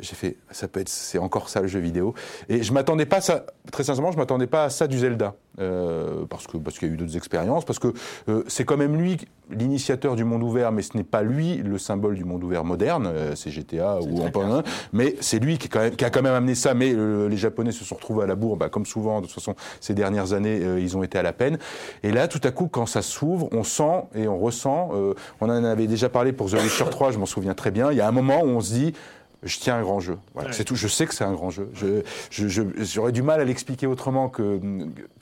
j'ai 0.00 0.14
fait 0.14 0.36
Ça 0.50 0.68
peut 0.68 0.80
être, 0.80 0.88
c'est 0.88 1.18
encore 1.18 1.48
ça 1.48 1.60
le 1.60 1.68
jeu 1.68 1.80
vidéo. 1.80 2.14
Et 2.48 2.62
je 2.62 2.72
m'attendais 2.72 3.06
pas 3.06 3.20
ça, 3.20 3.46
très 3.70 3.84
sincèrement, 3.84 4.12
je 4.12 4.18
m'attendais 4.18 4.46
pas 4.46 4.64
à 4.64 4.70
ça 4.70 4.86
du 4.86 4.98
Zelda. 4.98 5.34
Euh, 5.60 6.24
parce 6.30 6.46
que 6.46 6.56
parce 6.56 6.78
qu'il 6.78 6.86
y 6.86 6.90
a 6.90 6.94
eu 6.94 6.96
d'autres 6.96 7.16
expériences, 7.16 7.64
parce 7.64 7.80
que 7.80 7.88
euh, 8.28 8.44
c'est 8.46 8.64
quand 8.64 8.76
même 8.76 8.96
lui 8.96 9.16
l'initiateur 9.50 10.14
du 10.14 10.22
monde 10.22 10.42
ouvert, 10.44 10.70
mais 10.70 10.82
ce 10.82 10.96
n'est 10.96 11.02
pas 11.02 11.22
lui 11.22 11.56
le 11.56 11.78
symbole 11.78 12.14
du 12.14 12.24
monde 12.24 12.44
ouvert 12.44 12.64
moderne, 12.64 13.10
euh, 13.12 13.34
c'est 13.34 13.50
GTA 13.50 13.98
ou 14.00 14.22
en 14.22 14.62
mais 14.92 15.16
c'est 15.20 15.40
lui 15.40 15.58
qui, 15.58 15.68
qui, 15.68 16.04
a 16.04 16.10
quand 16.10 16.22
même 16.22 16.34
amené 16.34 16.54
ça. 16.54 16.74
Mais 16.74 16.92
les 16.92 17.36
Japonais 17.36 17.72
se 17.72 17.84
sont 17.84 17.96
retrouvés 17.96 18.22
à 18.22 18.26
la 18.26 18.36
bourre, 18.36 18.56
bah, 18.56 18.68
comme 18.68 18.86
souvent 18.86 19.20
de 19.20 19.26
toute 19.26 19.34
façon 19.34 19.56
ces 19.80 19.94
dernières 19.94 20.32
années, 20.32 20.60
ils 20.78 20.96
ont 20.96 21.02
été 21.02 21.18
à 21.18 21.22
la 21.22 21.32
peine. 21.32 21.58
Et 22.02 22.12
là, 22.12 22.28
tout 22.28 22.40
à 22.44 22.50
coup, 22.50 22.68
quand 22.68 22.86
ça 22.86 23.02
s'ouvre, 23.02 23.48
on 23.52 23.64
sent 23.64 24.04
et 24.14 24.28
on 24.28 24.38
ressent. 24.38 24.90
on 25.40 25.44
en 25.44 25.64
avait 25.64 25.86
déjà 25.86 26.08
parlé 26.08 26.32
pour 26.32 26.48
The 26.50 26.54
Witcher 26.54 26.84
3, 26.90 27.12
je 27.12 27.18
m'en 27.18 27.26
souviens 27.26 27.54
très 27.54 27.70
bien. 27.70 27.90
Il 27.90 27.96
y 27.96 28.00
a 28.00 28.06
un 28.06 28.12
moment 28.12 28.42
où 28.42 28.48
on 28.48 28.60
se 28.60 28.74
dit 28.74 28.94
je 29.42 29.58
tiens 29.58 29.76
un 29.76 29.82
grand 29.82 30.00
jeu. 30.00 30.18
Voilà, 30.34 30.52
c'est 30.52 30.64
tout. 30.64 30.76
Je 30.76 30.88
sais 30.88 31.06
que 31.06 31.14
c'est 31.14 31.24
un 31.24 31.32
grand 31.32 31.50
jeu. 31.50 31.70
J'aurais 32.30 33.12
du 33.12 33.22
mal 33.22 33.40
à 33.40 33.44
l'expliquer 33.44 33.86
autrement 33.86 34.28
que, 34.28 34.60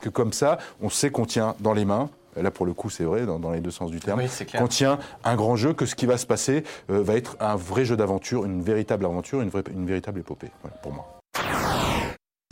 que 0.00 0.08
comme 0.08 0.32
ça. 0.32 0.58
On 0.80 0.88
sait 0.88 1.10
qu'on 1.10 1.26
tient 1.26 1.54
dans 1.60 1.74
les 1.74 1.84
mains. 1.84 2.10
Là, 2.36 2.50
pour 2.50 2.66
le 2.66 2.74
coup, 2.74 2.90
c'est 2.90 3.04
vrai, 3.04 3.24
dans, 3.24 3.50
les 3.50 3.60
deux 3.60 3.70
sens 3.70 3.90
du 3.90 3.98
terme. 3.98 4.20
qu'on 4.58 4.68
tient 4.68 4.98
un 5.24 5.36
grand 5.36 5.56
jeu, 5.56 5.72
que 5.72 5.86
ce 5.86 5.94
qui 5.94 6.04
va 6.04 6.18
se 6.18 6.26
passer 6.26 6.64
euh, 6.90 7.02
va 7.02 7.14
être 7.14 7.36
un 7.40 7.56
vrai 7.56 7.86
jeu 7.86 7.96
d'aventure, 7.96 8.44
une 8.44 8.60
véritable 8.60 9.06
aventure, 9.06 9.40
une, 9.40 9.48
vraie, 9.48 9.64
une 9.72 9.86
véritable 9.86 10.20
épopée, 10.20 10.50
voilà, 10.62 10.76
pour 10.82 10.92
moi. 10.92 11.08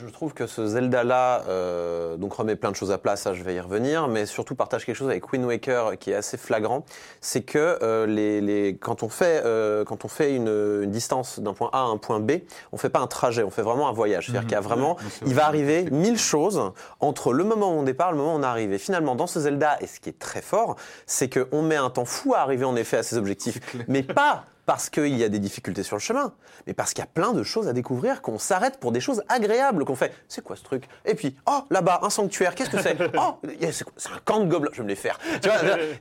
Je 0.06 0.12
trouve 0.12 0.34
que 0.34 0.46
ce 0.46 0.66
Zelda-là 0.66 1.44
euh, 1.48 2.16
donc 2.16 2.34
remet 2.34 2.56
plein 2.56 2.70
de 2.70 2.76
choses 2.76 2.92
à 2.92 2.98
plat, 2.98 3.16
ça 3.16 3.32
je 3.32 3.42
vais 3.42 3.54
y 3.54 3.60
revenir, 3.60 4.06
mais 4.06 4.26
surtout 4.26 4.54
partage 4.54 4.84
quelque 4.84 4.96
chose 4.96 5.08
avec 5.08 5.32
Wind 5.32 5.46
Waker 5.46 5.98
qui 5.98 6.10
est 6.10 6.14
assez 6.14 6.36
flagrant, 6.36 6.84
c'est 7.22 7.40
que 7.40 7.78
euh, 7.82 8.04
les, 8.04 8.42
les, 8.42 8.76
quand 8.76 9.02
on 9.02 9.08
fait, 9.08 9.42
euh, 9.46 9.82
quand 9.84 10.04
on 10.04 10.08
fait 10.08 10.34
une, 10.34 10.82
une 10.82 10.90
distance 10.90 11.40
d'un 11.40 11.54
point 11.54 11.70
A 11.72 11.78
à 11.78 11.84
un 11.84 11.96
point 11.96 12.20
B, 12.20 12.32
on 12.72 12.76
fait 12.76 12.90
pas 12.90 13.00
un 13.00 13.06
trajet, 13.06 13.44
on 13.44 13.50
fait 13.50 13.62
vraiment 13.62 13.88
un 13.88 13.92
voyage. 13.92 14.26
C'est-à-dire 14.26 14.42
mhm. 14.42 14.46
qu'il 14.48 14.54
y 14.54 14.58
a 14.58 14.60
vraiment, 14.60 14.96
il 15.26 15.34
va 15.34 15.46
arriver 15.46 15.84
mille 15.90 16.18
choses 16.18 16.60
entre 17.00 17.32
le 17.32 17.44
moment 17.44 17.74
où 17.74 17.78
on 17.78 17.82
départ 17.82 18.10
et 18.10 18.12
le 18.12 18.18
moment 18.18 18.34
où 18.34 18.38
on 18.38 18.42
arrive. 18.42 18.72
Et 18.72 18.78
finalement, 18.78 19.14
dans 19.14 19.26
ce 19.26 19.40
Zelda, 19.40 19.78
et 19.80 19.86
ce 19.86 20.00
qui 20.00 20.10
est 20.10 20.18
très 20.18 20.42
fort, 20.42 20.76
c'est 21.06 21.30
qu'on 21.30 21.62
met 21.62 21.76
un 21.76 21.88
temps 21.88 22.04
fou 22.04 22.34
à 22.34 22.40
arriver 22.40 22.66
en 22.66 22.76
effet 22.76 22.98
à 22.98 23.02
ses 23.02 23.16
objectifs, 23.16 23.58
mais 23.88 24.02
pas 24.02 24.44
parce 24.66 24.90
qu'il 24.90 25.16
y 25.16 25.24
a 25.24 25.28
des 25.28 25.38
difficultés 25.38 25.82
sur 25.82 25.96
le 25.96 26.00
chemin, 26.00 26.32
mais 26.66 26.74
parce 26.74 26.94
qu'il 26.94 27.02
y 27.02 27.06
a 27.06 27.10
plein 27.12 27.32
de 27.32 27.42
choses 27.42 27.68
à 27.68 27.72
découvrir, 27.72 28.22
qu'on 28.22 28.38
s'arrête 28.38 28.78
pour 28.78 28.92
des 28.92 29.00
choses 29.00 29.22
agréables, 29.28 29.84
qu'on 29.84 29.94
fait. 29.94 30.12
C'est 30.28 30.42
quoi 30.42 30.56
ce 30.56 30.62
truc? 30.62 30.88
Et 31.04 31.14
puis, 31.14 31.36
oh, 31.46 31.60
là-bas, 31.70 32.00
un 32.02 32.10
sanctuaire, 32.10 32.54
qu'est-ce 32.54 32.70
que 32.70 32.80
c'est? 32.80 32.96
Oh, 33.16 33.36
c'est 33.70 34.12
un 34.12 34.18
camp 34.24 34.40
de 34.40 34.46
gobelins, 34.46 34.70
je 34.72 34.78
vais 34.78 34.84
me 34.84 34.88
les 34.88 34.96
faire. 34.96 35.18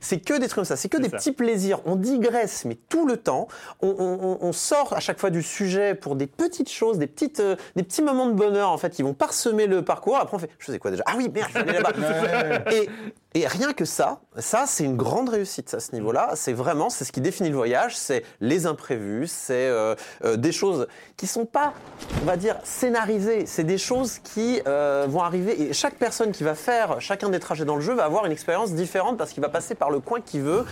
C'est 0.00 0.20
que 0.20 0.34
des 0.34 0.46
trucs 0.46 0.54
comme 0.54 0.64
ça, 0.64 0.76
c'est 0.76 0.88
que 0.88 0.96
des 0.96 1.08
petits 1.08 1.32
plaisirs. 1.32 1.80
On 1.84 1.96
digresse, 1.96 2.64
mais 2.64 2.76
tout 2.88 3.06
le 3.06 3.16
temps. 3.16 3.48
On, 3.80 4.52
sort 4.52 4.92
à 4.92 5.00
chaque 5.00 5.18
fois 5.18 5.30
du 5.30 5.42
sujet 5.42 5.94
pour 5.94 6.16
des 6.16 6.26
petites 6.26 6.70
choses, 6.70 6.98
des, 6.98 7.06
petites, 7.06 7.40
euh, 7.40 7.56
des 7.76 7.82
petits 7.82 8.02
moments 8.02 8.26
de 8.26 8.32
bonheur, 8.32 8.70
en 8.70 8.78
fait, 8.78 8.90
qui 8.90 9.02
vont 9.02 9.14
parsemer 9.14 9.66
le 9.66 9.82
parcours. 9.82 10.16
Après, 10.16 10.36
on 10.36 10.38
fait, 10.38 10.50
je 10.58 10.70
sais 10.70 10.78
quoi 10.78 10.90
déjà? 10.90 11.02
Ah 11.06 11.14
oui, 11.16 11.28
merde, 11.28 11.50
je 11.52 11.58
vais 11.58 11.70
aller 11.70 11.80
là-bas. 11.80 12.70
et, 12.72 12.88
et 13.36 13.48
rien 13.48 13.72
que 13.72 13.84
ça, 13.84 14.20
ça, 14.38 14.64
c'est 14.66 14.84
une 14.84 14.96
grande 14.96 15.28
réussite 15.28 15.74
à 15.74 15.80
ce 15.80 15.92
niveau-là. 15.92 16.30
C'est 16.36 16.52
vraiment, 16.52 16.88
c'est 16.88 17.04
ce 17.04 17.10
qui 17.10 17.20
définit 17.20 17.50
le 17.50 17.56
voyage, 17.56 17.96
c'est 17.96 18.24
les 18.40 18.66
imprévus, 18.66 19.26
c'est 19.26 19.66
euh, 19.66 19.96
euh, 20.24 20.36
des 20.36 20.52
choses 20.52 20.86
qui 21.16 21.26
sont 21.26 21.44
pas, 21.44 21.74
on 22.22 22.26
va 22.26 22.36
dire, 22.36 22.56
scénarisées. 22.62 23.46
C'est 23.46 23.64
des 23.64 23.78
choses 23.78 24.20
qui 24.20 24.60
euh, 24.68 25.06
vont 25.08 25.22
arriver 25.22 25.60
et 25.60 25.72
chaque 25.72 25.96
personne 25.96 26.30
qui 26.30 26.44
va 26.44 26.54
faire 26.54 27.00
chacun 27.00 27.28
des 27.28 27.40
trajets 27.40 27.64
dans 27.64 27.74
le 27.74 27.80
jeu 27.80 27.94
va 27.94 28.04
avoir 28.04 28.24
une 28.24 28.32
expérience 28.32 28.72
différente 28.72 29.18
parce 29.18 29.32
qu'il 29.32 29.42
va 29.42 29.48
passer 29.48 29.74
par 29.74 29.90
le 29.90 29.98
coin 29.98 30.20
qu'il 30.20 30.42
veut. 30.42 30.64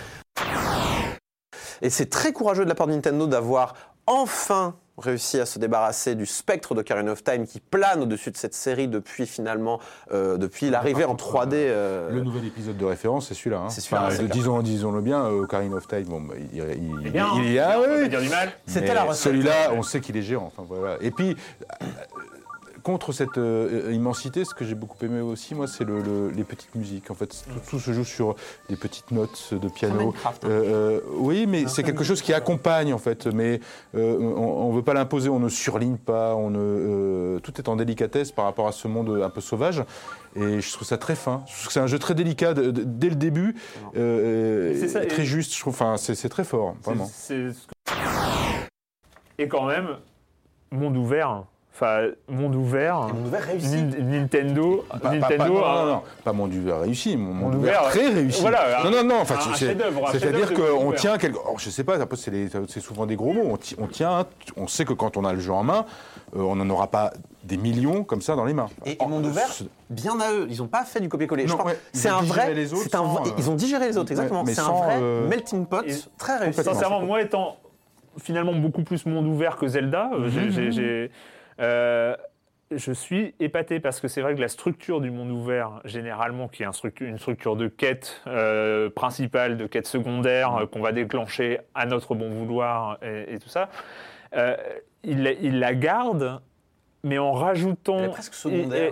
Et 1.82 1.90
c'est 1.90 2.06
très 2.06 2.32
courageux 2.32 2.62
de 2.62 2.68
la 2.68 2.76
part 2.76 2.86
de 2.86 2.92
Nintendo 2.92 3.26
d'avoir 3.26 3.74
enfin 4.06 4.76
réussi 4.98 5.40
à 5.40 5.46
se 5.46 5.58
débarrasser 5.58 6.14
du 6.14 6.26
spectre 6.26 6.74
d'Ocarina 6.74 7.12
of 7.12 7.24
Time 7.24 7.46
qui 7.46 7.60
plane 7.60 8.02
au-dessus 8.02 8.30
de 8.30 8.36
cette 8.36 8.54
série 8.54 8.88
depuis 8.88 9.26
finalement, 9.26 9.80
euh, 10.12 10.36
depuis 10.36 10.70
l'arrivée 10.70 11.04
en 11.04 11.14
3D. 11.14 11.54
Euh, 11.54 12.10
le 12.10 12.20
nouvel 12.20 12.44
épisode 12.46 12.76
de 12.76 12.84
référence, 12.84 13.28
c'est 13.28 13.34
celui-là. 13.34 13.60
Hein. 13.60 13.68
C'est 13.70 13.80
celui-là. 13.80 14.10
disons, 14.28 14.60
disons-le 14.60 15.00
bien, 15.00 15.24
euh, 15.24 15.42
Ocarina 15.42 15.76
of 15.76 15.88
Time, 15.88 16.04
bon, 16.04 16.20
bah, 16.20 16.34
il, 16.38 16.58
il, 16.58 17.10
bien, 17.10 17.28
il, 17.36 17.40
oui. 17.40 18.08
dire 18.08 18.20
du 18.20 18.28
mal. 18.28 18.52
C'était 18.66 18.94
la 18.94 19.12
Celui-là, 19.12 19.72
on 19.72 19.82
sait 19.82 20.00
qu'il 20.00 20.16
est 20.16 20.22
géant. 20.22 20.52
Enfin, 20.54 20.64
voilà. 20.68 20.96
Et 21.00 21.10
puis, 21.10 21.36
contre 22.82 23.12
cette 23.12 23.38
euh, 23.38 23.90
immensité, 23.92 24.44
ce 24.44 24.54
que 24.54 24.64
j'ai 24.64 24.74
beaucoup 24.74 25.02
aimé 25.04 25.20
aussi, 25.20 25.54
moi, 25.54 25.66
c'est 25.66 25.84
le, 25.84 26.30
les 26.30 26.44
petites 26.44 26.74
musiques. 26.74 27.10
En 27.10 27.14
fait, 27.14 27.44
tout, 27.68 27.78
se 27.78 27.92
joue 27.92 28.04
sur 28.04 28.34
des 28.68 28.76
petites 28.76 29.10
notes 29.10 29.54
de 29.54 29.68
piano. 29.68 30.14
Hein. 30.24 30.30
Euh, 30.44 30.48
euh, 30.48 31.00
oui, 31.16 31.46
mais 31.46 31.66
c'est 31.68 31.82
quelque 31.82 32.04
chose 32.04 32.22
qui 32.22 32.34
accompagne, 32.34 32.92
en 32.92 32.98
fait. 32.98 33.26
Mais 33.26 33.60
on 33.94 34.70
ne 34.70 34.74
veut 34.74 34.82
pas 34.82 34.94
l'imposer, 34.94 35.28
on 35.28 35.38
ne 35.38 35.48
surligne 35.48 35.96
pas, 35.96 36.34
on 36.34 36.50
ne, 36.50 37.38
tout 37.38 37.54
est 37.58 37.68
en 37.68 37.76
délicatesse 37.76 38.32
par 38.32 38.44
rapport 38.44 38.68
à 38.68 38.72
ce 38.72 38.88
monde 38.88 39.22
un 39.22 39.30
peu 39.30 39.40
sauvage. 39.40 39.82
Et 40.34 40.60
je 40.60 40.72
trouve 40.72 40.88
ça 40.88 40.98
très 40.98 41.14
fin. 41.14 41.44
Je 41.46 41.52
trouve 41.52 41.66
que 41.66 41.72
c'est 41.72 41.80
un 41.80 41.86
jeu 41.86 41.98
très 41.98 42.14
délicat 42.14 42.54
dès 42.54 43.10
le 43.10 43.16
début, 43.16 43.54
ça, 43.94 45.06
très 45.06 45.24
juste. 45.24 45.54
Je 45.54 45.60
trouve, 45.60 45.74
enfin, 45.74 45.96
c'est 45.96 46.28
très 46.28 46.44
fort, 46.44 46.74
vraiment. 46.82 47.10
Et 49.38 49.48
quand 49.48 49.66
même, 49.66 49.96
monde 50.70 50.96
ouvert. 50.96 51.44
Enfin, 51.74 52.08
monde 52.28 52.54
ouvert. 52.54 53.00
monde 53.00 53.26
ouvert 53.26 53.44
réussi. 53.44 53.82
Nintendo. 53.82 54.84
Pas, 54.90 55.10
Nintendo. 55.10 55.36
Pas, 55.38 55.48
non, 55.48 55.54
non, 55.54 55.86
non, 55.86 56.02
pas 56.22 56.32
monde 56.34 56.52
ouvert 56.52 56.80
réussi, 56.80 57.16
monde, 57.16 57.36
monde 57.36 57.54
ouvert, 57.54 57.82
très 57.84 58.08
réussi. 58.08 58.42
Voilà, 58.42 58.82
non, 58.84 58.90
non, 58.90 59.04
non. 59.04 59.20
Enfin, 59.20 59.36
c'est-à-dire 60.06 60.52
qu'on 60.52 60.92
tient 60.92 61.16
quelque. 61.16 61.38
Oh, 61.48 61.56
je 61.56 61.70
sais 61.70 61.84
pas. 61.84 61.96
C'est 62.14 62.80
souvent 62.80 63.06
des 63.06 63.16
gros 63.16 63.32
mots. 63.32 63.58
On, 63.78 63.86
tient. 63.86 64.26
On 64.56 64.68
sait 64.68 64.84
que 64.84 64.92
quand 64.92 65.16
on 65.16 65.24
a 65.24 65.32
le 65.32 65.40
jeu 65.40 65.52
en 65.52 65.62
main, 65.62 65.86
euh, 66.36 66.40
on 66.40 66.56
n'en 66.56 66.68
aura 66.68 66.88
pas 66.88 67.12
des 67.44 67.56
millions 67.56 68.04
comme 68.04 68.20
ça 68.20 68.36
dans 68.36 68.44
les 68.44 68.54
mains. 68.54 68.68
Et, 68.84 68.98
oh, 69.00 69.08
monde 69.08 69.24
ouvert, 69.24 69.48
bien 69.88 70.20
à 70.20 70.30
eux. 70.30 70.46
Ils 70.50 70.58
n'ont 70.58 70.68
pas 70.68 70.84
fait 70.84 71.00
du 71.00 71.08
copier-coller. 71.08 71.46
c'est 71.94 72.10
un 72.10 72.20
vrai. 72.20 72.52
Les 72.52 72.74
autres 72.74 72.94
un, 72.94 73.22
Ils 73.38 73.48
ont 73.48 73.54
digéré 73.54 73.88
les 73.88 73.96
autres, 73.96 74.10
exactement. 74.10 74.44
C'est 74.46 74.60
un 74.60 74.72
vrai 74.72 74.98
euh, 75.00 75.26
melting 75.26 75.64
pot 75.64 75.84
très 76.18 76.36
réussi. 76.36 76.62
Sincèrement, 76.62 77.00
moi 77.00 77.22
étant 77.22 77.56
finalement 78.18 78.52
beaucoup 78.52 78.82
plus 78.82 79.06
monde 79.06 79.26
ouvert 79.26 79.56
que 79.56 79.66
Zelda, 79.66 80.10
euh, 80.14 80.28
j'ai 80.28 80.82
euh, 80.82 81.08
je 81.58 82.92
suis 82.92 83.34
épaté 83.40 83.80
parce 83.80 84.00
que 84.00 84.08
c'est 84.08 84.22
vrai 84.22 84.34
que 84.34 84.40
la 84.40 84.48
structure 84.48 85.00
du 85.00 85.10
monde 85.10 85.30
ouvert, 85.30 85.80
généralement, 85.84 86.48
qui 86.48 86.62
est 86.62 87.00
une 87.00 87.18
structure 87.18 87.56
de 87.56 87.68
quête 87.68 88.22
euh, 88.26 88.90
principale, 88.90 89.56
de 89.56 89.66
quête 89.66 89.86
secondaire, 89.86 90.56
euh, 90.56 90.66
qu'on 90.66 90.80
va 90.80 90.92
déclencher 90.92 91.58
à 91.74 91.86
notre 91.86 92.14
bon 92.14 92.30
vouloir 92.30 92.98
et, 93.02 93.38
tout 93.38 93.48
ça, 93.48 93.68
il, 95.04 95.58
la 95.58 95.74
garde 95.74 96.40
mais 97.04 97.18
en 97.18 97.32
rajoutant, 97.32 98.14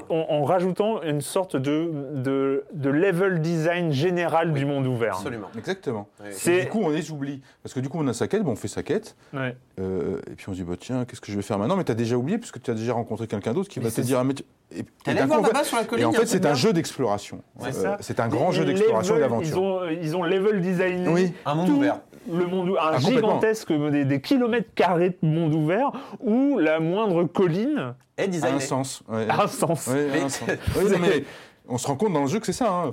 en, 0.08 0.44
rajoutant 0.44 1.02
une 1.02 1.20
sorte 1.20 1.56
de, 1.56 1.90
de, 2.14 2.64
de, 2.72 2.90
level 2.90 3.40
design 3.40 3.92
général 3.92 4.52
du 4.52 4.66
monde 4.66 4.86
ouvert. 4.86 5.14
Absolument. 5.16 5.48
Exactement. 5.56 6.08
Du 6.44 6.68
coup, 6.68 6.80
on 6.82 6.88
les 6.88 7.10
oublie. 7.12 7.40
Parce 7.62 7.72
que 7.72 7.80
du 7.80 7.88
coup, 7.88 7.98
on 8.00 8.06
a 8.08 8.12
sa 8.12 8.26
quête, 8.26 8.42
bon, 8.42 8.52
on 8.52 8.56
fait 8.56 8.68
sa 8.68 8.82
quête. 8.82 9.16
Euh, 9.34 10.20
et 10.30 10.34
puis 10.34 10.48
on 10.48 10.52
se 10.52 10.58
dit, 10.58 10.64
bah, 10.64 10.74
tiens, 10.78 11.04
qu'est-ce 11.04 11.20
que 11.20 11.30
je 11.30 11.36
vais 11.36 11.42
faire 11.42 11.58
maintenant? 11.58 11.76
Mais 11.76 11.84
tu 11.84 11.92
as 11.92 11.96
déjà 11.96 12.16
oublié, 12.16 12.38
puisque 12.38 12.60
tu 12.60 12.70
as 12.70 12.74
déjà 12.74 12.94
rencontré 12.94 13.28
quelqu'un 13.28 13.52
d'autre 13.52 13.68
qui 13.68 13.78
va 13.78 13.90
te 13.90 14.00
dire, 14.00 14.18
ah, 14.18 14.24
mais 14.24 14.34
et, 14.72 14.84
voir 15.24 15.64
sur 15.64 15.76
la 15.76 15.84
colline, 15.84 16.04
et 16.04 16.06
en 16.06 16.12
fait, 16.12 16.26
c'est 16.26 16.46
un 16.46 16.54
jeu 16.54 16.72
d'exploration. 16.72 17.42
C'est 18.00 18.18
un 18.18 18.28
grand 18.28 18.50
jeu 18.50 18.64
d'exploration 18.64 19.16
et 19.16 19.20
d'aventure. 19.20 19.48
Ils 19.48 19.58
ont, 19.58 19.88
ils 20.02 20.16
ont 20.16 20.22
level 20.24 20.60
designé 20.60 21.08
oui. 21.08 21.32
un 21.46 21.54
monde 21.54 21.68
ouvert 21.70 22.00
le 22.32 22.46
monde, 22.46 22.70
un 22.70 22.92
ah, 22.94 22.98
gigantesque, 22.98 23.72
des, 23.72 24.20
kilomètres 24.20 24.70
carrés 24.74 25.16
de 25.22 25.28
monde 25.28 25.54
ouvert 25.54 25.92
où 26.20 26.58
la 26.58 26.80
moindre 26.80 27.24
colline 27.24 27.94
est 28.16 28.28
designée. 28.28 28.52
un 28.52 28.60
sens. 28.60 29.02
un 29.08 29.48
sens. 29.48 29.90
on 31.70 31.78
se 31.78 31.86
rend 31.86 31.96
compte 31.96 32.12
dans 32.12 32.22
le 32.22 32.26
jeu 32.26 32.40
que 32.40 32.46
c'est 32.46 32.52
ça. 32.52 32.68
Hein. 32.68 32.90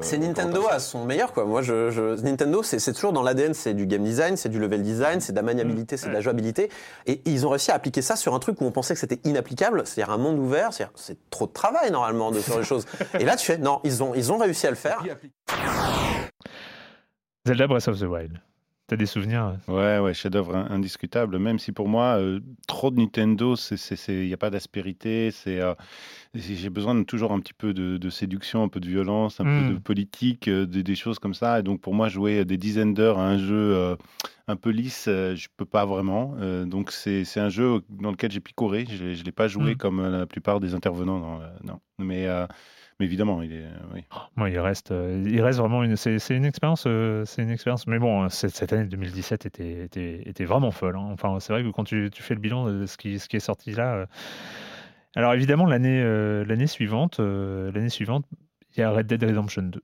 c'est 0.00 0.16
euh, 0.16 0.20
Nintendo 0.20 0.62
à 0.70 0.78
son 0.78 1.04
meilleur. 1.04 1.32
Quoi. 1.32 1.44
Moi, 1.44 1.60
je, 1.60 2.20
Nintendo, 2.22 2.62
c'est 2.62 2.92
toujours 2.92 3.12
dans 3.12 3.22
l'ADN, 3.22 3.52
c'est 3.52 3.74
du 3.74 3.86
game 3.86 4.02
design, 4.02 4.36
c'est 4.36 4.48
du 4.48 4.58
level 4.58 4.82
design, 4.82 5.20
c'est 5.20 5.32
de 5.32 5.36
la 5.36 5.42
maniabilité, 5.42 5.96
c'est 5.96 6.08
de 6.08 6.14
la 6.14 6.20
jouabilité. 6.20 6.70
Et 7.06 7.20
ils 7.24 7.46
ont 7.46 7.50
réussi 7.50 7.72
à 7.72 7.74
appliquer 7.74 8.00
ça 8.00 8.16
sur 8.16 8.34
un 8.34 8.38
truc 8.38 8.60
où 8.60 8.64
on 8.64 8.70
pensait 8.70 8.94
que 8.94 9.00
c'était 9.00 9.20
inapplicable, 9.24 9.82
c'est-à-dire 9.84 10.14
un 10.14 10.18
monde 10.18 10.38
ouvert. 10.38 10.70
C'est 10.94 11.18
trop 11.30 11.46
de 11.46 11.52
travail 11.52 11.90
normalement 11.90 12.30
de 12.30 12.38
faire 12.38 12.58
les 12.58 12.64
choses. 12.64 12.86
Et 13.18 13.24
là, 13.24 13.36
tu 13.36 13.44
fais, 13.44 13.58
non, 13.58 13.80
ils 13.84 14.02
ont, 14.02 14.14
ils 14.14 14.32
ont 14.32 14.38
réussi 14.38 14.66
à 14.66 14.70
le 14.70 14.76
faire. 14.76 15.02
Zelda 17.44 17.66
Breath 17.66 17.88
of 17.88 17.98
the 17.98 18.04
Wild 18.04 18.40
des 18.96 19.06
souvenirs 19.06 19.56
Ouais, 19.68 19.98
ouais, 19.98 20.14
chef-d'œuvre 20.14 20.56
indiscutable. 20.56 21.38
Même 21.38 21.58
si 21.58 21.72
pour 21.72 21.88
moi, 21.88 22.18
euh, 22.18 22.40
trop 22.66 22.90
de 22.90 22.98
Nintendo, 22.98 23.54
il 24.08 24.26
n'y 24.26 24.32
a 24.32 24.36
pas 24.36 24.50
d'aspérité. 24.50 25.30
C'est, 25.30 25.60
euh, 25.60 25.74
j'ai 26.34 26.70
besoin 26.70 26.94
de 26.94 27.02
toujours 27.02 27.32
un 27.32 27.40
petit 27.40 27.54
peu 27.54 27.74
de, 27.74 28.10
séduction, 28.10 28.62
un 28.62 28.68
peu 28.68 28.80
de 28.80 28.88
violence, 28.88 29.40
un 29.40 29.44
peu 29.44 29.68
de 29.68 29.74
hmm. 29.74 29.80
politique, 29.80 30.48
euh, 30.48 30.66
des 30.66 30.94
choses 30.94 31.18
comme 31.18 31.34
ça. 31.34 31.60
Et 31.60 31.62
donc 31.62 31.80
pour 31.80 31.94
moi, 31.94 32.08
jouer 32.08 32.44
des 32.44 32.56
dizaines 32.56 32.94
d'heures 32.94 33.18
à 33.18 33.26
un 33.26 33.38
jeu 33.38 33.96
un 34.48 34.56
peu 34.56 34.70
lisse, 34.70 35.04
je 35.06 35.46
peux 35.56 35.64
pas 35.64 35.84
vraiment. 35.84 36.36
donc 36.66 36.90
c'est, 36.90 37.24
un 37.36 37.48
jeu 37.48 37.80
dans 37.88 38.10
lequel 38.10 38.30
j'ai 38.30 38.40
picoré. 38.40 38.86
Je 38.88 39.04
ne 39.04 39.24
l'ai 39.24 39.32
pas 39.32 39.48
joué 39.48 39.74
hmm. 39.74 39.76
comme 39.78 40.06
la 40.06 40.26
plupart 40.26 40.60
des 40.60 40.74
intervenants. 40.74 41.40
Non. 41.64 41.80
Mais 41.98 42.26
évidemment, 43.02 43.42
il 43.42 43.52
est. 43.52 43.66
Oui. 43.94 44.04
Moi, 44.36 44.50
il 44.50 44.58
reste, 44.58 44.92
euh, 44.92 45.22
il 45.26 45.40
reste 45.42 45.58
vraiment 45.58 45.82
une. 45.82 45.96
C'est, 45.96 46.16
une 46.30 46.44
expérience, 46.44 46.84
euh, 46.86 47.24
c'est 47.24 47.42
une 47.42 47.50
expérience. 47.50 47.86
Mais 47.86 47.98
bon, 47.98 48.28
cette, 48.28 48.54
cette 48.54 48.72
année 48.72 48.86
2017 48.86 49.46
était, 49.46 49.84
était, 49.84 50.22
était 50.26 50.44
vraiment 50.44 50.70
folle. 50.70 50.96
Hein. 50.96 51.08
Enfin, 51.12 51.38
c'est 51.40 51.52
vrai 51.52 51.62
que 51.62 51.68
quand 51.70 51.84
tu, 51.84 52.10
fais 52.12 52.34
le 52.34 52.40
bilan 52.40 52.66
de 52.66 52.86
ce 52.86 52.96
qui, 52.96 53.18
ce 53.18 53.28
qui 53.28 53.36
est 53.36 53.40
sorti 53.40 53.72
là. 53.72 53.94
Euh, 53.94 54.06
alors 55.14 55.34
évidemment, 55.34 55.66
l'année, 55.66 56.02
l'année 56.46 56.66
suivante, 56.66 57.18
l'année 57.18 57.90
suivante, 57.90 58.24
il 58.74 58.80
y 58.80 58.82
a 58.82 58.90
Red 58.90 59.06
Dead 59.06 59.22
Redemption 59.22 59.64
2. 59.64 59.82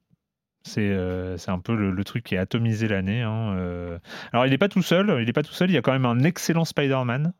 C'est, 0.62 1.36
c'est 1.36 1.51
un 1.51 1.59
peu 1.59 1.74
le, 1.77 2.05
truc 2.05 2.24
qui 2.24 2.35
a 2.39 2.40
atomisé 2.40 2.89
l'année. 2.89 3.20
Hein, 3.20 3.99
alors, 4.32 4.47
il 4.47 4.51
n'est 4.51 4.59
pas 4.59 4.70
tout 4.70 4.81
seul. 4.81 5.19
Il 5.20 5.27
n'est 5.27 5.35
pas 5.35 5.43
tout 5.43 5.53
seul. 5.53 5.70
Il 5.70 5.74
y 5.74 5.77
a 5.77 5.82
quand 5.82 5.93
même 5.93 6.07
un 6.07 6.20
excellent 6.20 6.65
Spider-Man. 6.65 7.35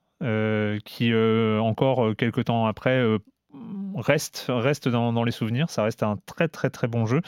qui 0.85 1.15
encore 1.15 2.15
quelques 2.15 2.45
temps 2.45 2.67
après 2.67 3.03
reste, 3.97 4.47
reste 4.49 4.89
dans, 4.89 5.25
les 5.25 5.33
souvenirs. 5.33 5.71
Ça 5.71 5.83
reste 5.83 6.03
un 6.03 6.19
très 6.27 6.49
très 6.49 6.71
très 6.71 6.87
bon 6.87 7.07
jeu. 7.07 7.21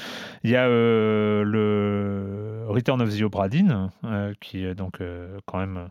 Il 0.45 0.51
y 0.51 0.57
a 0.57 0.67
euh, 0.67 1.43
le 1.45 2.65
Return 2.69 3.01
of 3.03 3.17
the 3.17 3.23
Obra 3.23 3.49
euh, 4.05 4.33
qui 4.41 4.65
est 4.65 4.75
donc 4.75 5.01
euh, 5.01 5.39
quand 5.47 5.59
même 5.59 5.89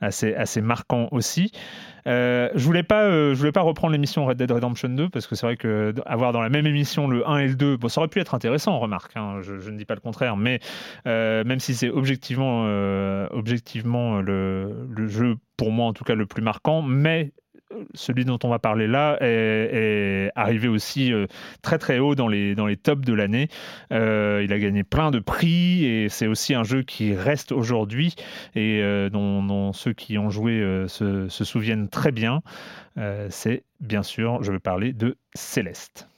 assez, 0.00 0.34
assez 0.34 0.60
marquant 0.60 1.08
aussi. 1.12 1.52
je 2.06 2.58
voulais 2.58 2.82
pas, 2.82 3.08
je 3.10 3.34
voulais 3.34 3.52
pas 3.52 3.62
reprendre 3.62 3.92
l'émission 3.92 4.26
Red 4.26 4.38
Dead 4.38 4.50
Redemption 4.50 4.88
2 4.88 5.08
parce 5.08 5.26
que 5.26 5.34
c'est 5.34 5.46
vrai 5.46 5.56
que 5.56 5.94
avoir 6.06 6.32
dans 6.32 6.42
la 6.42 6.48
même 6.48 6.66
émission 6.66 7.06
le 7.06 7.26
1 7.28 7.38
et 7.38 7.48
le 7.48 7.54
2, 7.54 7.76
bon, 7.76 7.88
ça 7.88 8.00
aurait 8.00 8.08
pu 8.08 8.20
être 8.20 8.34
intéressant, 8.34 8.78
remarque. 8.78 9.16
Hein, 9.16 9.40
je, 9.42 9.70
ne 9.70 9.76
dis 9.76 9.84
pas 9.84 9.94
le 9.94 10.00
contraire, 10.00 10.36
mais 10.36 10.60
même 11.04 11.60
si 11.60 11.74
c'est 11.74 11.90
objectivement, 11.90 12.64
objectivement 13.30 14.20
le, 14.20 14.88
le 14.88 15.08
jeu 15.08 15.36
pour 15.56 15.72
moi 15.72 15.86
en 15.86 15.92
tout 15.92 16.04
cas 16.04 16.14
le 16.14 16.26
plus 16.26 16.42
marquant, 16.42 16.82
mais 16.82 17.32
celui 17.94 18.24
dont 18.24 18.38
on 18.44 18.48
va 18.48 18.58
parler 18.58 18.86
là 18.86 19.18
est, 19.20 20.30
arrivé 20.34 20.68
aussi 20.68 21.12
euh, 21.12 21.26
très 21.62 21.78
très 21.78 21.98
haut 21.98 22.14
dans 22.14 22.28
les, 22.28 22.76
tops 22.82 23.04
de 23.04 23.12
l'année. 23.12 23.48
Euh, 23.92 24.42
il 24.44 24.52
a 24.52 24.58
gagné 24.58 24.84
plein 24.84 25.10
de 25.10 25.18
prix 25.18 25.84
et 25.84 26.08
c'est 26.08 26.26
aussi 26.26 26.54
un 26.54 26.64
jeu 26.64 26.82
qui 26.82 27.14
reste 27.14 27.52
aujourd'hui 27.52 28.14
et 28.54 28.80
euh, 28.82 29.10
dont, 29.10 29.72
ceux 29.72 29.92
qui 29.92 30.18
ont 30.18 30.30
joué 30.30 30.86
se, 30.88 31.28
souviennent 31.28 31.88
très 31.88 32.12
bien. 32.12 32.42
c'est 33.30 33.64
bien 33.80 34.02
sûr, 34.02 34.42
je 34.42 34.52
veux 34.52 34.60
parler 34.60 34.92
de 34.92 35.16
Céleste. 35.34 36.08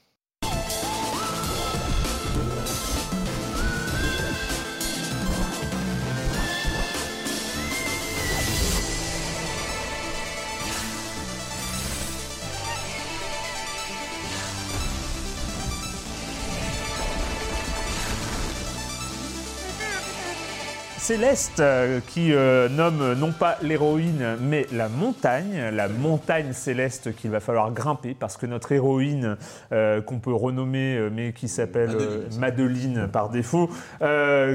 Céleste 21.11 21.59
euh, 21.59 21.99
qui 22.07 22.33
euh, 22.33 22.69
nomme 22.69 23.15
non 23.15 23.33
pas 23.33 23.57
l'héroïne 23.63 24.37
mais 24.41 24.69
la 24.73 24.89
montagne, 24.89 25.61
la 25.73 25.89
montagne 25.89 26.53
céleste 26.53 27.17
qu'il 27.17 27.33
va 27.33 27.41
falloir 27.41 27.73
grimper 27.73 28.15
parce 28.17 28.37
que 28.37 28.47
notre 28.47 28.71
héroïne 28.71 29.37
euh, 29.73 30.01
qu'on 30.03 30.21
peut 30.21 30.33
renommer 30.33 31.09
mais 31.13 31.33
qui 31.33 31.49
s'appelle 31.49 31.91
euh, 32.01 32.29
Madeline, 32.39 33.09
par 33.13 33.29
défaut, 33.29 33.69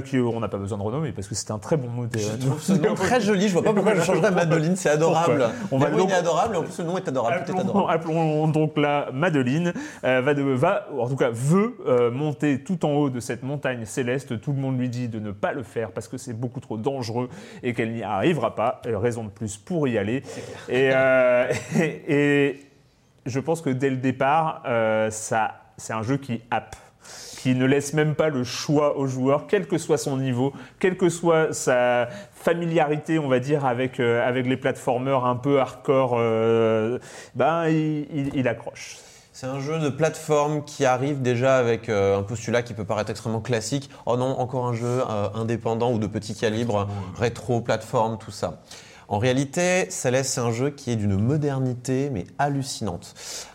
qui 0.05 0.17
on 0.17 0.39
n'a 0.39 0.47
pas 0.47 0.57
besoin 0.57 0.77
de 0.77 0.83
renommer 0.83 1.11
parce 1.11 1.27
que 1.27 1.35
c'est 1.35 1.51
un 1.51 1.59
très 1.59 1.75
bon 1.75 1.89
mot. 1.89 2.05
Je 2.17 2.45
trouve 2.47 2.61
ce 2.61 2.71
nom 2.71 2.93
très 2.95 3.19
joli, 3.19 3.49
je 3.49 3.53
vois 3.53 3.63
pas 3.63 3.73
pourquoi 3.73 3.95
je 3.95 4.01
changerais 4.03 4.31
Madeline, 4.31 4.77
c'est 4.77 4.89
adorable. 4.89 5.49
On 5.73 5.77
va 5.77 5.89
donc- 5.91 6.09
est 6.09 6.13
adorable, 6.13 6.55
en 6.55 6.63
plus 6.63 6.77
le 6.79 6.85
nom 6.85 6.97
est 6.97 7.05
adorable, 7.05 7.43
tout 7.45 7.51
est 7.51 7.59
Appelons, 7.59 7.69
adorable. 7.69 7.93
appelons 7.93 8.47
donc 8.47 8.77
la 8.77 9.09
Madeline, 9.11 9.73
va, 10.03 10.33
de- 10.33 10.41
va, 10.41 10.87
en 10.97 11.09
tout 11.09 11.17
cas 11.17 11.31
veut 11.33 11.75
monter 12.13 12.63
tout 12.63 12.85
en 12.85 12.91
haut 12.91 13.09
de 13.09 13.19
cette 13.19 13.43
montagne 13.43 13.83
céleste. 13.83 14.39
Tout 14.39 14.53
le 14.53 14.59
monde 14.61 14.79
lui 14.79 14.87
dit 14.87 15.09
de 15.09 15.19
ne 15.19 15.31
pas 15.31 15.51
le 15.51 15.63
faire 15.63 15.91
parce 15.91 16.07
que 16.07 16.17
c'est 16.17 16.44
beaucoup 16.45 16.59
trop 16.59 16.77
dangereux 16.77 17.29
et 17.63 17.73
qu'elle 17.73 17.91
n'y 17.93 18.03
arrivera 18.03 18.55
pas. 18.55 18.81
Raison 18.85 19.23
de 19.23 19.29
plus 19.29 19.57
pour 19.57 19.87
y 19.87 19.97
aller. 19.97 20.21
Et, 20.69 20.89
euh, 20.93 21.51
et, 21.79 22.03
et 22.07 22.65
je 23.25 23.39
pense 23.39 23.61
que 23.61 23.69
dès 23.71 23.89
le 23.89 23.97
départ, 23.97 24.61
euh, 24.67 25.09
ça, 25.09 25.55
c'est 25.77 25.93
un 25.93 26.03
jeu 26.03 26.17
qui 26.17 26.41
happe 26.51 26.75
qui 27.37 27.53
ne 27.53 27.65
laisse 27.65 27.93
même 27.93 28.15
pas 28.15 28.29
le 28.29 28.43
choix 28.43 28.97
au 28.97 29.05
joueur, 29.05 29.45
quel 29.47 29.67
que 29.67 29.77
soit 29.77 29.99
son 29.99 30.17
niveau, 30.17 30.51
quelle 30.79 30.97
que 30.97 31.09
soit 31.09 31.53
sa 31.53 32.07
familiarité, 32.33 33.19
on 33.19 33.27
va 33.27 33.39
dire, 33.39 33.65
avec, 33.65 33.99
euh, 33.99 34.27
avec 34.27 34.47
les 34.47 34.57
plateformeurs 34.57 35.25
un 35.27 35.35
peu 35.35 35.59
hardcore, 35.59 36.15
euh, 36.17 36.97
ben, 37.35 37.67
il, 37.67 38.07
il- 38.11 38.31
il 38.35 38.47
accroche. 38.47 38.97
C'est 39.37 39.47
un 39.47 39.59
jeu 39.59 39.79
de 39.79 39.89
plateforme 39.89 40.63
qui 40.63 40.85
arrive 40.85 41.21
déjà 41.21 41.57
avec 41.57 41.89
euh, 41.89 42.17
un 42.17 42.23
postulat 42.23 42.63
qui 42.63 42.73
peut 42.73 42.85
paraître 42.85 43.09
extrêmement 43.09 43.41
classique. 43.41 43.89
Oh 44.05 44.15
non, 44.15 44.39
encore 44.39 44.65
un 44.65 44.73
jeu 44.73 45.03
euh, 45.09 45.27
indépendant 45.33 45.91
ou 45.91 45.99
de 45.99 46.07
petit 46.07 46.33
calibre, 46.33 46.87
rétro, 47.17 47.59
plateforme, 47.59 48.17
tout 48.17 48.31
ça. 48.31 48.61
En 49.07 49.19
réalité, 49.19 49.85
Céleste, 49.89 50.31
c'est 50.33 50.41
un 50.41 50.51
jeu 50.51 50.71
qui 50.71 50.91
est 50.91 50.95
d'une 50.95 51.15
modernité, 51.15 52.09
mais 52.11 52.25
hallucinante. 52.39 53.13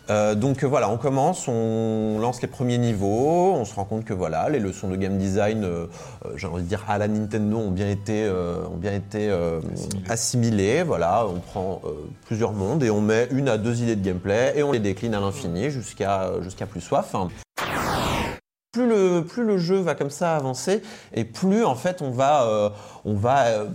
Euh, 0.09 0.33
donc 0.33 0.63
euh, 0.63 0.67
voilà, 0.67 0.89
on 0.89 0.97
commence, 0.97 1.47
on 1.47 2.19
lance 2.19 2.41
les 2.41 2.47
premiers 2.47 2.77
niveaux, 2.77 3.53
on 3.53 3.65
se 3.65 3.75
rend 3.75 3.85
compte 3.85 4.05
que 4.05 4.13
voilà, 4.13 4.49
les 4.49 4.59
leçons 4.59 4.87
de 4.87 4.95
game 4.95 5.17
design, 5.17 5.63
euh, 5.63 5.87
euh, 6.25 6.29
j'ai 6.35 6.47
envie 6.47 6.63
de 6.63 6.67
dire 6.67 6.83
à 6.87 6.97
la 6.97 7.07
Nintendo, 7.07 7.57
ont 7.57 7.71
bien 7.71 7.89
été, 7.89 8.23
euh, 8.23 8.65
ont 8.71 8.77
bien 8.77 8.93
été 8.93 9.29
euh, 9.29 9.59
assimilées. 10.09 10.83
Voilà, 10.83 11.25
on 11.27 11.39
prend 11.39 11.81
euh, 11.85 11.89
plusieurs 12.25 12.53
mondes 12.53 12.83
et 12.83 12.89
on 12.89 13.01
met 13.01 13.27
une 13.31 13.49
à 13.49 13.57
deux 13.57 13.81
idées 13.81 13.95
de 13.95 14.03
gameplay 14.03 14.53
et 14.55 14.63
on 14.63 14.71
les 14.71 14.79
décline 14.79 15.13
à 15.13 15.19
l'infini 15.19 15.69
jusqu'à 15.69 16.31
jusqu'à 16.41 16.65
plus 16.65 16.81
soif. 16.81 17.13
Plus 18.73 18.87
le, 18.87 19.25
plus 19.25 19.43
le 19.43 19.57
jeu 19.57 19.81
va 19.81 19.95
comme 19.95 20.09
ça 20.09 20.33
avancer 20.37 20.81
et 21.13 21.25
plus 21.25 21.65
en 21.65 21.75
fait 21.75 22.01
on 22.01 22.09
va, 22.09 22.43
euh, 22.47 22.69
on 23.03 23.15
va 23.15 23.47
euh, 23.47 23.65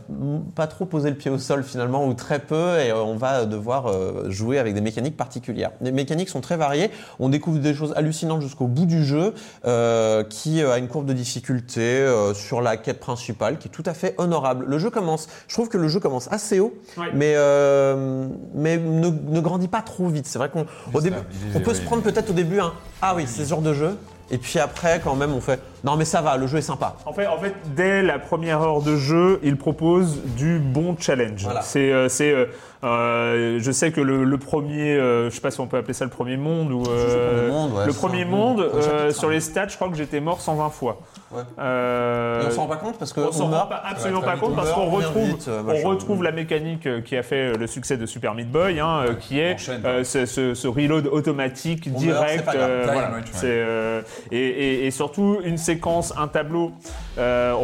pas 0.55 0.67
trop 0.67 0.87
poser 0.87 1.11
le 1.11 1.17
pied 1.17 1.31
au 1.31 1.37
sol 1.37 1.65
finalement 1.65 2.07
ou 2.07 2.15
très 2.15 2.39
peu 2.39 2.79
et 2.79 2.93
euh, 2.93 3.03
on 3.03 3.15
va 3.15 3.45
devoir 3.45 3.89
euh, 3.89 4.31
jouer 4.31 4.59
avec 4.59 4.73
des 4.73 4.81
mécaniques 4.81 5.19
particulières. 5.19 5.73
Les 5.83 5.93
mécaniques 5.93 6.31
sont 6.31 6.41
très 6.41 6.57
variées, 6.57 6.91
on 7.19 7.29
découvre 7.29 7.59
des 7.59 7.75
choses 7.75 7.93
hallucinantes 7.95 8.41
jusqu'au 8.41 8.69
bout 8.69 8.87
du 8.87 9.05
jeu 9.05 9.35
euh, 9.67 10.25
qui 10.25 10.63
euh, 10.63 10.73
a 10.73 10.79
une 10.79 10.89
courbe 10.89 11.05
de 11.05 11.13
difficulté 11.13 11.83
euh, 11.83 12.33
sur 12.33 12.63
la 12.63 12.79
quête 12.79 12.99
principale 12.99 13.59
qui 13.59 13.69
est 13.69 13.71
tout 13.73 13.85
à 13.85 13.93
fait 13.93 14.15
honorable. 14.17 14.65
Le 14.67 14.79
jeu 14.79 14.89
commence, 14.89 15.29
je 15.47 15.53
trouve 15.53 15.69
que 15.69 15.77
le 15.77 15.89
jeu 15.89 16.01
commence 16.01 16.27
assez 16.33 16.59
haut 16.59 16.73
Ouais. 16.97 17.09
mais, 17.13 17.35
euh, 17.37 18.29
mais 18.55 18.79
ne, 18.79 19.11
ne 19.11 19.41
grandit 19.41 19.69
pas 19.69 19.83
trop 19.83 20.09
vite. 20.09 20.27
C'est 20.27 20.39
vrai 20.39 20.49
qu'on 20.49 20.65
au 20.95 21.03
début, 21.03 21.19
on 21.55 21.61
peut 21.61 21.75
se 21.75 21.83
prendre 21.83 22.03
peut-être 22.03 22.31
au 22.31 22.33
début 22.33 22.61
un 22.61 22.73
ah 23.03 23.13
oui 23.15 23.25
c'est 23.27 23.45
ce 23.45 23.51
genre 23.51 23.61
de 23.61 23.75
jeu 23.75 23.99
et 24.31 24.39
puis 24.39 24.59
après 24.59 25.01
quand 25.03 25.15
même 25.15 25.33
on 25.33 25.41
fait 25.41 25.61
non 25.85 25.97
mais 25.97 26.05
ça 26.05 26.21
va 26.21 26.37
le 26.37 26.47
jeu 26.47 26.59
est 26.59 26.63
sympa. 26.63 26.95
En 27.07 27.13
fait, 27.13 27.27
en 27.27 27.39
fait, 27.39 27.55
dès 27.75 28.03
la 28.03 28.19
première 28.19 28.61
heure 28.63 28.83
de 28.83 28.97
jeu, 28.97 29.41
il 29.43 29.57
propose 29.57 30.21
du 30.37 30.59
bon 30.59 30.97
challenge. 30.99 31.43
Voilà. 31.45 31.63
C'est, 31.63 31.93
euh, 31.93 32.09
c'est, 32.09 32.33
euh, 32.33 32.47
euh, 32.85 33.59
je 33.61 33.71
sais 33.73 33.91
que 33.91 34.01
le, 34.01 34.25
le 34.25 34.39
premier, 34.39 34.95
euh, 34.95 35.31
je 35.31 35.35
sais 35.35 35.41
pas 35.41 35.51
si 35.51 35.61
on 35.61 35.67
peut 35.67 35.77
appeler 35.79 35.95
ça 35.95 36.05
le 36.05 36.11
premier 36.11 36.37
monde 36.37 36.71
ou 36.73 36.83
euh, 36.89 37.49
premier 37.49 37.51
monde, 37.51 37.73
ouais, 37.75 37.87
le 37.87 37.93
premier 37.93 38.25
monde. 38.25 38.61
euh, 38.61 39.11
sur 39.11 39.29
hein. 39.29 39.33
les 39.33 39.41
stats, 39.41 39.69
je 39.69 39.77
crois 39.77 39.89
que 39.89 39.97
j'étais 39.97 40.21
mort 40.21 40.41
120 40.41 40.71
fois. 40.71 40.99
Ouais. 41.33 41.43
Euh, 41.59 42.43
Et 42.43 42.47
on 42.47 42.51
s'en 42.51 42.63
rend 42.63 42.69
pas 42.69 42.77
compte 42.77 42.99
parce 42.99 43.13
que 43.13 43.21
on 43.21 43.29
on 43.29 43.33
s'en 43.33 43.47
rend 43.51 43.67
pas 43.67 43.83
absolument 43.85 44.21
Ouais, 44.21 44.27
pas 44.27 44.37
compte 44.37 44.55
parce 44.55 44.71
on 44.71 44.75
qu'on 44.75 44.91
retrouve, 44.91 45.29
vite, 45.29 45.49
euh, 45.49 45.63
on 45.85 45.89
retrouve 45.89 46.23
la 46.23 46.31
mécanique 46.33 47.03
qui 47.05 47.17
a 47.17 47.23
fait 47.23 47.57
le 47.57 47.67
succès 47.67 47.97
de 47.97 48.07
Super 48.07 48.35
Meat 48.35 48.51
Boy, 48.51 48.79
hein, 48.79 49.05
qui 49.21 49.41
est 49.41 49.57
euh, 49.85 50.05
ce, 50.05 50.25
ce- 50.27 50.55
ce 50.55 50.69
reload 50.69 51.07
automatique 51.09 51.89
On 51.95 52.01
meurt, 52.01 52.01
c'est 52.03 52.07
direct. 52.37 52.45
pas 52.45 52.55
grave. 52.55 52.71
euh, 52.71 52.83
Dynamite, 52.85 52.99
voilà. 53.03 53.17
ouais. 53.17 53.23
C'est, 53.33 53.47
euh, 53.47 54.03
et, 54.31 54.39
et- 54.39 54.87
et 54.87 54.91
surtout 54.93 55.39
une 55.45 55.57
séquence, 55.67 56.13
un 56.17 56.29
tableau. 56.29 56.73
euh, 57.19 57.55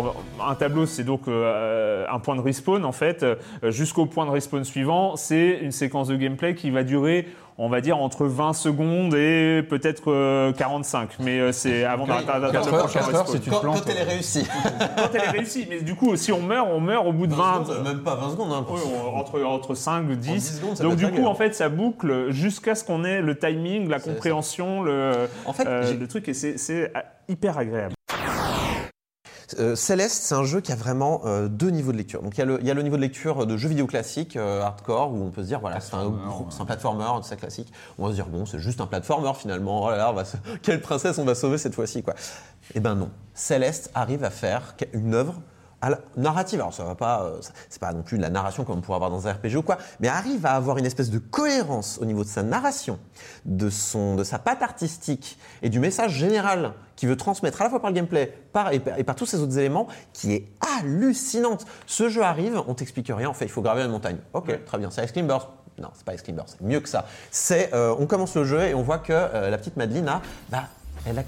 un 0.45 0.55
tableau, 0.55 0.87
c'est 0.87 1.05
donc 1.05 1.23
euh, 1.29 2.05
un 2.11 2.19
point 2.19 2.37
de 2.37 2.41
respawn 2.41 2.85
en 2.85 2.93
fait. 2.93 3.23
euh, 3.23 3.37
Jusqu'au 3.71 4.07
point 4.07 4.27
de 4.27 4.31
respawn 4.31 4.65
suivant, 4.65 5.17
c'est 5.17 5.59
une 5.63 5.73
séquence 5.73 6.09
de 6.09 6.17
gameplay 6.17 6.55
qui 6.55 6.71
va 6.71 6.83
durer. 6.83 7.29
On 7.59 7.69
va 7.69 7.81
dire 7.83 7.99
entre 7.99 8.25
20 8.27 8.55
secondes 8.55 9.15
et 9.15 9.63
peut-être 9.69 10.11
euh, 10.11 10.53
45, 10.53 11.11
mais 11.21 11.39
euh, 11.39 11.53
c'est 11.53 11.85
avant 11.85 12.07
d'arrêter 12.07 12.27
d'atteindre 12.27 12.73
le 12.73 12.79
prochain 12.79 13.25
si 13.27 13.41
tu 13.41 13.51
te 13.51 13.57
plantes. 13.61 13.85
quand 13.85 13.91
elle 13.91 13.99
est 13.99 14.11
réussie. 14.11 14.47
Quand 14.97 15.09
elle 15.15 15.21
est 15.23 15.31
réussie, 15.31 15.67
mais 15.69 15.81
du 15.83 15.95
coup, 15.95 16.17
si 16.17 16.33
on 16.33 16.41
meurt, 16.41 16.67
on 16.73 16.81
meurt 16.81 17.07
au 17.07 17.13
bout 17.13 17.27
de 17.27 17.35
20, 17.35 17.65
secondes, 17.67 17.85
même 17.85 18.03
pas 18.03 18.15
20 18.15 18.31
secondes. 18.31 18.53
Hein. 18.53 18.67
oui, 18.71 18.81
on- 18.87 19.17
entre, 19.19 19.43
entre 19.45 19.75
5, 19.75 20.09
10. 20.09 20.33
10 20.33 20.57
secondes, 20.59 20.77
ça 20.77 20.83
Donc 20.85 20.97
du 20.97 21.11
coup, 21.11 21.27
en 21.27 21.35
fait, 21.35 21.55
ça 21.55 21.69
boucle 21.69 22.31
jusqu'à 22.31 22.75
ce 22.75 22.85
qu'on 22.85 23.05
ait 23.05 23.21
le 23.21 23.39
timing, 23.39 23.89
la 23.89 24.01
compréhension, 24.01 24.83
le, 24.83 25.29
En 25.45 25.53
fait, 25.53 25.67
euh, 25.67 25.95
le 25.99 26.09
truc, 26.09 26.29
et 26.29 26.35
c'est- 26.35 26.57
euh, 26.97 27.01
hyper 27.29 27.59
agréable. 27.59 27.95
Euh, 29.59 29.75
Céleste, 29.77 30.23
c'est 30.23 30.35
un 30.35 30.45
jeu 30.45 30.61
qui 30.61 30.73
a 30.73 30.77
vraiment 30.77 31.23
euh, 31.25 31.49
deux 31.49 31.71
niveaux 31.71 31.93
de 31.93 31.97
lecture. 31.97 32.23
Donc 32.23 32.37
il 32.37 32.41
y, 32.41 32.43
a 32.43 32.47
le, 32.47 32.59
il 32.61 32.67
y 32.67 32.71
a 32.71 32.75
le 32.75 32.83
niveau 32.83 32.97
de 32.97 33.01
lecture 33.03 33.47
de 33.47 33.57
jeux 33.57 33.69
vidéo 33.69 33.87
classiques, 33.87 34.37
euh, 34.37 34.63
hardcore, 34.63 35.13
où 35.13 35.23
on 35.23 35.31
peut 35.31 35.43
se 35.43 35.49
dire, 35.49 35.61
voilà, 35.61 35.81
c'est 35.81 35.95
un, 35.95 36.65
platformer, 36.65 37.05
c'est 37.23 37.37
classique. 37.39 37.73
On 37.99 38.05
va 38.05 38.11
se 38.11 38.15
dire, 38.15 38.27
bon, 38.27 38.47
c'est 38.47 38.59
juste 38.59 38.81
un 38.81 38.87
platformer 38.87 39.33
finalement. 39.35 39.85
Oh 39.85 39.91
là 39.91 39.97
là, 39.97 40.11
on 40.11 40.15
va 40.15 40.25
se- 40.25 40.37
quelle 40.63 40.81
princesse 40.81 41.19
on 41.19 41.25
va 41.25 41.35
sauver 41.35 41.59
cette 41.59 41.75
fois-ci, 41.75 42.03
quoi. 42.03 42.15
Eh 42.75 42.81
ben 42.81 42.95
non. 42.95 43.11
Céleste 43.35 43.91
arrive 43.95 44.25
à 44.25 44.31
faire 44.31 44.75
une 44.93 45.15
œuvre 45.15 45.35
à 45.83 45.91
la- 45.91 45.99
narrative. 46.17 46.61
Alors 46.61 46.73
ça 46.73 46.85
va 46.85 46.95
pas, 46.95 47.25
euh, 47.25 47.41
c'est 47.69 47.81
pas 47.81 47.93
non 47.93 48.03
plus 48.03 48.17
de 48.17 48.23
la 48.23 48.31
narration 48.31 48.65
comme 48.65 48.79
on 48.79 48.81
pourrait 48.81 48.97
avoir 48.97 49.11
dans 49.11 49.29
un 49.29 49.33
RPG 49.33 49.57
ou 49.57 49.63
quoi, 49.63 49.77
mais 50.01 50.09
arrive 50.09 50.47
à 50.47 50.53
avoir 50.53 50.79
une 50.79 50.87
espèce 50.87 51.11
de 51.11 51.19
cohérence 51.19 51.99
au 52.01 52.07
niveau 52.07 52.25
de 52.25 52.29
sa 52.29 52.43
narration, 52.43 52.99
de 53.45 53.69
son, 53.69 54.15
de 54.17 54.25
sa 54.25 54.39
patte 54.39 54.63
artistique 54.63 55.39
et 55.61 55.69
du 55.69 55.79
message 55.81 56.13
général 56.13 56.73
qu'il 56.97 57.09
veut 57.09 57.17
transmettre 57.17 57.61
à 57.61 57.65
la 57.65 57.71
fois 57.71 57.81
par 57.81 57.91
le 57.91 57.97
gameplay 57.97 58.33
par, 58.53 58.73
et, 58.73 58.79
par, 58.79 58.99
et 58.99 59.05
par 59.05 59.17
tous 59.17 59.27
ces 59.27 59.41
autres 59.41 59.59
éléments, 59.59 59.89
qui 60.13 60.33
est 60.33 60.47
hallucinante. 60.79 61.67
Ce 61.87 62.09
jeu 62.09 62.23
arrive, 62.23 62.63
on 62.69 62.75
t'explique 62.75 63.11
rien, 63.15 63.29
en 63.29 63.35
fait, 63.35 63.47
il 63.47 63.51
faut 63.51 63.63
graver 63.63 63.83
une 63.83 63.91
montagne. 63.91 64.19
Ok, 64.35 64.65
très 64.65 64.79
bien, 64.79 64.91
c'est 64.91 65.05
Ice 65.05 65.13
Climbers. 65.13 65.49
Non, 65.79 65.89
c'est 65.95 66.05
pas 66.05 66.15
Ice 66.15 66.23
Climbers, 66.23 66.45
c'est 66.47 66.61
mieux 66.61 66.81
que 66.81 66.89
ça. 66.89 67.07
C'est, 67.31 67.75
euh, 67.75 67.95
on 67.99 68.07
commence 68.07 68.37
le 68.37 68.45
jeu 68.45 68.61
et 68.63 68.75
on 68.75 68.83
voit 68.83 68.99
que 68.99 69.13
euh, 69.13 69.51
la 69.51 69.59
petite 69.59 69.77
Madeleine 69.77 70.07
a, 70.09 70.23
bah, 70.51 70.65
elle 71.07 71.19
a, 71.19 71.25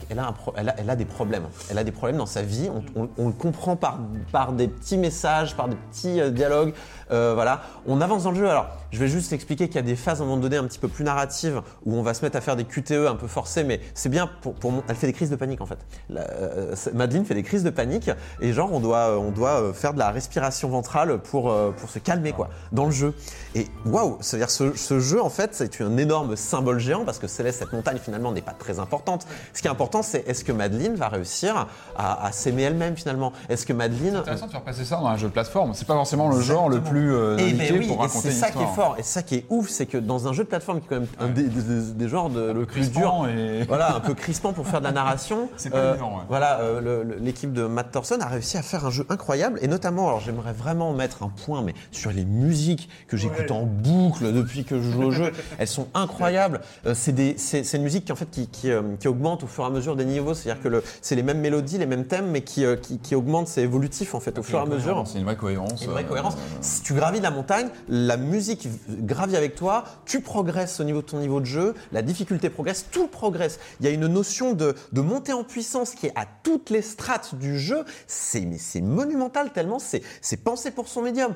elle, 0.79 0.91
a 0.91 0.97
des 0.97 1.05
problèmes. 1.05 1.45
Elle 1.71 1.79
a 1.79 1.85
des 1.85 1.93
problèmes 1.93 2.19
dans 2.19 2.27
sa 2.27 2.43
vie. 2.43 2.71
On, 2.95 3.27
le 3.27 3.33
comprend 3.33 3.77
par, 3.77 3.99
par 4.31 4.53
des 4.53 4.69
petits 4.69 4.97
messages, 4.97 5.57
par 5.57 5.69
des 5.69 5.77
petits 5.77 6.21
euh, 6.21 6.31
dialogues. 6.31 6.75
Euh, 7.11 7.33
voilà. 7.35 7.63
On 7.87 8.01
avance 8.01 8.25
dans 8.25 8.31
le 8.31 8.37
jeu. 8.39 8.49
Alors, 8.49 8.67
je 8.91 8.99
vais 8.99 9.09
juste 9.09 9.33
expliquer 9.33 9.67
qu'il 9.67 9.77
y 9.77 9.79
a 9.79 9.83
des 9.83 9.97
phases 9.97 10.21
à 10.21 10.25
un 10.25 10.27
moment 10.27 10.41
donné 10.41 10.57
un 10.57 10.65
petit 10.65 10.79
peu 10.79 10.89
plus 10.89 11.05
narratives 11.05 11.61
où 11.85 11.95
on 11.97 12.03
va 12.03 12.15
se 12.15 12.25
mettre 12.25 12.37
à 12.37 12.41
faire 12.41 12.57
des 12.57 12.65
QTE 12.65 13.07
un 13.09 13.17
peu 13.17 13.27
forcés, 13.27 13.65
mais 13.65 13.81
c'est 13.95 14.09
bien 14.09 14.31
pour, 14.43 14.55
pour 14.55 14.73
mon- 14.73 14.83
Elle 14.89 14.97
fait 14.97 15.07
des 15.07 15.13
crises 15.13 15.31
de 15.31 15.37
panique 15.37 15.61
en 15.61 15.67
fait. 15.67 15.79
La- 16.09 16.23
euh, 16.31 16.75
Madeleine 16.95 17.25
fait 17.25 17.35
des 17.35 17.43
crises 17.43 17.65
de 17.65 17.71
panique 17.71 18.11
et 18.41 18.53
genre 18.53 18.73
on 18.73 18.81
doit, 18.81 19.19
on 19.19 19.31
doit 19.31 19.61
euh, 19.61 19.73
faire 19.73 19.93
de 19.95 19.99
la 19.99 20.11
respiration 20.11 20.69
ventrale 20.69 21.19
pour, 21.19 21.51
euh, 21.51 21.73
pour 21.77 21.91
se 21.91 21.99
calmer 21.99 22.33
quoi 22.33 22.49
dans 22.73 22.85
le 22.87 22.91
jeu. 22.93 23.15
Et 23.55 23.67
waouh, 23.87 24.17
c'est-à-dire 24.21 24.51
ce, 24.51 24.75
ce 24.77 25.01
jeu 25.01 25.21
en 25.23 25.31
fait 25.31 25.51
c'est 25.55 25.81
un 25.81 25.97
énorme 25.97 26.37
symbole 26.37 26.79
géant 26.79 27.05
parce 27.05 27.19
que 27.19 27.27
Céleste, 27.27 27.59
cette 27.61 27.73
montagne 27.73 27.99
finalement 28.03 28.33
n'est 28.33 28.43
pas 28.43 28.53
très 28.59 28.79
importante. 28.79 29.27
Ce 29.53 29.61
qui 29.61 29.69
est 29.69 29.71
important 29.71 30.03
c'est 30.03 30.27
est-ce 30.29 30.45
que 30.45 30.53
Madeleine 30.53 30.95
va 30.95 31.09
réussir 31.09 31.67
à, 31.97 32.25
à 32.27 32.33
s'aimer 32.33 32.63
elle-même 32.63 32.97
finalement? 32.97 33.33
Est-ce 33.49 33.67
que 33.67 33.73
Madeleine 33.73 34.13
C'est 34.15 34.19
intéressant 34.21 34.47
de 34.47 34.53
faire 34.53 34.63
passer 34.63 34.85
ça 34.85 34.97
dans 34.97 35.07
un 35.09 35.17
jeu 35.17 35.27
de 35.29 35.33
plateforme. 35.33 35.73
C'est 35.75 35.87
pas 35.87 35.95
forcément 35.95 36.29
le 36.29 36.41
genre 36.41 36.69
le 36.69 36.81
plus 36.81 36.94
euh, 36.99 37.37
Eh 37.39 37.53
ben 37.53 37.77
oui, 37.79 37.87
pour 37.87 37.97
et 37.97 38.01
raconter 38.01 38.31
c'est 38.31 38.35
ça 38.35 38.51
qui 38.51 38.63
est 38.63 38.75
fort. 38.75 38.97
Et 38.99 39.03
ça 39.03 39.23
qui 39.23 39.37
est 39.37 39.47
ouf, 39.51 39.69
c'est 39.69 39.87
que 39.87 39.99
dans 39.99 40.29
un 40.29 40.33
jeu 40.33 40.45
de 40.45 40.49
plateforme 40.49 40.81
qui 40.81 40.87
est 40.87 40.89
quand 40.89 41.01
même 41.01 41.09
un 41.21 41.29
des, 41.29 41.45
des- 41.45 41.93
des 41.95 42.09
genres 42.09 42.31
de, 42.31 42.53
le 42.53 42.67
plus 42.67 42.91
dur, 42.91 43.27
et- 43.29 43.65
voilà, 43.65 43.97
un 43.97 44.01
peu 44.01 44.15
crispant 44.15 44.53
pour 44.53 44.67
faire 44.67 44.81
de 44.81 44.85
la 44.85 44.93
narration. 44.93 45.49
C'est 45.57 45.71
pas 45.71 45.79
euh, 45.79 45.91
évident, 45.93 46.17
ouais. 46.17 46.23
Voilà, 46.29 46.61
euh, 46.61 46.81
le- 46.81 47.03
le- 47.03 47.17
l'équipe 47.21 47.53
de 47.53 47.65
Matt 47.65 47.91
Thorson 47.91 48.19
a 48.21 48.27
réussi 48.27 48.57
à 48.57 48.63
faire 48.63 48.87
un 48.87 48.91
jeu 48.91 49.07
incroyable. 49.09 49.59
Et 49.63 49.69
notamment, 49.69 50.09
alors 50.09 50.21
j'aimerais 50.21 50.53
vraiment 50.53 50.93
mettre 50.93 51.23
un 51.23 51.29
point, 51.29 51.63
mais 51.63 51.75
sur 51.93 52.11
les 52.13 52.25
musiques 52.25 52.89
que 53.09 53.17
j'écoute 53.17 53.51
en 53.51 53.63
boucle 53.65 54.33
depuis 54.33 54.65
que 54.65 54.81
je 54.81 54.91
joue 54.91 55.03
au 55.05 55.11
jeu, 55.11 55.33
elles 55.59 55.69
sont 55.69 55.89
incroyables. 55.95 56.61
Euh, 56.87 56.95
c'est 56.95 57.13
des, 57.13 57.35
c'est, 57.39 57.65
c'est 57.65 57.77
une 57.77 57.83
musique 57.85 58.05
qui 58.07 58.13
en 58.13 58.17
fait 58.17 58.31
qui, 58.31 58.47
qui, 58.49 58.71
qui 59.01 59.09
augmente 59.09 59.43
au, 59.43 59.47
fur 59.47 59.65
et 59.65 59.67
à 59.67 59.71
mesure 59.71 59.97
des 59.97 60.05
niveaux. 60.05 60.35
C'est-à-dire 60.35 60.63
que 60.63 60.83
c'est 61.01 61.15
les 61.17 61.23
mêmes 61.23 61.41
mélodies, 61.41 61.79
les 61.79 61.87
mêmes 61.87 62.07
thèmes, 62.07 62.27
mais 62.31 62.43
qui, 62.43 62.65
qui, 62.83 62.99
qui 62.99 63.15
augmentent, 63.15 63.49
c'est 63.49 63.63
évolutif 63.63 64.15
en 64.15 64.21
fait 64.21 64.39
au 64.39 64.43
fur 64.43 64.59
et 64.59 64.63
à 64.63 64.67
mesure. 64.67 65.05
C'est 65.07 65.19
une 65.19 65.25
vraie 65.25 65.37
cohérence. 65.37 65.83
Une 65.85 65.91
vraie 65.91 66.05
cohérence. 66.05 66.37
Tu 66.85 66.93
gravis 66.95 67.21
la 67.21 67.31
montagne, 67.31 67.71
la 67.89 68.17
musique 68.17 68.69
gravit 68.89 69.37
avec 69.37 69.57
toi, 69.57 69.85
tu 70.05 70.21
progresses 70.21 70.79
au 70.79 70.85
niveau 70.85 71.01
de 71.01 71.07
ton 71.07 71.19
niveau 71.19 71.41
de 71.41 71.47
jeu, 71.47 71.75
la 71.91 72.03
difficulté 72.03 72.51
progresse, 72.51 72.87
tout 72.93 73.09
progresse. 73.09 73.59
Il 73.81 73.87
y 73.87 73.89
a 73.89 73.93
une 73.93 74.07
notion 74.07 74.53
de, 74.53 74.77
de 74.93 75.01
montée 75.01 75.33
en 75.33 75.43
puissance 75.43 75.95
qui 75.95 76.07
est 76.07 76.13
à 76.15 76.27
toutes 76.43 76.71
les 76.71 76.83
strates 76.83 77.35
du 77.35 77.59
jeu. 77.59 77.85
C'est 78.07 78.81
monumental 78.83 79.53
tellement 79.53 79.79
c'est 79.79 80.37
pensé 80.45 80.71
pour 80.71 80.89
son 80.89 81.03
médium. 81.03 81.35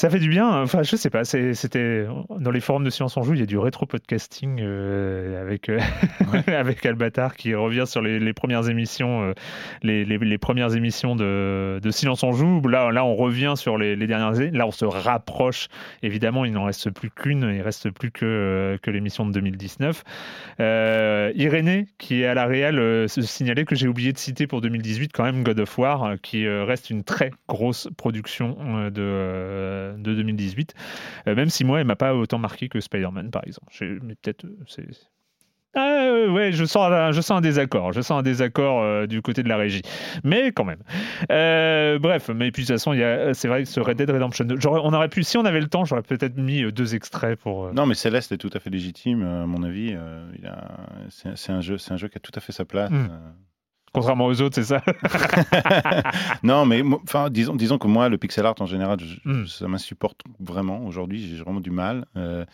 Ça 0.00 0.08
fait 0.08 0.18
du 0.18 0.30
bien. 0.30 0.62
Enfin, 0.62 0.82
je 0.82 0.96
sais 0.96 1.10
pas. 1.10 1.24
C'était 1.24 2.06
dans 2.30 2.50
les 2.50 2.60
forums 2.60 2.84
de 2.84 2.88
Science 2.88 3.18
en 3.18 3.22
Joue, 3.22 3.34
il 3.34 3.40
y 3.40 3.42
a 3.42 3.46
du 3.46 3.58
rétro 3.58 3.84
podcasting 3.84 4.58
euh, 4.62 5.42
avec 5.42 5.68
euh, 5.68 5.78
avec 6.46 6.86
Albatar 6.86 7.36
qui 7.36 7.54
revient 7.54 7.84
sur 7.84 8.00
les, 8.00 8.32
premières 8.32 8.70
émissions, 8.70 9.24
euh, 9.24 9.34
les, 9.82 10.06
les, 10.06 10.38
premières 10.38 10.74
émissions 10.74 11.16
de, 11.16 11.80
de, 11.82 11.90
Silence 11.90 12.24
en 12.24 12.32
Joue. 12.32 12.66
Là, 12.66 12.90
là, 12.90 13.04
on 13.04 13.14
revient 13.14 13.52
sur 13.58 13.76
les, 13.76 13.94
dernières 14.06 14.38
années. 14.38 14.52
Là, 14.52 14.66
on 14.66 14.70
se 14.70 14.86
rapproche. 14.86 15.68
Évidemment, 16.02 16.46
il 16.46 16.52
n'en 16.52 16.64
reste 16.64 16.88
plus 16.88 17.10
qu'une. 17.10 17.52
Il 17.54 17.60
reste 17.60 17.90
plus 17.90 18.10
que 18.10 18.78
que 18.80 18.90
l'émission 18.90 19.26
de 19.26 19.32
2019. 19.32 20.02
Irénée, 20.58 21.88
qui 21.98 22.22
est 22.22 22.26
à 22.26 22.32
la 22.32 22.46
réelle, 22.46 23.06
se 23.06 23.20
signalait 23.20 23.66
que 23.66 23.74
j'ai 23.74 23.86
oublié 23.86 24.14
de 24.14 24.18
citer 24.18 24.46
pour 24.46 24.62
2018 24.62 25.12
quand 25.12 25.24
même 25.24 25.42
God 25.42 25.60
of 25.60 25.76
War, 25.76 26.14
qui 26.22 26.48
reste 26.48 26.88
une 26.88 27.04
très 27.04 27.32
grosse 27.46 27.86
production 27.98 28.88
de 28.88 29.89
de 29.96 30.14
2018. 30.14 30.74
Euh, 31.26 31.34
même 31.34 31.50
si 31.50 31.64
moi, 31.64 31.80
elle 31.80 31.86
m'a 31.86 31.96
pas 31.96 32.14
autant 32.14 32.38
marqué 32.38 32.68
que 32.68 32.80
Spider-Man, 32.80 33.30
par 33.30 33.42
exemple. 33.46 33.72
Mais 34.02 34.14
peut-être. 34.14 34.44
Euh. 34.44 34.84
Ah, 35.76 36.32
ouais, 36.32 36.50
je 36.50 36.64
sens, 36.64 36.90
un, 36.90 37.12
je 37.12 37.20
sens 37.20 37.38
un 37.38 37.40
désaccord. 37.40 37.92
Je 37.92 38.00
sens 38.00 38.18
un 38.18 38.22
désaccord 38.22 38.82
euh, 38.82 39.06
du 39.06 39.22
côté 39.22 39.44
de 39.44 39.48
la 39.48 39.56
régie. 39.56 39.82
Mais 40.24 40.50
quand 40.50 40.64
même. 40.64 40.80
bref, 41.28 42.28
mais 42.34 42.50
puis 42.50 42.64
de 42.64 42.66
toute 42.66 42.74
façon, 42.74 42.92
c'est 43.34 43.48
vrai 43.48 43.62
que 43.62 43.68
ce 43.68 43.78
Red 43.78 43.96
Dead 43.96 44.10
Redemption 44.10 44.44
2, 44.44 44.56
on 44.66 44.92
aurait 44.92 45.08
pu, 45.08 45.22
si 45.22 45.38
on 45.38 45.44
avait 45.44 45.60
le 45.60 45.68
temps, 45.68 45.84
j'aurais 45.84 46.02
peut-être 46.02 46.36
mis 46.36 46.70
deux 46.72 46.96
extraits 46.96 47.38
pour. 47.38 47.72
Non, 47.72 47.86
mais 47.86 47.94
Céleste 47.94 48.32
est 48.32 48.38
tout 48.38 48.50
à 48.52 48.58
fait 48.58 48.70
légitime, 48.70 49.22
à 49.22 49.46
mon 49.46 49.62
avis. 49.62 49.96
c'est, 51.08 51.52
un 51.52 51.60
jeu, 51.60 51.76
un 51.90 51.96
jeu 51.96 52.08
qui 52.08 52.16
a 52.16 52.20
tout 52.20 52.32
à 52.34 52.40
fait 52.40 52.52
sa 52.52 52.64
place. 52.64 52.90
Hmm. 52.90 53.08
Contrairement 53.92 54.26
aux 54.26 54.40
autres, 54.40 54.54
c'est 54.54 54.64
ça 54.64 54.82
Non, 56.42 56.64
mais 56.64 56.82
enfin, 57.02 57.28
disons, 57.28 57.56
disons 57.56 57.78
que 57.78 57.88
moi, 57.88 58.08
le 58.08 58.18
pixel 58.18 58.46
art 58.46 58.54
en 58.60 58.66
général, 58.66 58.98
hmm. 59.24 59.46
ça 59.46 59.66
m'insupporte 59.66 60.20
vraiment 60.38 60.84
aujourd'hui. 60.86 61.26
J'ai 61.26 61.42
vraiment 61.42 61.60
du 61.60 61.72
mal. 61.72 62.06
Euh, 62.16 62.44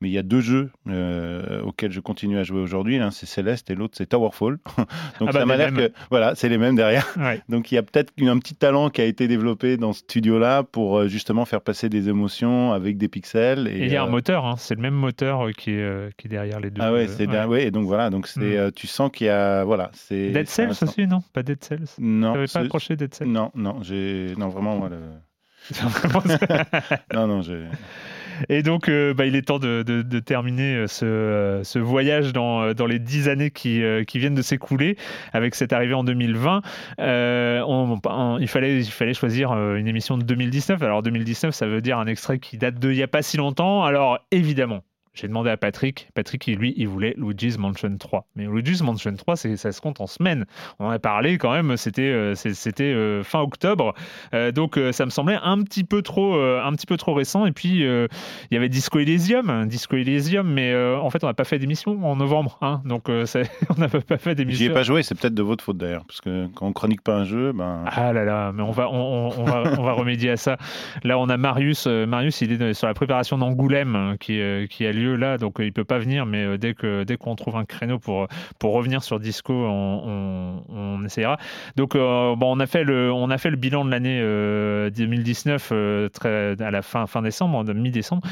mais 0.00 0.10
il 0.10 0.12
y 0.12 0.18
a 0.18 0.22
deux 0.22 0.40
jeux 0.40 0.70
euh, 0.88 1.62
auxquels 1.62 1.90
je 1.90 2.00
continue 2.00 2.38
à 2.38 2.42
jouer 2.42 2.60
aujourd'hui. 2.60 2.98
L'un, 2.98 3.10
c'est 3.10 3.24
Céleste 3.24 3.70
et 3.70 3.74
l'autre, 3.74 3.94
c'est 3.96 4.06
Towerfall. 4.06 4.58
Donc, 5.20 5.28
ah 5.28 5.32
ça 5.32 5.38
bah, 5.38 5.46
m'a 5.46 5.56
l'air 5.56 5.72
que. 5.72 5.90
Voilà, 6.10 6.34
c'est 6.34 6.50
les 6.50 6.58
mêmes 6.58 6.76
derrière. 6.76 7.06
Donc, 7.48 7.72
il 7.72 7.76
y 7.76 7.78
a 7.78 7.82
peut-être 7.82 8.12
un 8.20 8.38
petit 8.38 8.54
talent 8.54 8.90
qui 8.90 9.00
a 9.00 9.04
été 9.04 9.26
développé 9.26 9.78
dans 9.78 9.94
ce 9.94 10.00
studio-là 10.00 10.64
pour 10.64 10.98
euh, 10.98 11.08
justement 11.08 11.46
faire 11.46 11.62
passer 11.62 11.88
des 11.88 12.10
émotions 12.10 12.72
avec 12.72 12.98
des 12.98 13.08
pixels. 13.08 13.68
Et, 13.68 13.86
il 13.86 13.92
y 13.92 13.96
a 13.96 14.02
un 14.02 14.06
euh, 14.06 14.10
moteur, 14.10 14.44
hein. 14.44 14.56
c'est 14.58 14.74
le 14.74 14.82
même 14.82 14.94
moteur 14.94 15.50
qui 15.56 15.70
est, 15.70 16.14
qui 16.18 16.26
est 16.26 16.30
derrière 16.30 16.60
les 16.60 16.70
deux. 16.70 16.82
Ah 16.82 16.92
ouais, 16.92 17.08
c'est 17.08 17.26
ouais. 17.26 17.66
et 17.66 17.70
donc 17.70 17.86
voilà, 17.86 18.10
donc 18.10 18.26
c'est, 18.26 18.68
mm. 18.68 18.72
tu 18.72 18.86
sens 18.86 19.10
qu'il 19.10 19.28
y 19.28 19.30
a. 19.30 19.64
Voilà, 19.64 19.90
c'est. 19.94 20.30
Dead 20.30 20.48
Cells 20.48 20.76
aussi, 20.82 21.06
non? 21.06 21.22
Pas 21.32 21.42
Dead 21.42 21.62
Cells? 21.64 21.86
Non. 21.98 22.32
Tu 22.32 22.38
n'avais 22.38 22.52
pas 22.52 22.60
accroché 22.60 22.96
Dead 22.96 23.14
Cells? 23.14 23.28
Non, 23.28 23.50
non, 23.54 23.82
j'ai. 23.82 24.34
Non, 24.36 24.48
vraiment, 24.48 24.76
moi, 24.76 24.90
le... 24.90 24.98
non, 27.14 27.26
non, 27.26 27.42
j'ai. 27.42 27.64
Et 28.48 28.62
donc, 28.62 28.88
euh, 28.88 29.14
bah, 29.14 29.26
il 29.26 29.36
est 29.36 29.42
temps 29.42 29.58
de, 29.58 29.82
terminer 30.20 30.74
euh, 30.76 30.86
euh, 31.02 31.64
ce, 31.64 31.78
voyage 31.78 32.32
dans, 32.32 32.64
les 32.86 32.98
dix 32.98 33.28
années 33.28 33.50
qui, 33.50 33.82
viennent 34.14 34.34
de 34.34 34.42
s'écouler 34.42 34.96
avec 35.32 35.54
cette 35.54 35.72
arrivée 35.72 35.94
en 35.94 36.04
2020. 36.04 36.62
il, 36.98 38.48
fallait, 38.48 38.78
il 38.78 38.90
fallait 38.90 39.14
choisir 39.14 39.52
une 39.52 39.88
émission 39.88 40.18
de 40.18 40.24
2019. 40.24 40.82
Alors, 40.82 41.02
2019, 41.02 41.54
ça 41.54 41.66
veut 41.66 41.80
dire 41.80 41.98
un 41.98 42.06
extrait 42.06 42.38
qui 42.38 42.58
date 42.58 42.78
de 42.78 42.90
il 42.90 42.96
n'y 42.96 43.02
a 43.02 43.08
pas 43.08 43.22
si 43.22 43.36
longtemps. 43.36 43.84
Alors, 43.84 44.18
évidemment, 44.30 44.82
j'ai 45.16 45.28
demandé 45.28 45.48
à 45.48 45.56
Patrick. 45.56 46.10
Patrick, 46.14 46.46
lui, 46.46 46.74
il 46.76 46.88
voulait 46.88 47.14
Luigi's 47.16 47.56
Mansion 47.58 47.96
3. 47.96 48.26
Mais 48.36 48.44
Luigi's 48.44 48.82
Mansion 48.82 49.14
3, 49.14 49.36
ça 49.36 49.72
se 49.72 49.80
compte 49.80 50.00
en 50.00 50.06
semaines. 50.06 50.44
On 50.78 50.86
en 50.86 50.90
a 50.90 50.98
parlé 50.98 51.38
quand 51.38 51.52
même, 51.52 51.76
c'était 51.78 52.02
euh, 52.02 52.34
c'était 52.34 52.84
euh, 52.84 53.22
fin 53.22 53.40
octobre. 53.40 53.94
Euh, 54.34 54.52
donc 54.52 54.78
ça 54.92 55.04
me 55.06 55.10
semblait 55.10 55.38
un 55.42 55.62
petit 55.62 55.84
peu 55.84 56.02
trop, 56.02 56.34
un 56.34 56.72
petit 56.72 56.86
peu 56.86 56.96
trop 56.96 57.14
récent. 57.14 57.46
Et 57.46 57.52
puis, 57.52 57.80
il 57.80 58.08
y 58.50 58.56
avait 58.56 58.68
Disco 58.68 58.98
Elysium. 58.98 59.66
Disco 59.66 59.96
Elysium, 59.96 60.46
mais 60.52 60.74
en 60.76 61.08
fait, 61.10 61.24
on 61.24 61.26
n'a 61.26 61.34
pas 61.34 61.44
fait 61.44 61.58
d'émission 61.58 61.98
en 62.04 62.16
novembre. 62.16 62.58
Hein, 62.60 62.82
donc, 62.84 63.08
on 63.08 63.80
n'a 63.80 63.88
pas 63.88 64.18
fait 64.18 64.34
d'émission. 64.34 64.66
J'y 64.66 64.70
ai 64.70 64.74
pas 64.74 64.82
joué, 64.82 65.02
c'est 65.02 65.18
peut-être 65.18 65.34
de 65.34 65.42
votre 65.42 65.64
faute 65.64 65.78
d'ailleurs. 65.78 66.04
Parce 66.04 66.20
que 66.20 66.48
quand 66.54 66.66
on 66.66 66.72
chronique 66.72 67.02
pas 67.02 67.14
un 67.14 67.24
jeu, 67.24 67.52
ben. 67.52 67.84
Ah 67.86 68.12
là 68.12 68.24
là, 68.24 68.52
mais 68.52 68.62
on 68.62 68.70
va, 68.70 68.90
on, 68.90 69.32
on, 69.36 69.44
va, 69.44 69.62
on 69.78 69.82
va 69.82 69.92
remédier 69.92 70.30
à 70.30 70.36
ça. 70.36 70.58
Là, 71.04 71.18
on 71.18 71.28
a 71.28 71.36
Marius. 71.36 71.86
Marius, 71.86 72.42
il 72.42 72.60
est 72.60 72.74
sur 72.74 72.86
la 72.86 72.94
préparation 72.94 73.38
d'Angoulême 73.38 73.96
hein, 73.96 74.16
qui, 74.18 74.40
qui 74.68 74.86
a 74.86 74.92
lieu 74.92 75.05
là, 75.14 75.38
donc 75.38 75.60
euh, 75.60 75.64
il 75.64 75.72
peut 75.72 75.84
pas 75.84 75.98
venir, 75.98 76.26
mais 76.26 76.44
euh, 76.44 76.58
dès 76.58 76.74
que 76.74 77.04
dès 77.04 77.16
qu'on 77.16 77.36
trouve 77.36 77.56
un 77.56 77.64
créneau 77.64 77.98
pour 77.98 78.26
pour 78.58 78.72
revenir 78.74 79.02
sur 79.02 79.20
Disco, 79.20 79.52
on, 79.52 80.62
on, 80.68 81.04
essayera. 81.04 81.38
Donc 81.76 81.94
euh, 81.94 82.34
bon, 82.36 82.56
on 82.56 82.60
a 82.60 82.66
fait 82.66 82.84
le 82.84 83.12
on 83.12 83.30
a 83.30 83.38
fait 83.38 83.50
le 83.50 83.56
bilan 83.56 83.84
de 83.84 83.90
l'année 83.90 84.20
2019 84.90 85.72
très 86.12 86.60
à 86.60 86.70
la 86.70 86.82
fin 86.82 87.06
fin 87.06 87.22
décembre, 87.22 87.62
mi-décembre. 87.74 88.26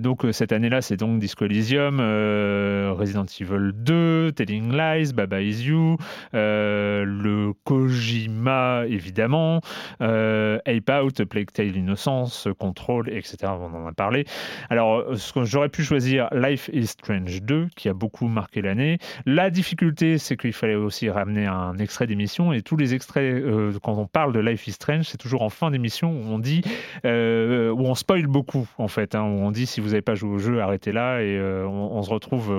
donc 0.00 0.24
cette 0.32 0.52
année-là, 0.52 0.82
c'est 0.82 0.96
donc 0.96 1.18
Disco 1.18 1.44
Elysium, 1.44 2.00
Resident 2.00 3.26
Evil 3.40 3.72
2, 3.74 4.32
Telling 4.32 4.72
Lies, 4.72 5.12
Baba 5.12 5.40
Is 5.40 5.64
You, 5.64 5.96
le 6.32 7.52
Kojima 7.64 8.84
évidemment, 8.88 9.60
Ape 10.00 10.90
Out, 11.02 11.24
Plague 11.24 11.50
Tale 11.52 11.76
Innocence, 11.76 12.48
Control, 12.58 13.08
etc. 13.10 13.36
On 13.44 13.74
en 13.74 13.86
a 13.86 13.92
parlé. 13.92 14.24
Alors, 14.70 15.04
ce 15.16 15.32
que 15.32 15.44
j'aurais 15.44 15.68
pu 15.68 15.82
choisir 15.82 16.05
Life 16.32 16.70
is 16.72 16.86
Strange 16.88 17.42
2, 17.42 17.68
qui 17.74 17.88
a 17.88 17.94
beaucoup 17.94 18.28
marqué 18.28 18.62
l'année. 18.62 18.98
La 19.24 19.50
difficulté, 19.50 20.18
c'est 20.18 20.36
qu'il 20.36 20.52
fallait 20.52 20.74
aussi 20.74 21.10
ramener 21.10 21.46
un 21.46 21.76
extrait 21.78 22.06
d'émission, 22.06 22.52
et 22.52 22.62
tous 22.62 22.76
les 22.76 22.94
extraits, 22.94 23.34
euh, 23.34 23.72
quand 23.82 23.94
on 23.94 24.06
parle 24.06 24.32
de 24.32 24.40
Life 24.40 24.66
is 24.66 24.72
Strange, 24.72 25.04
c'est 25.04 25.18
toujours 25.18 25.42
en 25.42 25.50
fin 25.50 25.70
d'émission 25.70 26.10
où 26.10 26.24
on 26.26 26.38
dit, 26.38 26.62
euh, 27.04 27.70
où 27.70 27.80
on 27.80 27.94
spoil 27.94 28.26
beaucoup, 28.26 28.68
en 28.78 28.88
fait, 28.88 29.14
hein, 29.14 29.22
où 29.22 29.40
on 29.40 29.50
dit 29.50 29.66
si 29.66 29.80
vous 29.80 29.88
n'avez 29.88 30.02
pas 30.02 30.14
joué 30.14 30.30
au 30.30 30.38
jeu, 30.38 30.60
arrêtez 30.60 30.92
là, 30.92 31.20
et 31.20 31.36
euh, 31.36 31.66
on, 31.66 32.02
se 32.02 32.10
retrouve, 32.10 32.50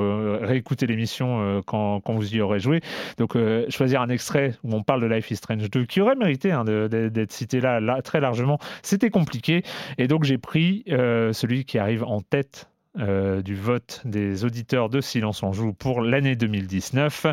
réécouter 0.42 0.88
l'émission 0.88 1.62
quand, 1.66 2.02
quand, 2.02 2.14
vous 2.14 2.36
y 2.36 2.42
aurez 2.42 2.60
joué. 2.60 2.82
Donc, 3.18 3.38
choisir 3.70 4.02
un 4.02 4.10
extrait 4.10 4.56
où 4.64 4.74
on 4.74 4.84
parle 4.84 5.02
de 5.02 5.08
Life 5.08 5.32
is 5.32 5.38
Strange 5.38 5.70
2, 5.70 5.86
qui 5.86 6.02
aurait 6.02 6.16
mérité 6.16 6.52
hein, 6.52 6.66
d'être 6.66 7.32
cité 7.32 7.62
là, 7.62 7.80
là, 7.80 8.02
très 8.02 8.20
largement, 8.20 8.60
c'était 8.82 9.10
compliqué, 9.10 9.64
et 9.98 10.08
donc 10.08 10.24
j'ai 10.24 10.38
pris 10.38 10.84
celui 10.88 11.66
qui 11.66 11.78
arrive 11.78 12.04
en 12.04 12.22
tête 12.22 12.68
euh, 13.00 13.42
du 13.42 13.56
vote 13.56 14.02
des 14.06 14.46
auditeurs 14.46 14.90
de 14.90 15.02
Silence 15.02 15.44
en 15.44 15.54
Joue 15.54 15.74
pour 15.74 16.02
l'année 16.02 16.36
2019. 16.36 17.28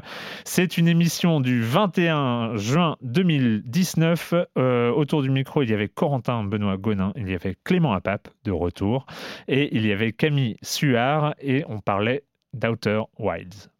C'est 0.44 0.78
une 0.78 0.88
émission 0.88 1.40
du 1.40 1.62
21 1.62 2.56
juin 2.56 2.96
2019. 3.02 4.34
Euh, 4.58 4.90
autour 4.90 5.22
du 5.22 5.30
micro, 5.30 5.62
il 5.62 5.70
y 5.70 5.74
avait 5.74 5.88
Corentin 5.88 6.44
Benoît 6.44 6.76
Gonin, 6.76 7.12
il 7.16 7.28
y 7.28 7.34
avait 7.34 7.56
Clément 7.64 7.92
Apap 7.92 8.28
de 8.44 8.52
retour, 8.52 9.06
et 9.48 9.74
il 9.76 9.86
y 9.86 9.92
avait 9.92 10.12
Camille 10.12 10.56
Suard, 10.62 11.34
et 11.40 11.64
on 11.68 11.80
parlait 11.80 12.24
d'Outer 12.52 13.02
Wilds. 13.18 13.73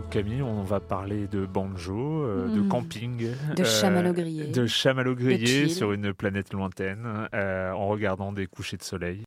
Camille, 0.00 0.42
on 0.42 0.62
va 0.62 0.80
parler 0.80 1.26
de 1.26 1.46
banjo, 1.46 2.24
euh, 2.24 2.48
de 2.48 2.60
hmm. 2.60 2.68
camping, 2.68 3.26
de 3.56 3.64
chamallow 3.64 4.12
grillé, 4.12 4.46
de 4.46 4.66
chamallow 4.66 5.14
grillé 5.14 5.68
sur 5.68 5.92
une 5.92 6.12
planète 6.12 6.52
lointaine, 6.52 7.28
euh, 7.34 7.72
en 7.72 7.86
regardant 7.88 8.32
des 8.32 8.46
couchers 8.46 8.76
de 8.76 8.82
soleil. 8.82 9.22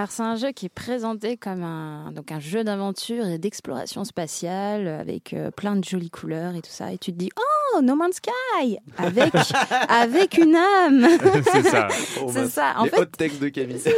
Alors 0.00 0.10
c'est 0.10 0.22
un 0.22 0.36
jeu 0.36 0.52
qui 0.52 0.64
est 0.64 0.70
présenté 0.70 1.36
comme 1.36 1.62
un, 1.62 2.10
donc 2.12 2.32
un 2.32 2.40
jeu 2.40 2.64
d'aventure 2.64 3.26
et 3.26 3.36
d'exploration 3.36 4.02
spatiale 4.04 4.88
avec 4.88 5.34
euh, 5.34 5.50
plein 5.50 5.76
de 5.76 5.84
jolies 5.84 6.08
couleurs 6.08 6.54
et 6.54 6.62
tout 6.62 6.70
ça. 6.70 6.90
Et 6.90 6.96
tu 6.96 7.12
te 7.12 7.18
dis, 7.18 7.28
oh, 7.36 7.82
No 7.82 7.96
Man's 7.96 8.14
Sky 8.16 8.78
Avec, 8.96 9.34
avec 9.90 10.38
une 10.38 10.56
âme 10.56 11.06
C'est 11.52 11.64
ça. 11.64 11.88
c'est 12.32 12.48
ça. 12.48 12.74
En 12.78 12.84
Les 12.84 12.90
fait, 12.90 13.12
textes 13.12 13.42
de 13.42 13.50
Camille. 13.50 13.78
Ça. 13.78 13.90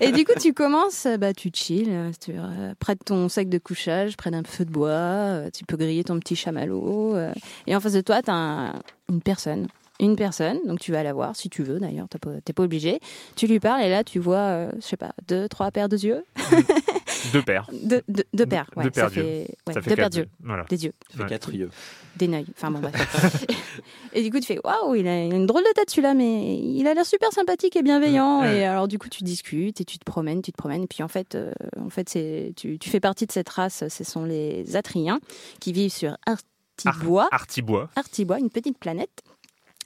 Et 0.00 0.12
du 0.12 0.24
coup, 0.24 0.32
tu 0.40 0.54
commences, 0.54 1.06
bah, 1.18 1.34
tu 1.34 1.50
chill, 1.52 1.90
tu, 2.18 2.30
euh, 2.30 2.72
près 2.80 2.94
de 2.94 3.04
ton 3.04 3.28
sac 3.28 3.50
de 3.50 3.58
couchage, 3.58 4.16
près 4.16 4.30
d'un 4.30 4.44
feu 4.44 4.64
de 4.64 4.70
bois, 4.70 4.88
euh, 4.88 5.50
tu 5.54 5.66
peux 5.66 5.76
griller 5.76 6.04
ton 6.04 6.18
petit 6.20 6.36
chamallow. 6.36 7.18
et 7.66 7.76
en 7.76 7.80
face 7.80 7.92
de 7.92 8.00
toi, 8.00 8.22
tu 8.22 8.30
as 8.30 8.72
une 9.10 9.20
personne 9.20 9.66
une 10.00 10.16
personne, 10.16 10.58
donc 10.66 10.80
tu 10.80 10.90
vas 10.92 11.02
la 11.02 11.12
voir 11.12 11.36
si 11.36 11.48
tu 11.48 11.62
veux 11.62 11.78
d'ailleurs, 11.78 12.08
t'es 12.08 12.18
pas, 12.18 12.30
pas 12.54 12.62
obligé. 12.62 12.98
Tu 13.36 13.46
lui 13.46 13.60
parles 13.60 13.82
et 13.82 13.88
là 13.88 14.02
tu 14.04 14.18
vois, 14.18 14.36
euh, 14.38 14.72
je 14.76 14.80
sais 14.86 14.96
pas, 14.96 15.12
deux, 15.28 15.48
trois 15.48 15.70
paires 15.70 15.88
de 15.88 15.96
yeux. 15.96 16.24
deux 17.32 17.42
paires. 17.42 17.70
Deux, 17.72 18.02
deux, 18.08 18.24
deux 18.32 18.46
paires, 18.46 18.68
ouais. 18.76 18.84
Deux 18.84 18.90
paires 18.90 19.08
ça 19.08 19.10
d'yeux. 19.10 19.22
fait, 19.22 19.56
ouais, 19.66 19.72
Ça 19.74 19.82
fait 19.82 19.90
deux 19.90 19.96
paires 19.96 20.04
quatre 20.06 20.12
d'yeux. 20.12 20.22
yeux. 20.24 20.28
Voilà. 20.42 20.64
Des 20.68 20.84
yeux. 20.84 20.92
Ça 21.10 21.18
fait 21.18 21.28
quatre 21.28 21.54
yeux. 21.54 21.70
Des 22.16 22.28
neuils. 22.28 22.46
Enfin 22.56 22.70
bon, 22.70 22.80
bref. 22.80 23.46
et 24.12 24.22
du 24.22 24.30
coup, 24.30 24.38
tu 24.40 24.46
fais 24.46 24.60
waouh, 24.64 24.94
il 24.94 25.06
a, 25.08 25.24
il 25.24 25.32
a 25.32 25.36
une 25.36 25.46
drôle 25.46 25.62
de 25.62 25.72
tête 25.74 25.90
celui-là, 25.90 26.14
mais 26.14 26.56
il 26.58 26.86
a 26.86 26.94
l'air 26.94 27.06
super 27.06 27.32
sympathique 27.32 27.76
et 27.76 27.82
bienveillant. 27.82 28.42
Ouais. 28.42 28.58
Et 28.58 28.64
alors, 28.64 28.88
du 28.88 28.98
coup, 28.98 29.08
tu 29.08 29.22
discutes 29.24 29.80
et 29.80 29.84
tu 29.84 29.98
te 29.98 30.04
promènes, 30.04 30.42
tu 30.42 30.52
te 30.52 30.56
promènes. 30.56 30.82
Et 30.84 30.86
puis 30.88 31.02
en 31.02 31.08
fait, 31.08 31.34
euh, 31.34 31.52
en 31.80 31.88
fait 31.90 32.08
c'est, 32.08 32.52
tu, 32.56 32.78
tu 32.78 32.90
fais 32.90 33.00
partie 33.00 33.26
de 33.26 33.32
cette 33.32 33.48
race, 33.48 33.84
ce 33.88 34.04
sont 34.04 34.24
les 34.24 34.76
Atriens 34.76 35.20
qui 35.60 35.72
vivent 35.72 35.92
sur 35.92 36.16
Artibois. 36.26 37.28
Artibois. 37.32 37.90
Artibois, 37.96 38.38
une 38.38 38.50
petite 38.50 38.78
planète. 38.78 39.22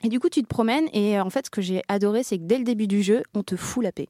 Et 0.04 0.08
du 0.08 0.20
coup, 0.20 0.28
tu 0.28 0.42
te 0.42 0.46
promènes 0.48 0.88
et 0.92 1.18
euh, 1.18 1.22
en 1.24 1.30
fait, 1.30 1.46
ce 1.46 1.50
que 1.50 1.60
j'ai 1.60 1.82
adoré, 1.88 2.22
c'est 2.22 2.38
que 2.38 2.44
dès 2.44 2.58
le 2.58 2.64
début 2.64 2.86
du 2.86 3.02
jeu, 3.02 3.22
on 3.34 3.42
te 3.42 3.56
fout 3.56 3.82
la 3.82 3.92
paix. 3.92 4.08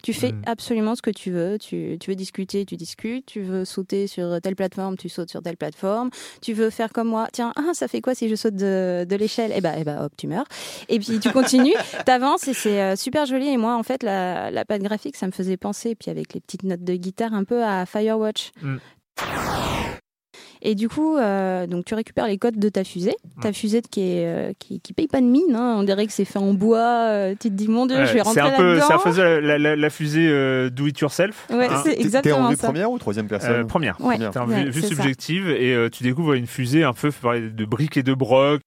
Tu 0.00 0.12
fais 0.12 0.30
Mm. 0.30 0.42
absolument 0.46 0.94
ce 0.94 1.02
que 1.02 1.10
tu 1.10 1.32
veux. 1.32 1.58
Tu, 1.58 1.96
tu 2.00 2.10
veux 2.10 2.14
discuter, 2.14 2.64
tu 2.64 2.76
discutes. 2.76 3.26
Tu 3.26 3.40
veux 3.42 3.64
sauter 3.64 4.06
sur 4.06 4.40
telle 4.40 4.54
plateforme, 4.54 4.96
tu 4.96 5.08
sautes 5.08 5.28
sur 5.30 5.42
telle 5.42 5.56
plateforme. 5.56 6.10
Tu 6.40 6.52
veux 6.52 6.70
faire 6.70 6.92
comme 6.92 7.08
moi. 7.08 7.26
Tiens, 7.32 7.52
ah, 7.56 7.70
ça 7.72 7.88
fait 7.88 8.00
quoi 8.00 8.14
si 8.14 8.28
je 8.28 8.36
saute 8.36 8.54
de, 8.54 9.04
de 9.08 9.16
l'échelle? 9.16 9.52
Eh 9.56 9.60
ben, 9.60 9.74
eh 9.76 9.82
ben, 9.82 10.04
hop, 10.04 10.12
tu 10.16 10.28
meurs. 10.28 10.46
Et 10.88 11.00
puis 11.00 11.18
tu 11.18 11.32
continues, 11.32 11.74
t'avances 12.06 12.46
et 12.46 12.54
c'est 12.54 12.80
euh, 12.80 12.94
super 12.94 13.26
joli. 13.26 13.48
Et 13.48 13.56
moi, 13.56 13.74
en 13.76 13.82
fait, 13.82 14.04
la, 14.04 14.52
la 14.52 14.64
patte 14.64 14.82
graphique, 14.82 15.16
ça 15.16 15.26
me 15.26 15.32
faisait 15.32 15.56
penser, 15.56 15.96
puis 15.96 16.12
avec 16.12 16.32
les 16.32 16.40
petites 16.40 16.62
notes 16.62 16.84
de 16.84 16.94
guitare, 16.94 17.34
un 17.34 17.42
peu 17.42 17.64
à 17.64 17.84
Firewatch. 17.84 18.52
Mm. 18.62 18.76
Et 20.62 20.74
du 20.74 20.88
coup, 20.88 21.16
euh, 21.16 21.66
donc 21.66 21.84
tu 21.84 21.94
récupères 21.94 22.26
les 22.26 22.38
codes 22.38 22.58
de 22.58 22.68
ta 22.68 22.84
fusée, 22.84 23.14
ta 23.40 23.52
fusée 23.52 23.80
qui 23.82 24.00
est 24.00 24.26
euh, 24.26 24.52
qui, 24.58 24.80
qui 24.80 24.92
paye 24.92 25.06
pas 25.08 25.20
de 25.20 25.26
mine. 25.26 25.54
hein. 25.54 25.76
On 25.78 25.82
dirait 25.84 26.06
que 26.06 26.12
c'est 26.12 26.24
fait 26.24 26.38
en 26.38 26.52
bois. 26.54 26.78
euh, 27.08 27.30
tu 27.38 27.48
te 27.48 27.54
dis 27.54 27.68
mon 27.68 27.86
dieu, 27.86 28.04
je 28.04 28.12
vais 28.12 28.22
rentrer 28.22 28.40
c'est 28.42 28.50
là-dedans. 28.50 28.86
c'est 28.86 28.92
un 28.94 28.98
peu 29.12 29.16
la, 29.22 29.40
la- 29.40 29.58
la- 29.58 29.76
la 29.76 29.90
fusée 29.90 30.28
euh, 30.28 30.70
do 30.70 30.86
it 30.86 30.98
yourself. 30.98 31.46
Ouais, 31.50 31.68
c'est 31.84 31.94
T'es- 31.94 32.00
exactement 32.00 32.36
T'es 32.36 32.42
en 32.42 32.48
vue 32.50 32.56
ça. 32.56 32.66
première 32.68 32.90
ou 32.90 32.98
troisième 32.98 33.28
personne 33.28 33.52
Euh, 33.52 33.64
première. 33.64 34.00
Ouais, 34.00 34.18
T'es 34.18 34.36
en 34.38 34.48
ouais, 34.48 34.64
vue, 34.64 34.72
c'est 34.72 34.88
ça. 34.88 34.94
subjective 34.96 35.48
et 35.50 35.74
euh, 35.74 35.88
tu 35.90 36.02
découvres 36.02 36.32
une 36.34 36.46
fusée 36.46 36.82
un 36.84 36.92
peu 36.92 37.10
de 37.34 37.64
briques 37.64 37.96
et 37.96 38.02
de 38.02 38.14
broc. 38.14 38.60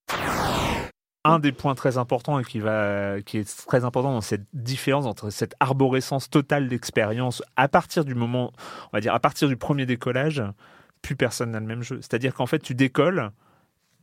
Un 1.23 1.37
des 1.37 1.51
points 1.51 1.75
très 1.75 1.99
importants 1.99 2.39
et 2.39 2.43
qui, 2.43 2.57
va, 2.59 3.21
qui 3.23 3.37
est 3.37 3.65
très 3.67 3.85
important 3.85 4.11
dans 4.11 4.21
cette 4.21 4.41
différence 4.53 5.05
entre 5.05 5.29
cette 5.29 5.53
arborescence 5.59 6.31
totale 6.31 6.67
d'expérience 6.67 7.43
à 7.55 7.67
partir 7.67 8.05
du 8.05 8.15
moment, 8.15 8.51
on 8.91 8.97
va 8.97 9.01
dire 9.01 9.13
à 9.13 9.19
partir 9.19 9.47
du 9.47 9.55
premier 9.55 9.85
décollage, 9.85 10.41
plus 11.01 11.15
personne 11.15 11.51
n'a 11.51 11.59
le 11.59 11.65
même 11.65 11.83
jeu. 11.83 11.97
C'est-à-dire 12.01 12.33
qu'en 12.33 12.45
fait 12.45 12.59
tu 12.59 12.75
décolles 12.75 13.31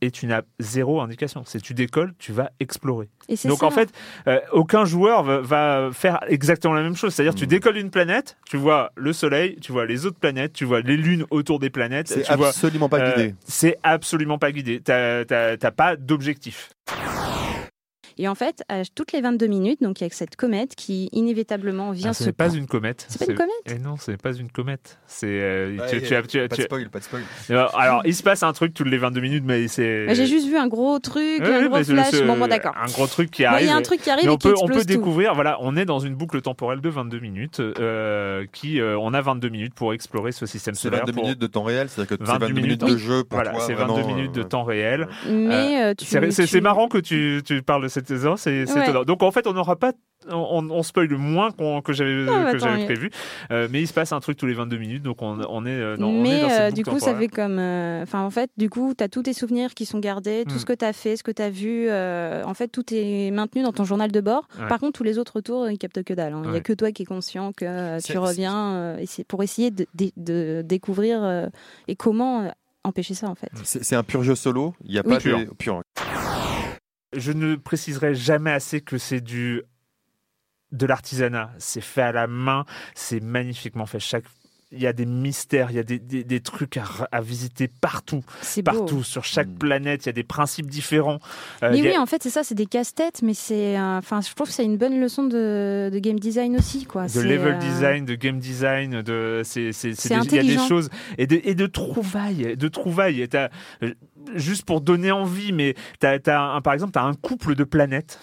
et 0.01 0.11
tu 0.11 0.27
n'as 0.27 0.43
zéro 0.59 1.01
indication. 1.01 1.43
C'est 1.45 1.59
tu 1.61 1.73
décolles, 1.73 2.13
tu 2.19 2.31
vas 2.31 2.51
explorer. 2.61 3.09
Et 3.27 3.35
c'est 3.35 3.49
Donc 3.49 3.59
ça. 3.59 3.65
en 3.65 3.71
fait, 3.71 3.91
euh, 4.27 4.39
aucun 4.53 4.85
joueur 4.85 5.23
va, 5.23 5.41
va 5.41 5.89
faire 5.91 6.19
exactement 6.29 6.73
la 6.73 6.81
même 6.83 6.95
chose. 6.95 7.13
C'est-à-dire 7.13 7.33
Hmm. 7.33 7.39
tu 7.39 7.47
décolles 7.47 7.75
une 7.75 7.89
planète, 7.91 8.37
tu 8.49 8.55
vois 8.55 8.91
le 8.95 9.11
Soleil, 9.11 9.57
tu 9.61 9.73
vois 9.73 9.85
les 9.85 10.05
autres 10.05 10.17
planètes, 10.17 10.53
tu 10.53 10.63
vois 10.63 10.79
les 10.79 10.95
lunes 10.95 11.25
autour 11.31 11.59
des 11.59 11.69
planètes. 11.69 12.07
C'est 12.07 12.29
absolument 12.29 12.87
pas 12.87 12.99
euh, 13.01 13.11
guidé. 13.13 13.35
c'est 13.43 13.77
absolument 13.83 14.37
pas 14.37 14.53
guidé. 14.53 14.79
T'as 14.79 15.25
t'as- 15.25 15.57
t'as 15.57 15.71
pas 15.71 15.97
d'objectif. 15.97 16.69
Et 18.21 18.27
en 18.27 18.35
fait, 18.35 18.63
à 18.67 18.81
toutes 18.93 19.13
les 19.13 19.21
22 19.21 19.47
minutes, 19.47 19.81
donc 19.81 20.01
il 20.01 20.03
y 20.03 20.07
a 20.07 20.09
cette 20.11 20.35
comète 20.35 20.75
qui 20.75 21.07
inévitablement 21.13 21.91
vient 21.91 22.09
Ah, 22.09 22.13
se 22.13 22.23
ce 22.23 22.29
n'est 22.29 22.33
pas 22.33 22.53
une 22.53 22.67
comète. 22.67 23.05
C'est 23.07 23.25
pas 23.25 23.31
une 23.31 23.37
comète? 23.37 23.53
Eh 23.65 23.79
non, 23.79 23.95
ce 23.95 24.11
n'est 24.11 24.17
pas 24.17 24.33
une 24.33 24.51
comète. 24.51 24.99
C'est 25.07 25.27
euh, 25.29 25.77
Ouais, 25.77 25.85
tu- 25.89 26.01
tu 26.01 26.13
as- 26.15 26.21
tu 26.23 26.39
as- 26.41 26.49
pas 26.49 26.55
tu 26.57 26.61
de 26.63 26.65
spoil, 26.65 26.89
pas 26.89 26.99
de 26.99 27.03
spoil. 27.05 27.21
Euh, 27.51 27.65
Alors, 27.77 28.01
il 28.05 28.13
se 28.13 28.21
passe 28.21 28.43
un 28.43 28.51
truc 28.51 28.73
toutes 28.73 28.89
les 28.89 28.97
22 28.97 29.21
minutes, 29.21 29.43
mais 29.47 29.69
c'est. 29.69 30.05
Bah, 30.05 30.13
J'ai 30.15 30.25
juste 30.25 30.47
vu 30.49 30.57
un 30.57 30.67
gros 30.67 30.99
truc, 30.99 31.39
Ouais, 31.41 31.53
un 31.55 31.67
gros 31.67 31.77
c'est- 31.77 31.93
flash. 31.93 32.07
c'est 32.11 32.25
Bon, 32.25 32.37
bon, 32.37 32.47
d'accord. 32.47 32.73
Un 32.77 32.91
gros 32.91 33.07
truc 33.07 33.31
qui 33.31 33.43
Bon, 33.43 33.49
il 33.51 33.65
y 33.65 33.69
a 33.69 33.71
arrive. 33.71 33.71
un 33.71 33.81
truc 33.83 34.01
qui 34.01 34.09
arrive 34.09 34.25
mais 34.25 34.31
et 34.31 34.33
on 34.33 34.37
qui 34.37 34.49
peut, 34.49 34.55
on 34.61 34.67
peut 34.67 34.79
tout. 34.81 34.83
découvrir, 34.85 35.33
voilà, 35.33 35.57
on 35.61 35.77
est 35.77 35.85
dans 35.85 35.99
une 35.99 36.15
boucle 36.15 36.41
temporelle 36.41 36.81
de 36.81 36.89
22 36.89 37.19
minutes, 37.19 37.61
euh, 37.61 38.45
qui, 38.51 38.81
euh, 38.81 38.97
on 38.99 39.13
a 39.13 39.21
22 39.21 39.47
minutes 39.49 39.73
pour 39.73 39.93
explorer 39.93 40.33
ce 40.33 40.45
système 40.45 40.75
C'est 40.75 40.83
solaire. 40.89 40.99
22 41.01 41.13
pour- 41.13 41.23
minutes 41.23 41.39
de 41.39 41.47
temps 41.47 41.63
réel, 41.63 41.87
c'est-à-dire 41.87 42.17
que 42.17 42.23
c'est 42.25 42.31
22 42.31 42.45
22 42.47 42.61
minutes 42.61 42.81
de 42.81 42.97
jeu 42.97 43.23
pour 43.23 43.37
voilà, 43.41 43.53
c'est 43.61 43.73
22 43.75 43.93
vraiment, 44.01 44.15
minutes 44.15 44.33
de 44.35 44.43
temps 44.43 44.63
réel. 44.63 45.07
Mais, 45.29 45.93
c'est 45.99 46.31
c'est- 46.31 46.47
c'est 46.47 46.61
marrant 46.61 46.89
que 46.89 46.97
tu, 46.97 47.41
tu 47.45 47.61
parles 47.61 47.83
de 47.83 47.87
cette 47.87 48.08
c'est 48.37 48.65
Ouais. 48.65 48.83
étonnant. 48.83 49.03
Donc 49.03 49.23
en 49.23 49.31
fait, 49.31 49.47
on 49.47 49.53
n'aura 49.53 49.75
pas, 49.75 49.93
on, 50.29 50.69
on 50.69 50.83
spoil 50.83 51.09
moins 51.17 51.51
que 51.81 51.93
j'avais 51.93 52.25
bah, 52.25 52.51
prévu, 52.85 53.09
Euh, 53.51 53.67
mais 53.71 53.81
il 53.81 53.87
se 53.87 53.93
passe 53.93 54.11
un 54.11 54.19
truc 54.19 54.37
tous 54.37 54.45
les 54.45 54.53
22 54.53 54.77
minutes, 54.77 55.03
donc 55.03 55.21
on, 55.21 55.39
on 55.49 55.65
est, 55.65 55.69
euh, 55.69 55.97
dans, 55.97 56.07
on 56.07 56.19
est 56.19 56.29
Mais 56.29 56.41
dans 56.41 56.49
cette 56.49 56.59
euh, 56.59 56.71
du 56.71 56.83
coup, 56.83 56.99
ça 56.99 57.15
fait 57.15 57.27
comme. 57.27 57.57
euh, 57.59 58.03
Enfin, 58.03 58.21
en 58.21 58.29
fait, 58.29 58.49
du 58.57 58.69
coup, 58.69 58.93
tu 58.97 59.03
as 59.03 59.07
tous 59.09 59.23
tes 59.23 59.33
souvenirs 59.33 59.73
qui 59.73 59.85
sont 59.85 59.99
gardés, 59.99 60.43
tout 60.47 60.55
Mm. 60.55 60.59
ce 60.59 60.65
que 60.65 60.73
tu 60.73 60.85
as 60.85 60.93
fait, 60.93 61.15
ce 61.17 61.23
que 61.23 61.31
tu 61.31 61.41
as 61.41 61.49
vu. 61.49 61.87
euh, 61.89 62.43
en 62.45 62.53
fait, 62.53 62.67
tout 62.67 62.83
est 62.93 63.31
maintenu 63.31 63.63
dans 63.63 63.71
ton 63.73 63.83
journal 63.85 64.11
de 64.11 64.21
bord. 64.21 64.47
Ouais. 64.59 64.67
Par 64.67 64.79
contre, 64.79 64.97
tous 64.97 65.03
les 65.03 65.17
autres 65.19 65.37
autour, 65.37 65.69
ils 65.69 65.77
captent 65.77 66.03
que 66.03 66.13
dalle. 66.13 66.33
hein. 66.33 66.41
Il 66.43 66.47
n'y 66.47 66.53
Ouais. 66.53 66.59
a 66.59 66.61
que 66.61 66.73
toi 66.73 66.91
qui 66.91 67.03
es 67.03 67.05
conscient 67.05 67.51
que 67.53 67.65
euh, 67.65 67.99
tu 68.03 68.17
reviens 68.17 68.73
euh, 68.75 69.05
pour 69.27 69.43
essayer 69.43 69.71
de, 69.71 69.85
de- 69.95 70.11
de 70.17 70.61
découvrir 70.65 71.23
euh, 71.23 71.47
et 71.87 71.95
comment 71.95 72.41
euh, 72.43 72.49
empêcher 72.83 73.13
ça, 73.13 73.27
en 73.27 73.35
fait. 73.35 73.49
C'est 73.63 73.95
un 73.95 74.03
pur 74.03 74.23
jeu 74.23 74.35
solo. 74.35 74.73
Il 74.85 74.93
y 74.93 74.99
a 74.99 75.01
Oui. 75.05 75.13
pas 75.13 75.19
Pur. 75.19 75.39
de 75.39 75.45
pur. 75.57 75.81
Je 77.15 77.31
ne 77.31 77.55
préciserai 77.55 78.13
jamais 78.13 78.51
assez 78.51 78.81
que 78.81 78.97
c'est 78.97 79.21
du 79.21 79.63
de 80.71 80.85
l'artisanat. 80.85 81.51
C'est 81.57 81.81
fait 81.81 82.01
à 82.01 82.11
la 82.11 82.27
main, 82.27 82.65
c'est 82.95 83.19
magnifiquement 83.19 83.85
fait. 83.85 83.99
Chaque 83.99 84.25
il 84.71 84.79
y 84.79 84.85
a 84.87 84.93
des 84.93 85.05
mystères, 85.07 85.71
il 85.71 85.75
y 85.77 85.79
a 85.79 85.83
des, 85.83 85.97
des, 85.97 86.23
des 86.23 86.39
trucs 86.41 86.77
à, 86.77 86.83
à 87.11 87.21
visiter 87.21 87.67
partout, 87.67 88.21
C'est 88.41 88.61
beau. 88.61 88.71
partout 88.71 89.03
sur 89.03 89.23
chaque 89.23 89.49
planète. 89.49 90.05
Il 90.05 90.09
y 90.09 90.09
a 90.09 90.13
des 90.13 90.23
principes 90.23 90.67
différents. 90.67 91.19
Euh, 91.63 91.71
Mais 91.71 91.79
a- 91.79 91.91
oui, 91.91 91.97
en 91.97 92.05
fait, 92.05 92.21
c'est 92.21 92.29
ça, 92.29 92.43
c'est 92.43 92.53
des 92.53 92.67
casse-têtes, 92.67 93.21
mais 93.23 93.33
c'est, 93.33 93.77
euh, 93.79 93.97
enfin, 93.97 94.21
je 94.21 94.31
trouve 94.35 94.47
que 94.47 94.53
c'est 94.53 94.63
une 94.65 94.77
bonne 94.77 94.99
leçon 95.01 95.23
de, 95.23 95.89
de 95.91 95.99
game 95.99 96.19
design 96.19 96.55
aussi, 96.55 96.85
quoi. 96.85 97.05
de 97.05 97.09
C'est, 97.09 97.23
level 97.23 97.55
euh, 97.55 97.57
design, 97.57 98.05
de 98.05 98.13
game 98.15 98.39
design, 98.39 99.01
de 99.01 99.41
c'est 99.43 99.71
c'est 99.71 99.93
c'est 99.95 100.09
C'est 100.09 100.19
des- 100.19 100.35
il 100.37 100.45
y 100.45 100.53
a 100.53 100.61
des 100.61 100.67
choses 100.67 100.89
et 101.17 101.25
de 101.25 101.39
et 101.43 101.55
de 101.55 101.65
trouvailles, 101.65 102.55
de 102.55 102.67
trouvailles. 102.67 103.21
Et 103.21 103.27
t'as- 103.27 103.49
euh, 103.81 103.93
juste 104.35 104.65
pour 104.65 104.81
donner 104.81 105.11
envie, 105.11 105.51
mais 105.51 105.73
t'as, 105.99 106.19
t'as 106.19 106.39
un- 106.39 106.61
par 106.61 106.73
exemple, 106.73 106.91
tu 106.93 106.99
as 106.99 107.03
un 107.05 107.15
couple 107.15 107.55
de 107.55 107.63
planètes. 107.63 108.19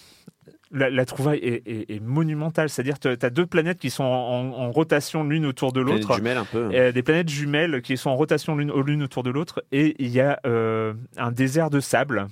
La, 0.77 0.91
la 0.91 1.05
trouvaille 1.07 1.39
est, 1.39 1.67
est- 1.67 1.91
est 1.97 2.01
monumentale, 2.01 2.69
c'est-à-dire 2.69 2.99
tu 2.99 3.09
as 3.09 3.31
deux 3.31 3.47
planètes 3.47 3.79
qui 3.79 3.89
sont 3.91 4.05
en, 4.05 4.53
en 4.53 4.71
rotation 4.71 5.25
l'une 5.25 5.47
autour 5.47 5.73
de 5.73 5.83
Planètes 5.83 6.03
l'autre. 6.03 6.17
jumelles, 6.17 6.37
un 6.37 6.45
peu. 6.45 6.69
Euh, 6.75 6.93
des 6.93 7.03
planètes 7.03 7.29
jumelles 7.31 7.81
qui 7.83 7.97
sont 7.97 8.11
en 8.11 8.17
rotation 8.17 8.55
l'une 8.57 8.73
l'une 8.85 9.03
autour 9.03 9.23
de 9.23 9.31
l'autre, 9.31 9.65
et 9.73 9.97
il 9.99 10.09
y 10.11 10.21
a 10.21 10.39
euh, 10.47 10.93
un 11.17 11.33
désert 11.33 11.71
de 11.71 11.81
sable 11.81 12.27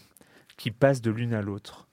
qui 0.57 0.71
passe 0.71 1.01
de 1.01 1.11
l'une 1.11 1.33
à 1.35 1.41
l'autre. 1.43 1.87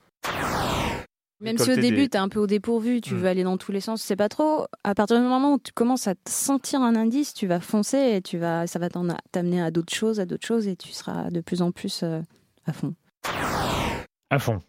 Même 1.40 1.58
si 1.58 1.72
au 1.72 1.76
début, 1.76 1.96
des- 2.04 2.10
tu 2.10 2.18
es 2.18 2.20
un 2.20 2.30
peu 2.30 2.40
au 2.40 2.46
dépourvu, 2.48 3.02
tu 3.02 3.16
Mm. 3.16 3.18
veux 3.18 3.28
aller 3.28 3.44
dans 3.44 3.58
tous 3.58 3.72
les 3.72 3.82
sens, 3.82 4.02
tu 4.02 4.06
sais 4.08 4.16
pas 4.16 4.30
trop. 4.30 4.68
À 4.84 4.94
partir 4.94 5.18
du 5.18 5.24
moment 5.24 5.54
où 5.54 5.58
tu 5.58 5.72
commences 5.74 6.08
à 6.08 6.14
te 6.14 6.30
sentir 6.30 6.82
un 6.82 6.96
indice, 6.96 7.34
tu 7.34 7.48
vas 7.48 7.60
foncer 7.60 7.98
et 7.98 8.22
tu 8.22 8.38
vas, 8.38 8.68
ça 8.68 8.78
va 8.78 8.90
t'en- 8.90 9.08
t'amener 9.32 9.60
à 9.62 9.72
d'autres 9.72 9.94
choses, 9.94 10.20
à 10.20 10.26
d'autres 10.26 10.46
choses, 10.46 10.68
et 10.68 10.76
tu 10.76 10.90
seras 10.90 11.32
de 11.32 11.42
plus 11.42 11.62
en 11.64 11.72
plus 11.72 12.04
euh, 12.04 12.20
à 12.68 12.74
fond. 12.74 12.94
À 14.30 14.38
fond. 14.38 14.60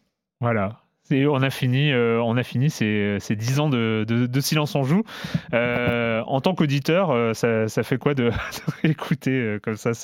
Voilà. 0.41 0.82
Et 1.11 1.27
on 1.27 1.37
a 1.43 1.51
fini, 1.51 1.93
euh, 1.93 2.23
on 2.23 2.37
a 2.37 2.43
fini 2.43 2.71
ces, 2.71 3.19
ces 3.21 3.37
10 3.37 3.61
ans 3.61 3.69
de, 3.69 4.05
de- 4.09 4.27
de 4.27 4.41
silence 4.41 4.75
en 4.77 4.83
joue. 4.85 5.03
Euh, 5.53 6.23
en 6.27 6.41
tant 6.41 6.55
qu'auditeur, 6.55 7.11
euh, 7.11 7.35
ça, 7.35 7.69
ça 7.69 7.83
fait 7.83 7.99
quoi 7.99 8.15
de, 8.15 8.31
de 8.85 8.93
euh, 9.31 9.59
comme 9.59 9.77
ça 9.77 9.95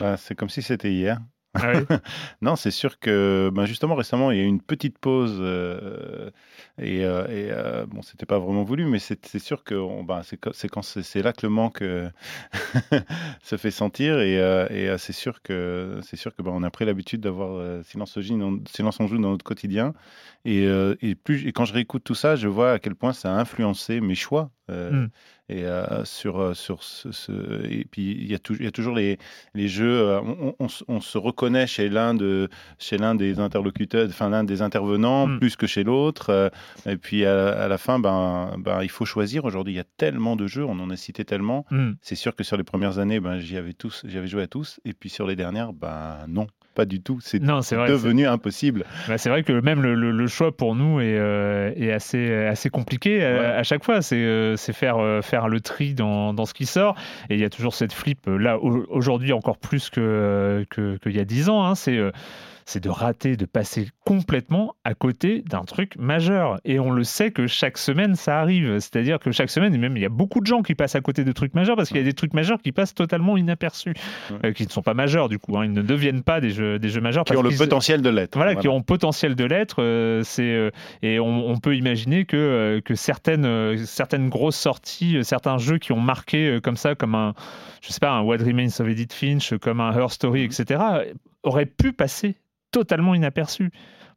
Bah, 0.00 0.16
c'est 0.16 0.34
comme 0.34 0.48
si 0.48 0.62
c'était 0.62 0.90
hier. 0.92 1.18
Ah 1.54 1.72
oui 1.72 1.84
non, 2.42 2.54
c'est 2.54 2.70
sûr 2.70 2.98
que 3.00 3.50
ben 3.52 3.66
justement 3.66 3.96
récemment, 3.96 4.30
il 4.30 4.38
y 4.38 4.40
a 4.40 4.44
eu 4.44 4.46
une 4.46 4.62
petite 4.62 4.98
pause 4.98 5.36
euh, 5.40 6.30
et, 6.78 7.04
euh, 7.04 7.26
et, 7.26 7.50
euh, 7.50 7.86
bon, 7.86 8.02
c'était 8.02 8.24
pas 8.24 8.38
vraiment 8.38 8.62
voulu, 8.62 8.84
mais 8.86 9.00
c'est 9.00 9.38
sûr 9.40 9.64
que 9.64 9.74
on- 9.74 10.04
ben, 10.04 10.22
c'est 10.22 10.36
quand- 10.36 10.82
c'est 10.82 11.22
là 11.22 11.32
que 11.32 11.44
le 11.44 11.50
manque 11.50 11.82
se 13.42 13.56
fait 13.56 13.70
sentir 13.72 14.20
et, 14.20 14.36
et, 14.70 14.94
c'est 14.98 15.12
sûr 15.12 15.42
que 15.42 15.98
c'est 16.02 16.16
sûr 16.16 16.34
que 16.34 16.42
ben, 16.42 16.52
on 16.54 16.62
a 16.62 16.70
pris 16.70 16.84
l'habitude 16.84 17.20
d'avoir 17.20 17.84
silence, 17.84 18.16
en 18.16 19.06
joue 19.06 19.18
dans 19.18 19.30
notre 19.30 19.44
quotidien 19.44 19.92
et, 20.44 20.64
et 21.02 21.14
plus 21.14 21.46
et 21.46 21.52
quand 21.52 21.64
je 21.64 21.72
réécoute 21.74 22.04
tout 22.04 22.14
ça, 22.14 22.36
je 22.36 22.48
vois 22.48 22.72
à 22.72 22.78
quel 22.78 22.94
point 22.94 23.12
ça 23.12 23.34
a 23.34 23.40
influencé 23.40 24.00
mes 24.00 24.14
choix. 24.14 24.50
euh, 24.70 25.06
Mm. 25.06 25.08
Et 25.52 25.64
euh, 25.64 26.04
sur, 26.04 26.38
euh, 26.40 26.54
sur 26.54 26.84
ce, 26.84 27.10
ce- 27.10 27.66
Et 27.68 27.84
puis, 27.90 28.12
il 28.12 28.30
y, 28.30 28.34
a 28.34 28.38
y 28.60 28.72
toujours 28.72 28.94
les, 28.94 29.18
les 29.54 29.66
jeux. 29.66 29.98
euh, 30.08 30.20
on, 30.20 30.54
on 30.60 30.68
se- 30.68 30.84
on 30.86 31.00
se 31.00 31.18
reconnaît 31.18 31.66
chez 31.66 31.88
l'un 31.88 32.14
de, 32.14 32.48
chez 32.78 32.98
l'un 32.98 33.16
des 33.16 33.40
interlocuteurs, 33.40 34.06
enfin, 34.08 34.28
l'un 34.30 34.44
des 34.44 34.62
intervenants, 34.62 35.26
Mm. 35.26 35.40
plus 35.40 35.56
que 35.56 35.66
chez 35.66 35.82
l'autre. 35.82 36.52
et 36.86 36.96
puis, 36.96 37.24
à, 37.24 37.48
à 37.64 37.66
la 37.68 37.78
fin, 37.78 37.98
ben, 37.98 38.54
ben, 38.58 38.82
il 38.84 38.90
faut 38.90 39.04
choisir. 39.04 39.44
Aujourd'hui, 39.44 39.72
il 39.72 39.76
y 39.76 39.80
a 39.80 39.84
tellement 39.96 40.36
de 40.36 40.46
jeux, 40.46 40.64
on 40.64 40.78
en 40.78 40.88
a 40.90 40.96
cité 40.96 41.24
tellement. 41.24 41.66
Mm. 41.72 41.92
C'est 42.00 42.14
sûr 42.14 42.36
que 42.36 42.44
sur 42.44 42.56
les 42.56 42.64
premières 42.64 42.98
années, 43.00 43.18
ben, 43.18 43.38
j'y 43.40 43.56
avais 43.56 43.72
tous, 43.72 44.02
j'y 44.06 44.18
avais 44.18 44.28
joué 44.28 44.42
à 44.42 44.46
tous. 44.46 44.78
Et 44.84 44.92
puis, 44.92 45.08
sur 45.10 45.26
les 45.26 45.34
dernières, 45.34 45.72
ben, 45.72 46.18
non, 46.28 46.46
pas 46.80 46.86
du 46.86 47.00
tout. 47.02 47.18
C'est 47.20 47.42
devenu 47.88 48.26
impossible. 48.26 48.84
Bah, 49.08 49.18
c'est 49.18 49.28
vrai 49.28 49.42
que 49.42 49.52
même 49.52 49.82
le, 49.82 49.94
le- 49.94 50.10
le 50.12 50.26
choix 50.26 50.56
pour 50.56 50.74
nous 50.74 51.00
est, 51.00 51.16
euh, 51.18 51.72
est 51.76 51.92
assez, 51.92 52.32
assez 52.46 52.70
compliqué 52.70 53.22
euh, 53.22 53.58
à 53.58 53.62
chaque 53.62 53.84
fois. 53.84 54.02
C'est 54.02 54.16
euh, 54.16 54.56
faire, 54.72 54.98
euh, 54.98 55.20
faire 55.22 55.48
le 55.48 55.60
tri 55.60 55.94
dans, 55.94 56.32
dans 56.34 56.46
ce 56.46 56.54
qui 56.54 56.66
sort. 56.66 56.94
Et 57.28 57.34
il 57.34 57.40
y 57.40 57.44
a 57.44 57.50
toujours 57.50 57.74
cette 57.74 57.92
flip, 57.92 58.26
là, 58.26 58.58
au- 58.58 58.86
aujourd'hui 58.88 59.32
encore 59.32 59.58
plus 59.58 59.90
que, 59.90 60.00
euh, 60.00 60.64
que- 60.70 60.96
qu'il 60.98 61.16
y 61.16 61.20
a 61.20 61.24
10 61.24 61.48
ans. 61.48 61.64
hein. 61.64 61.74
C'est. 61.74 61.98
C'est 62.70 62.80
de 62.80 62.88
rater, 62.88 63.36
de 63.36 63.46
passer 63.46 63.88
complètement 64.04 64.76
à 64.84 64.94
côté 64.94 65.42
d'un 65.42 65.64
truc 65.64 65.96
majeur. 65.98 66.60
Et 66.64 66.78
on 66.78 66.92
le 66.92 67.02
sait 67.02 67.32
que 67.32 67.48
chaque 67.48 67.78
semaine, 67.78 68.14
ça 68.14 68.38
arrive. 68.38 68.78
C'est-à-dire 68.78 69.18
que 69.18 69.32
chaque 69.32 69.50
semaine, 69.50 69.74
et 69.74 69.78
même 69.78 69.96
il 69.96 70.02
y 70.02 70.06
a 70.06 70.10
beaucoup 70.10 70.40
de 70.40 70.46
gens 70.46 70.62
qui 70.62 70.76
passent 70.76 70.94
à 70.94 71.00
côté 71.00 71.24
de 71.24 71.32
trucs 71.32 71.54
majeurs 71.54 71.74
parce 71.76 71.88
qu'il 71.88 71.98
y 71.98 72.00
a 72.00 72.04
des 72.04 72.12
trucs 72.12 72.32
majeurs 72.32 72.62
qui 72.62 72.70
passent 72.70 72.94
totalement 72.94 73.36
inaperçus, 73.36 73.94
euh, 74.44 74.52
qui 74.52 74.64
ne 74.64 74.70
sont 74.70 74.82
pas 74.82 74.94
majeurs 74.94 75.28
du 75.28 75.38
coup. 75.38 75.58
Hein. 75.58 75.64
Ils 75.64 75.72
ne 75.72 75.82
deviennent 75.82 76.22
pas 76.22 76.40
des 76.40 76.50
jeux, 76.50 76.78
des 76.78 76.88
jeux 76.88 77.00
majeurs. 77.00 77.24
Qui 77.24 77.36
ont 77.36 77.42
le 77.42 77.56
potentiel 77.56 78.02
de 78.02 78.10
l'être. 78.10 78.36
Voilà, 78.36 78.54
qui 78.54 78.68
ont 78.68 78.82
potentiel 78.82 79.34
de 79.34 79.44
l'être. 79.44 79.82
Euh, 79.82 80.22
c'est 80.22 80.42
euh, 80.42 80.70
et 81.02 81.18
on, 81.18 81.58
peut 81.58 81.76
imaginer 81.76 82.24
que, 82.24 82.80
que 82.84 82.94
certaines, 82.94 83.76
certaines 83.84 84.28
grosses 84.28 84.56
sorties, 84.56 85.18
certains 85.24 85.58
jeux 85.58 85.78
qui 85.78 85.92
ont 85.92 86.00
marqué 86.00 86.58
comme 86.62 86.76
ça, 86.76 86.94
comme 86.94 87.14
un, 87.14 87.34
je 87.82 87.92
sais 87.92 88.00
pas, 88.00 88.12
un 88.12 88.22
What 88.22 88.38
Remains 88.38 88.68
of 88.78 88.88
Edith 88.88 89.12
Finch, 89.12 89.54
comme 89.58 89.80
un 89.80 89.92
Her 89.92 90.10
Story, 90.10 90.44
etc., 90.44 90.80
auraient 91.42 91.66
pu 91.66 91.92
passer 91.92 92.36
totalement 92.70 93.14
inaperçus. 93.14 93.70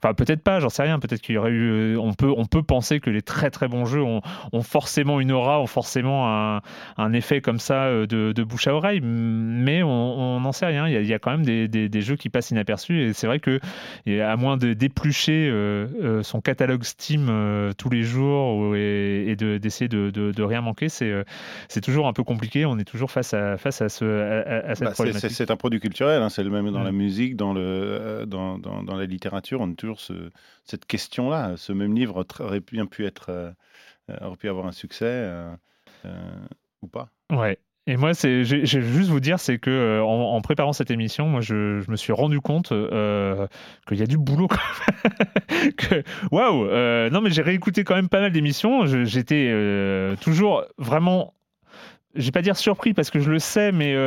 Enfin, 0.04 0.14
peut-être 0.14 0.44
pas, 0.44 0.60
j'en 0.60 0.68
sais 0.68 0.84
rien. 0.84 1.00
Peut-être 1.00 1.22
qu'il 1.22 1.36
y 1.36 1.38
aurait 1.38 1.52
eu. 1.52 1.96
Euh, 1.96 1.98
on 1.98 2.14
peut, 2.14 2.34
on 2.36 2.46
peut 2.46 2.62
penser 2.62 3.00
que 3.00 3.10
les 3.10 3.22
très 3.22 3.50
très 3.50 3.70
bons 3.70 3.86
jeux 3.86 4.04
ont, 4.04 4.22
forcément 4.62 5.22
une 5.22 5.32
aura, 5.32 5.62
ont 5.62 5.68
forcément 5.68 6.28
un, 6.98 7.14
effet 7.14 7.40
comme 7.40 7.60
ça 7.60 7.86
euh, 7.86 8.06
de, 8.06 8.44
bouche 8.44 8.68
à 8.68 8.76
oreille, 8.76 9.00
mais 9.02 9.82
on 9.82 10.40
n'en 10.42 10.52
sait 10.52 10.66
rien. 10.66 10.90
Il 10.90 11.08
y, 11.08 11.14
a, 11.14 11.20
quand 11.20 11.32
même 11.32 11.46
des, 11.46 12.02
jeux 12.02 12.18
qui 12.18 12.30
passent 12.30 12.52
inaperçus 12.52 13.02
et 13.02 13.14
c'est 13.14 13.28
vrai 13.28 13.40
que 13.40 13.60
à 14.08 14.36
moins 14.36 14.58
de 14.58 14.74
d'éplucher 14.74 15.48
euh, 15.50 16.22
son 16.24 16.42
catalogue 16.42 16.84
Steam 16.84 17.32
tous 17.78 17.90
les 17.90 18.04
jours 18.04 18.76
et, 18.76 19.36
d'essayer 19.38 19.88
de, 19.88 20.44
rien 20.44 20.62
manquer, 20.62 20.90
c'est 20.90 21.14
c'est 21.70 21.82
toujours 21.82 22.08
un 22.08 22.14
peu 22.14 22.24
compliqué. 22.24 22.66
On 22.66 22.78
est 22.78 22.84
toujours 22.84 23.12
face 23.12 23.34
à 23.34 23.58
face 23.58 23.82
à 23.82 23.88
ce 23.88 24.04
à, 24.66 24.76
cette 24.76 24.86
bah, 24.86 24.92
problématique. 24.92 25.32
C'est 25.32 25.52
un 25.52 25.56
produit 25.56 25.80
culturel. 25.80 26.22
Hein. 26.22 26.30
c'est 26.30 26.44
le 26.44 26.50
même 26.50 26.70
dans 26.72 26.84
la 26.84 26.92
musique, 26.92 27.38
dans 27.38 27.54
le 27.54 28.26
dans, 28.28 28.58
dans, 28.58 28.84
dans 28.84 28.98
la 28.98 29.06
littérature. 29.06 29.62
On 29.62 29.72
est 29.72 29.76
toujours 29.76 29.93
cette 30.66 30.86
question-là. 30.86 31.56
Ce 31.58 31.74
même 31.74 31.96
livre 31.96 32.26
aurait 32.40 32.60
bien 32.60 32.86
pu 32.86 33.06
être, 33.06 33.30
euh, 33.30 33.52
euh, 34.10 34.18
aurait 34.22 34.38
pu 34.38 34.50
avoir 34.50 34.66
un 34.66 34.72
succès 34.72 35.06
euh, 35.06 35.56
ou 36.82 36.88
pas. 36.88 37.10
Ouais. 37.32 37.58
Et 37.86 37.98
moi, 37.98 38.14
c'est, 38.14 38.46
je 38.46 38.56
vais 38.56 38.66
juste 38.66 39.10
vous 39.10 39.20
dire, 39.20 39.40
c'est 39.40 39.60
que 39.60 40.00
en, 40.02 40.40
préparant 40.40 40.72
cette 40.72 40.90
émission, 40.90 41.28
moi, 41.28 41.42
je, 41.42 41.90
me 41.92 41.98
suis 41.98 42.14
rendu 42.14 42.40
compte 42.40 42.70
qu'il 42.70 43.98
y 43.98 44.02
a 44.02 44.06
du 44.06 44.18
boulot. 44.18 44.48
Waouh 46.32 46.66
Non, 47.10 47.20
mais 47.20 47.30
j'ai 47.30 47.42
réécouté 47.42 47.84
quand 47.84 47.96
même 47.96 48.08
pas 48.08 48.22
mal 48.22 48.32
d'émissions. 48.32 48.86
J'étais 48.86 49.52
toujours 50.22 50.64
vraiment 50.78 51.34
je 52.16 52.26
vais 52.26 52.32
pas 52.32 52.44
dire 52.44 52.56
surpris 52.56 52.94
parce 52.94 53.10
que 53.10 53.20
je 53.20 53.30
le 53.30 53.40
sais, 53.40 53.74
mais 53.74 53.98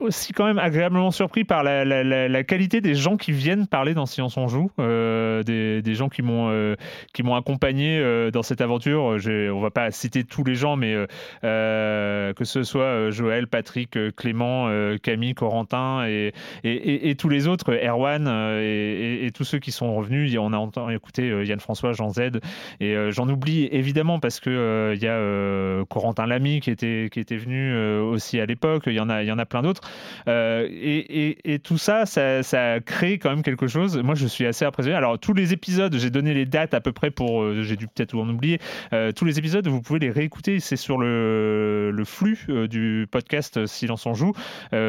aussi 0.00 0.32
quand 0.32 0.44
même 0.44 0.58
agréablement 0.58 1.10
surpris 1.10 1.44
par 1.44 1.64
la, 1.64 2.44
qualité 2.44 2.80
des 2.80 2.94
gens 2.94 3.16
qui 3.16 3.32
viennent 3.32 3.66
parler 3.66 3.94
dans 3.94 4.06
Silence 4.06 4.36
on 4.36 4.46
joue, 4.46 4.70
euh, 4.78 5.42
des, 5.42 5.94
gens 5.94 6.08
qui 6.08 6.22
m'ont 6.22 6.50
euh, 6.50 6.76
qui 7.12 7.22
m'ont 7.24 7.34
accompagné 7.34 7.98
euh, 7.98 8.30
dans 8.30 8.42
cette 8.42 8.60
aventure. 8.60 9.02
On 9.02 9.60
va 9.60 9.70
pas 9.70 9.90
citer 9.90 10.22
tous 10.22 10.44
les 10.44 10.54
gens, 10.54 10.76
mais 10.76 10.94
que 11.42 12.44
ce 12.44 12.62
soit 12.62 13.10
Joël, 13.10 13.48
Patrick, 13.48 13.98
Clément, 14.16 14.68
Camille, 15.02 15.34
Corentin 15.34 16.06
et, 16.06 17.14
tous 17.18 17.28
les 17.28 17.48
autres, 17.48 17.74
Erwan 17.74 18.28
et, 18.62 19.30
tous 19.34 19.44
ceux 19.44 19.58
qui 19.58 19.72
sont 19.72 19.94
revenus. 19.94 20.36
On 20.38 20.52
a 20.52 20.58
entendu, 20.58 20.94
écouté 20.94 21.28
Yann 21.44 21.60
François, 21.60 21.92
Jean 21.92 22.10
Z, 22.10 22.40
et 22.80 22.96
j'en 23.10 23.28
oublie 23.28 23.68
évidemment 23.72 24.20
parce 24.20 24.38
que 24.38 24.92
il 24.94 25.02
y 25.02 25.08
a 25.08 25.84
Corentin 25.86 26.26
Lamy 26.26 26.60
qui 26.60 26.70
était 26.70 27.08
qui 27.10 27.18
était 27.18 27.36
venu 27.36 27.76
aussi 27.98 28.38
à 28.38 28.46
l'époque. 28.46 28.84
Il 28.86 28.92
y 28.92 29.00
en 29.00 29.10
a 29.10 29.22
il 29.22 29.26
y 29.26 29.32
en 29.32 29.38
a 29.38 29.46
plein 29.46 29.62
d'autres. 29.62 29.87
Euh, 30.28 30.68
et, 30.70 31.58
tout 31.62 31.78
ça, 31.78 32.06
ça, 32.06 32.80
crée 32.80 33.18
quand 33.18 33.30
même 33.30 33.42
quelque 33.42 33.66
chose. 33.66 33.98
Moi, 33.98 34.14
je 34.14 34.26
suis 34.26 34.46
assez 34.46 34.64
impressionné. 34.64 34.96
Alors, 34.96 35.18
tous 35.18 35.34
les 35.34 35.52
épisodes, 35.52 35.94
j'ai 35.96 36.10
donné 36.10 36.34
les 36.34 36.46
dates 36.46 36.74
à 36.74 36.80
peu 36.80 36.92
près 36.92 37.10
pour. 37.10 37.42
Euh, 37.42 37.62
j'ai 37.62 37.76
dû 37.76 37.86
peut-être 37.86 38.14
en 38.16 38.28
oublier. 38.28 38.60
Euh, 38.92 39.12
tous 39.12 39.24
les 39.24 39.38
épisodes, 39.38 39.66
vous 39.66 39.82
pouvez 39.82 39.98
les 39.98 40.10
réécouter. 40.10 40.60
C'est 40.60 40.76
sur 40.76 40.98
le, 40.98 42.02
flux 42.04 42.38
du 42.68 43.06
podcast 43.10 43.66
Silence 43.66 44.06
en 44.06 44.14
joue, 44.14 44.32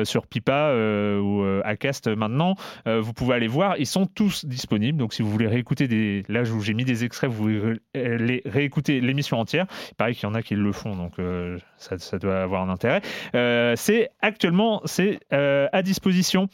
sur 0.03 0.27
Pipa 0.27 0.73
ou 1.19 1.43
Acast 1.63 2.07
maintenant. 2.07 2.55
vous 2.85 3.13
pouvez 3.13 3.35
aller 3.35 3.47
voir. 3.47 3.75
Ils 3.77 3.85
sont 3.85 4.05
tous 4.05 4.45
disponibles. 4.45 4.97
Donc, 4.97 5.13
si 5.13 5.21
vous 5.21 5.29
voulez 5.29 5.47
réécouter 5.47 5.87
des. 5.87 6.23
Là, 6.29 6.43
j'ai 6.43 6.73
mis 6.73 6.85
des 6.85 7.03
extraits, 7.03 7.29
vous 7.29 7.43
pouvez 7.43 7.79
réécouter 8.45 9.01
l'émission 9.01 9.39
entière. 9.39 9.65
Il 9.91 9.95
paraît 9.95 10.13
qu'il 10.13 10.27
y 10.27 10.31
en 10.31 10.35
a 10.35 10.41
qui 10.41 10.55
le 10.55 10.71
font, 10.71 10.95
donc 10.95 11.13
ça, 11.77 12.17
doit 12.17 12.41
avoir 12.41 12.63
un 12.63 12.69
intérêt. 12.69 13.01
c'est 13.75 14.09
actuellement 14.21 14.81
c'est 14.89 15.19
euh, 15.31 15.67
à 15.71 15.81
disposition. 15.81 16.49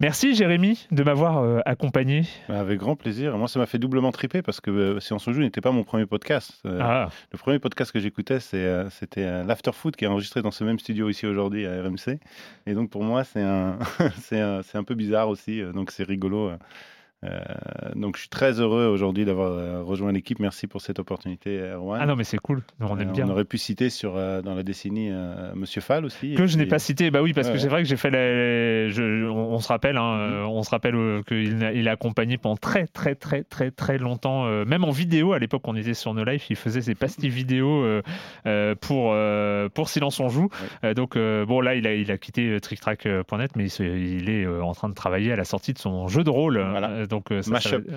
Merci 0.00 0.34
Jérémy 0.34 0.88
de 0.90 1.04
m'avoir 1.04 1.38
euh, 1.38 1.60
accompagné. 1.64 2.24
Bah, 2.48 2.58
avec 2.58 2.78
grand 2.78 2.96
plaisir. 2.96 3.36
Moi, 3.36 3.46
ça 3.46 3.60
m'a 3.60 3.66
fait 3.66 3.78
doublement 3.78 4.10
triper 4.10 4.42
parce 4.42 4.60
que 4.60 4.70
euh, 4.70 5.00
Si 5.00 5.12
on 5.12 5.18
se 5.18 5.32
joue 5.32 5.40
n'était 5.40 5.60
pas 5.60 5.70
mon 5.70 5.84
premier 5.84 6.06
podcast. 6.06 6.60
Ah. 6.64 7.08
Le 7.30 7.38
premier 7.38 7.58
podcast 7.58 7.92
que 7.92 8.00
j'écoutais, 8.00 8.40
c'était 8.40 9.44
l'Afterfood 9.44 9.94
qui 9.94 10.04
est 10.04 10.08
enregistré 10.08 10.42
dans 10.42 10.50
ce 10.50 10.64
même 10.64 10.78
studio 10.78 11.08
ici 11.08 11.26
aujourd'hui 11.26 11.66
à 11.66 11.82
RMC. 11.82 12.18
Et 12.66 12.74
donc 12.74 12.90
pour 12.90 13.04
moi, 13.04 13.22
c'est 13.24 13.42
un, 13.42 13.78
un, 14.32 14.60
un, 14.74 14.84
peu 14.84 14.94
bizarre 14.94 15.28
aussi. 15.28 15.62
Donc 15.74 15.90
c'est 15.90 16.04
rigolo 16.04 16.52
euh, 17.24 17.40
donc 17.94 18.16
je 18.16 18.22
suis 18.22 18.28
très 18.28 18.60
heureux 18.60 18.86
aujourd'hui 18.86 19.24
d'avoir 19.24 19.52
euh, 19.52 19.82
rejoint 19.82 20.10
l'équipe. 20.10 20.40
Merci 20.40 20.66
pour 20.66 20.80
cette 20.80 20.98
opportunité, 20.98 21.58
Erwan. 21.58 22.00
Ah 22.02 22.06
non, 22.06 22.16
mais 22.16 22.24
c'est 22.24 22.38
cool. 22.38 22.62
On 22.80 22.98
aime 22.98 23.10
euh, 23.10 23.12
bien. 23.12 23.28
On 23.28 23.30
aurait 23.30 23.44
pu 23.44 23.58
citer 23.58 23.90
sur, 23.90 24.14
dans 24.14 24.54
la 24.54 24.62
décennie 24.62 25.10
Monsieur 25.54 25.80
Fall 25.80 26.04
aussi. 26.04 26.34
Que 26.34 26.46
je 26.46 26.58
n'ai 26.58 26.66
pas 26.66 26.78
cité. 26.78 27.10
Bah 27.10 27.22
oui, 27.22 27.32
parce 27.32 27.50
que 27.50 27.58
c'est 27.58 27.68
vrai 27.68 27.82
que 27.82 27.88
j'ai 27.88 27.96
fait. 27.96 28.10
Je, 28.12 29.28
on, 29.28 29.58
se 29.60 29.68
rappelle, 29.68 29.96
hein, 29.96 30.44
on 30.46 30.62
se 30.62 30.70
rappelle 30.70 31.22
qu'il 31.26 31.62
il 31.74 31.88
a 31.88 31.92
accompagné 31.92 32.38
pendant 32.38 32.56
très 32.56 32.86
très 32.86 33.14
très 33.14 33.44
très 33.44 33.70
très 33.70 33.98
longtemps, 33.98 34.46
même 34.64 34.84
en 34.84 34.90
vidéo. 34.90 35.32
À 35.32 35.38
l'époque, 35.38 35.62
on 35.66 35.76
était 35.76 35.94
sur 35.94 36.14
nos 36.14 36.24
lives, 36.24 36.44
il 36.50 36.56
faisait 36.56 36.80
ses 36.80 36.94
pastilles 36.94 37.30
vidéo 37.30 37.84
pour 38.80 39.14
pour 39.74 39.88
Silence 39.88 40.20
on 40.20 40.28
joue. 40.28 40.48
donc 40.96 41.16
bon, 41.16 41.60
là, 41.60 41.74
il 41.74 41.86
a 41.86 41.94
il 41.94 42.10
a 42.10 42.18
quitté 42.18 42.58
TrickTrack.net, 42.60 43.52
mais 43.56 43.68
il, 43.68 44.28
est 44.28 44.46
en 44.46 44.72
train 44.72 44.88
de 44.88 44.94
travailler 44.94 45.32
à 45.32 45.36
la 45.36 45.44
sortie 45.44 45.72
de 45.72 45.78
son 45.78 46.08
jeu 46.08 46.24
de 46.24 46.30
rôle. 46.30 46.58
Voilà 46.58 47.06
donc 47.12 47.30
euh, 47.30 47.42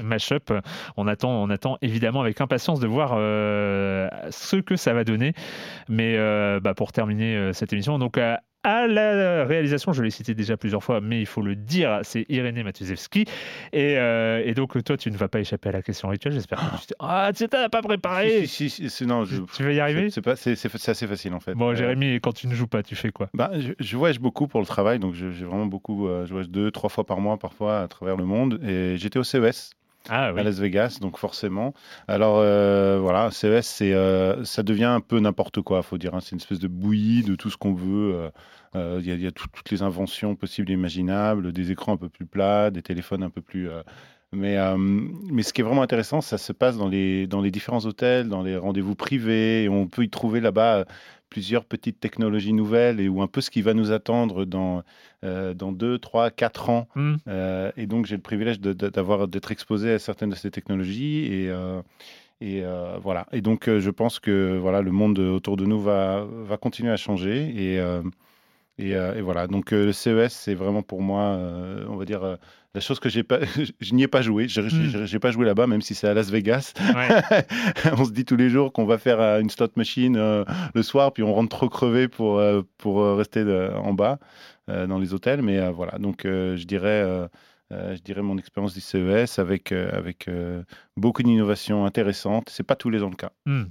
Mashup. 0.03 0.53
On 0.97 1.07
attend, 1.07 1.31
on 1.31 1.49
attend 1.49 1.77
évidemment 1.81 2.21
avec 2.21 2.39
impatience 2.41 2.79
de 2.79 2.87
voir 2.87 3.13
euh, 3.15 4.09
ce 4.29 4.57
que 4.57 4.75
ça 4.75 4.93
va 4.93 5.03
donner. 5.03 5.33
Mais 5.87 6.15
euh, 6.17 6.59
bah, 6.59 6.73
pour 6.73 6.91
terminer 6.91 7.51
cette 7.53 7.73
émission, 7.73 7.97
donc 7.97 8.19
à 8.65 8.87
la 8.87 9.45
réalisation, 9.45 9.93
je 9.93 10.03
l'ai 10.03 10.09
cité 10.09 10.33
déjà 10.33 10.57
plusieurs 10.57 10.83
fois, 10.83 11.01
mais 11.01 11.21
il 11.21 11.25
faut 11.25 11.41
le 11.41 11.55
dire, 11.55 11.99
c'est 12.03 12.25
Irénée 12.29 12.63
Matuzewski. 12.63 13.25
Et, 13.73 13.93
et, 13.93 14.53
donc, 14.53 14.83
toi, 14.83 14.97
tu 14.97 15.11
ne 15.11 15.17
vas 15.17 15.27
pas 15.27 15.39
échapper 15.39 15.69
à 15.69 15.71
la 15.71 15.81
question 15.81 16.09
rituelle, 16.09 16.33
j'espère 16.33 16.59
que 16.59 16.87
tu 16.87 16.93
Ah, 16.99 17.31
tu 17.35 17.45
n'as 17.51 17.69
pas 17.69 17.81
préparé 17.81 18.45
si, 18.47 18.69
si, 18.69 18.89
si, 18.89 19.05
non, 19.05 19.25
je, 19.25 19.41
Tu 19.55 19.63
vas 19.63 19.71
y 19.71 19.79
arriver? 19.79 20.09
C'est 20.09 20.89
assez 20.89 21.07
facile, 21.07 21.33
en 21.33 21.39
fait. 21.39 21.53
Bon, 21.53 21.75
Jérémy, 21.75 22.19
quand 22.21 22.33
tu 22.33 22.47
ne 22.47 22.55
joues 22.55 22.67
pas, 22.67 22.83
tu 22.83 22.95
fais 22.95 23.11
quoi? 23.11 23.29
Bah, 23.33 23.51
je, 23.57 23.73
je, 23.79 23.97
voyage 23.97 24.19
beaucoup 24.19 24.47
pour 24.47 24.59
le 24.59 24.65
travail, 24.65 24.99
donc 24.99 25.13
j'ai 25.13 25.29
vraiment 25.29 25.67
beaucoup, 25.67 26.07
je 26.25 26.29
voyage 26.29 26.49
deux, 26.49 26.71
trois 26.71 26.89
fois 26.89 27.05
par 27.05 27.19
mois, 27.19 27.37
parfois, 27.37 27.81
à 27.81 27.87
travers 27.87 28.17
le 28.17 28.25
monde. 28.25 28.59
Et 28.67 28.97
j'étais 28.97 29.19
au 29.19 29.23
CES. 29.23 29.75
Ah 30.09 30.27
à 30.27 30.43
Las 30.43 30.59
Vegas, 30.59 30.99
donc 31.01 31.17
forcément. 31.17 31.73
Alors 32.07 32.37
euh, 32.37 32.99
voilà, 33.01 33.31
CES, 33.31 33.65
c'est, 33.65 33.93
euh, 33.93 34.43
ça 34.43 34.61
devient 34.61 34.85
un 34.85 34.99
peu 34.99 35.19
n'importe 35.19 35.61
quoi, 35.61 35.81
faut 35.81 35.97
dire. 35.97 36.13
Hein. 36.13 36.19
C'est 36.21 36.31
une 36.31 36.39
espèce 36.39 36.59
de 36.59 36.67
bouillie 36.67 37.23
de 37.23 37.35
tout 37.35 37.49
ce 37.49 37.57
qu'on 37.57 37.73
veut. 37.73 38.29
Euh, 38.75 38.99
il 39.01 39.21
y 39.21 39.27
a, 39.27 39.31
toutes 39.31 39.71
les 39.71 39.81
inventions 39.81 40.35
possibles 40.35 40.69
et 40.69 40.73
imaginables, 40.73 41.51
des 41.51 41.71
écrans 41.71 41.93
un 41.93 41.97
peu 41.97 42.09
plus 42.09 42.25
plats, 42.25 42.71
des 42.71 42.81
téléphones 42.81 43.23
un 43.23 43.29
peu 43.29 43.41
plus. 43.41 43.69
mais, 44.33 44.57
mais 45.31 45.43
ce 45.43 45.53
qui 45.53 45.61
est 45.61 45.63
vraiment 45.63 45.81
intéressant, 45.81 46.21
ça 46.21 46.37
se 46.37 46.51
passe 46.51 46.77
dans 46.77 46.89
les, 46.89 47.25
dans 47.25 47.41
les 47.41 47.51
différents 47.51 47.85
hôtels, 47.85 48.27
dans 48.27 48.43
les 48.43 48.57
rendez-vous 48.57 48.95
privés. 48.95 49.63
Et 49.63 49.69
on 49.69 49.87
peut 49.87 50.03
y 50.03 50.09
trouver 50.09 50.41
là-bas 50.41 50.85
plusieurs 51.29 51.65
petites 51.65 51.99
technologies 51.99 52.53
nouvelles 52.53 52.99
et 52.99 53.09
ou 53.09 53.21
un 53.21 53.27
peu 53.27 53.41
ce 53.41 53.49
qui 53.49 53.61
va 53.61 53.73
nous 53.73 53.91
attendre 53.91 54.45
dans, 54.45 54.83
euh, 55.23 55.53
dans 55.53 55.71
deux, 55.71 55.97
trois, 55.97 56.31
quatre 56.31 56.69
ans. 56.69 56.87
Hmm. 56.95 57.15
Euh, 57.27 57.71
et 57.77 57.87
donc, 57.87 58.05
j'ai 58.05 58.15
le 58.15 58.21
privilège 58.21 58.59
d'avoir 58.59 59.27
d'être 59.27 59.51
exposé 59.51 59.93
à 59.93 59.99
certaines 59.99 60.29
de 60.29 60.35
ces 60.35 60.51
technologies. 60.51 61.25
Et, 61.25 61.49
euh, 61.49 61.81
et 62.41 62.63
voilà. 63.01 63.27
Et 63.31 63.41
donc, 63.41 63.69
je 63.69 63.89
pense 63.89 64.19
que 64.19 64.57
voilà, 64.57 64.81
le 64.81 64.91
monde 64.91 65.19
autour 65.19 65.57
de 65.57 65.65
nous 65.65 65.79
va, 65.79 66.25
va 66.25 66.57
continuer 66.57 66.91
à 66.91 66.97
changer. 66.97 67.53
Et, 67.55 67.79
et, 68.77 68.91
et 68.91 69.21
voilà. 69.21 69.47
Donc, 69.47 69.71
le 69.71 69.91
CES, 69.91 70.33
c'est 70.33 70.55
vraiment 70.55 70.81
pour 70.81 71.01
moi, 71.01 71.37
on 71.87 71.95
va 71.95 72.05
dire 72.05 72.37
la 72.75 72.81
chose 72.81 72.99
que 72.99 73.07
j'ai 73.09 73.23
pas, 73.23 73.39
je 73.79 73.93
n'y 73.93 74.03
ai 74.03 74.07
pas 74.07 74.21
joué. 74.21 74.47
Je 74.47 74.61
n'ai 74.61 75.15
hmm. 75.15 75.19
pas 75.19 75.31
joué 75.31 75.45
là-bas, 75.45 75.65
même 75.65 75.81
si 75.81 75.95
c'est 75.95 76.07
à 76.07 76.13
Las 76.13 76.29
Vegas. 76.29 76.73
on 77.97 78.05
se 78.05 78.11
dit 78.11 78.25
tous 78.25 78.35
les 78.35 78.49
jours 78.49 78.73
qu'on 78.73 78.85
va 78.85 78.97
faire 78.97 79.19
euh, 79.21 79.39
une 79.39 79.49
slot 79.49 79.69
machine 79.77 80.17
euh, 80.17 80.43
le 80.73 80.83
soir, 80.83 81.13
puis 81.13 81.23
on 81.23 81.33
rentre 81.33 81.55
trop 81.55 81.69
crevé 81.69 82.07
pour, 82.07 82.37
euh, 82.37 82.61
pour 82.77 83.01
rester 83.17 83.43
en 83.75 83.93
bas 83.93 84.19
dans 84.67 84.99
les 84.99 85.13
hôtels. 85.13 85.41
Mais 85.41 85.69
voilà, 85.71 85.97
donc 85.97 86.21
je 86.23 86.63
dirais. 86.65 87.29
je 87.71 88.01
dirais 88.01 88.21
mon 88.21 88.37
expérience 88.37 88.73
du 88.73 88.81
CES 88.81 89.39
avec, 89.39 89.71
avec 89.71 90.29
beaucoup 90.97 91.23
d'innovations 91.23 91.85
intéressantes. 91.85 92.49
C'est 92.49 92.63
pas 92.63 92.75
tous 92.75 92.89
les 92.89 93.03
ans 93.03 93.09
le 93.09 93.15
cas. 93.15 93.31
Hmm. 93.45 93.65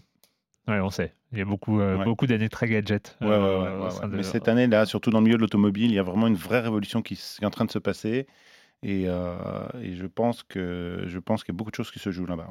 Ouais, 0.66 0.80
on 0.80 0.90
sait. 0.90 1.14
Il 1.32 1.38
y 1.38 1.42
a 1.42 1.44
beaucoup, 1.44 1.80
beaucoup 2.04 2.26
d'années 2.26 2.48
très 2.48 2.68
gadget. 2.68 3.16
Ouais, 3.20 3.28
Mais 4.08 4.22
cette 4.22 4.48
année-là, 4.48 4.86
surtout 4.86 5.10
dans 5.10 5.18
le 5.18 5.24
milieu 5.24 5.36
de 5.36 5.42
l'automobile, 5.42 5.90
il 5.90 5.94
y 5.94 5.98
a 5.98 6.02
vraiment 6.02 6.26
une 6.26 6.36
vraie 6.36 6.60
révolution 6.60 7.02
qui 7.02 7.14
est 7.14 7.44
en 7.44 7.50
train 7.50 7.64
de 7.64 7.70
se 7.70 7.78
passer. 7.78 8.26
Et, 8.82 9.04
et 9.04 9.96
je 9.96 10.06
pense 10.06 10.42
que 10.42 11.04
je 11.06 11.18
pense 11.18 11.44
qu'il 11.44 11.52
y 11.52 11.56
a 11.56 11.58
beaucoup 11.58 11.70
de 11.70 11.76
choses 11.76 11.90
qui 11.90 11.98
se 11.98 12.10
jouent 12.10 12.26
là-bas. 12.26 12.48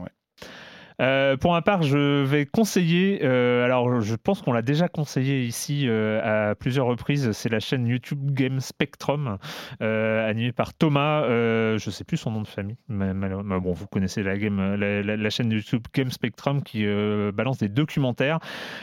Euh, 1.02 1.38
pour 1.38 1.52
ma 1.52 1.62
part, 1.62 1.84
je 1.84 2.24
vais 2.24 2.46
conseiller, 2.46 3.22
euh, 3.24 3.64
alors 3.64 4.02
je 4.02 4.16
pense 4.16 4.42
qu'on 4.42 4.54
l'a 4.54 4.62
déjà 4.62 4.88
conseillé 4.88 5.44
ici 5.44 5.88
euh, 5.88 6.52
à 6.52 6.56
plusieurs 6.56 6.86
reprises, 6.86 7.32
c'est 7.32 7.50
la 7.50 7.60
chaîne 7.60 7.88
YouTube 7.88 8.32
Game 8.32 8.60
Spectrum, 8.60 9.38
animée 9.80 10.52
par 10.52 10.74
Thomas, 10.74 11.24
je 11.28 11.86
ne 11.86 11.92
sais 11.92 12.04
plus 12.04 12.18
son 12.18 12.32
nom 12.32 12.42
de 12.42 12.48
famille, 12.48 12.78
mais, 12.88 13.14
bon, 13.14 13.74
vous 13.74 13.88
connaissez 13.88 14.24
la, 14.24 14.38
game, 14.38 14.76
la, 14.76 15.30
chaîne 15.30 15.52
YouTube 15.52 15.84
Game 15.94 16.12
Spectrum 16.12 16.62
qui 16.62 16.86
balance 17.34 17.58
des 17.58 17.70
documentaires, 17.70 18.40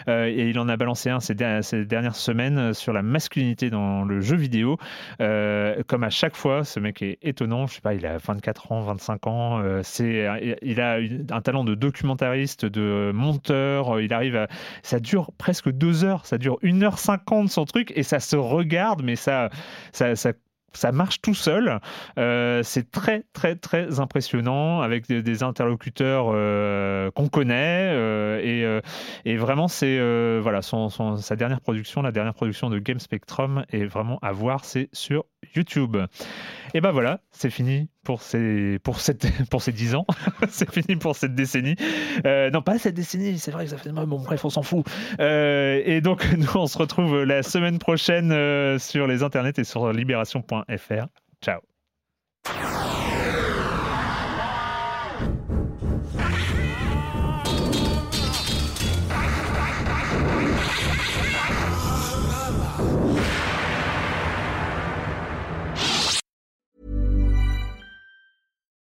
et 0.09 0.49
il 0.49 0.59
en 0.59 0.69
a 0.69 0.77
balancé 0.77 1.11
un 1.11 1.21
ces, 1.21 1.35
dernières 1.35 2.17
semaines 2.17 2.75
sur 2.75 2.93
la 2.93 3.03
masculinité 3.03 3.71
dans 3.71 4.05
le 4.05 4.21
jeu 4.21 4.37
vidéo. 4.37 4.79
comme 5.19 6.05
à 6.05 6.11
chaque 6.11 6.37
fois, 6.37 6.65
ce 6.65 6.81
mec 6.81 7.03
est 7.03 7.19
étonnant, 7.23 7.67
je 7.67 7.75
sais 7.75 7.81
pas, 7.81 7.95
il 7.95 8.07
a 8.07 8.19
24 8.19 8.73
ans, 8.73 8.81
25 8.83 9.27
ans, 9.27 9.63
c'est, 9.83 10.29
il 10.63 10.81
a 10.81 10.99
un 11.31 11.41
talent 11.41 11.65
de 11.65 11.75
documentaire 11.75 12.00
documentariste, 12.01 12.65
de 12.65 13.13
monteur. 13.15 14.01
Il 14.01 14.13
arrive 14.13 14.37
à. 14.37 14.49
Ça 14.83 15.01
dure 15.01 15.31
presque 15.37 15.71
deux 15.71 16.05
heures. 16.05 16.25
Ça 16.27 16.39
dure 16.39 16.59
1h50 16.63 17.49
son 17.49 17.65
truc 17.65 17.93
et 17.95 18.03
ça 18.03 18.21
se 18.21 18.37
regarde, 18.37 19.03
mais 19.03 19.17
ça, 19.17 19.51
ça, 19.93 20.15
ça 20.73 20.93
marche 20.93 21.21
tout 21.21 21.35
seul. 21.35 21.81
Euh, 22.19 22.63
c'est 22.63 22.91
très, 22.91 23.25
très, 23.33 23.57
très 23.57 24.01
impressionnant 24.01 24.81
avec 24.81 25.09
des, 25.09 25.43
interlocuteurs 25.43 26.27
euh, 26.33 27.11
qu'on 27.11 27.29
connaît. 27.29 27.91
Euh, 27.93 28.81
et, 29.25 29.31
et, 29.31 29.37
vraiment, 29.37 29.69
c'est 29.69 29.99
voilà, 30.41 30.61
sa 30.63 31.37
dernière 31.37 31.61
production, 31.61 32.03
la 32.03 32.13
dernière 32.13 32.35
production 32.35 32.71
de 32.71 32.79
Game 32.79 32.99
Spectrum 32.99 33.65
est 33.71 33.85
vraiment 33.85 34.19
à 34.23 34.33
voir. 34.33 34.65
C'est 34.65 34.89
sur 34.93 35.25
YouTube. 35.55 35.97
Et 36.75 36.81
ben 36.81 36.93
voilà, 36.93 37.21
c'est 37.31 37.51
fini 37.51 37.89
pour 38.05 38.23
ces, 38.23 38.79
pour 38.83 39.01
cette, 39.01 39.27
pour 39.51 39.63
ces 39.63 39.73
10 39.73 39.95
ans. 39.95 40.07
c'est 40.49 40.71
fini 40.71 40.97
pour 40.97 41.17
cette 41.17 41.35
décennie. 41.35 41.77
Euh, 42.27 42.51
non, 42.51 42.63
pas 42.63 42.79
cette 42.79 42.95
décennie, 42.95 43.39
c'est 43.39 43.51
vrai 43.51 43.65
que 43.65 43.71
ça 43.71 43.79
fait. 43.79 43.91
Bon, 43.91 44.21
bref, 44.21 44.45
on 44.45 44.51
s'en 44.51 44.63
fout. 44.63 44.87
Euh, 45.21 45.83
et 45.85 46.01
donc, 46.01 46.25
nous, 46.37 46.57
on 46.57 46.67
se 46.67 46.79
retrouve 46.79 47.23
la 47.25 47.43
semaine 47.43 47.79
prochaine 47.79 48.33
euh, 48.33 48.79
sur 48.79 49.07
les 49.07 49.23
internets 49.23 49.59
et 49.59 49.65
sur 49.65 49.93
libération.fr. 49.93 51.07
Ciao. 51.43 51.61